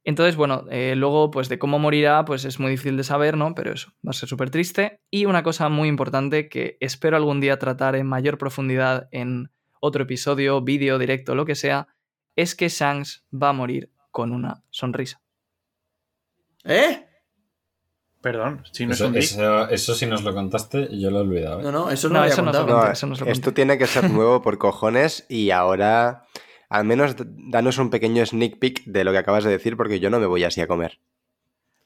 Entonces, 0.04 0.34
bueno, 0.36 0.64
eh, 0.70 0.94
luego, 0.96 1.30
pues 1.30 1.48
de 1.48 1.58
cómo 1.58 1.78
morirá, 1.78 2.24
pues 2.24 2.44
es 2.46 2.58
muy 2.58 2.70
difícil 2.70 2.96
de 2.96 3.04
saber, 3.04 3.36
¿no? 3.36 3.54
Pero 3.54 3.72
eso, 3.72 3.92
va 4.06 4.10
a 4.10 4.14
ser 4.14 4.28
súper 4.28 4.50
triste. 4.50 5.00
Y 5.10 5.26
una 5.26 5.42
cosa 5.42 5.68
muy 5.68 5.88
importante 5.88 6.48
que 6.48 6.78
espero 6.80 7.16
algún 7.16 7.40
día 7.40 7.58
tratar 7.58 7.96
en 7.96 8.06
mayor 8.06 8.38
profundidad 8.38 9.08
en 9.12 9.50
otro 9.80 10.04
episodio, 10.04 10.60
vídeo, 10.62 10.98
directo, 10.98 11.34
lo 11.34 11.44
que 11.44 11.54
sea, 11.54 11.88
es 12.36 12.54
que 12.54 12.68
Shanks 12.68 13.26
va 13.30 13.50
a 13.50 13.52
morir 13.52 13.90
con 14.10 14.32
una 14.32 14.62
sonrisa. 14.70 15.20
¿Eh? 16.64 17.06
Perdón, 18.22 18.62
si 18.70 18.84
no 18.84 18.92
Eso, 18.92 19.04
es 19.06 19.10
un 19.10 19.16
eso, 19.16 19.68
eso 19.70 19.94
si 19.94 20.04
nos 20.04 20.22
lo 20.24 20.34
contaste, 20.34 20.88
yo 20.98 21.10
lo 21.10 21.18
he 21.18 21.22
olvidado. 21.22 21.60
¿eh? 21.60 21.62
No, 21.64 21.72
no, 21.72 21.90
eso 21.90 22.08
no, 22.08 22.14
No, 22.14 22.18
lo 22.20 22.22
había 22.24 22.32
eso 22.34 22.42
no 22.42 22.46
contado. 22.52 22.66
lo 22.66 22.72
conté, 22.74 22.86
No, 22.88 22.92
eso 22.92 23.06
no 23.06 23.14
se 23.14 23.24
lo 23.24 23.30
esto 23.30 23.44
conté. 23.46 23.54
tiene 23.56 23.78
que 23.78 23.86
ser 23.86 24.10
nuevo 24.10 24.42
por 24.42 24.58
cojones 24.58 25.24
y 25.30 25.50
ahora 25.52 26.24
al 26.70 26.84
menos 26.84 27.16
danos 27.18 27.76
un 27.78 27.90
pequeño 27.90 28.24
sneak 28.24 28.58
peek 28.58 28.84
de 28.86 29.04
lo 29.04 29.12
que 29.12 29.18
acabas 29.18 29.44
de 29.44 29.50
decir 29.50 29.76
porque 29.76 30.00
yo 30.00 30.08
no 30.08 30.18
me 30.20 30.26
voy 30.26 30.44
así 30.44 30.60
a 30.62 30.66
comer. 30.66 30.98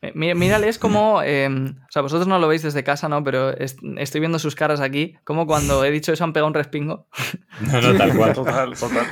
Eh, 0.03 0.13
mí- 0.15 0.35
Mírale, 0.35 0.69
es 0.69 0.79
como. 0.79 1.23
eh, 1.25 1.49
o 1.49 1.91
sea, 1.91 2.03
vosotros 2.03 2.29
no 2.29 2.39
lo 2.39 2.47
veis 2.47 2.63
desde 2.63 2.85
casa, 2.85 3.09
¿no? 3.09 3.25
Pero 3.25 3.51
est- 3.57 3.81
estoy 3.99 4.21
viendo 4.21 4.39
sus 4.39 4.55
caras 4.55 4.81
aquí. 4.81 5.17
Como 5.25 5.47
cuando 5.47 5.85
he 5.85 5.91
dicho 5.91 6.13
eso 6.13 6.23
han 6.23 6.33
pegado 6.33 6.47
un 6.49 6.55
respingo. 6.55 7.09
No, 7.61 7.81
no, 7.81 7.97
tal 7.97 8.17
cual. 8.17 8.33
Total, 8.35 8.75
total. 8.79 9.07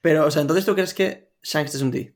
Pero, 0.00 0.26
o 0.26 0.30
sea, 0.30 0.42
entonces 0.42 0.64
tú 0.66 0.74
crees 0.74 0.94
que 0.94 1.30
Shanks 1.42 1.74
es 1.74 1.82
un 1.82 1.90
D. 1.90 2.14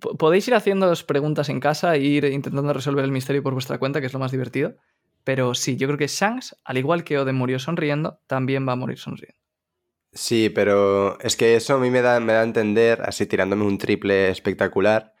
P- 0.00 0.08
Podéis 0.18 0.46
ir 0.48 0.54
haciéndoos 0.54 1.02
preguntas 1.02 1.48
en 1.48 1.60
casa 1.60 1.94
e 1.96 2.00
ir 2.00 2.24
intentando 2.26 2.72
resolver 2.72 3.04
el 3.04 3.10
misterio 3.10 3.42
por 3.42 3.54
vuestra 3.54 3.78
cuenta, 3.78 4.00
que 4.00 4.06
es 4.06 4.12
lo 4.12 4.18
más 4.20 4.30
divertido. 4.32 4.76
Pero 5.24 5.54
sí, 5.54 5.76
yo 5.76 5.86
creo 5.88 5.98
que 5.98 6.06
Shanks, 6.06 6.56
al 6.64 6.76
igual 6.78 7.02
que 7.04 7.18
Oden 7.18 7.34
murió 7.36 7.58
sonriendo, 7.58 8.20
también 8.26 8.68
va 8.68 8.72
a 8.72 8.76
morir 8.76 8.98
sonriendo. 8.98 9.38
Sí, 10.14 10.48
pero 10.50 11.18
es 11.20 11.36
que 11.36 11.56
eso 11.56 11.74
a 11.74 11.78
mí 11.78 11.90
me 11.90 12.00
da, 12.00 12.20
me 12.20 12.32
da 12.32 12.40
a 12.42 12.44
entender, 12.44 13.02
así 13.02 13.26
tirándome 13.26 13.64
un 13.64 13.78
triple 13.78 14.28
espectacular, 14.30 15.12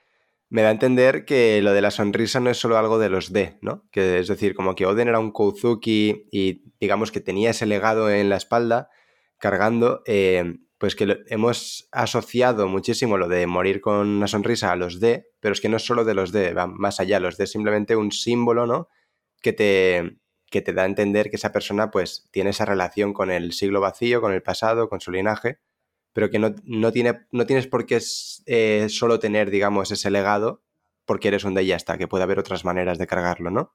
me 0.50 0.62
da 0.62 0.68
a 0.68 0.72
entender 0.72 1.24
que 1.24 1.60
lo 1.62 1.72
de 1.72 1.82
la 1.82 1.90
sonrisa 1.90 2.38
no 2.40 2.50
es 2.50 2.58
solo 2.58 2.78
algo 2.78 2.98
de 2.98 3.08
los 3.10 3.32
D, 3.32 3.58
¿no? 3.62 3.88
Que 3.90 4.20
es 4.20 4.28
decir, 4.28 4.54
como 4.54 4.74
que 4.76 4.86
Oden 4.86 5.08
era 5.08 5.18
un 5.18 5.32
Kouzuki 5.32 6.28
y 6.30 6.62
digamos 6.80 7.10
que 7.12 7.20
tenía 7.20 7.50
ese 7.50 7.66
legado 7.66 8.10
en 8.10 8.28
la 8.30 8.36
espalda 8.36 8.88
cargando, 9.38 10.02
eh, 10.06 10.58
pues 10.78 10.94
que 10.96 11.06
lo- 11.06 11.16
hemos 11.28 11.88
asociado 11.92 12.68
muchísimo 12.68 13.18
lo 13.18 13.28
de 13.28 13.46
morir 13.48 13.80
con 13.80 14.06
una 14.08 14.28
sonrisa 14.28 14.70
a 14.72 14.76
los 14.76 15.00
D, 15.00 15.26
pero 15.40 15.54
es 15.54 15.60
que 15.60 15.68
no 15.68 15.76
es 15.78 15.84
solo 15.86 16.04
de 16.04 16.14
los 16.14 16.30
D, 16.32 16.54
va 16.54 16.66
más 16.68 17.00
allá, 17.00 17.18
los 17.20 17.36
D 17.36 17.44
es 17.44 17.50
simplemente 17.52 17.96
un 17.96 18.12
símbolo, 18.12 18.66
¿no? 18.66 18.88
Que 19.42 19.52
te, 19.52 20.18
que 20.54 20.62
te 20.62 20.72
da 20.72 20.82
a 20.82 20.86
entender 20.86 21.30
que 21.30 21.36
esa 21.36 21.50
persona 21.50 21.90
pues 21.90 22.28
tiene 22.30 22.50
esa 22.50 22.64
relación 22.64 23.12
con 23.12 23.32
el 23.32 23.50
siglo 23.50 23.80
vacío, 23.80 24.20
con 24.20 24.32
el 24.32 24.40
pasado, 24.40 24.88
con 24.88 25.00
su 25.00 25.10
linaje, 25.10 25.58
pero 26.12 26.30
que 26.30 26.38
no, 26.38 26.54
no, 26.62 26.92
tiene, 26.92 27.26
no 27.32 27.44
tienes 27.44 27.66
por 27.66 27.86
qué 27.86 28.00
eh, 28.46 28.86
solo 28.88 29.18
tener, 29.18 29.50
digamos, 29.50 29.90
ese 29.90 30.12
legado 30.12 30.62
porque 31.06 31.26
eres 31.26 31.42
un 31.42 31.54
D 31.54 31.64
y 31.64 31.66
ya 31.66 31.76
está, 31.76 31.98
que 31.98 32.06
puede 32.06 32.22
haber 32.22 32.38
otras 32.38 32.64
maneras 32.64 32.98
de 32.98 33.08
cargarlo, 33.08 33.50
¿no? 33.50 33.74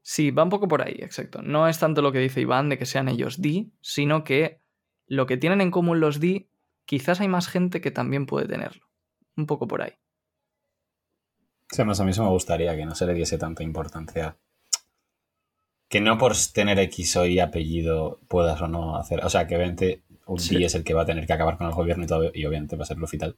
Sí, 0.00 0.30
va 0.30 0.44
un 0.44 0.48
poco 0.48 0.68
por 0.68 0.80
ahí, 0.80 0.96
exacto. 1.00 1.42
No 1.42 1.66
es 1.66 1.80
tanto 1.80 2.02
lo 2.02 2.12
que 2.12 2.20
dice 2.20 2.40
Iván 2.40 2.68
de 2.68 2.78
que 2.78 2.86
sean 2.86 3.08
ellos 3.08 3.42
D, 3.42 3.72
sino 3.80 4.22
que 4.22 4.62
lo 5.08 5.26
que 5.26 5.38
tienen 5.38 5.60
en 5.60 5.72
común 5.72 5.98
los 5.98 6.20
D, 6.20 6.48
quizás 6.84 7.20
hay 7.20 7.26
más 7.26 7.48
gente 7.48 7.80
que 7.80 7.90
también 7.90 8.26
puede 8.26 8.46
tenerlo. 8.46 8.86
Un 9.36 9.46
poco 9.46 9.66
por 9.66 9.82
ahí. 9.82 9.94
Más 11.84 11.98
a 11.98 12.04
mí 12.04 12.12
eso 12.12 12.22
me 12.22 12.30
gustaría 12.30 12.76
que 12.76 12.86
no 12.86 12.94
se 12.94 13.06
le 13.06 13.12
diese 13.12 13.38
tanta 13.38 13.64
importancia. 13.64 14.38
Que 15.90 16.00
no 16.00 16.16
por 16.16 16.34
tener 16.54 16.78
X 16.78 17.16
o 17.16 17.26
Y 17.26 17.40
apellido 17.40 18.20
puedas 18.28 18.62
o 18.62 18.68
no 18.68 18.96
hacer. 18.96 19.24
O 19.24 19.28
sea, 19.28 19.46
que 19.46 19.56
obviamente 19.56 20.02
un 20.26 20.38
Sí. 20.38 20.56
D 20.56 20.64
es 20.64 20.74
el 20.76 20.84
que 20.84 20.94
va 20.94 21.02
a 21.02 21.06
tener 21.06 21.26
que 21.26 21.32
acabar 21.32 21.58
con 21.58 21.66
el 21.66 21.74
gobierno 21.74 22.04
y 22.04 22.06
todo, 22.06 22.30
y 22.32 22.46
obviamente 22.46 22.76
va 22.76 22.84
a 22.84 22.86
ser 22.86 22.96
Luffy 22.98 23.16
y 23.16 23.20
tal. 23.20 23.36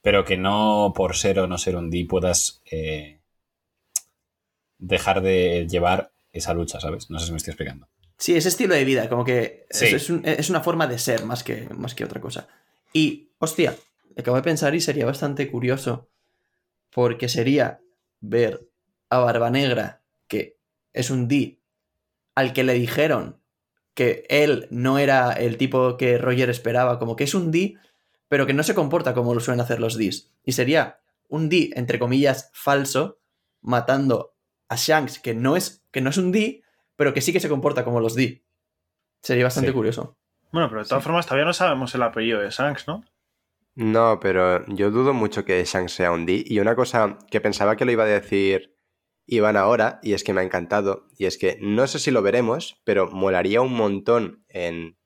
Pero 0.00 0.24
que 0.24 0.36
no 0.38 0.92
por 0.94 1.16
ser 1.16 1.40
o 1.40 1.46
no 1.46 1.58
ser 1.58 1.76
un 1.76 1.90
D 1.90 2.06
puedas 2.08 2.62
eh, 2.70 3.18
dejar 4.78 5.20
de 5.20 5.66
llevar 5.68 6.12
esa 6.32 6.54
lucha, 6.54 6.80
¿sabes? 6.80 7.10
No 7.10 7.18
sé 7.18 7.26
si 7.26 7.32
me 7.32 7.38
estoy 7.38 7.52
explicando. 7.52 7.88
Sí, 8.16 8.36
ese 8.36 8.48
estilo 8.50 8.74
de 8.74 8.84
vida, 8.84 9.08
como 9.08 9.24
que 9.24 9.66
es- 9.68 9.78
Sí. 9.78 9.86
es, 9.86 10.10
un- 10.10 10.22
es 10.24 10.48
una 10.50 10.60
forma 10.60 10.86
de 10.86 10.98
ser 10.98 11.24
más 11.24 11.42
que, 11.42 11.68
más 11.76 11.94
que 11.94 12.04
otra 12.04 12.20
cosa. 12.20 12.48
Y, 12.92 13.30
hostia, 13.38 13.74
acabo 14.16 14.36
de 14.36 14.42
pensar 14.42 14.74
y 14.74 14.80
sería 14.80 15.06
bastante 15.06 15.50
curioso, 15.50 16.08
porque 16.90 17.28
sería 17.28 17.80
ver 18.20 18.68
a 19.08 19.18
Barba 19.18 19.50
Negra, 19.50 20.02
que 20.28 20.56
es 20.92 21.10
un 21.10 21.28
D, 21.28 21.58
al 22.40 22.52
que 22.52 22.64
le 22.64 22.72
dijeron 22.74 23.40
que 23.94 24.24
él 24.28 24.66
no 24.70 24.98
era 24.98 25.32
el 25.32 25.56
tipo 25.56 25.96
que 25.96 26.16
Roger 26.18 26.48
esperaba, 26.50 26.98
como 26.98 27.16
que 27.16 27.24
es 27.24 27.34
un 27.34 27.50
D, 27.50 27.76
pero 28.28 28.46
que 28.46 28.54
no 28.54 28.62
se 28.62 28.74
comporta 28.74 29.14
como 29.14 29.34
lo 29.34 29.40
suelen 29.40 29.60
hacer 29.60 29.80
los 29.80 29.98
Ds. 29.98 30.32
Y 30.44 30.52
sería 30.52 31.00
un 31.28 31.48
D, 31.48 31.70
entre 31.76 31.98
comillas, 31.98 32.50
falso, 32.54 33.20
matando 33.60 34.34
a 34.68 34.76
Shanks, 34.76 35.18
que 35.18 35.34
no 35.34 35.56
es, 35.56 35.84
que 35.90 36.00
no 36.00 36.10
es 36.10 36.16
un 36.16 36.32
D, 36.32 36.62
pero 36.96 37.12
que 37.12 37.20
sí 37.20 37.32
que 37.32 37.40
se 37.40 37.48
comporta 37.48 37.84
como 37.84 38.00
los 38.00 38.14
D. 38.14 38.42
Sería 39.22 39.44
bastante 39.44 39.70
Sí. 39.70 39.74
curioso. 39.74 40.16
Bueno, 40.52 40.68
pero 40.68 40.82
de 40.82 40.88
todas 40.88 41.04
formas 41.04 41.26
todavía 41.26 41.44
no 41.44 41.52
sabemos 41.52 41.94
el 41.94 42.02
apellido 42.02 42.40
de 42.40 42.50
Shanks, 42.50 42.88
¿no? 42.88 43.04
No, 43.74 44.18
pero 44.20 44.64
yo 44.66 44.90
dudo 44.90 45.12
mucho 45.12 45.44
que 45.44 45.64
Shanks 45.64 45.92
sea 45.92 46.10
un 46.12 46.26
D. 46.26 46.42
Y 46.46 46.58
una 46.60 46.74
cosa 46.74 47.18
que 47.30 47.40
pensaba 47.40 47.76
que 47.76 47.84
lo 47.84 47.92
iba 47.92 48.04
a 48.04 48.06
decir 48.06 48.76
Iván 49.30 49.56
ahora, 49.56 50.00
y 50.02 50.14
es 50.14 50.24
que 50.24 50.32
me 50.32 50.40
ha 50.40 50.44
encantado, 50.44 51.06
y 51.16 51.26
es 51.26 51.38
que 51.38 51.56
no 51.60 51.86
sé 51.86 52.00
si 52.00 52.10
lo 52.10 52.20
veremos, 52.20 52.80
pero 52.84 53.08
molaría 53.08 53.60
un 53.60 53.72
montón 53.72 54.44
en, 54.48 54.98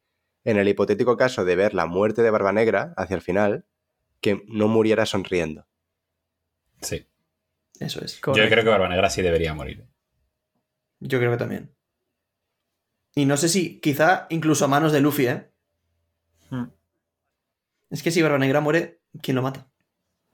en 0.45 0.57
el 0.57 0.67
hipotético 0.67 1.17
caso 1.19 1.45
de 1.45 1.57
ver 1.57 1.75
la 1.75 1.85
muerte 1.85 2.23
de 2.23 2.31
Barba 2.31 2.53
Negra 2.53 2.95
hacia 2.97 3.17
el 3.17 3.23
final, 3.23 3.67
que 4.23 4.43
no 4.49 4.69
muriera 4.69 5.05
sonriendo. 5.05 5.67
Sí. 6.81 7.07
Eso 7.81 8.03
es. 8.03 8.19
Yo 8.21 8.33
creo 8.33 8.65
que 8.65 8.71
Barba 8.71 8.89
Negra 8.89 9.11
sí 9.11 9.21
debería 9.21 9.53
morir. 9.53 9.87
Yo 11.01 11.19
creo 11.19 11.31
que 11.33 11.37
también. 11.37 11.77
Y 13.15 13.27
no 13.27 13.37
sé 13.37 13.51
si, 13.51 13.79
quizá 13.81 14.27
incluso 14.31 14.65
a 14.65 14.69
manos 14.69 14.93
de 14.93 15.03
Luffy, 15.03 15.27
¿eh? 15.27 15.51
Hmm. 16.51 16.69
Es 17.91 18.03
que 18.03 18.11
si 18.11 18.23
Barba 18.23 18.39
Negra 18.39 18.61
muere, 18.61 19.03
¿quién 19.21 19.35
lo 19.35 19.43
mata? 19.43 19.71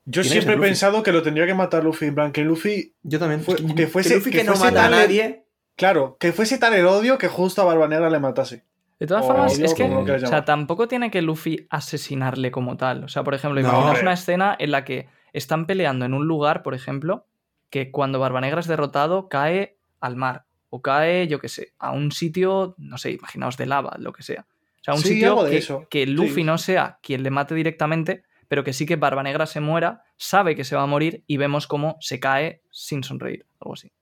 Yo 0.06 0.22
que 0.22 0.28
siempre 0.28 0.54
he 0.54 0.58
pensado 0.58 1.02
que 1.02 1.12
lo 1.12 1.22
tendría 1.22 1.46
que 1.46 1.54
matar 1.54 1.84
Luffy. 1.84 2.06
En 2.06 2.14
plan, 2.14 2.32
que 2.32 2.42
Luffy. 2.42 2.94
Yo 3.02 3.18
también. 3.18 3.42
Fue- 3.42 3.56
que, 3.56 3.74
que 3.74 3.86
fuese- 3.88 4.14
Luffy 4.16 4.30
que 4.30 4.38
que, 4.38 4.44
no 4.44 4.52
fuese 4.52 4.64
mata 4.72 4.86
a 4.86 4.90
tan- 4.90 4.98
nadie. 4.98 5.44
Claro, 5.76 6.16
que 6.20 6.32
fuese 6.32 6.58
tan 6.58 6.74
el 6.74 6.86
odio 6.86 7.16
que 7.18 7.28
justo 7.28 7.62
a 7.62 7.64
Barba 7.64 7.88
Negra 7.88 8.10
le 8.10 8.18
matase. 8.18 8.64
De 8.98 9.06
todas 9.06 9.24
O 9.24 9.28
formas, 9.28 9.54
odio, 9.54 9.64
es 9.64 9.72
que, 9.74 9.84
o 9.84 10.26
sea, 10.26 10.44
tampoco 10.44 10.86
tiene 10.88 11.10
que 11.10 11.22
Luffy 11.22 11.66
asesinarle 11.70 12.50
como 12.50 12.76
tal. 12.76 13.04
O 13.04 13.08
sea, 13.08 13.24
por 13.24 13.34
ejemplo, 13.34 13.60
imaginaos 13.60 14.02
una 14.02 14.12
escena 14.12 14.54
en 14.58 14.70
la 14.72 14.84
que 14.84 15.08
están 15.32 15.66
peleando 15.66 16.04
en 16.04 16.12
un 16.12 16.26
lugar, 16.26 16.62
por 16.62 16.74
ejemplo, 16.74 17.26
que 17.70 17.90
cuando 17.90 18.18
Barbanegra 18.20 18.60
es 18.60 18.66
derrotado 18.66 19.28
cae 19.28 19.78
al 20.00 20.16
mar. 20.16 20.44
O 20.68 20.82
cae, 20.82 21.26
yo 21.28 21.40
qué 21.40 21.48
sé, 21.48 21.72
a 21.78 21.92
un 21.92 22.12
sitio, 22.12 22.74
no 22.78 22.98
sé, 22.98 23.12
imaginaos 23.12 23.56
de 23.56 23.66
lava, 23.66 23.96
lo 23.98 24.12
que 24.12 24.22
sea. 24.22 24.46
O 24.80 24.84
sea, 24.84 24.94
un 24.94 25.00
Sí, 25.00 25.08
sitio 25.14 25.44
que, 25.46 25.56
eso. 25.56 25.86
que 25.90 26.06
Luffy 26.06 26.34
Sí. 26.36 26.44
no 26.44 26.58
sea 26.58 26.98
quien 27.02 27.22
le 27.22 27.30
mate 27.30 27.54
directamente, 27.54 28.22
pero 28.50 28.64
que 28.64 28.72
sí 28.72 28.84
que 28.84 28.96
Barbanegra 28.96 29.46
se 29.46 29.60
muera, 29.60 30.02
sabe 30.16 30.56
que 30.56 30.64
se 30.64 30.74
va 30.74 30.82
a 30.82 30.86
morir 30.86 31.22
y 31.28 31.36
vemos 31.36 31.68
cómo 31.68 31.96
se 32.00 32.18
cae 32.18 32.62
sin 32.72 33.04
sonreír, 33.04 33.46
algo 33.60 33.74
así. 33.74 33.92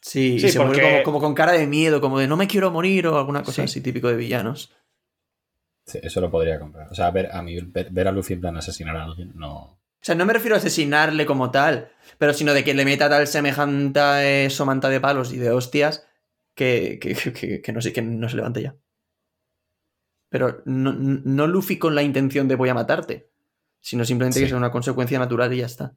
Sí, 0.00 0.34
y 0.34 0.40
Sí, 0.40 0.48
se 0.48 0.58
muere 0.58 0.82
como, 0.82 1.02
como 1.04 1.20
con 1.20 1.32
cara 1.34 1.52
de 1.52 1.68
miedo, 1.68 2.00
como 2.00 2.18
de 2.18 2.26
no 2.26 2.36
me 2.36 2.48
quiero 2.48 2.72
morir 2.72 3.06
o 3.06 3.16
alguna 3.16 3.44
cosa 3.44 3.62
Sí. 3.62 3.66
así 3.66 3.80
típico 3.80 4.08
de 4.08 4.16
villanos. 4.16 4.74
Sí, 5.86 6.00
eso 6.02 6.20
lo 6.20 6.28
podría 6.28 6.58
comprar. 6.58 6.88
O 6.90 6.94
sea, 6.96 7.12
ver 7.12 7.28
a, 7.32 7.40
mí, 7.40 7.56
ver, 7.60 7.88
ver 7.92 8.08
a 8.08 8.12
Luffy 8.12 8.34
en 8.34 8.40
plan 8.40 8.56
asesinar 8.56 8.96
a 8.96 9.04
alguien, 9.04 9.30
no. 9.36 9.54
O 9.56 9.78
sea, 10.02 10.16
no 10.16 10.26
me 10.26 10.32
refiero 10.32 10.56
a 10.56 10.58
asesinarle 10.58 11.24
como 11.24 11.52
tal, 11.52 11.92
pero 12.18 12.32
sino 12.34 12.54
de 12.54 12.64
que 12.64 12.74
le 12.74 12.84
meta 12.84 13.08
tal 13.08 13.28
semejante 13.28 14.00
eh, 14.46 14.50
somanta 14.50 14.88
de 14.88 15.00
palos 15.00 15.32
y 15.32 15.36
de 15.38 15.52
hostias 15.52 16.04
que, 16.56 16.98
que, 17.00 17.14
que- 17.14 17.62
que 17.62 17.72
no 17.72 17.80
sé, 17.80 17.92
que 17.92 18.02
no 18.02 18.28
se 18.28 18.36
levante 18.36 18.60
ya. 18.60 18.74
Pero 20.30 20.62
no, 20.66 20.92
no 20.92 21.46
Luffy 21.46 21.78
con 21.78 21.94
la 21.94 22.02
intención 22.02 22.48
de 22.48 22.56
voy 22.56 22.68
a 22.70 22.74
matarte, 22.74 23.30
sino 23.80 24.04
simplemente 24.04 24.40
que 24.40 24.48
sea 24.48 24.56
una 24.56 24.70
consecuencia 24.70 25.18
natural 25.18 25.52
y 25.52 25.58
ya 25.58 25.66
está. 25.66 25.94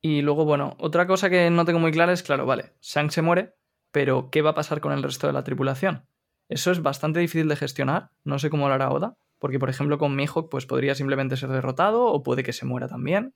Y 0.00 0.22
luego, 0.22 0.44
bueno, 0.44 0.76
otra 0.78 1.06
cosa 1.06 1.28
que 1.28 1.50
no 1.50 1.64
tengo 1.64 1.78
muy 1.78 1.92
clara 1.92 2.12
es, 2.12 2.22
claro, 2.22 2.46
vale, 2.46 2.72
Shanks 2.80 3.14
se 3.14 3.22
muere, 3.22 3.54
pero 3.90 4.30
¿qué 4.30 4.42
va 4.42 4.50
a 4.50 4.54
pasar 4.54 4.80
con 4.80 4.92
el 4.92 5.02
resto 5.02 5.26
de 5.26 5.32
la 5.32 5.44
tripulación? 5.44 6.06
Eso 6.48 6.70
es 6.70 6.82
bastante 6.82 7.20
difícil 7.20 7.48
de 7.48 7.56
gestionar, 7.56 8.10
no 8.24 8.38
sé 8.38 8.50
cómo 8.50 8.68
lo 8.68 8.74
hará 8.74 8.90
Oda, 8.90 9.16
porque 9.38 9.58
por 9.58 9.70
ejemplo 9.70 9.98
con 9.98 10.16
Mihawk 10.16 10.48
pues 10.50 10.66
podría 10.66 10.94
simplemente 10.94 11.36
ser 11.36 11.50
derrotado 11.50 12.06
o 12.06 12.22
puede 12.22 12.42
que 12.42 12.52
se 12.52 12.66
muera 12.66 12.88
también. 12.88 13.34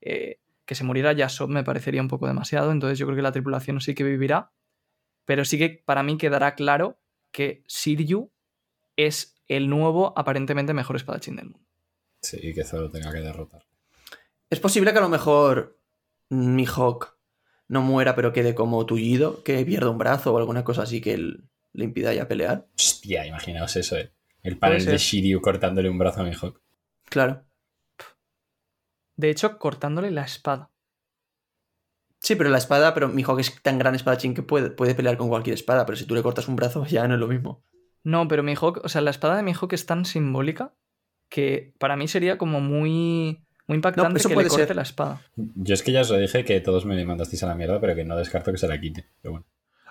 Eh, 0.00 0.38
que 0.64 0.74
se 0.74 0.84
muriera 0.84 1.12
Yasop 1.12 1.50
me 1.50 1.62
parecería 1.62 2.00
un 2.00 2.08
poco 2.08 2.26
demasiado, 2.26 2.72
entonces 2.72 2.98
yo 2.98 3.06
creo 3.06 3.16
que 3.16 3.22
la 3.22 3.32
tripulación 3.32 3.80
sí 3.80 3.94
que 3.94 4.04
vivirá, 4.04 4.52
pero 5.24 5.44
sí 5.44 5.58
que 5.58 5.82
para 5.84 6.02
mí 6.02 6.16
quedará 6.16 6.54
claro 6.54 6.98
que 7.32 7.64
Shiryu 7.68 8.30
es 8.96 9.42
el 9.48 9.68
nuevo, 9.68 10.12
aparentemente 10.16 10.72
mejor 10.72 10.96
espadachín 10.96 11.36
del 11.36 11.50
mundo. 11.50 11.63
Sí, 12.24 12.38
y 12.42 12.54
que 12.54 12.64
Zoro 12.64 12.90
tenga 12.90 13.12
que 13.12 13.20
derrotar. 13.20 13.62
Es 14.48 14.58
posible 14.60 14.92
que 14.92 14.98
a 14.98 15.02
lo 15.02 15.08
mejor 15.10 15.78
Mihawk 16.30 17.18
no 17.68 17.82
muera 17.82 18.14
pero 18.14 18.32
quede 18.32 18.54
como 18.54 18.84
tullido, 18.86 19.42
que 19.42 19.64
pierda 19.64 19.90
un 19.90 19.98
brazo 19.98 20.32
o 20.32 20.38
alguna 20.38 20.64
cosa 20.64 20.82
así 20.82 21.00
que 21.00 21.12
él- 21.14 21.44
le 21.74 21.84
impida 21.84 22.14
ya 22.14 22.26
pelear. 22.28 22.66
Hostia, 22.78 23.26
imaginaos 23.26 23.76
eso, 23.76 23.96
eh. 23.98 24.12
El 24.42 24.58
panel 24.58 24.84
de. 24.84 24.96
Shiryu 24.96 25.40
cortándole 25.40 25.90
un 25.90 25.98
brazo 25.98 26.20
a 26.20 26.24
Mihawk. 26.24 26.60
Claro. 27.10 27.44
De 29.16 29.30
hecho, 29.30 29.58
cortándole 29.58 30.10
la 30.10 30.22
espada. 30.24 30.70
Sí, 32.20 32.36
pero 32.36 32.48
la 32.50 32.58
espada, 32.58 32.94
pero 32.94 33.08
Mihawk 33.08 33.38
es 33.40 33.60
tan 33.62 33.78
gran 33.78 33.94
espadachín 33.94 34.34
que 34.34 34.42
puede, 34.42 34.70
puede 34.70 34.94
pelear 34.94 35.16
con 35.18 35.28
cualquier 35.28 35.54
espada, 35.54 35.84
pero 35.84 35.96
si 35.96 36.06
tú 36.06 36.14
le 36.14 36.22
cortas 36.22 36.48
un 36.48 36.56
brazo 36.56 36.86
ya 36.86 37.06
no 37.06 37.14
es 37.14 37.20
lo 37.20 37.28
mismo. 37.28 37.62
No, 38.02 38.28
pero 38.28 38.42
Mihawk, 38.42 38.80
o 38.84 38.88
sea, 38.88 39.00
la 39.00 39.10
espada 39.10 39.36
de 39.36 39.42
Mihawk 39.42 39.72
es 39.72 39.86
tan 39.86 40.04
simbólica 40.04 40.74
que 41.28 41.72
para 41.78 41.96
mí 41.96 42.06
sería 42.08 42.38
como 42.38 42.60
muy, 42.60 43.40
muy 43.66 43.76
impactante 43.76 44.18
eso 44.18 44.28
que 44.28 44.34
le 44.34 44.36
puede 44.36 44.48
corte 44.48 44.66
ser. 44.66 44.76
la 44.76 44.82
espada. 44.82 45.20
Yo 45.36 45.74
es 45.74 45.82
que 45.82 45.92
ya 45.92 46.02
os 46.02 46.10
lo 46.10 46.18
dije 46.18 46.44
que 46.44 46.60
todos 46.60 46.84
me 46.84 47.02
mandasteis 47.04 47.42
a 47.42 47.46
la 47.48 47.54
mierda, 47.54 47.80
pero 47.80 47.94
que 47.94 48.04
no 48.04 48.16
descarto 48.16 48.52
que 48.52 48.58
se 48.58 48.68
la 48.68 48.80
quite. 48.80 49.06
Pero 49.22 49.32
bueno. 49.32 49.46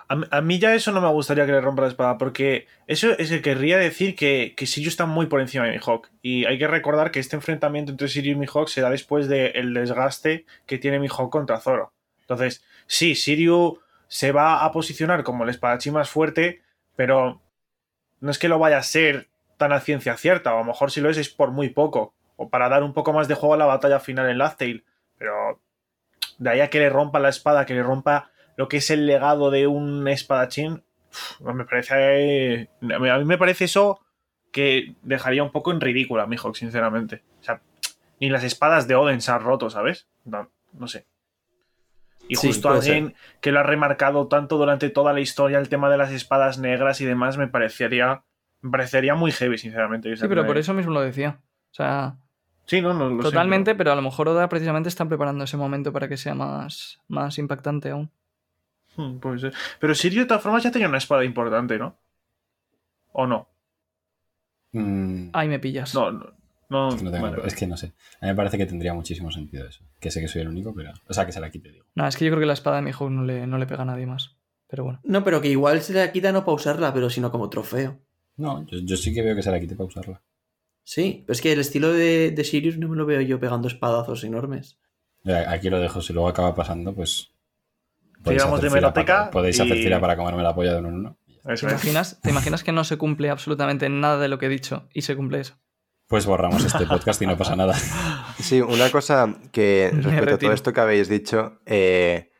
A, 0.06 0.16
mí- 0.16 0.26
a 0.30 0.40
mí 0.42 0.58
ya 0.58 0.74
eso 0.74 0.92
no 0.92 1.00
me 1.00 1.08
gustaría 1.08 1.46
que 1.46 1.52
le 1.52 1.60
rompa 1.62 1.82
la 1.82 1.88
espada, 1.88 2.18
porque 2.18 2.66
eso 2.86 3.16
es 3.18 3.30
que 3.30 3.40
querría 3.40 3.78
decir 3.78 4.14
que, 4.14 4.52
que 4.56 4.66
Shiryu 4.66 4.88
está 4.88 5.06
muy 5.06 5.26
por 5.26 5.40
encima 5.40 5.64
de 5.64 5.72
Mihawk. 5.72 6.10
Y 6.20 6.44
hay 6.44 6.58
que 6.58 6.66
recordar 6.68 7.10
que 7.10 7.20
este 7.20 7.36
enfrentamiento 7.36 7.90
entre 7.90 8.08
Shiryu 8.08 8.32
y 8.32 8.36
Mihawk 8.36 8.68
se 8.68 8.80
da 8.82 8.90
después 8.90 9.28
del 9.28 9.72
desgaste 9.72 10.44
que 10.66 10.76
tiene 10.78 10.98
Mihawk 10.98 11.30
contra 11.30 11.58
Zoro. 11.58 11.92
Entonces, 12.20 12.62
sí, 12.86 13.14
Shiryu 13.14 13.78
se 14.08 14.32
va 14.32 14.64
a 14.64 14.72
posicionar 14.72 15.24
como 15.24 15.44
el 15.44 15.50
espadachín 15.50 15.94
más 15.94 16.10
fuerte, 16.10 16.60
pero 16.96 17.40
no 18.20 18.30
es 18.30 18.38
que 18.38 18.48
lo 18.48 18.58
vaya 18.58 18.76
a 18.78 18.82
ser 18.82 19.28
tan 19.56 19.72
a 19.72 19.80
ciencia 19.80 20.16
cierta, 20.16 20.52
o 20.54 20.56
a 20.56 20.60
lo 20.60 20.66
mejor 20.66 20.90
si 20.90 21.00
lo 21.00 21.10
es 21.10 21.18
es 21.18 21.28
por 21.28 21.50
muy 21.50 21.70
poco, 21.70 22.14
o 22.36 22.48
para 22.48 22.68
dar 22.68 22.82
un 22.82 22.92
poco 22.92 23.12
más 23.12 23.28
de 23.28 23.34
juego 23.34 23.54
a 23.54 23.58
la 23.58 23.66
batalla 23.66 24.00
final 24.00 24.28
en 24.28 24.38
Laugh-Tale. 24.38 24.84
Pero 25.18 25.60
de 26.38 26.50
ahí 26.50 26.60
a 26.60 26.70
que 26.70 26.78
le 26.78 26.90
rompa 26.90 27.20
la 27.20 27.28
espada, 27.28 27.66
que 27.66 27.74
le 27.74 27.82
rompa 27.82 28.30
lo 28.56 28.68
que 28.68 28.78
es 28.78 28.90
el 28.90 29.06
legado 29.06 29.50
de 29.50 29.66
un 29.66 30.06
espadachín, 30.08 30.82
me 31.40 31.64
parece. 31.64 32.68
A 32.80 33.18
mí 33.18 33.24
me 33.24 33.38
parece 33.38 33.64
eso 33.64 34.00
que 34.52 34.94
dejaría 35.02 35.42
un 35.42 35.50
poco 35.50 35.72
en 35.72 35.80
ridículo 35.80 36.22
a 36.22 36.26
Mihawk, 36.26 36.54
sinceramente. 36.56 37.22
O 37.40 37.44
sea, 37.44 37.60
ni 38.20 38.30
las 38.30 38.44
espadas 38.44 38.86
de 38.86 38.94
Oden 38.94 39.20
se 39.20 39.32
han 39.32 39.42
roto, 39.42 39.70
¿sabes? 39.70 40.06
No, 40.24 40.50
no 40.72 40.88
sé. 40.88 41.06
Y 42.28 42.36
Sí, 42.36 42.48
justo 42.48 42.70
alguien 42.70 43.14
que 43.40 43.52
lo 43.52 43.60
ha 43.60 43.64
remarcado 43.64 44.28
tanto 44.28 44.56
durante 44.56 44.90
toda 44.90 45.12
la 45.12 45.20
historia, 45.20 45.58
el 45.58 45.68
tema 45.68 45.90
de 45.90 45.98
las 45.98 46.10
espadas 46.10 46.58
negras 46.58 47.00
y 47.00 47.04
demás, 47.04 47.36
me 47.36 47.48
parecería, 47.48 48.22
me 48.64 48.70
parecería 48.70 49.14
muy 49.14 49.30
heavy, 49.30 49.58
sinceramente. 49.58 50.16
Sí, 50.16 50.26
pero 50.28 50.46
por 50.46 50.56
eso 50.58 50.72
mismo 50.74 50.92
lo 50.92 51.00
decía. 51.02 51.38
O 51.70 51.74
sea, 51.74 52.16
Sí, 52.66 52.80
no, 52.80 52.94
no 52.94 53.10
lo 53.10 53.22
sé, 53.22 53.28
totalmente, 53.28 53.74
pero 53.74 53.92
a 53.92 53.94
lo 53.94 54.00
mejor 54.00 54.26
Oda 54.28 54.48
precisamente 54.48 54.88
está 54.88 55.04
preparando 55.06 55.44
ese 55.44 55.58
momento 55.58 55.92
para 55.92 56.08
que 56.08 56.16
sea 56.16 56.34
más, 56.34 56.98
más 57.08 57.38
impactante 57.38 57.90
aún. 57.90 58.10
pero- 58.96 59.08
Hmm, 59.08 59.18
puede 59.18 59.38
ser. 59.40 59.54
Pero 59.80 59.94
Sirio, 59.94 60.22
de 60.22 60.26
todas 60.26 60.42
formas, 60.42 60.62
ya 60.62 60.70
tenía 60.70 60.88
una 60.88 60.98
espada 60.98 61.24
importante, 61.24 61.78
¿no? 61.78 61.98
¿O 63.12 63.26
no? 63.26 63.48
Mm, 64.72 65.28
Ahí 65.32 65.48
me 65.48 65.58
pillas. 65.58 65.94
No, 65.94 66.10
no. 66.12 66.32
no, 66.68 66.88
es, 66.88 66.94
que 66.96 67.02
no 67.04 67.10
tengo- 67.10 67.30
vale, 67.30 67.42
es 67.46 67.54
que 67.54 67.66
no 67.66 67.76
sé. 67.76 67.92
A 68.20 68.26
mí 68.26 68.28
me 68.32 68.34
parece 68.34 68.56
que 68.58 68.66
tendría 68.66 68.94
muchísimo 68.94 69.30
sentido 69.30 69.66
eso. 69.68 69.84
Que 70.00 70.10
sé 70.10 70.20
que 70.20 70.28
soy 70.28 70.42
el 70.42 70.48
único, 70.48 70.74
pero. 70.74 70.92
O 71.08 71.12
sea, 71.12 71.26
que 71.26 71.32
se 71.32 71.40
la 71.40 71.50
quite, 71.50 71.70
digo. 71.70 71.84
No, 71.94 72.06
es 72.06 72.16
que 72.16 72.24
yo 72.24 72.30
creo 72.30 72.40
que 72.40 72.46
la 72.46 72.52
espada 72.54 72.76
de 72.76 72.82
Mihawk 72.82 73.10
no 73.10 73.24
le, 73.24 73.46
no 73.46 73.58
le 73.58 73.66
pega 73.66 73.82
a 73.82 73.86
nadie 73.86 74.06
más. 74.06 74.36
Pero 74.68 74.84
bueno. 74.84 75.00
No, 75.04 75.22
pero 75.22 75.40
que 75.40 75.48
igual 75.48 75.80
se 75.82 75.92
la 75.92 76.10
quita 76.10 76.32
no 76.32 76.44
para 76.44 76.54
usarla, 76.54 76.94
pero 76.94 77.10
sino 77.10 77.30
como 77.30 77.50
trofeo. 77.50 77.98
No, 78.36 78.66
yo, 78.66 78.78
yo 78.82 78.96
sí 78.96 79.12
que 79.14 79.22
veo 79.22 79.34
que 79.36 79.42
se 79.42 79.50
la 79.50 79.60
quite 79.60 79.76
para 79.76 79.86
usarla. 79.86 80.22
Sí, 80.82 81.22
pero 81.26 81.32
es 81.34 81.40
que 81.40 81.52
el 81.52 81.60
estilo 81.60 81.92
de, 81.92 82.30
de 82.30 82.44
Sirius 82.44 82.76
no 82.78 82.88
me 82.88 82.96
lo 82.96 83.06
veo 83.06 83.20
yo 83.22 83.40
pegando 83.40 83.68
espadazos 83.68 84.22
enormes. 84.24 84.78
Ya, 85.22 85.50
Aquí 85.50 85.70
lo 85.70 85.80
dejo. 85.80 86.02
Si 86.02 86.12
luego 86.12 86.28
acaba 86.28 86.54
pasando, 86.54 86.94
pues. 86.94 87.30
Tiramos 88.22 88.58
hacer 88.58 88.70
de 88.70 88.76
fila 88.76 88.92
para- 88.92 89.30
podéis 89.30 89.60
hacer 89.60 89.76
y- 89.76 89.82
fila 89.82 90.00
para 90.00 90.16
comerme 90.16 90.42
la 90.42 90.54
polla 90.54 90.72
de 90.72 90.78
uno 90.80 90.88
en 90.88 90.94
uno. 90.94 91.18
Eso 91.46 91.66
¿Te 91.66 91.74
es. 91.74 91.82
imaginas, 91.84 92.20
¿Te 92.22 92.30
imaginas 92.30 92.64
que 92.64 92.72
no 92.72 92.84
se 92.84 92.96
cumple 92.96 93.28
absolutamente 93.30 93.88
nada 93.90 94.18
de 94.18 94.28
lo 94.28 94.38
que 94.38 94.46
he 94.46 94.48
dicho 94.48 94.88
y 94.94 95.02
se 95.02 95.14
cumple 95.14 95.40
eso? 95.40 95.58
Pues 96.06 96.26
borramos 96.26 96.64
este 96.64 96.86
podcast 96.86 97.20
y 97.22 97.26
no 97.26 97.36
pasa 97.36 97.54
nada. 97.56 97.74
Sí, 98.38 98.60
una 98.60 98.90
cosa 98.90 99.34
que 99.52 99.90
respecto 99.94 100.34
a 100.34 100.38
todo 100.38 100.52
esto 100.52 100.72
que 100.72 100.80
habéis 100.80 101.08
dicho, 101.08 101.60
eh, 101.66 102.30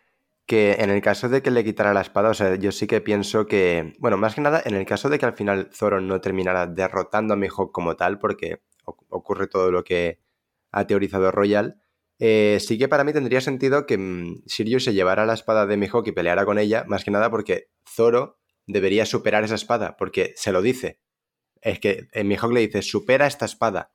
que 0.46 0.74
en 0.78 0.90
el 0.90 1.00
caso 1.00 1.28
de 1.28 1.42
que 1.42 1.50
le 1.50 1.64
quitara 1.64 1.94
la 1.94 2.02
espada, 2.02 2.30
o 2.30 2.34
sea, 2.34 2.54
yo 2.56 2.70
sí 2.72 2.86
que 2.86 3.00
pienso 3.00 3.46
que, 3.46 3.94
bueno, 3.98 4.16
más 4.18 4.34
que 4.34 4.40
nada, 4.42 4.62
en 4.64 4.74
el 4.74 4.84
caso 4.84 5.08
de 5.08 5.18
que 5.18 5.26
al 5.26 5.34
final 5.34 5.70
Zoro 5.72 6.00
no 6.00 6.20
terminara 6.20 6.66
derrotando 6.66 7.34
a 7.34 7.36
Mihawk 7.36 7.72
como 7.72 7.96
tal, 7.96 8.18
porque 8.18 8.60
oc- 8.84 9.06
ocurre 9.08 9.46
todo 9.46 9.70
lo 9.70 9.84
que 9.84 10.20
ha 10.70 10.86
teorizado 10.86 11.30
Royal, 11.30 11.80
eh, 12.18 12.58
sí 12.60 12.78
que 12.78 12.88
para 12.88 13.04
mí 13.04 13.12
tendría 13.12 13.40
sentido 13.40 13.86
que 13.86 13.96
mm, 13.98 14.42
Sirius 14.46 14.84
se 14.84 14.92
llevara 14.94 15.24
la 15.26 15.34
espada 15.34 15.66
de 15.66 15.76
Mihawk 15.76 16.06
y 16.08 16.12
peleara 16.12 16.44
con 16.44 16.58
ella, 16.58 16.84
más 16.86 17.04
que 17.04 17.10
nada 17.10 17.30
porque 17.30 17.70
Zoro 17.88 18.38
debería 18.66 19.06
superar 19.06 19.44
esa 19.44 19.54
espada, 19.56 19.96
porque 19.96 20.32
se 20.36 20.52
lo 20.52 20.60
dice. 20.62 21.00
Es 21.62 21.80
que 21.80 22.08
eh, 22.12 22.22
Mihawk 22.24 22.52
le 22.52 22.60
dice, 22.60 22.82
supera 22.82 23.26
esta 23.26 23.46
espada. 23.46 23.92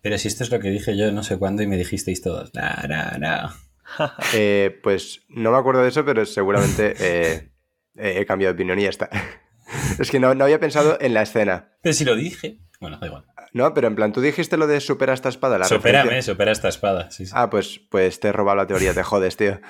Pero 0.00 0.18
si 0.18 0.26
esto 0.26 0.42
es 0.42 0.50
lo 0.50 0.58
que 0.58 0.68
dije 0.70 0.96
yo 0.96 1.12
no 1.12 1.22
sé 1.22 1.38
cuándo 1.38 1.62
y 1.62 1.68
me 1.68 1.76
dijisteis 1.76 2.20
todos. 2.22 2.50
No, 2.54 2.62
no, 2.88 3.18
no. 3.18 3.50
Eh, 4.34 4.80
pues 4.82 5.22
no 5.28 5.50
me 5.52 5.58
acuerdo 5.58 5.82
de 5.82 5.88
eso, 5.88 6.04
pero 6.04 6.24
seguramente 6.24 6.94
eh, 7.00 7.50
eh, 7.96 8.14
he 8.18 8.26
cambiado 8.26 8.52
de 8.54 8.56
opinión 8.56 8.78
y 8.78 8.84
ya 8.84 8.90
está. 8.90 9.10
es 9.98 10.10
que 10.10 10.18
no, 10.20 10.34
no 10.34 10.44
había 10.44 10.60
pensado 10.60 10.96
en 11.00 11.14
la 11.14 11.22
escena. 11.22 11.72
Pero 11.82 11.92
si 11.92 12.04
lo 12.04 12.14
dije. 12.16 12.58
Bueno, 12.80 12.98
da 12.98 13.06
igual. 13.06 13.24
No, 13.52 13.74
pero 13.74 13.86
en 13.88 13.94
plan, 13.94 14.12
tú 14.12 14.20
dijiste 14.22 14.56
lo 14.56 14.66
de 14.66 14.80
supera 14.80 15.12
esta 15.12 15.28
espada. 15.28 15.58
La 15.58 15.66
Supérame, 15.66 16.04
referencia- 16.04 16.32
supera 16.32 16.52
esta 16.52 16.68
espada. 16.68 17.10
Sí, 17.10 17.26
sí. 17.26 17.32
Ah, 17.34 17.50
pues, 17.50 17.80
pues 17.90 18.18
te 18.18 18.28
he 18.28 18.32
robado 18.32 18.56
la 18.56 18.66
teoría, 18.66 18.94
te 18.94 19.02
jodes, 19.02 19.36
tío. 19.36 19.60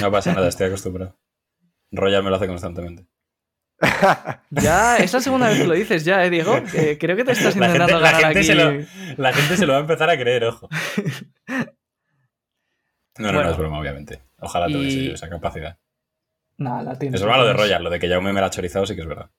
No 0.00 0.10
pasa 0.10 0.32
nada, 0.34 0.48
estoy 0.48 0.66
acostumbrado. 0.66 1.18
Royal 1.90 2.22
me 2.22 2.30
lo 2.30 2.36
hace 2.36 2.46
constantemente. 2.46 3.06
Ya, 4.50 4.96
es 4.98 5.12
la 5.12 5.20
segunda 5.20 5.48
vez 5.48 5.58
que 5.58 5.66
lo 5.66 5.74
dices 5.74 6.04
ya, 6.04 6.24
¿eh, 6.24 6.30
Diego? 6.30 6.62
Que 6.70 6.96
creo 6.98 7.16
que 7.16 7.24
te 7.24 7.32
estás 7.32 7.56
La 7.56 7.66
gente, 7.68 7.82
intentando 7.82 8.00
la 8.00 8.12
ganar 8.12 8.22
gente 8.34 8.38
aquí. 8.38 8.46
se 8.46 8.54
lo, 8.54 8.72
la 9.22 9.32
gente 9.32 9.56
se 9.56 9.66
lo 9.66 9.72
va 9.72 9.78
a 9.78 9.82
empezar 9.82 10.08
a 10.10 10.18
creer, 10.18 10.44
ojo. 10.44 10.68
No, 13.18 13.28
no, 13.28 13.32
Bueno. 13.34 13.44
no 13.44 13.50
es 13.52 13.58
broma, 13.58 13.80
obviamente. 13.80 14.22
Ojalá 14.40 14.66
tuviese 14.66 14.98
Y- 14.98 15.06
yo 15.08 15.14
esa 15.14 15.28
capacidad. 15.28 15.78
Nah, 16.58 16.82
la 16.82 16.98
tienes. 16.98 17.20
Es 17.20 17.22
broma 17.24 17.38
lo 17.38 17.46
de. 17.46 17.52
Royal, 17.54 17.82
lo 17.84 17.90
de 17.90 17.98
que 17.98 18.08
Jaume 18.08 18.32
me 18.32 18.40
la 18.40 18.46
ha 18.46 18.50
chorizado 18.50 18.86
sí 18.86 18.94
que 18.94 19.02
es 19.02 19.06
verdad. 19.06 19.30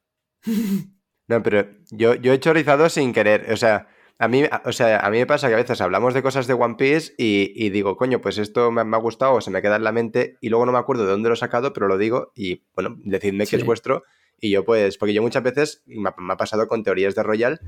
No, 1.30 1.44
pero 1.44 1.68
yo, 1.92 2.16
yo 2.16 2.32
he 2.32 2.40
chorizado 2.40 2.88
sin 2.88 3.12
querer. 3.12 3.52
O 3.52 3.58
sea, 3.58 3.88
A 4.18 4.28
mí, 4.30 4.44
o 4.64 4.72
sea, 4.72 5.00
a 5.02 5.10
mí 5.12 5.18
me 5.20 5.26
pasa 5.28 5.48
que 5.50 5.54
a 5.56 5.58
veces 5.58 5.80
hablamos 5.82 6.14
de 6.14 6.24
cosas 6.24 6.48
de 6.48 6.54
One 6.54 6.76
Piece 6.76 7.14
y, 7.18 7.52
y 7.54 7.70
digo, 7.70 7.98
coño, 7.98 8.22
pues 8.22 8.38
esto 8.38 8.72
me, 8.72 8.84
me 8.86 8.96
ha 8.96 9.00
gustado 9.00 9.34
o 9.34 9.42
se 9.42 9.52
me 9.52 9.62
queda 9.62 9.76
en 9.76 9.84
la 9.84 9.92
mente 9.92 10.38
y 10.42 10.48
luego 10.50 10.66
no 10.66 10.72
me 10.72 10.80
acuerdo 10.80 11.04
de 11.06 11.12
dónde 11.12 11.28
lo 11.30 11.34
he 11.36 11.38
sacado, 11.38 11.74
pero 11.74 11.88
lo 11.88 11.98
digo 12.00 12.32
y, 12.34 12.64
bueno, 12.74 12.96
decidme 13.04 13.46
que 13.46 13.58
es 13.58 13.64
vuestro 13.66 14.04
y 14.40 14.50
yo 14.52 14.64
pues, 14.66 14.98
porque 14.98 15.14
yo 15.14 15.22
muchas 15.22 15.44
veces, 15.44 15.84
y 15.86 16.00
me, 16.00 16.10
ha- 16.10 16.16
me 16.18 16.34
ha 16.34 16.38
pasado 16.38 16.68
con 16.68 16.82
teorías 16.84 17.14
de 17.14 17.22
Royal, 17.24 17.60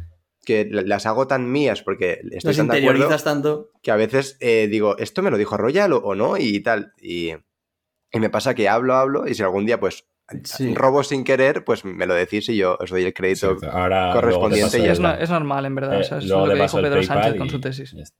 que 0.45 0.65
la- 0.69 0.81
las 0.83 1.05
hago 1.05 1.27
tan 1.27 1.51
mías 1.51 1.81
porque 1.83 2.21
estoy 2.31 2.49
Los 2.51 2.57
tan 2.57 2.67
de 2.67 2.77
acuerdo 2.77 2.97
interiorizas 2.97 3.23
tanto. 3.23 3.69
que 3.81 3.91
a 3.91 3.95
veces 3.95 4.37
eh, 4.39 4.67
digo, 4.69 4.97
¿esto 4.97 5.21
me 5.21 5.31
lo 5.31 5.37
dijo 5.37 5.57
Royal 5.57 5.91
o, 5.93 5.97
o 5.97 6.15
no? 6.15 6.37
Y 6.37 6.59
tal. 6.61 6.93
Y, 7.01 7.31
y 8.11 8.19
me 8.19 8.29
pasa 8.29 8.53
que 8.55 8.69
hablo, 8.69 8.95
hablo 8.95 9.27
y 9.27 9.33
si 9.35 9.43
algún 9.43 9.65
día 9.65 9.79
pues 9.79 10.05
Sí. 10.43 10.75
robo 10.75 11.01
sin 11.03 11.23
querer, 11.23 11.63
pues 11.65 11.83
me 11.85 12.05
lo 12.05 12.13
decís 12.13 12.47
y 12.49 12.55
yo 12.57 12.77
os 12.79 12.91
doy 12.91 13.03
el 13.03 13.15
crédito. 13.15 13.57
Ahora 13.71 14.11
correspondiente 14.13 14.77
y 14.77 14.85
Es, 14.85 14.99
no- 14.99 15.11
es 15.15 15.27
normal, 15.31 15.65
en 15.65 15.73
verdad. 15.73 15.95
eh, 15.95 16.01
o 16.01 16.03
sea, 16.03 16.19
eso 16.19 16.25
es 16.25 16.29
lo 16.47 16.53
que 16.53 16.61
dijo 16.61 16.77
Pedro 16.77 16.95
PayPal 16.99 17.23
Sánchez 17.23 17.37
con 17.39 17.49
su 17.49 17.59
tesis. 17.59 17.95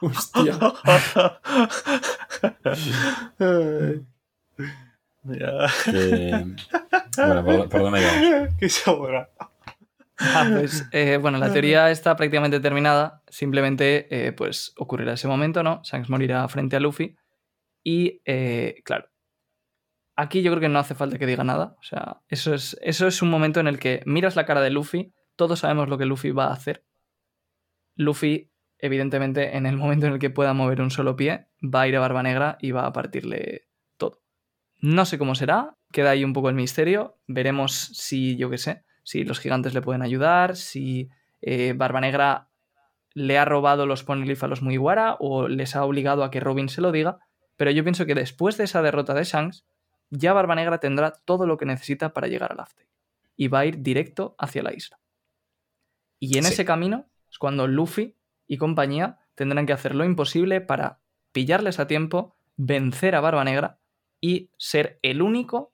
Hostia. 0.00 0.58
Que- 5.84 6.44
Bueno, 7.16 7.44
¿por, 7.44 7.68
por 7.68 7.80
dónde? 7.82 8.48
Qué 8.60 8.68
sobra. 8.68 9.28
Ah, 10.18 10.48
pues, 10.52 10.88
eh, 10.92 11.16
bueno, 11.16 11.38
la 11.38 11.52
teoría 11.52 11.90
está 11.90 12.16
prácticamente 12.16 12.60
terminada. 12.60 13.22
Simplemente, 13.28 14.08
eh, 14.10 14.32
pues, 14.32 14.72
ocurrirá 14.76 15.12
ese 15.12 15.28
momento, 15.28 15.62
¿no? 15.62 15.80
Shanks 15.84 16.10
morirá 16.10 16.46
frente 16.48 16.76
a 16.76 16.80
Luffy. 16.80 17.16
Y, 17.84 18.20
eh, 18.24 18.82
claro, 18.84 19.08
aquí 20.16 20.42
yo 20.42 20.50
creo 20.50 20.60
que 20.60 20.68
no 20.68 20.80
hace 20.80 20.94
falta 20.94 21.18
que 21.18 21.26
diga 21.26 21.44
nada. 21.44 21.76
O 21.78 21.82
sea, 21.82 22.20
eso 22.28 22.52
es, 22.52 22.76
eso 22.82 23.06
es 23.06 23.22
un 23.22 23.30
momento 23.30 23.60
en 23.60 23.68
el 23.68 23.78
que 23.78 24.02
miras 24.04 24.36
la 24.36 24.46
cara 24.46 24.60
de 24.60 24.70
Luffy, 24.70 25.12
todos 25.36 25.60
sabemos 25.60 25.88
lo 25.88 25.96
que 25.96 26.06
Luffy 26.06 26.32
va 26.32 26.46
a 26.46 26.52
hacer. 26.52 26.84
Luffy, 27.94 28.50
evidentemente, 28.78 29.56
en 29.56 29.66
el 29.66 29.76
momento 29.76 30.06
en 30.06 30.14
el 30.14 30.18
que 30.18 30.30
pueda 30.30 30.52
mover 30.52 30.80
un 30.80 30.90
solo 30.90 31.14
pie, 31.14 31.46
va 31.62 31.82
a 31.82 31.88
ir 31.88 31.96
a 31.96 32.00
Barba 32.00 32.22
Negra 32.24 32.58
y 32.60 32.72
va 32.72 32.86
a 32.86 32.92
partirle 32.92 33.68
todo. 33.96 34.20
No 34.80 35.04
sé 35.04 35.18
cómo 35.18 35.36
será, 35.36 35.76
queda 35.92 36.10
ahí 36.10 36.24
un 36.24 36.32
poco 36.32 36.48
el 36.48 36.56
misterio. 36.56 37.18
Veremos 37.28 37.72
si, 37.72 38.36
yo 38.36 38.50
qué 38.50 38.58
sé, 38.58 38.84
si 39.08 39.24
los 39.24 39.40
gigantes 39.40 39.72
le 39.72 39.80
pueden 39.80 40.02
ayudar, 40.02 40.54
si 40.54 41.08
eh, 41.40 41.72
Barba 41.74 41.98
Negra 42.02 42.50
le 43.14 43.38
ha 43.38 43.46
robado 43.46 43.86
los 43.86 44.04
Poneglyph 44.04 44.44
a 44.44 44.48
los 44.48 44.60
Mugiwara 44.60 45.16
o 45.18 45.48
les 45.48 45.74
ha 45.76 45.84
obligado 45.86 46.24
a 46.24 46.30
que 46.30 46.40
Robin 46.40 46.68
se 46.68 46.82
lo 46.82 46.92
diga. 46.92 47.16
Pero 47.56 47.70
yo 47.70 47.82
pienso 47.84 48.04
que 48.04 48.14
después 48.14 48.58
de 48.58 48.64
esa 48.64 48.82
derrota 48.82 49.14
de 49.14 49.24
Shanks, 49.24 49.64
ya 50.10 50.34
Barba 50.34 50.54
Negra 50.56 50.78
tendrá 50.78 51.12
todo 51.24 51.46
lo 51.46 51.56
que 51.56 51.64
necesita 51.64 52.12
para 52.12 52.26
llegar 52.28 52.52
a 52.52 52.54
Laugh 52.56 52.74
Tale. 52.74 52.90
Y 53.34 53.48
va 53.48 53.60
a 53.60 53.64
ir 53.64 53.80
directo 53.80 54.34
hacia 54.38 54.62
la 54.62 54.74
isla. 54.74 55.00
Y 56.20 56.36
en 56.36 56.44
Sí. 56.44 56.52
ese 56.52 56.66
camino 56.66 57.06
es 57.30 57.38
cuando 57.38 57.66
Luffy 57.66 58.14
y 58.46 58.58
compañía 58.58 59.20
tendrán 59.34 59.64
que 59.64 59.72
hacer 59.72 59.94
lo 59.94 60.04
imposible 60.04 60.60
para 60.60 61.00
pillarles 61.32 61.78
a 61.80 61.86
tiempo, 61.86 62.36
vencer 62.58 63.14
a 63.14 63.22
Barba 63.22 63.44
Negra 63.44 63.78
y 64.20 64.50
ser 64.58 64.98
el 65.00 65.22
único 65.22 65.72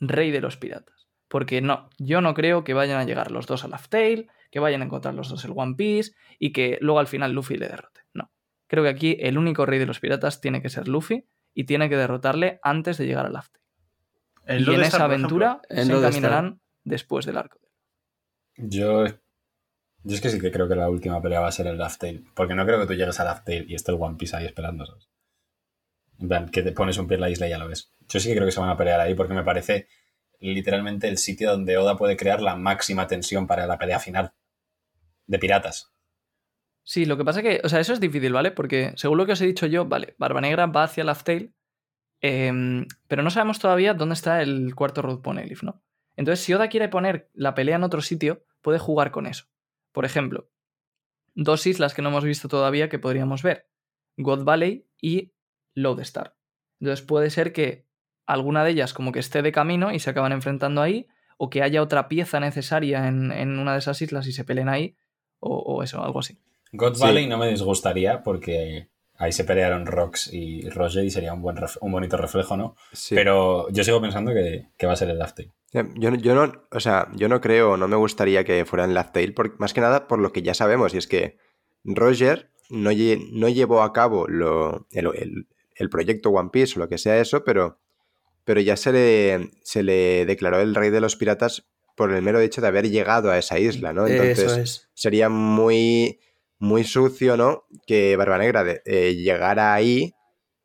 rey 0.00 0.30
de 0.30 0.42
los 0.42 0.58
piratas. 0.58 0.93
Porque 1.34 1.60
no, 1.60 1.90
yo 1.98 2.20
no 2.20 2.32
creo 2.32 2.62
que 2.62 2.74
vayan 2.74 3.00
a 3.00 3.02
llegar 3.02 3.32
los 3.32 3.48
dos 3.48 3.64
a 3.64 3.66
Laugh 3.66 3.88
Tale, 3.88 4.28
que 4.52 4.60
vayan 4.60 4.82
a 4.82 4.84
encontrar 4.84 5.14
los 5.14 5.28
dos 5.28 5.44
el 5.44 5.50
One 5.52 5.74
Piece 5.74 6.12
y 6.38 6.52
que 6.52 6.78
luego 6.80 7.00
al 7.00 7.08
final 7.08 7.32
Luffy 7.32 7.56
le 7.56 7.66
derrote. 7.66 8.02
No. 8.12 8.30
Creo 8.68 8.84
que 8.84 8.88
aquí 8.88 9.16
el 9.18 9.36
único 9.36 9.66
rey 9.66 9.80
de 9.80 9.86
los 9.86 9.98
piratas 9.98 10.40
tiene 10.40 10.62
que 10.62 10.68
ser 10.68 10.86
Luffy 10.86 11.26
y 11.52 11.64
tiene 11.64 11.88
que 11.88 11.96
derrotarle 11.96 12.60
antes 12.62 12.98
de 12.98 13.06
llegar 13.06 13.26
a 13.26 13.30
Laugh 13.30 13.48
Tale. 13.50 14.60
Y 14.60 14.62
en 14.62 14.80
esa 14.82 14.98
ejemplo, 14.98 15.04
aventura 15.06 15.60
en 15.70 15.86
se 15.86 15.92
encaminarán 15.92 16.60
después 16.84 17.26
del 17.26 17.36
arco. 17.36 17.58
Yo, 18.56 19.04
yo 19.04 20.14
es 20.14 20.20
que 20.20 20.28
sí 20.28 20.40
que 20.40 20.52
creo 20.52 20.68
que 20.68 20.76
la 20.76 20.88
última 20.88 21.20
pelea 21.20 21.40
va 21.40 21.48
a 21.48 21.50
ser 21.50 21.66
el 21.66 21.78
Laugh 21.78 21.98
Tale. 21.98 22.22
Porque 22.36 22.54
no 22.54 22.64
creo 22.64 22.78
que 22.78 22.86
tú 22.86 22.94
llegues 22.94 23.18
a 23.18 23.24
Laugh 23.24 23.42
Tale 23.42 23.64
y 23.66 23.74
esté 23.74 23.90
el 23.90 23.98
One 24.00 24.18
Piece 24.18 24.36
ahí 24.36 24.46
esperando. 24.46 24.86
¿sabes? 24.86 25.08
En 26.20 26.28
plan, 26.28 26.48
que 26.48 26.62
te 26.62 26.70
pones 26.70 26.96
un 26.98 27.08
pie 27.08 27.16
en 27.16 27.22
la 27.22 27.30
isla 27.30 27.48
y 27.48 27.50
ya 27.50 27.58
lo 27.58 27.66
ves. 27.66 27.92
Yo 28.08 28.20
sí 28.20 28.28
que 28.28 28.36
creo 28.36 28.46
que 28.46 28.52
se 28.52 28.60
van 28.60 28.70
a 28.70 28.76
pelear 28.76 29.00
ahí 29.00 29.16
porque 29.16 29.34
me 29.34 29.42
parece 29.42 29.88
literalmente 30.52 31.08
el 31.08 31.18
sitio 31.18 31.50
donde 31.50 31.78
Oda 31.78 31.96
puede 31.96 32.16
crear 32.16 32.42
la 32.42 32.56
máxima 32.56 33.06
tensión 33.06 33.46
para 33.46 33.66
la 33.66 33.78
pelea 33.78 33.98
final. 33.98 34.34
De 35.26 35.38
piratas. 35.38 35.94
Sí, 36.82 37.06
lo 37.06 37.16
que 37.16 37.24
pasa 37.24 37.42
que, 37.42 37.62
o 37.64 37.68
sea, 37.68 37.80
eso 37.80 37.94
es 37.94 38.00
difícil, 38.00 38.32
¿vale? 38.32 38.50
Porque 38.50 38.92
según 38.96 39.16
lo 39.16 39.24
que 39.24 39.32
os 39.32 39.40
he 39.40 39.46
dicho 39.46 39.66
yo, 39.66 39.86
vale, 39.86 40.14
Barba 40.18 40.42
Negra 40.42 40.66
va 40.66 40.84
hacia 40.84 41.04
Tale, 41.14 41.54
em, 42.20 42.86
pero 43.08 43.22
no 43.22 43.30
sabemos 43.30 43.58
todavía 43.58 43.94
dónde 43.94 44.12
está 44.12 44.42
el 44.42 44.74
cuarto 44.74 45.00
Road 45.00 45.22
Poneglyph, 45.22 45.62
¿no? 45.62 45.82
Entonces, 46.16 46.44
si 46.44 46.52
Oda 46.52 46.68
quiere 46.68 46.88
poner 46.88 47.30
la 47.32 47.54
pelea 47.54 47.76
en 47.76 47.84
otro 47.84 48.02
sitio, 48.02 48.44
puede 48.60 48.78
jugar 48.78 49.10
con 49.12 49.26
eso. 49.26 49.46
Por 49.92 50.04
ejemplo, 50.04 50.50
dos 51.34 51.66
islas 51.66 51.94
que 51.94 52.02
no 52.02 52.10
hemos 52.10 52.24
visto 52.24 52.48
todavía 52.48 52.90
que 52.90 52.98
podríamos 52.98 53.42
ver: 53.42 53.70
God 54.18 54.44
Valley 54.44 54.86
y 55.00 55.32
Lodestar. 55.74 56.36
Entonces, 56.80 57.04
puede 57.04 57.30
ser 57.30 57.54
que 57.54 57.86
alguna 58.26 58.64
de 58.64 58.70
ellas 58.70 58.92
como 58.94 59.12
que 59.12 59.18
esté 59.20 59.42
de 59.42 59.52
camino 59.52 59.92
y 59.92 59.98
se 59.98 60.10
acaban 60.10 60.32
enfrentando 60.32 60.80
ahí, 60.82 61.06
o 61.36 61.50
que 61.50 61.62
haya 61.62 61.82
otra 61.82 62.08
pieza 62.08 62.40
necesaria 62.40 63.08
en, 63.08 63.32
en 63.32 63.58
una 63.58 63.72
de 63.72 63.78
esas 63.80 64.00
islas 64.02 64.26
y 64.26 64.32
se 64.32 64.44
peleen 64.44 64.68
ahí, 64.68 64.96
o, 65.40 65.56
o 65.58 65.82
eso, 65.82 66.02
algo 66.02 66.20
así. 66.20 66.38
God 66.72 66.94
Sí. 66.94 67.02
Valley 67.02 67.26
no 67.26 67.38
me 67.38 67.48
disgustaría 67.48 68.22
porque 68.22 68.88
ahí 69.16 69.30
se 69.32 69.44
pelearon 69.44 69.86
Rox 69.86 70.32
y 70.32 70.68
Roger 70.70 71.04
y 71.04 71.10
sería 71.10 71.32
un, 71.32 71.42
buen 71.42 71.56
ref- 71.56 71.78
un 71.80 71.92
bonito 71.92 72.16
reflejo, 72.16 72.56
¿no? 72.56 72.76
Sí. 72.92 73.14
Pero 73.14 73.68
yo 73.70 73.84
sigo 73.84 74.00
pensando 74.00 74.32
que, 74.32 74.66
que 74.76 74.86
va 74.86 74.94
a 74.94 74.96
ser 74.96 75.10
el 75.10 75.18
Laugh 75.18 75.34
Tale. 75.34 75.52
Yo, 75.96 76.10
no- 76.10 76.16
yo 76.16 76.34
no, 76.34 76.52
o 76.70 76.80
sea, 76.80 77.08
yo 77.14 77.28
no 77.28 77.40
creo, 77.40 77.76
no 77.76 77.88
me 77.88 77.96
gustaría 77.96 78.44
que 78.44 78.64
fuera 78.64 78.84
en 78.84 78.94
Laugh 78.94 79.12
Tale, 79.12 79.32
por- 79.32 79.58
más 79.60 79.72
que 79.74 79.80
nada 79.80 80.06
por 80.08 80.18
lo 80.20 80.32
que 80.32 80.42
ya 80.42 80.54
sabemos, 80.54 80.94
y 80.94 80.98
es 80.98 81.06
que 81.06 81.36
Roger 81.84 82.50
no, 82.70 82.90
lle- 82.92 83.28
no 83.32 83.48
llevó 83.48 83.82
a 83.82 83.92
cabo 83.92 84.26
lo- 84.28 84.86
el, 84.92 85.06
el- 85.14 85.46
el 85.76 85.90
proyecto 85.90 86.30
One 86.30 86.50
Piece 86.52 86.74
o 86.76 86.78
lo 86.78 86.88
que 86.88 86.98
sea 86.98 87.18
eso, 87.18 87.44
pero, 87.44 87.78
pero 88.44 88.60
ya 88.60 88.76
se 88.76 88.92
le, 88.92 89.50
se 89.62 89.82
le 89.82 90.24
declaró 90.26 90.60
el 90.60 90.74
rey 90.74 90.90
de 90.90 91.00
los 91.00 91.16
piratas 91.16 91.66
por 91.96 92.12
el 92.12 92.22
mero 92.22 92.40
hecho 92.40 92.60
de 92.60 92.66
haber 92.68 92.90
llegado 92.90 93.30
a 93.30 93.38
esa 93.38 93.58
isla, 93.58 93.92
¿no? 93.92 94.06
Entonces 94.06 94.38
Eso 94.52 94.60
es. 94.60 94.88
sería 94.94 95.28
muy, 95.28 96.20
muy 96.58 96.84
sucio, 96.84 97.36
¿no? 97.36 97.64
Que 97.86 98.16
Barba 98.16 98.38
Negra 98.38 98.64
de- 98.64 98.82
eh, 98.84 99.14
llegara 99.14 99.72
ahí 99.74 100.12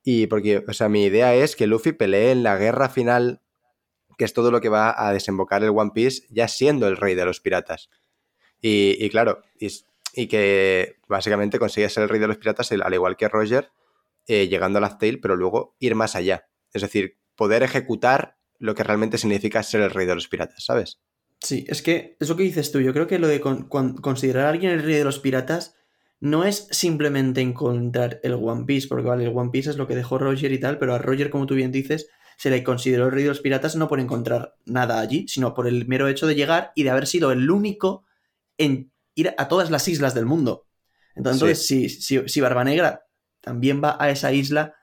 y 0.03 0.27
porque, 0.27 0.63
o 0.67 0.73
sea, 0.73 0.89
mi 0.89 1.03
idea 1.05 1.35
es 1.35 1.55
que 1.55 1.67
Luffy 1.67 1.91
pelee 1.91 2.31
en 2.31 2.43
la 2.43 2.57
guerra 2.57 2.89
final 2.89 3.41
que 4.17 4.25
es 4.25 4.33
todo 4.33 4.51
lo 4.51 4.59
que 4.59 4.67
va 4.69 4.93
a 4.97 5.13
desembocar 5.13 5.63
el 5.63 5.69
One 5.69 5.91
Piece 5.93 6.23
ya 6.29 6.47
siendo 6.49 6.87
el 6.89 6.97
rey 6.97 7.15
de 7.15 7.23
los 7.25 7.39
piratas. 7.39 7.89
Y, 8.59 8.97
y 8.99 9.09
claro, 9.09 9.43
y, 9.57 9.69
y 10.13 10.27
que 10.27 10.97
básicamente 11.07 11.57
consigue 11.59 11.87
ser 11.89 12.03
el 12.03 12.09
rey 12.09 12.19
de 12.19 12.27
los 12.27 12.37
piratas, 12.37 12.69
al 12.71 12.93
igual 12.93 13.15
que 13.15 13.29
Roger, 13.29 13.69
eh, 14.27 14.47
llegando 14.49 14.79
a 14.79 14.81
Laugh 14.81 14.97
Tale, 14.99 15.19
pero 15.19 15.37
luego 15.37 15.75
ir 15.79 15.95
más 15.95 16.15
allá. 16.17 16.49
Es 16.73 16.81
decir, 16.81 17.18
poder 17.39 17.63
ejecutar 17.63 18.37
lo 18.59 18.75
que 18.75 18.83
realmente 18.83 19.17
significa 19.17 19.63
ser 19.63 19.81
el 19.81 19.91
rey 19.97 20.05
de 20.05 20.15
los 20.15 20.27
piratas, 20.27 20.65
¿sabes? 20.65 20.99
Sí, 21.41 21.65
es 21.69 21.81
que 21.81 22.17
es 22.19 22.27
lo 22.29 22.35
que 22.35 22.43
dices 22.43 22.71
tú. 22.71 22.81
Yo 22.81 22.93
creo 22.93 23.07
que 23.07 23.19
lo 23.19 23.27
de 23.27 23.39
con- 23.39 23.63
con- 23.69 23.95
considerar 23.95 24.45
a 24.45 24.49
alguien 24.49 24.73
el 24.73 24.83
rey 24.83 24.95
de 24.95 25.05
los 25.05 25.19
piratas 25.19 25.75
no 26.19 26.43
es 26.43 26.67
simplemente 26.71 27.39
encontrar 27.39 28.19
el 28.23 28.33
One 28.33 28.65
Piece, 28.65 28.89
porque 28.89 29.07
vale, 29.07 29.23
el 29.23 29.35
One 29.35 29.51
Piece 29.51 29.69
es 29.69 29.77
lo 29.77 29.87
que 29.87 29.95
dejó 29.95 30.17
Roger 30.17 30.51
y 30.51 30.59
tal, 30.59 30.77
pero 30.77 30.93
a 30.93 30.97
Roger, 30.97 31.29
como 31.29 31.45
tú 31.45 31.55
bien 31.55 31.71
dices, 31.71 32.09
se 32.37 32.49
le 32.49 32.63
consideró 32.63 33.05
el 33.05 33.11
rey 33.13 33.23
de 33.23 33.29
los 33.29 33.39
piratas 33.39 33.77
no 33.77 33.87
por 33.87 34.01
encontrar 34.01 34.55
nada 34.65 34.99
allí, 34.99 35.27
sino 35.29 35.53
por 35.53 35.65
el 35.67 35.87
mero 35.87 36.09
hecho 36.09 36.27
de 36.27 36.35
llegar 36.35 36.73
y 36.75 36.83
de 36.83 36.89
haber 36.89 37.07
sido 37.07 37.31
el 37.31 37.49
único 37.49 38.03
en 38.57 38.91
ir 39.15 39.33
a 39.37 39.47
todas 39.47 39.71
las 39.71 39.87
islas 39.87 40.13
del 40.13 40.25
mundo. 40.25 40.67
Entonces, 41.15 41.65
si, 41.65 41.87
si, 41.89 42.27
si 42.27 42.41
Barba 42.41 42.65
Negra 42.65 43.05
también 43.41 43.81
va 43.83 43.95
a 43.99 44.09
esa 44.09 44.31
isla, 44.33 44.75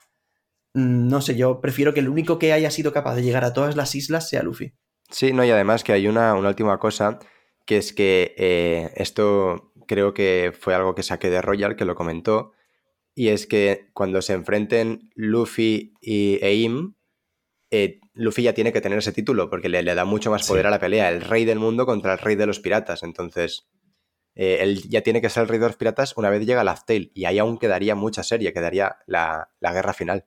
no 0.77 1.21
sé, 1.21 1.35
yo 1.35 1.59
prefiero 1.59 1.93
que 1.93 1.99
el 2.01 2.09
único 2.09 2.37
que 2.37 2.53
haya 2.53 2.69
sido 2.71 2.93
capaz 2.93 3.15
de 3.15 3.23
llegar 3.23 3.43
a 3.43 3.53
todas 3.53 3.75
las 3.75 3.95
islas 3.95 4.29
sea 4.29 4.43
Luffy. 4.43 4.73
Sí, 5.09 5.33
no, 5.33 5.43
y 5.43 5.49
además 5.49 5.83
que 5.83 5.93
hay 5.93 6.07
una, 6.07 6.35
una 6.35 6.49
última 6.49 6.77
cosa, 6.79 7.17
que 7.65 7.77
es 7.77 7.93
que 7.93 8.35
eh, 8.37 8.91
esto 8.95 9.73
creo 9.87 10.13
que 10.13 10.53
fue 10.57 10.75
algo 10.75 10.93
que 10.95 11.01
saqué 11.03 11.29
de 11.29 11.41
Royal, 11.41 11.75
que 11.75 11.85
lo 11.85 11.95
comentó, 11.95 12.51
y 13.15 13.29
es 13.29 13.47
que 13.47 13.89
cuando 13.93 14.21
se 14.21 14.33
enfrenten 14.33 15.09
Luffy 15.15 15.93
y 16.01 16.37
Eim, 16.43 16.93
eh, 17.71 17.99
Luffy 18.13 18.43
ya 18.43 18.53
tiene 18.53 18.71
que 18.71 18.81
tener 18.81 18.99
ese 18.99 19.11
título, 19.13 19.49
porque 19.49 19.69
le, 19.69 19.81
le 19.81 19.95
da 19.95 20.05
mucho 20.05 20.29
más 20.29 20.43
Sí. 20.45 20.49
poder 20.49 20.67
a 20.67 20.71
la 20.71 20.79
pelea, 20.79 21.09
el 21.09 21.21
rey 21.21 21.43
del 21.45 21.57
mundo 21.59 21.85
contra 21.85 22.13
el 22.13 22.19
rey 22.19 22.35
de 22.35 22.45
los 22.45 22.59
piratas, 22.59 23.01
entonces 23.03 23.67
eh, 24.35 24.57
él 24.61 24.83
ya 24.87 25.01
tiene 25.01 25.19
que 25.21 25.29
ser 25.29 25.43
el 25.43 25.49
rey 25.49 25.57
de 25.59 25.65
los 25.67 25.77
piratas 25.77 26.15
una 26.15 26.29
vez 26.29 26.45
llega 26.45 26.63
Laugh 26.63 26.85
Tale, 26.85 27.11
y 27.15 27.25
ahí 27.25 27.39
aún 27.39 27.57
quedaría 27.57 27.95
mucha 27.95 28.21
serie, 28.21 28.53
quedaría 28.53 28.97
la, 29.07 29.49
la 29.59 29.73
guerra 29.73 29.93
final. 29.93 30.25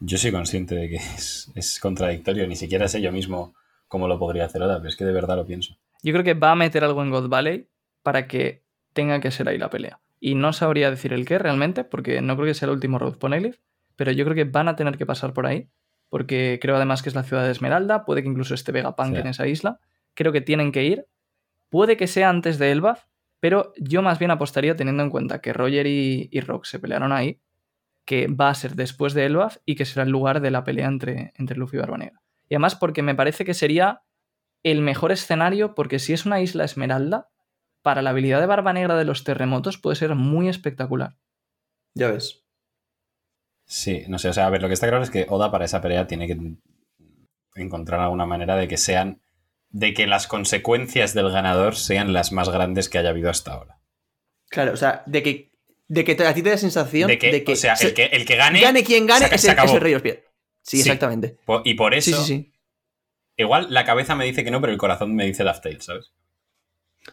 Yo 0.00 0.16
soy 0.18 0.32
consciente 0.32 0.74
de 0.74 0.88
que 0.88 0.96
es, 0.96 1.50
es 1.54 1.78
contradictorio, 1.80 2.46
ni 2.46 2.56
siquiera 2.56 2.88
sé 2.88 3.00
yo 3.02 3.12
mismo 3.12 3.54
cómo 3.86 4.08
lo 4.08 4.18
podría 4.18 4.44
hacer 4.44 4.62
ahora, 4.62 4.76
pero 4.78 4.88
es 4.88 4.96
que 4.96 5.04
de 5.04 5.12
verdad 5.12 5.36
lo 5.36 5.46
pienso. 5.46 5.76
Yo 6.02 6.12
creo 6.12 6.24
que 6.24 6.34
va 6.34 6.52
a 6.52 6.56
meter 6.56 6.84
algo 6.84 7.02
en 7.02 7.10
God 7.10 7.28
Valley 7.28 7.68
para 8.02 8.26
que 8.28 8.62
tenga 8.92 9.20
que 9.20 9.30
ser 9.30 9.48
ahí 9.48 9.58
la 9.58 9.70
pelea. 9.70 10.00
Y 10.20 10.34
no 10.34 10.52
sabría 10.52 10.90
decir 10.90 11.12
el 11.12 11.24
qué 11.26 11.38
realmente, 11.38 11.84
porque 11.84 12.20
no 12.20 12.34
creo 12.36 12.46
que 12.48 12.54
sea 12.54 12.66
el 12.66 12.72
último 12.74 12.98
Road 12.98 13.18
Poneglyph, 13.18 13.56
pero 13.96 14.12
yo 14.12 14.24
creo 14.24 14.34
que 14.34 14.44
van 14.44 14.68
a 14.68 14.76
tener 14.76 14.96
que 14.96 15.06
pasar 15.06 15.32
por 15.32 15.46
ahí, 15.46 15.68
porque 16.08 16.58
creo 16.60 16.76
además 16.76 17.02
que 17.02 17.08
es 17.08 17.14
la 17.14 17.22
ciudad 17.24 17.44
de 17.44 17.50
Esmeralda, 17.52 18.04
puede 18.04 18.22
que 18.22 18.28
incluso 18.28 18.54
esté 18.54 18.72
Vegapunk 18.72 19.14
Sí. 19.14 19.20
en 19.20 19.26
esa 19.26 19.46
isla. 19.46 19.80
Creo 20.14 20.32
que 20.32 20.40
tienen 20.40 20.72
que 20.72 20.84
ir 20.84 21.06
puede 21.70 21.98
que 21.98 22.06
sea 22.06 22.30
antes 22.30 22.58
de 22.58 22.70
Elbaf, 22.72 23.04
pero 23.40 23.72
yo 23.76 24.00
más 24.00 24.18
bien 24.18 24.30
apostaría 24.30 24.74
teniendo 24.74 25.02
en 25.02 25.10
cuenta 25.10 25.40
que 25.42 25.52
Roger 25.52 25.86
y, 25.86 26.28
y 26.32 26.40
Rock 26.40 26.64
se 26.64 26.78
pelearon 26.78 27.12
ahí, 27.12 27.40
que 28.08 28.26
va 28.26 28.48
a 28.48 28.54
ser 28.54 28.74
después 28.74 29.12
de 29.12 29.26
Elbaf 29.26 29.58
y 29.66 29.74
que 29.74 29.84
será 29.84 30.04
el 30.04 30.08
lugar 30.08 30.40
de 30.40 30.50
la 30.50 30.64
pelea 30.64 30.86
entre, 30.86 31.34
entre 31.36 31.58
Luffy 31.58 31.76
y 31.76 31.80
Barba 31.80 31.98
Negra. 31.98 32.22
Y 32.48 32.54
además 32.54 32.74
porque 32.74 33.02
me 33.02 33.14
parece 33.14 33.44
que 33.44 33.52
sería 33.52 34.00
el 34.62 34.80
mejor 34.80 35.12
escenario, 35.12 35.74
porque 35.74 35.98
si 35.98 36.14
es 36.14 36.24
una 36.24 36.40
isla 36.40 36.64
esmeralda, 36.64 37.28
para 37.82 38.00
la 38.00 38.08
habilidad 38.08 38.40
de 38.40 38.46
Barba 38.46 38.72
Negra 38.72 38.96
de 38.96 39.04
los 39.04 39.24
terremotos 39.24 39.76
puede 39.76 39.96
ser 39.96 40.14
muy 40.14 40.48
espectacular. 40.48 41.18
Ya 41.92 42.10
ves. 42.10 42.46
Sí, 43.66 44.04
no 44.08 44.18
sé, 44.18 44.30
o 44.30 44.32
sea, 44.32 44.46
a 44.46 44.50
ver, 44.50 44.62
lo 44.62 44.68
que 44.68 44.74
está 44.74 44.88
claro 44.88 45.02
es 45.04 45.10
que 45.10 45.26
Oda 45.28 45.50
para 45.50 45.66
esa 45.66 45.82
pelea 45.82 46.06
tiene 46.06 46.26
que 46.26 46.56
encontrar 47.56 48.00
alguna 48.00 48.24
manera 48.24 48.56
de 48.56 48.68
que 48.68 48.78
sean, 48.78 49.20
de 49.68 49.92
que 49.92 50.06
las 50.06 50.26
consecuencias 50.26 51.12
del 51.12 51.30
ganador 51.30 51.76
sean 51.76 52.14
las 52.14 52.32
más 52.32 52.48
grandes 52.48 52.88
que 52.88 52.96
haya 52.96 53.10
habido 53.10 53.28
hasta 53.28 53.52
ahora. 53.52 53.82
Claro, 54.48 54.72
o 54.72 54.76
sea, 54.78 55.02
de 55.04 55.22
que, 55.22 55.52
de 55.88 56.04
que 56.04 56.12
a 56.22 56.34
ti 56.34 56.42
te 56.42 56.50
da 56.50 56.58
sensación 56.58 57.08
De 57.08 57.18
que, 57.18 57.44
o 57.46 57.56
sea, 57.56 57.74
se- 57.76 57.88
el 57.88 57.94
que, 57.94 58.04
el 58.06 58.24
que 58.26 58.36
gane, 58.36 58.60
gane 58.60 58.84
quien 58.84 59.06
gane 59.06 59.26
se- 59.28 59.34
es 59.34 59.40
se 59.40 59.46
el, 59.48 59.52
acabó. 59.54 59.68
es 59.68 59.74
el 59.74 59.80
rey 59.80 59.90
de 59.92 59.96
los 59.96 60.02
pies. 60.02 60.18
Sí, 60.62 60.76
Sí. 60.76 60.80
exactamente. 60.82 61.38
Y 61.64 61.74
por 61.74 61.94
eso, 61.94 62.22
sí, 62.22 62.24
sí. 62.26 62.52
igual 63.36 63.68
la 63.70 63.84
cabeza 63.84 64.14
me 64.14 64.24
dice 64.26 64.44
que 64.44 64.50
no, 64.50 64.60
pero 64.60 64.72
el 64.72 64.78
corazón 64.78 65.14
me 65.14 65.24
dice 65.24 65.44
Laugh 65.44 65.60
Tale, 65.62 65.80
¿sabes? 65.80 66.12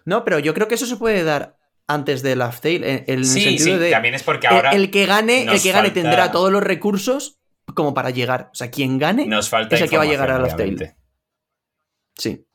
No, 0.03 0.25
pero 0.25 0.39
yo 0.39 0.53
creo 0.53 0.67
que 0.67 0.75
eso 0.75 0.85
se 0.85 0.97
puede 0.97 1.23
dar 1.23 1.57
antes 1.87 2.21
de 2.21 2.35
Laugh 2.35 2.59
Tale, 2.59 3.05
el 3.07 3.25
Sí, 3.25 3.41
sentido 3.57 3.77
sí, 3.77 3.83
de 3.83 3.91
también 3.91 4.15
es 4.15 4.23
porque 4.23 4.47
ahora 4.47 4.71
el, 4.71 4.91
que 4.91 5.05
gane, 5.05 5.43
el 5.43 5.61
que 5.61 5.71
gane 5.71 5.87
falta- 5.89 5.93
tendrá 5.93 6.31
todos 6.31 6.51
los 6.51 6.61
recursos 6.63 7.39
como 7.75 7.93
para 7.93 8.09
llegar. 8.09 8.49
O 8.51 8.55
sea, 8.55 8.69
quien 8.71 8.97
gane 8.97 9.25
nos 9.25 9.47
falta 9.49 9.75
es 9.75 9.81
el 9.83 9.89
que 9.89 9.97
va 9.97 10.03
a 10.03 10.07
llegar 10.07 10.31
a 10.31 10.39
Laugh 10.39 10.57
Tale. 10.57 10.95
Sí. 12.17 12.45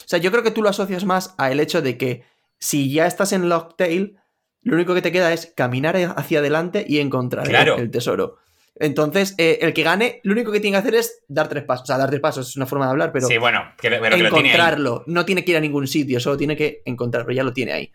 O 0.00 0.04
sea, 0.06 0.18
yo 0.18 0.30
creo 0.30 0.42
que 0.42 0.50
tú 0.50 0.62
lo 0.62 0.68
asocias 0.68 1.04
más 1.04 1.34
al 1.38 1.58
hecho 1.60 1.80
de 1.82 1.96
que 1.96 2.24
si 2.58 2.92
ya 2.92 3.06
estás 3.06 3.32
en 3.32 3.48
Locktail, 3.48 4.18
lo 4.62 4.74
único 4.76 4.94
que 4.94 5.02
te 5.02 5.12
queda 5.12 5.32
es 5.32 5.52
caminar 5.56 5.96
hacia 6.16 6.38
adelante 6.38 6.84
y 6.86 6.98
encontrar 7.00 7.44
el- 7.44 7.50
Claro. 7.50 7.76
el, 7.78 7.90
tesoro. 7.90 8.36
Entonces, 8.76 9.34
eh, 9.38 9.58
el 9.60 9.74
que 9.74 9.82
gane, 9.82 10.20
lo 10.24 10.32
único 10.32 10.50
que 10.50 10.58
tiene 10.60 10.74
que 10.76 10.78
hacer 10.80 10.94
es 10.94 11.22
dar 11.28 11.48
tres 11.48 11.64
pasos. 11.64 11.82
O 11.84 11.86
sea, 11.86 11.98
dar 11.98 12.08
tres 12.08 12.20
pasos 12.22 12.48
es 12.48 12.56
una 12.56 12.66
forma 12.66 12.86
de 12.86 12.92
hablar, 12.92 13.12
pero 13.12 13.26
sí, 13.26 13.36
bueno, 13.38 13.62
que, 13.80 13.90
pero 13.90 14.02
que 14.16 14.22
lo 14.22 14.30
tiene 14.30 14.48
encontrarlo. 14.48 15.04
No 15.06 15.24
tiene 15.24 15.44
que 15.44 15.50
ir 15.52 15.56
a 15.58 15.60
ningún 15.60 15.86
sitio, 15.86 16.18
solo 16.20 16.36
tiene 16.36 16.56
que 16.56 16.80
encontrarlo, 16.84 17.32
ya 17.32 17.44
lo 17.44 17.52
tiene 17.52 17.72
ahí. 17.72 17.92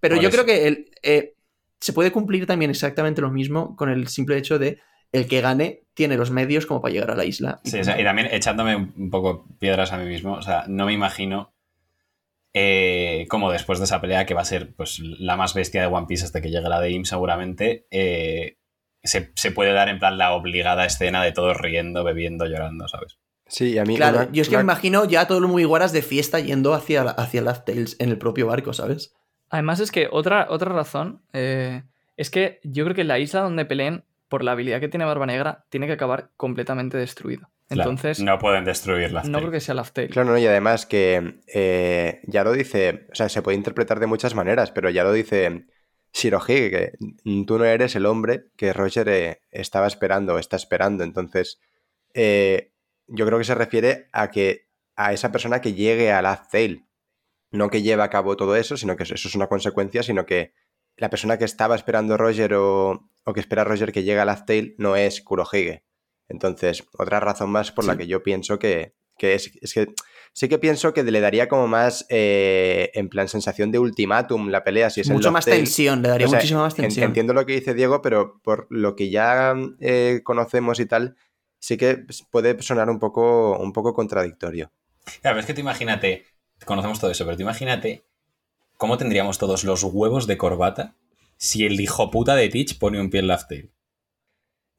Pero 0.00 0.16
Por 0.16 0.22
yo 0.22 0.28
eso. 0.28 0.36
creo 0.36 0.46
que 0.46 0.68
el, 0.68 0.90
eh, 1.02 1.34
se 1.80 1.92
puede 1.92 2.12
cumplir 2.12 2.46
también 2.46 2.70
exactamente 2.70 3.20
lo 3.22 3.30
mismo 3.30 3.74
con 3.74 3.88
el 3.88 4.08
simple 4.08 4.36
hecho 4.36 4.58
de 4.58 4.78
el 5.12 5.26
que 5.26 5.40
gane 5.40 5.84
tiene 5.94 6.16
los 6.16 6.30
medios 6.30 6.66
como 6.66 6.82
para 6.82 6.92
llegar 6.92 7.10
a 7.10 7.16
la 7.16 7.24
isla. 7.24 7.60
Sí, 7.64 7.78
o 7.80 7.84
sea, 7.84 7.98
y 7.98 8.04
también 8.04 8.28
echándome 8.30 8.76
un 8.76 9.10
poco 9.10 9.46
piedras 9.58 9.92
a 9.92 9.98
mí 9.98 10.04
mismo, 10.06 10.34
o 10.34 10.42
sea, 10.42 10.64
no 10.68 10.84
me 10.86 10.92
imagino 10.92 11.54
eh, 12.54 13.26
como 13.28 13.50
después 13.52 13.78
de 13.78 13.84
esa 13.84 14.00
pelea, 14.00 14.26
que 14.26 14.34
va 14.34 14.42
a 14.42 14.46
ser 14.46 14.74
pues 14.74 14.98
la 15.00 15.36
más 15.36 15.54
bestia 15.54 15.80
de 15.80 15.86
One 15.86 16.06
Piece 16.06 16.24
hasta 16.24 16.40
que 16.40 16.50
llegue 16.50 16.68
la 16.68 16.80
de 16.80 16.90
Im 16.90 17.04
seguramente, 17.04 17.86
eh, 17.90 18.56
se, 19.02 19.32
se 19.36 19.50
puede 19.52 19.72
dar 19.72 19.88
en 19.88 19.98
plan 19.98 20.18
la 20.18 20.32
obligada 20.32 20.84
escena 20.84 21.22
de 21.22 21.32
todos 21.32 21.56
riendo, 21.58 22.04
bebiendo, 22.04 22.46
llorando, 22.46 22.88
¿sabes? 22.88 23.18
Sí, 23.46 23.72
y 23.72 23.78
a 23.78 23.84
mí. 23.84 23.96
Claro, 23.96 24.18
una- 24.22 24.32
yo 24.32 24.42
es 24.42 24.48
que 24.48 24.56
una- 24.56 24.64
me 24.64 24.72
imagino 24.72 25.04
ya 25.06 25.26
todo 25.26 25.40
lo 25.40 25.48
muy 25.48 25.64
guaras 25.64 25.92
de 25.92 26.02
fiesta 26.02 26.40
yendo 26.40 26.74
hacia, 26.74 27.02
hacia 27.02 27.40
Laugh 27.42 27.64
Tales 27.64 27.96
en 27.98 28.10
el 28.10 28.18
propio 28.18 28.46
barco, 28.46 28.72
¿sabes? 28.72 29.14
Además 29.50 29.80
es 29.80 29.90
que 29.90 30.08
otra, 30.10 30.46
otra 30.50 30.72
razón 30.72 31.22
eh, 31.32 31.82
es 32.18 32.28
que 32.30 32.60
yo 32.64 32.84
creo 32.84 32.94
que 32.94 33.04
la 33.04 33.18
isla 33.18 33.40
donde 33.40 33.64
peleen, 33.64 34.04
por 34.28 34.44
la 34.44 34.52
habilidad 34.52 34.80
que 34.80 34.88
tiene 34.88 35.06
Barba 35.06 35.24
Negra, 35.24 35.64
tiene 35.70 35.86
que 35.86 35.94
acabar 35.94 36.30
completamente 36.36 36.98
destruida. 36.98 37.48
Claro, 37.68 37.90
Entonces, 37.90 38.20
no 38.20 38.38
pueden 38.38 38.64
destruirla. 38.64 39.22
no 39.24 39.38
creo 39.38 39.50
que 39.50 39.60
sea 39.60 39.74
Laugh 39.74 39.90
Tale. 39.92 40.08
Claro, 40.08 40.30
no, 40.30 40.38
y 40.38 40.46
además 40.46 40.86
que 40.86 41.40
eh, 41.46 42.20
ya 42.26 42.42
lo 42.42 42.52
dice, 42.52 43.06
o 43.12 43.14
sea, 43.14 43.28
se 43.28 43.42
puede 43.42 43.58
interpretar 43.58 44.00
de 44.00 44.06
muchas 44.06 44.34
maneras, 44.34 44.70
pero 44.70 44.88
ya 44.88 45.04
lo 45.04 45.12
dice 45.12 45.66
Shirohige, 46.14 46.70
que 46.70 46.92
tú 47.46 47.58
no 47.58 47.64
eres 47.66 47.94
el 47.94 48.06
hombre 48.06 48.46
que 48.56 48.72
Roger 48.72 49.08
eh, 49.10 49.42
estaba 49.50 49.86
esperando 49.86 50.34
o 50.34 50.38
está 50.38 50.56
esperando. 50.56 51.04
Entonces, 51.04 51.60
eh, 52.14 52.72
yo 53.06 53.26
creo 53.26 53.38
que 53.38 53.44
se 53.44 53.54
refiere 53.54 54.08
a 54.12 54.30
que 54.30 54.68
a 54.96 55.12
esa 55.12 55.30
persona 55.30 55.60
que 55.60 55.74
llegue 55.74 56.10
a 56.10 56.22
Laugh 56.22 56.48
Tale, 56.50 56.86
no 57.50 57.68
que 57.68 57.82
lleve 57.82 58.02
a 58.02 58.10
cabo 58.10 58.36
todo 58.36 58.56
eso, 58.56 58.78
sino 58.78 58.96
que 58.96 59.02
eso 59.02 59.14
eso 59.14 59.28
es 59.28 59.34
una 59.34 59.46
consecuencia, 59.48 60.02
sino 60.02 60.24
que 60.24 60.54
la 60.96 61.10
persona 61.10 61.38
que 61.38 61.44
estaba 61.44 61.74
esperando 61.76 62.16
Roger 62.16 62.54
o, 62.54 63.10
o 63.24 63.32
que 63.34 63.40
espera 63.40 63.64
Roger 63.64 63.92
que 63.92 64.04
llegue 64.04 64.20
a 64.20 64.24
Laugh 64.24 64.46
Tale 64.46 64.74
no 64.78 64.96
es 64.96 65.20
Kurohige. 65.20 65.84
Entonces, 66.28 66.84
otra 66.98 67.20
razón 67.20 67.50
más 67.50 67.72
por 67.72 67.84
la 67.86 67.96
que 67.96 68.06
yo 68.06 68.22
pienso 68.22 68.58
que, 68.58 68.92
que 69.16 69.34
es, 69.34 69.50
es 69.60 69.72
que 69.74 69.88
sí 70.32 70.48
que 70.48 70.58
pienso 70.58 70.92
que 70.92 71.02
le 71.02 71.20
daría 71.20 71.48
como 71.48 71.66
más, 71.66 72.06
eh, 72.10 72.90
en 72.94 73.08
plan, 73.08 73.28
sensación 73.28 73.72
de 73.72 73.78
ultimátum 73.78 74.48
la 74.50 74.62
pelea 74.62 74.90
si 74.90 75.00
es 75.00 75.10
Mucho 75.10 75.32
más 75.32 75.44
tensión, 75.44 76.02
le 76.02 76.08
daría 76.08 76.26
O 76.26 76.30
sea, 76.30 76.38
muchísima 76.38 76.62
más 76.62 76.74
en- 76.74 76.82
tensión. 76.82 77.06
Entiendo 77.08 77.32
lo 77.34 77.46
que 77.46 77.54
dice 77.54 77.74
Diego, 77.74 78.02
pero 78.02 78.40
por 78.42 78.66
lo 78.70 78.94
que 78.94 79.10
ya 79.10 79.54
eh, 79.80 80.20
conocemos 80.22 80.80
y 80.80 80.86
tal, 80.86 81.16
sí 81.58 81.76
que 81.76 82.04
puede 82.30 82.60
sonar 82.62 82.90
un 82.90 82.98
poco, 82.98 83.58
un 83.58 83.72
poco 83.72 83.94
contradictorio. 83.94 84.70
Claro, 85.22 85.40
es 85.40 85.46
que 85.46 85.54
tú 85.54 85.60
imagínate, 85.62 86.24
conocemos 86.66 87.00
todo 87.00 87.10
eso, 87.10 87.24
pero 87.24 87.36
tú 87.36 87.42
imagínate 87.42 88.04
cómo 88.76 88.98
tendríamos 88.98 89.38
todos 89.38 89.64
los 89.64 89.82
huevos 89.82 90.26
de 90.26 90.36
corbata 90.36 90.94
si 91.36 91.64
el 91.64 91.80
hijo 91.80 92.10
puta 92.10 92.34
de 92.36 92.48
Teach 92.48 92.78
pone 92.78 93.00
un 93.00 93.10
pie 93.10 93.20
en 93.20 93.28
Laugh 93.28 93.46
Tale. 93.48 93.70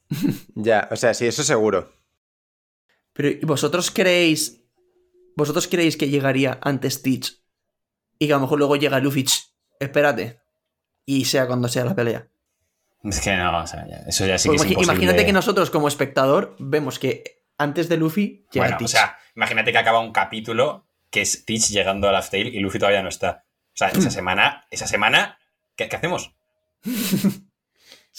Ya, 0.55 0.87
o 0.91 0.95
sea, 0.95 1.13
sí, 1.13 1.25
eso 1.27 1.43
seguro. 1.43 1.91
Pero 3.13 3.29
¿y 3.29 3.39
vosotros 3.45 3.91
creéis. 3.91 4.61
¿Vosotros 5.35 5.67
creéis 5.67 5.95
que 5.97 6.09
llegaría 6.09 6.59
antes 6.61 6.95
Stitch? 6.95 7.41
Y 8.17 8.27
que 8.27 8.33
a 8.33 8.37
lo 8.37 8.41
mejor 8.41 8.59
luego 8.59 8.75
llega 8.75 8.99
Luffy. 8.99 9.23
"Ch, 9.23 9.53
espérate. 9.79 10.41
Y 11.05 11.25
sea 11.25 11.47
cuando 11.47 11.67
sea 11.69 11.85
la 11.85 11.95
pelea. 11.95 12.27
Es 13.03 13.21
que 13.21 13.35
no, 13.37 13.59
o 13.63 13.67
sea, 13.67 13.87
ya- 13.87 14.03
eso 14.07 14.25
ya 14.25 14.37
sí 14.37 14.49
Pues 14.49 14.61
que 14.61 14.67
es 14.67 14.71
imposible. 14.73 14.93
imagínate 14.93 15.25
que 15.25 15.31
nosotros, 15.33 15.69
como 15.69 15.87
espectador, 15.87 16.55
vemos 16.59 16.99
que 16.99 17.43
antes 17.57 17.87
de 17.87 17.97
Luffy 17.97 18.45
llega 18.51 18.67
Bueno, 18.67 18.85
o 18.85 18.87
sea, 18.89 19.17
imagínate 19.35 19.71
que 19.71 19.77
acaba 19.77 19.99
un 20.01 20.11
capítulo 20.11 20.85
que 21.09 21.21
es 21.21 21.45
Teach 21.45 21.69
llegando 21.69 22.09
a 22.09 22.11
Laugh 22.11 22.29
Tale 22.29 22.49
y 22.49 22.59
Luffy 22.59 22.77
todavía 22.79 23.01
no 23.01 23.09
está. 23.09 23.45
O 23.73 23.77
sea, 23.77 23.87
esa 23.89 24.11
semana, 24.11 24.65
esa 24.69 24.85
semana, 24.87 25.39
¿qué, 25.77 25.87
qué 25.87 25.95
hacemos? 25.95 26.35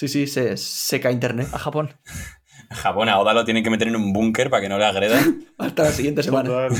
Sí, 0.01 0.09
sí, 0.09 0.27
se, 0.27 0.56
se 0.56 0.98
cae 0.98 1.12
internet. 1.12 1.48
A 1.52 1.59
Japón. 1.59 1.94
Japón 2.70 3.10
a 3.10 3.18
Oda 3.18 3.35
lo 3.35 3.44
tienen 3.44 3.62
que 3.62 3.68
meter 3.68 3.86
en 3.86 3.97
un 3.97 4.14
búnker 4.14 4.48
para 4.48 4.62
que 4.62 4.68
no 4.70 4.78
le 4.78 4.86
agredan. 4.86 5.44
Hasta 5.59 5.82
la 5.82 5.90
siguiente 5.90 6.22
semana. 6.22 6.68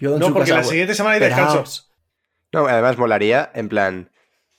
No, 0.00 0.32
porque 0.32 0.50
casa, 0.50 0.62
la 0.62 0.64
siguiente 0.64 0.94
semana 0.94 1.14
hay 1.14 1.20
descanso. 1.20 1.62
Esperaos. 1.62 1.92
No, 2.50 2.66
además 2.66 2.96
molaría, 2.96 3.52
en 3.54 3.68
plan, 3.68 4.10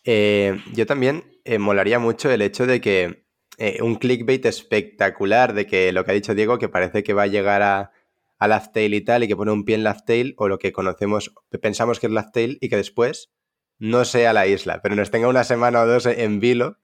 eh, 0.05 0.61
yo 0.73 0.85
también 0.85 1.23
eh, 1.43 1.57
molaría 1.57 1.97
mucho 1.97 2.31
el 2.31 2.43
hecho 2.43 2.67
de 2.67 2.79
que 2.79 3.25
eh, 3.57 3.79
un 3.81 3.95
clickbait 3.95 4.45
espectacular 4.45 5.53
de 5.53 5.65
que 5.65 5.91
lo 5.91 6.05
que 6.05 6.11
ha 6.11 6.13
dicho 6.13 6.35
Diego, 6.35 6.59
que 6.59 6.69
parece 6.69 7.03
que 7.03 7.13
va 7.13 7.23
a 7.23 7.27
llegar 7.27 7.63
a, 7.63 7.91
a 8.37 8.47
Laugh 8.47 8.71
Tale 8.71 8.95
y 8.95 9.01
tal, 9.01 9.23
y 9.23 9.27
que 9.27 9.35
pone 9.35 9.51
un 9.51 9.65
pie 9.65 9.75
en 9.75 9.83
Laugh 9.83 10.05
Tale, 10.05 10.35
o 10.37 10.47
lo 10.47 10.59
que 10.59 10.71
conocemos, 10.71 11.33
pensamos 11.59 11.99
que 11.99 12.05
es 12.05 12.13
Laugh 12.13 12.31
Tale, 12.31 12.57
y 12.61 12.69
que 12.69 12.77
después 12.77 13.33
no 13.79 14.05
sea 14.05 14.33
la 14.33 14.45
isla, 14.45 14.81
pero 14.81 14.95
nos 14.95 15.09
tenga 15.09 15.27
una 15.27 15.43
semana 15.43 15.81
o 15.81 15.87
dos 15.87 16.05
en 16.05 16.39
vilo. 16.39 16.77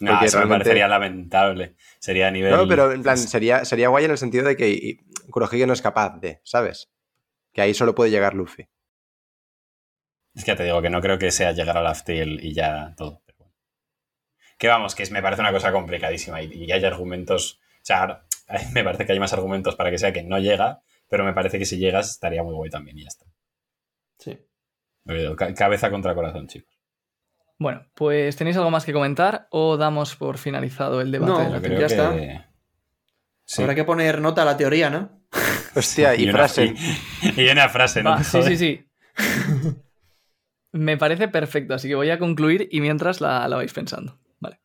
No, 0.00 0.10
Porque 0.12 0.26
eso 0.26 0.38
me 0.40 0.46
parecería 0.48 0.88
lamentable. 0.88 1.76
Sería 2.00 2.28
a 2.28 2.30
nivel. 2.30 2.52
No, 2.52 2.66
pero 2.66 2.90
en 2.92 3.02
plan, 3.02 3.16
sería, 3.16 3.64
sería 3.64 3.88
guay 3.88 4.04
en 4.06 4.10
el 4.10 4.18
sentido 4.18 4.44
de 4.44 4.56
que 4.56 4.98
Kurohige 5.30 5.66
no 5.66 5.72
es 5.72 5.82
capaz 5.82 6.18
de, 6.18 6.40
¿sabes? 6.42 6.90
Que 7.52 7.60
ahí 7.62 7.74
solo 7.74 7.94
puede 7.94 8.10
llegar 8.10 8.34
Luffy. 8.34 8.68
Es 10.34 10.44
que 10.44 10.50
ya 10.50 10.56
te 10.56 10.64
digo 10.64 10.82
que 10.82 10.90
no 10.90 11.00
creo 11.00 11.16
que 11.18 11.30
sea 11.30 11.52
llegar 11.52 11.76
a 11.78 11.82
Laugh 11.82 12.02
Tale 12.04 12.38
y 12.42 12.52
ya 12.52 12.92
todo. 12.96 13.22
pero 13.24 13.38
bueno. 13.38 13.54
Que 14.58 14.66
vamos, 14.66 14.96
que 14.96 15.04
es- 15.04 15.12
me 15.12 15.22
parece 15.22 15.42
una 15.42 15.52
cosa 15.52 15.70
complicadísima 15.70 16.42
y, 16.42 16.52
y 16.52 16.72
hay 16.72 16.84
argumentos. 16.84 17.60
O 17.76 17.84
sea, 17.84 18.00
ahora, 18.00 18.26
me 18.74 18.82
parece 18.82 19.06
que 19.06 19.12
hay 19.12 19.20
más 19.20 19.32
argumentos 19.32 19.76
para 19.76 19.90
que 19.92 19.98
sea 19.98 20.12
que 20.12 20.24
no 20.24 20.40
llega, 20.40 20.82
pero 21.08 21.24
me 21.24 21.34
parece 21.34 21.58
que 21.60 21.66
si 21.66 21.78
llegas 21.78 22.10
estaría 22.10 22.42
muy 22.42 22.54
guay 22.54 22.70
también 22.70 22.98
y 22.98 23.02
ya 23.02 23.08
está. 23.08 23.26
Sí. 24.18 24.38
Cabeza 25.56 25.90
contra 25.90 26.14
corazón, 26.16 26.48
chicos. 26.48 26.73
Bueno, 27.58 27.86
pues 27.94 28.36
¿tenéis 28.36 28.56
algo 28.56 28.70
más 28.70 28.84
que 28.84 28.92
comentar 28.92 29.46
o 29.50 29.76
damos 29.76 30.16
por 30.16 30.38
finalizado 30.38 31.00
el 31.00 31.10
debate? 31.12 31.32
No, 31.32 31.38
de 31.38 31.50
la 31.50 31.56
Yo 31.56 31.60
teoría? 31.62 31.76
creo 31.76 31.88
ya 31.88 32.14
que. 32.16 32.24
está. 32.32 32.50
Sí. 33.46 33.62
Habrá 33.62 33.74
que 33.74 33.84
poner 33.84 34.20
nota 34.20 34.42
a 34.42 34.44
la 34.44 34.56
teoría, 34.56 34.90
¿no? 34.90 35.20
Hostia, 35.76 36.14
y, 36.16 36.24
una, 36.24 36.32
frase. 36.38 36.74
y, 37.36 37.40
y 37.42 37.48
una 37.48 37.68
frase, 37.68 38.02
¿no? 38.02 38.10
Va, 38.10 38.24
sí, 38.24 38.42
sí, 38.42 38.56
sí. 38.56 38.86
Me 40.72 40.96
parece 40.96 41.28
perfecto, 41.28 41.74
así 41.74 41.88
que 41.88 41.94
voy 41.94 42.10
a 42.10 42.18
concluir 42.18 42.68
y 42.70 42.80
mientras 42.80 43.20
la, 43.20 43.46
la 43.46 43.56
vais 43.56 43.72
pensando. 43.72 44.18
Vale. 44.40 44.60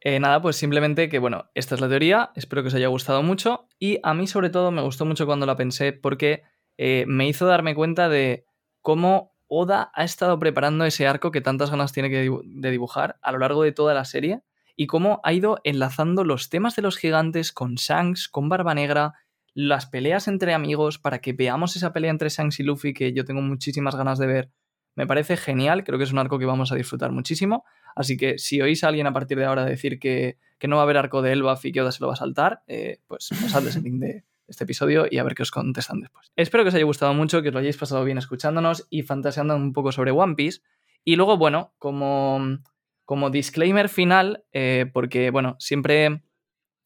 Eh, 0.00 0.18
nada, 0.20 0.40
pues 0.40 0.56
simplemente 0.56 1.08
que, 1.10 1.18
bueno, 1.18 1.50
esta 1.54 1.74
es 1.74 1.80
la 1.82 1.88
teoría, 1.88 2.30
espero 2.34 2.62
que 2.62 2.68
os 2.68 2.74
haya 2.74 2.86
gustado 2.88 3.22
mucho 3.22 3.68
y 3.78 3.98
a 4.02 4.14
mí 4.14 4.26
sobre 4.26 4.48
todo 4.48 4.70
me 4.70 4.80
gustó 4.80 5.04
mucho 5.04 5.26
cuando 5.26 5.44
la 5.44 5.56
pensé 5.56 5.92
porque 5.92 6.44
eh, 6.78 7.04
me 7.06 7.28
hizo 7.28 7.46
darme 7.46 7.74
cuenta 7.74 8.08
de 8.08 8.46
cómo 8.80 9.34
Oda 9.48 9.90
ha 9.94 10.04
estado 10.04 10.38
preparando 10.38 10.84
ese 10.84 11.06
arco 11.06 11.30
que 11.30 11.40
tantas 11.40 11.70
ganas 11.70 11.92
tiene 11.92 12.10
que 12.10 12.30
de 12.44 12.70
dibujar 12.70 13.18
a 13.22 13.32
lo 13.32 13.38
largo 13.38 13.62
de 13.62 13.72
toda 13.72 13.94
la 13.94 14.04
serie 14.04 14.42
y 14.76 14.86
cómo 14.86 15.20
ha 15.24 15.32
ido 15.32 15.58
enlazando 15.64 16.22
los 16.22 16.50
temas 16.50 16.76
de 16.76 16.82
los 16.82 16.96
gigantes 16.96 17.52
con 17.52 17.74
Shanks, 17.74 18.28
con 18.28 18.48
Barba 18.48 18.74
Negra, 18.74 19.14
las 19.52 19.86
peleas 19.86 20.28
entre 20.28 20.54
amigos, 20.54 20.98
para 20.98 21.18
que 21.18 21.32
veamos 21.32 21.74
esa 21.74 21.92
pelea 21.92 22.12
entre 22.12 22.28
Shanks 22.28 22.60
y 22.60 22.62
Luffy, 22.62 22.94
que 22.94 23.12
yo 23.12 23.24
tengo 23.24 23.40
muchísimas 23.40 23.96
ganas 23.96 24.20
de 24.20 24.28
ver. 24.28 24.50
Me 24.94 25.06
parece 25.06 25.36
genial, 25.36 25.82
creo 25.82 25.98
que 25.98 26.04
es 26.04 26.12
un 26.12 26.18
arco 26.18 26.38
que 26.38 26.44
vamos 26.44 26.70
a 26.70 26.76
disfrutar 26.76 27.10
muchísimo. 27.10 27.64
Así 27.96 28.16
que 28.16 28.38
si 28.38 28.60
oís 28.62 28.84
a 28.84 28.88
alguien 28.88 29.08
a 29.08 29.12
partir 29.12 29.36
de 29.38 29.46
ahora 29.46 29.64
decir 29.64 29.98
que, 29.98 30.38
que 30.58 30.68
no 30.68 30.76
va 30.76 30.82
a 30.82 30.84
haber 30.84 30.96
arco 30.96 31.22
de 31.22 31.32
Elbaf 31.32 31.64
y 31.64 31.72
que 31.72 31.82
Oda 31.82 31.90
se 31.90 32.00
lo 32.00 32.06
va 32.06 32.12
a 32.12 32.16
saltar, 32.16 32.62
eh, 32.68 33.00
pues 33.08 33.30
pasadles 33.42 33.74
el 33.74 33.82
link 33.82 34.00
de 34.00 34.24
este 34.48 34.64
episodio 34.64 35.06
y 35.10 35.18
a 35.18 35.22
ver 35.24 35.34
qué 35.34 35.42
os 35.42 35.50
contestan 35.50 36.00
después. 36.00 36.32
Espero 36.36 36.64
que 36.64 36.68
os 36.68 36.74
haya 36.74 36.84
gustado 36.84 37.14
mucho, 37.14 37.42
que 37.42 37.48
os 37.48 37.54
lo 37.54 37.60
hayáis 37.60 37.76
pasado 37.76 38.04
bien 38.04 38.18
escuchándonos 38.18 38.86
y 38.90 39.02
fantaseando 39.02 39.54
un 39.54 39.72
poco 39.72 39.92
sobre 39.92 40.10
One 40.10 40.34
Piece. 40.34 40.60
Y 41.04 41.16
luego, 41.16 41.36
bueno, 41.36 41.74
como, 41.78 42.58
como 43.04 43.30
disclaimer 43.30 43.88
final, 43.88 44.44
eh, 44.52 44.90
porque, 44.92 45.30
bueno, 45.30 45.56
siempre 45.58 46.22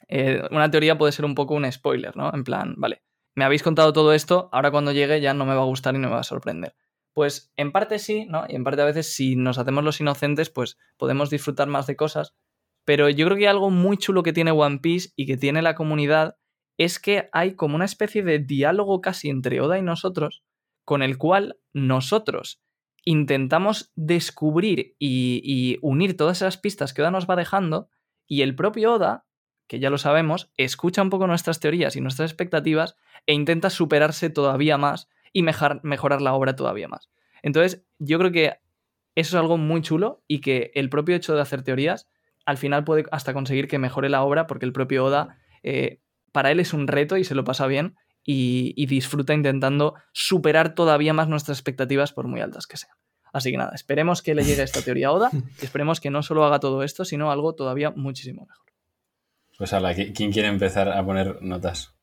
eh, 0.09 0.43
una 0.51 0.71
teoría 0.71 0.99
puede 0.99 1.13
ser 1.13 1.25
un 1.25 1.35
poco 1.35 1.55
un 1.55 1.71
spoiler, 1.71 2.17
¿no? 2.17 2.33
En 2.35 2.45
plan, 2.45 2.75
vale, 2.77 3.03
me 3.35 3.45
habéis 3.45 3.63
contado 3.63 3.93
todo 3.93 4.13
esto, 4.13 4.51
ahora 4.53 4.71
cuando 4.71 4.93
llegue 4.93 5.21
ya 5.21 5.33
no 5.33 5.47
me 5.47 5.55
va 5.55 5.63
a 5.63 5.67
gustar 5.67 5.95
y 5.95 5.99
no 5.99 6.09
me 6.09 6.15
va 6.15 6.21
a 6.21 6.25
sorprender. 6.25 6.77
Pues 7.15 7.53
en 7.57 7.73
parte 7.73 7.99
sí, 7.99 8.27
¿no? 8.27 8.45
Y 8.49 8.55
en 8.55 8.65
parte 8.65 8.83
a 8.83 8.87
veces 8.87 9.15
si 9.15 9.37
nos 9.37 9.59
hacemos 9.59 9.85
los 9.85 10.01
inocentes, 10.01 10.51
pues 10.51 10.79
podemos 10.97 11.31
disfrutar 11.31 11.69
más 11.69 11.87
de 11.87 11.97
cosas. 11.97 12.35
Pero 12.85 13.09
yo 13.09 13.27
creo 13.27 13.39
que 13.39 13.49
algo 13.49 13.71
muy 13.71 13.97
chulo 13.97 14.23
que 14.23 14.33
tiene 14.33 14.51
One 14.51 14.81
Piece 14.81 15.11
y 15.15 15.27
que 15.27 15.37
tiene 15.37 15.63
la 15.63 15.75
comunidad 15.75 16.37
es 16.79 16.99
que 16.99 17.29
hay 17.33 17.55
como 17.55 17.77
una 17.77 17.85
especie 17.85 18.23
de 18.23 18.39
diálogo 18.39 19.01
casi 19.01 19.29
entre 19.29 19.61
Oda 19.61 19.79
y 19.79 19.83
nosotros, 19.83 20.43
con 20.85 21.03
el 21.03 21.19
cual 21.19 21.59
nosotros 21.73 22.61
intentamos 23.05 23.93
descubrir 23.95 24.95
y, 24.99 25.79
unir 25.83 26.17
todas 26.17 26.39
esas 26.39 26.57
pistas 26.57 26.95
que 26.95 27.03
Oda 27.03 27.11
nos 27.11 27.29
va 27.29 27.37
dejando, 27.37 27.89
y 28.27 28.43
el 28.43 28.55
propio 28.55 28.95
Oda, 28.95 29.27
que 29.67 29.81
ya 29.81 29.91
lo 29.91 29.99
sabemos, 29.99 30.51
escucha 30.57 31.03
un 31.03 31.11
poco 31.11 31.27
nuestras 31.27 31.61
teorías 31.61 31.97
y 31.97 32.01
nuestras 32.01 32.31
expectativas 32.31 32.97
e 33.27 33.35
intenta 33.35 33.71
superarse 33.71 34.31
todavía 34.31 34.79
más 34.79 35.09
y 35.33 35.43
mejorar 35.43 36.23
la 36.23 36.35
obra 36.35 36.57
todavía 36.57 36.89
más. 36.89 37.11
Entonces, 37.43 37.85
yo 37.99 38.19
creo 38.19 38.33
que 38.33 38.59
eso 39.15 39.37
es 39.37 39.41
algo 39.41 39.59
muy 39.59 39.83
chulo 39.83 40.23
y 40.29 40.41
que 40.41 40.71
el 40.75 40.89
propio 40.89 41.17
hecho 41.17 41.35
de 41.35 41.41
hacer 41.41 41.63
teorías 41.63 42.09
al 42.45 42.59
final 42.59 42.85
puede 42.85 43.05
hasta 43.13 43.33
conseguir 43.33 43.69
que 43.69 43.79
mejore 43.79 44.09
la 44.09 44.23
obra 44.23 44.47
porque 44.47 44.67
el 44.67 44.73
propio 44.73 45.05
Oda, 45.05 45.39
eh, 45.63 46.01
para 46.33 46.51
él 46.51 46.61
es 46.61 46.73
un 46.73 46.89
reto 46.89 47.17
y 47.17 47.25
se 47.25 47.35
lo 47.35 47.45
pasa 47.45 47.67
bien 47.67 47.97
y, 48.25 48.73
y 48.77 48.87
disfruta 48.87 49.35
intentando 49.35 49.95
superar 50.13 50.75
todavía 50.75 51.13
más 51.13 51.29
nuestras 51.29 51.59
expectativas 51.59 52.13
por 52.13 52.27
muy 52.27 52.41
altas 52.41 52.67
que 52.67 52.77
sean. 52.77 52.95
Así 53.33 53.51
que 53.51 53.57
nada, 53.57 53.73
esperemos 53.75 54.21
que 54.23 54.35
le 54.35 54.45
llegue 54.45 54.63
esta 54.63 54.83
teoría 54.83 55.09
a 55.09 55.13
Oda 55.13 55.31
y 55.61 55.65
esperemos 55.65 56.01
que 56.01 56.11
no 56.11 56.23
solo 56.23 56.45
haga 56.45 56.61
todo 56.61 56.83
esto, 56.83 57.05
sino 57.05 57.31
algo 57.31 57.55
todavía 57.55 57.91
muchísimo 57.91 58.47
mejor. 58.47 58.67
Pues 59.59 59.73
habla, 59.73 59.95
¿qui- 59.95 60.13
¿quién 60.15 60.33
quiere 60.33 60.49
empezar 60.49 60.89
a 60.89 61.05
poner 61.05 61.41
notas? 61.43 61.95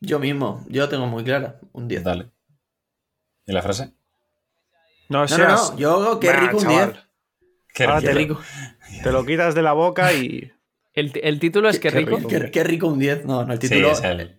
Yo 0.00 0.18
mismo, 0.18 0.64
yo 0.68 0.88
tengo 0.88 1.06
muy 1.06 1.22
clara, 1.24 1.60
un 1.72 1.86
10. 1.88 2.02
Dale. 2.04 2.30
¿Y 3.46 3.52
la 3.52 3.62
frase? 3.62 3.92
No 5.08 5.18
No, 5.18 5.20
no, 5.22 5.28
seas. 5.28 5.70
no, 5.72 5.78
yo 5.78 6.20
qué 6.20 6.28
Bah, 6.28 6.40
rico 6.40 6.56
un 6.58 6.62
chaval. 6.62 6.92
10. 6.92 7.04
Qué 7.74 7.84
Ahora 7.84 8.00
rico. 8.00 8.12
te, 8.12 8.18
rico. 8.18 8.40
te 9.02 9.12
lo 9.12 9.24
quitas 9.26 9.54
de 9.54 9.62
la 9.62 9.72
boca 9.72 10.12
y. 10.12 10.51
El, 10.94 11.12
el 11.22 11.38
título 11.40 11.68
es 11.68 11.78
que 11.78 11.90
Qué 11.90 11.98
rico. 12.00 12.28
Qué, 12.28 12.50
qué 12.50 12.64
rico 12.64 12.86
un 12.88 12.98
10. 12.98 13.24
No, 13.24 13.44
no, 13.44 13.52
el 13.52 13.60
Sí, 13.60 13.68
título. 13.68 13.92
es 13.92 14.02
el, 14.04 14.38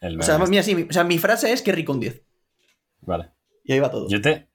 el 0.00 0.18
o, 0.20 0.22
sea, 0.22 0.38
mira, 0.38 0.62
sí, 0.62 0.74
mi, 0.74 0.82
o 0.82 0.92
sea, 0.92 1.04
mi 1.04 1.18
frase 1.18 1.52
es 1.52 1.62
qué 1.62 1.72
rico 1.72 1.92
un 1.92 2.00
10. 2.00 2.22
Vale. 3.02 3.30
Y 3.64 3.72
ahí 3.72 3.78
va 3.80 3.90
todo. 3.90 4.08
Yo 4.08 4.20
te... 4.20 4.48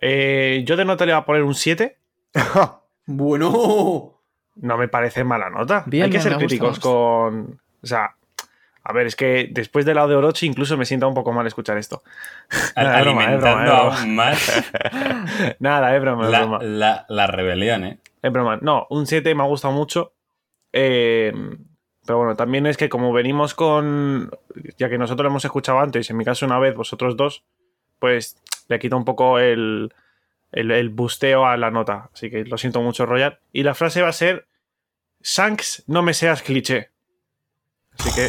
Eh, 0.00 0.62
yo 0.66 0.76
de 0.76 0.84
nota 0.84 1.04
le 1.04 1.12
voy 1.12 1.20
a 1.20 1.24
poner 1.24 1.42
un 1.42 1.54
7. 1.54 1.96
Bueno. 3.06 4.22
No 4.56 4.76
me 4.78 4.86
parece 4.88 5.24
mala 5.24 5.50
nota. 5.50 5.82
Bien, 5.86 6.04
Hay 6.04 6.10
que 6.10 6.18
bien, 6.18 6.22
ser 6.22 6.36
críticos 6.38 6.68
gusta. 6.70 6.82
con. 6.82 7.60
O 7.82 7.86
sea. 7.86 8.16
A 8.82 8.92
ver, 8.92 9.06
es 9.06 9.14
que 9.16 9.48
después 9.50 9.84
del 9.84 9.96
lado 9.96 10.08
de 10.08 10.16
Orochi 10.16 10.46
incluso 10.46 10.76
me 10.76 10.86
sienta 10.86 11.06
un 11.06 11.14
poco 11.14 11.32
mal 11.32 11.46
escuchar 11.46 11.76
esto. 11.78 12.02
Nada, 12.76 13.00
es 13.00 13.06
alimentando 13.06 13.40
broma, 13.40 13.62
es 13.62 13.68
broma. 13.70 13.98
aún 14.00 14.14
más 14.14 14.62
Nada, 15.58 15.94
es 15.96 16.00
broma, 16.00 16.24
es 16.24 16.30
la, 16.30 16.38
broma. 16.40 16.58
la- 16.62 17.06
la 17.08 17.26
rebelión, 17.26 17.84
¿eh? 17.84 17.98
Es 18.22 18.32
broma. 18.32 18.58
No, 18.62 18.86
un 18.90 19.06
7 19.06 19.34
me 19.34 19.42
ha 19.42 19.46
gustado 19.46 19.72
mucho. 19.74 20.12
Eh, 20.72 21.32
pero 22.06 22.18
bueno, 22.18 22.36
también 22.36 22.66
es 22.66 22.76
que 22.76 22.88
como 22.88 23.12
venimos 23.12 23.54
con. 23.54 24.30
Ya 24.78 24.88
que 24.88 24.98
nosotros 24.98 25.24
lo 25.24 25.30
hemos 25.30 25.44
escuchado 25.44 25.78
antes, 25.80 26.08
en 26.10 26.16
mi 26.16 26.24
caso 26.24 26.46
una 26.46 26.58
vez, 26.58 26.74
vosotros 26.74 27.16
dos, 27.16 27.44
pues 27.98 28.36
le 28.68 28.78
quita 28.78 28.96
un 28.96 29.04
poco 29.04 29.38
el, 29.38 29.92
el, 30.52 30.70
el 30.70 30.88
busteo 30.88 31.44
a 31.46 31.56
la 31.56 31.70
nota. 31.70 32.08
Así 32.14 32.30
que 32.30 32.44
lo 32.44 32.56
siento 32.58 32.80
mucho, 32.82 33.04
Royal. 33.06 33.38
Y 33.52 33.62
la 33.62 33.74
frase 33.74 34.00
va 34.02 34.08
a 34.08 34.12
ser: 34.12 34.46
Shanks, 35.22 35.84
no 35.86 36.02
me 36.02 36.14
seas 36.14 36.42
cliché. 36.42 36.90
Así 37.98 38.10
que 38.14 38.28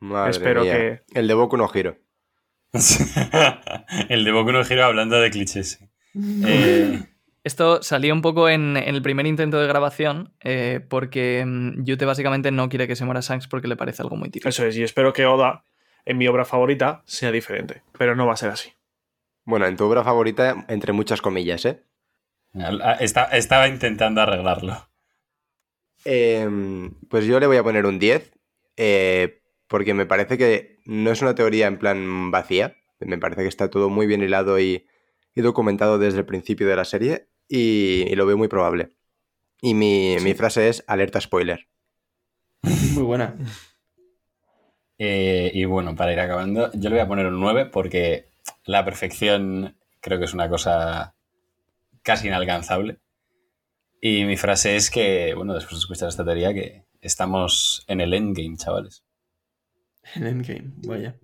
Madre 0.00 0.30
Espero 0.30 0.62
mía. 0.62 0.72
que- 0.72 1.02
El 1.14 1.26
de 1.28 1.34
Boku 1.34 1.56
no 1.56 1.68
Giro. 1.68 1.96
el 4.08 4.24
de 4.24 4.32
Boku 4.32 4.52
no 4.52 4.62
Hero 4.62 4.84
hablando 4.84 5.20
de 5.20 5.30
clichés. 5.30 5.80
Eh, 6.46 7.00
Esto 7.44 7.80
salió 7.82 8.12
un 8.12 8.22
poco 8.22 8.48
en, 8.48 8.76
en 8.76 8.94
el 8.94 9.02
primer 9.02 9.26
intento 9.26 9.60
de 9.60 9.68
grabación, 9.68 10.32
eh, 10.40 10.80
porque 10.88 11.44
mm, 11.46 11.84
Yute 11.84 12.04
básicamente 12.06 12.50
no 12.50 12.68
quiere 12.68 12.88
que 12.88 12.96
se 12.96 13.04
muera 13.04 13.20
Shanks 13.20 13.46
porque 13.46 13.68
le 13.68 13.76
parece 13.76 14.02
algo 14.02 14.16
muy 14.16 14.28
típico. 14.30 14.48
eso 14.48 14.64
es. 14.66 14.76
Y 14.76 14.82
espero 14.82 15.12
que 15.12 15.26
Oda, 15.26 15.64
en 16.04 16.18
mi 16.18 16.26
obra 16.26 16.44
favorita, 16.44 17.02
sea 17.06 17.30
diferente. 17.30 17.82
Pero 17.96 18.16
no 18.16 18.26
va 18.26 18.32
a 18.32 18.36
ser 18.36 18.50
así. 18.50 18.72
Bueno, 19.44 19.66
en 19.66 19.76
tu 19.76 19.84
obra 19.84 20.02
favorita, 20.02 20.64
entre 20.68 20.92
muchas 20.92 21.20
comillas, 21.22 21.64
¿eh? 21.66 21.84
está- 23.00 23.24
estaba 23.26 23.68
intentando 23.68 24.20
arreglarlo. 24.22 24.88
Em, 26.04 26.90
pues 27.08 27.26
yo 27.26 27.38
le 27.38 27.46
voy 27.46 27.58
a 27.58 27.62
poner 27.62 27.86
un 27.86 27.98
10, 27.98 28.32
eh, 28.76 29.37
porque 29.68 29.94
me 29.94 30.06
parece 30.06 30.38
que 30.38 30.80
no 30.84 31.10
es 31.10 31.22
una 31.22 31.34
teoría 31.34 31.66
en 31.66 31.78
plan 31.78 32.30
vacía, 32.30 32.76
me 33.00 33.18
parece 33.18 33.42
que 33.42 33.48
está 33.48 33.70
todo 33.70 33.90
muy 33.90 34.06
bien 34.06 34.22
hilado 34.22 34.58
y, 34.58 34.86
y 35.34 35.40
documentado 35.40 35.98
desde 35.98 36.18
el 36.18 36.26
principio 36.26 36.66
de 36.66 36.76
la 36.76 36.84
serie 36.84 37.28
y, 37.48 38.04
y 38.08 38.14
lo 38.16 38.26
veo 38.26 38.36
muy 38.36 38.48
probable. 38.48 38.90
Y 39.60 39.74
mi, 39.74 40.16
mi 40.22 40.34
frase 40.34 40.68
es 40.68 40.84
alerta 40.86 41.20
spoiler. 41.20 41.68
Muy 42.94 43.02
buena. 43.02 43.36
Eh, 44.98 45.50
y 45.54 45.64
bueno, 45.64 45.94
para 45.94 46.12
ir 46.12 46.20
acabando, 46.20 46.70
yo 46.72 46.90
le 46.90 46.96
voy 46.96 47.04
a 47.04 47.08
poner 47.08 47.26
un 47.26 47.40
9 47.40 47.66
porque 47.66 48.26
la 48.64 48.84
perfección 48.84 49.76
creo 50.00 50.18
que 50.18 50.24
es 50.24 50.34
una 50.34 50.48
cosa 50.48 51.14
casi 52.02 52.28
inalcanzable. 52.28 52.98
Y 54.00 54.24
mi 54.24 54.36
frase 54.36 54.76
es 54.76 54.90
que, 54.90 55.34
bueno, 55.34 55.54
después 55.54 55.74
de 55.74 55.78
escuchar 55.78 56.08
esta 56.08 56.24
teoría, 56.24 56.54
que 56.54 56.84
estamos 57.00 57.84
en 57.88 58.00
el 58.00 58.14
endgame, 58.14 58.56
chavales. 58.56 59.04
En 60.14 60.26
Endgame, 60.26 60.72
vaya. 60.86 61.16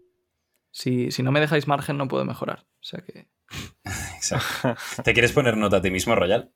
Si, 0.71 1.11
si 1.11 1.23
no 1.23 1.31
me 1.33 1.41
dejáis 1.41 1.67
margen, 1.69 1.97
no 1.97 2.09
puedo 2.09 2.25
mejorar. 2.25 2.67
O 2.81 2.83
sea 2.85 3.01
que. 3.01 3.29
Exacto. 4.17 5.03
¿Te 5.03 5.13
quieres 5.13 5.33
poner 5.33 5.57
nota 5.57 5.77
a 5.79 5.83
ti 5.83 5.91
mismo, 5.91 6.15
Royal? 6.15 6.53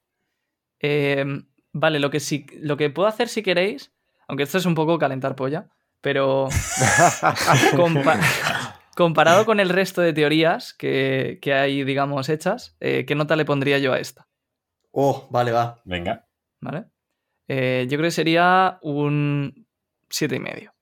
Eh, 0.80 1.24
vale, 1.72 1.98
lo 2.00 2.10
que, 2.10 2.20
sí, 2.20 2.46
lo 2.60 2.76
que 2.76 2.90
puedo 2.90 3.08
hacer 3.08 3.28
si 3.28 3.42
queréis, 3.42 3.92
aunque 4.28 4.42
esto 4.44 4.58
es 4.58 4.66
un 4.66 4.74
poco 4.74 4.98
calentar 4.98 5.34
polla, 5.36 5.68
pero 6.00 6.48
compa- 7.74 8.20
comparado 8.94 9.44
con 9.44 9.60
el 9.60 9.68
resto 9.68 10.00
de 10.00 10.12
teorías 10.12 10.74
que, 10.74 11.38
que 11.42 11.54
hay, 11.54 11.84
digamos, 11.84 12.28
hechas, 12.28 12.76
eh, 12.80 13.04
¿qué 13.06 13.14
nota 13.14 13.36
le 13.36 13.44
pondría 13.44 13.78
yo 13.78 13.92
a 13.92 13.98
esta? 14.00 14.28
Oh, 14.92 15.28
vale, 15.30 15.52
va. 15.52 15.80
Venga. 15.84 16.28
¿Vale? 16.60 16.86
Eh, 17.48 17.86
yo 17.88 17.96
creo 17.98 18.08
que 18.08 18.12
sería 18.12 18.78
un 18.82 19.66
siete 20.10 20.36
y 20.36 20.40
medio. 20.40 20.74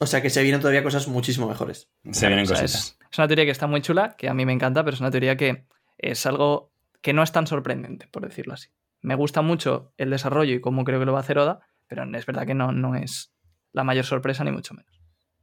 O 0.00 0.06
sea 0.06 0.20
que 0.22 0.30
se 0.30 0.42
vienen 0.42 0.60
todavía 0.60 0.82
cosas 0.82 1.06
muchísimo 1.08 1.48
mejores. 1.48 1.88
Se 2.10 2.26
vienen 2.26 2.44
O 2.44 2.48
sea, 2.48 2.60
cositas. 2.60 2.74
es, 2.84 2.98
es 3.12 3.18
una 3.18 3.28
teoría 3.28 3.44
que 3.44 3.50
está 3.52 3.66
muy 3.66 3.80
chula, 3.80 4.16
que 4.16 4.28
a 4.28 4.34
mí 4.34 4.44
me 4.44 4.52
encanta, 4.52 4.84
pero 4.84 4.94
es 4.94 5.00
una 5.00 5.10
teoría 5.10 5.36
que 5.36 5.66
es 5.98 6.26
algo 6.26 6.72
que 7.00 7.12
no 7.12 7.22
es 7.22 7.32
tan 7.32 7.46
sorprendente, 7.46 8.08
por 8.08 8.26
decirlo 8.26 8.54
así. 8.54 8.68
Me 9.02 9.14
gusta 9.14 9.42
mucho 9.42 9.92
el 9.98 10.10
desarrollo 10.10 10.54
y 10.54 10.60
cómo 10.60 10.84
creo 10.84 10.98
que 10.98 11.06
lo 11.06 11.12
va 11.12 11.18
a 11.18 11.22
hacer 11.22 11.38
Oda, 11.38 11.60
pero 11.86 12.04
es 12.16 12.26
verdad 12.26 12.46
que 12.46 12.54
no, 12.54 12.72
no 12.72 12.96
es 12.96 13.32
la 13.72 13.84
mayor 13.84 14.04
sorpresa, 14.04 14.42
ni 14.44 14.50
mucho 14.50 14.74
menos. 14.74 14.90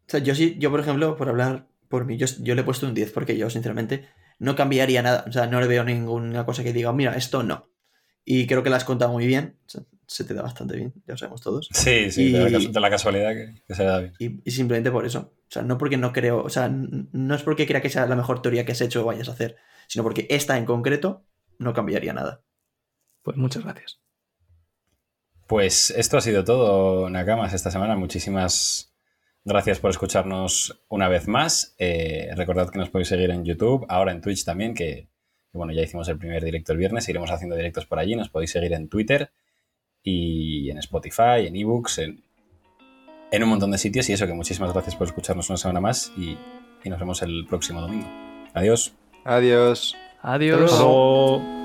O 0.07 0.09
sea, 0.11 0.19
yo 0.19 0.35
sí, 0.35 0.57
yo 0.59 0.71
por 0.71 0.79
ejemplo, 0.79 1.15
por 1.15 1.29
hablar 1.29 1.67
por 1.87 2.05
mí, 2.05 2.17
yo, 2.17 2.25
yo 2.39 2.55
le 2.55 2.61
he 2.61 2.63
puesto 2.63 2.87
un 2.87 2.93
10 2.93 3.11
porque 3.11 3.37
yo, 3.37 3.49
sinceramente, 3.49 4.07
no 4.39 4.55
cambiaría 4.55 5.01
nada. 5.03 5.23
O 5.27 5.31
sea, 5.31 5.45
no 5.47 5.61
le 5.61 5.67
veo 5.67 5.83
ninguna 5.83 6.45
cosa 6.45 6.63
que 6.63 6.73
diga, 6.73 6.91
mira, 6.91 7.15
esto 7.15 7.43
no. 7.43 7.69
Y 8.25 8.47
creo 8.47 8.63
que 8.63 8.69
la 8.69 8.77
has 8.77 8.83
contado 8.83 9.11
muy 9.11 9.27
bien. 9.27 9.57
O 9.67 9.69
sea, 9.69 9.83
se 10.13 10.25
te 10.25 10.33
da 10.33 10.41
bastante 10.41 10.75
bien, 10.75 10.93
ya 11.07 11.13
lo 11.13 11.17
sabemos 11.17 11.41
todos. 11.41 11.69
Sí, 11.71 12.11
sí, 12.11 12.31
de, 12.33 12.49
la, 12.49 12.59
Y- 12.59 12.67
de 12.67 12.79
la 12.81 12.89
casualidad 12.89 13.31
que, 13.33 13.61
que 13.65 13.75
se 13.75 13.83
le 13.83 13.89
da 13.89 13.99
bien. 13.99 14.13
Y, 14.19 14.41
y 14.43 14.51
simplemente 14.51 14.91
por 14.91 15.05
eso. 15.05 15.33
O 15.47 15.51
sea, 15.53 15.61
no 15.61 15.77
porque 15.77 15.95
no 15.97 16.11
creo, 16.11 16.43
o 16.43 16.49
sea, 16.49 16.69
no 16.69 17.35
es 17.35 17.41
porque 17.43 17.65
crea 17.65 17.81
que 17.81 17.89
sea 17.89 18.05
la 18.07 18.15
mejor 18.15 18.41
teoría 18.41 18.65
que 18.65 18.73
has 18.73 18.81
hecho 18.81 19.01
o 19.03 19.05
vayas 19.05 19.29
a 19.29 19.33
hacer, 19.33 19.55
sino 19.87 20.03
porque 20.03 20.27
esta 20.29 20.57
en 20.57 20.65
concreto 20.65 21.25
no 21.59 21.73
cambiaría 21.73 22.11
nada. 22.13 22.43
Pues 23.21 23.37
muchas 23.37 23.63
gracias. 23.63 24.01
Pues 25.47 25.91
esto 25.91 26.17
ha 26.17 26.21
sido 26.21 26.43
todo, 26.43 27.09
Nakamas, 27.09 27.53
esta 27.53 27.71
semana. 27.71 27.95
Muchísimas 27.95 28.93
gracias 29.43 29.79
por 29.79 29.91
escucharnos 29.91 30.81
una 30.87 31.09
vez 31.09 31.27
más. 31.27 31.75
Eh, 31.77 32.29
recordad 32.35 32.69
que 32.69 32.79
nos 32.79 32.89
podéis 32.89 33.09
seguir 33.09 33.31
en 33.31 33.43
YouTube, 33.43 33.85
ahora 33.89 34.11
en 34.11 34.21
Twitch 34.21 34.43
también, 34.45 34.73
que 34.73 35.09
que, 35.51 35.57
bueno, 35.57 35.73
ya 35.73 35.81
hicimos 35.81 36.07
el 36.07 36.17
primer 36.17 36.41
directo 36.45 36.71
el 36.71 36.77
viernes, 36.77 37.09
iremos 37.09 37.29
haciendo 37.29 37.57
directos 37.57 37.85
por 37.85 37.99
allí. 37.99 38.15
Nos 38.15 38.29
podéis 38.29 38.51
seguir 38.51 38.71
en 38.71 38.87
Twitter 38.87 39.31
y 40.03 40.69
en 40.69 40.77
Spotify, 40.77 41.47
en 41.47 41.55
ebooks, 41.55 41.99
en 41.99 42.23
en 43.31 43.43
un 43.43 43.49
montón 43.49 43.71
de 43.71 43.77
sitios 43.77 44.09
y 44.09 44.13
eso, 44.13 44.27
que 44.27 44.33
muchísimas 44.33 44.73
gracias 44.73 44.95
por 44.95 45.07
escucharnos 45.07 45.49
una 45.49 45.57
semana 45.57 45.79
más 45.79 46.11
y, 46.17 46.37
y 46.83 46.89
nos 46.89 46.99
vemos 46.99 47.21
el 47.21 47.45
próximo 47.47 47.81
domingo. 47.81 48.07
Adiós. 48.53 48.93
Adiós. 49.23 49.95
Adiós. 50.21 51.60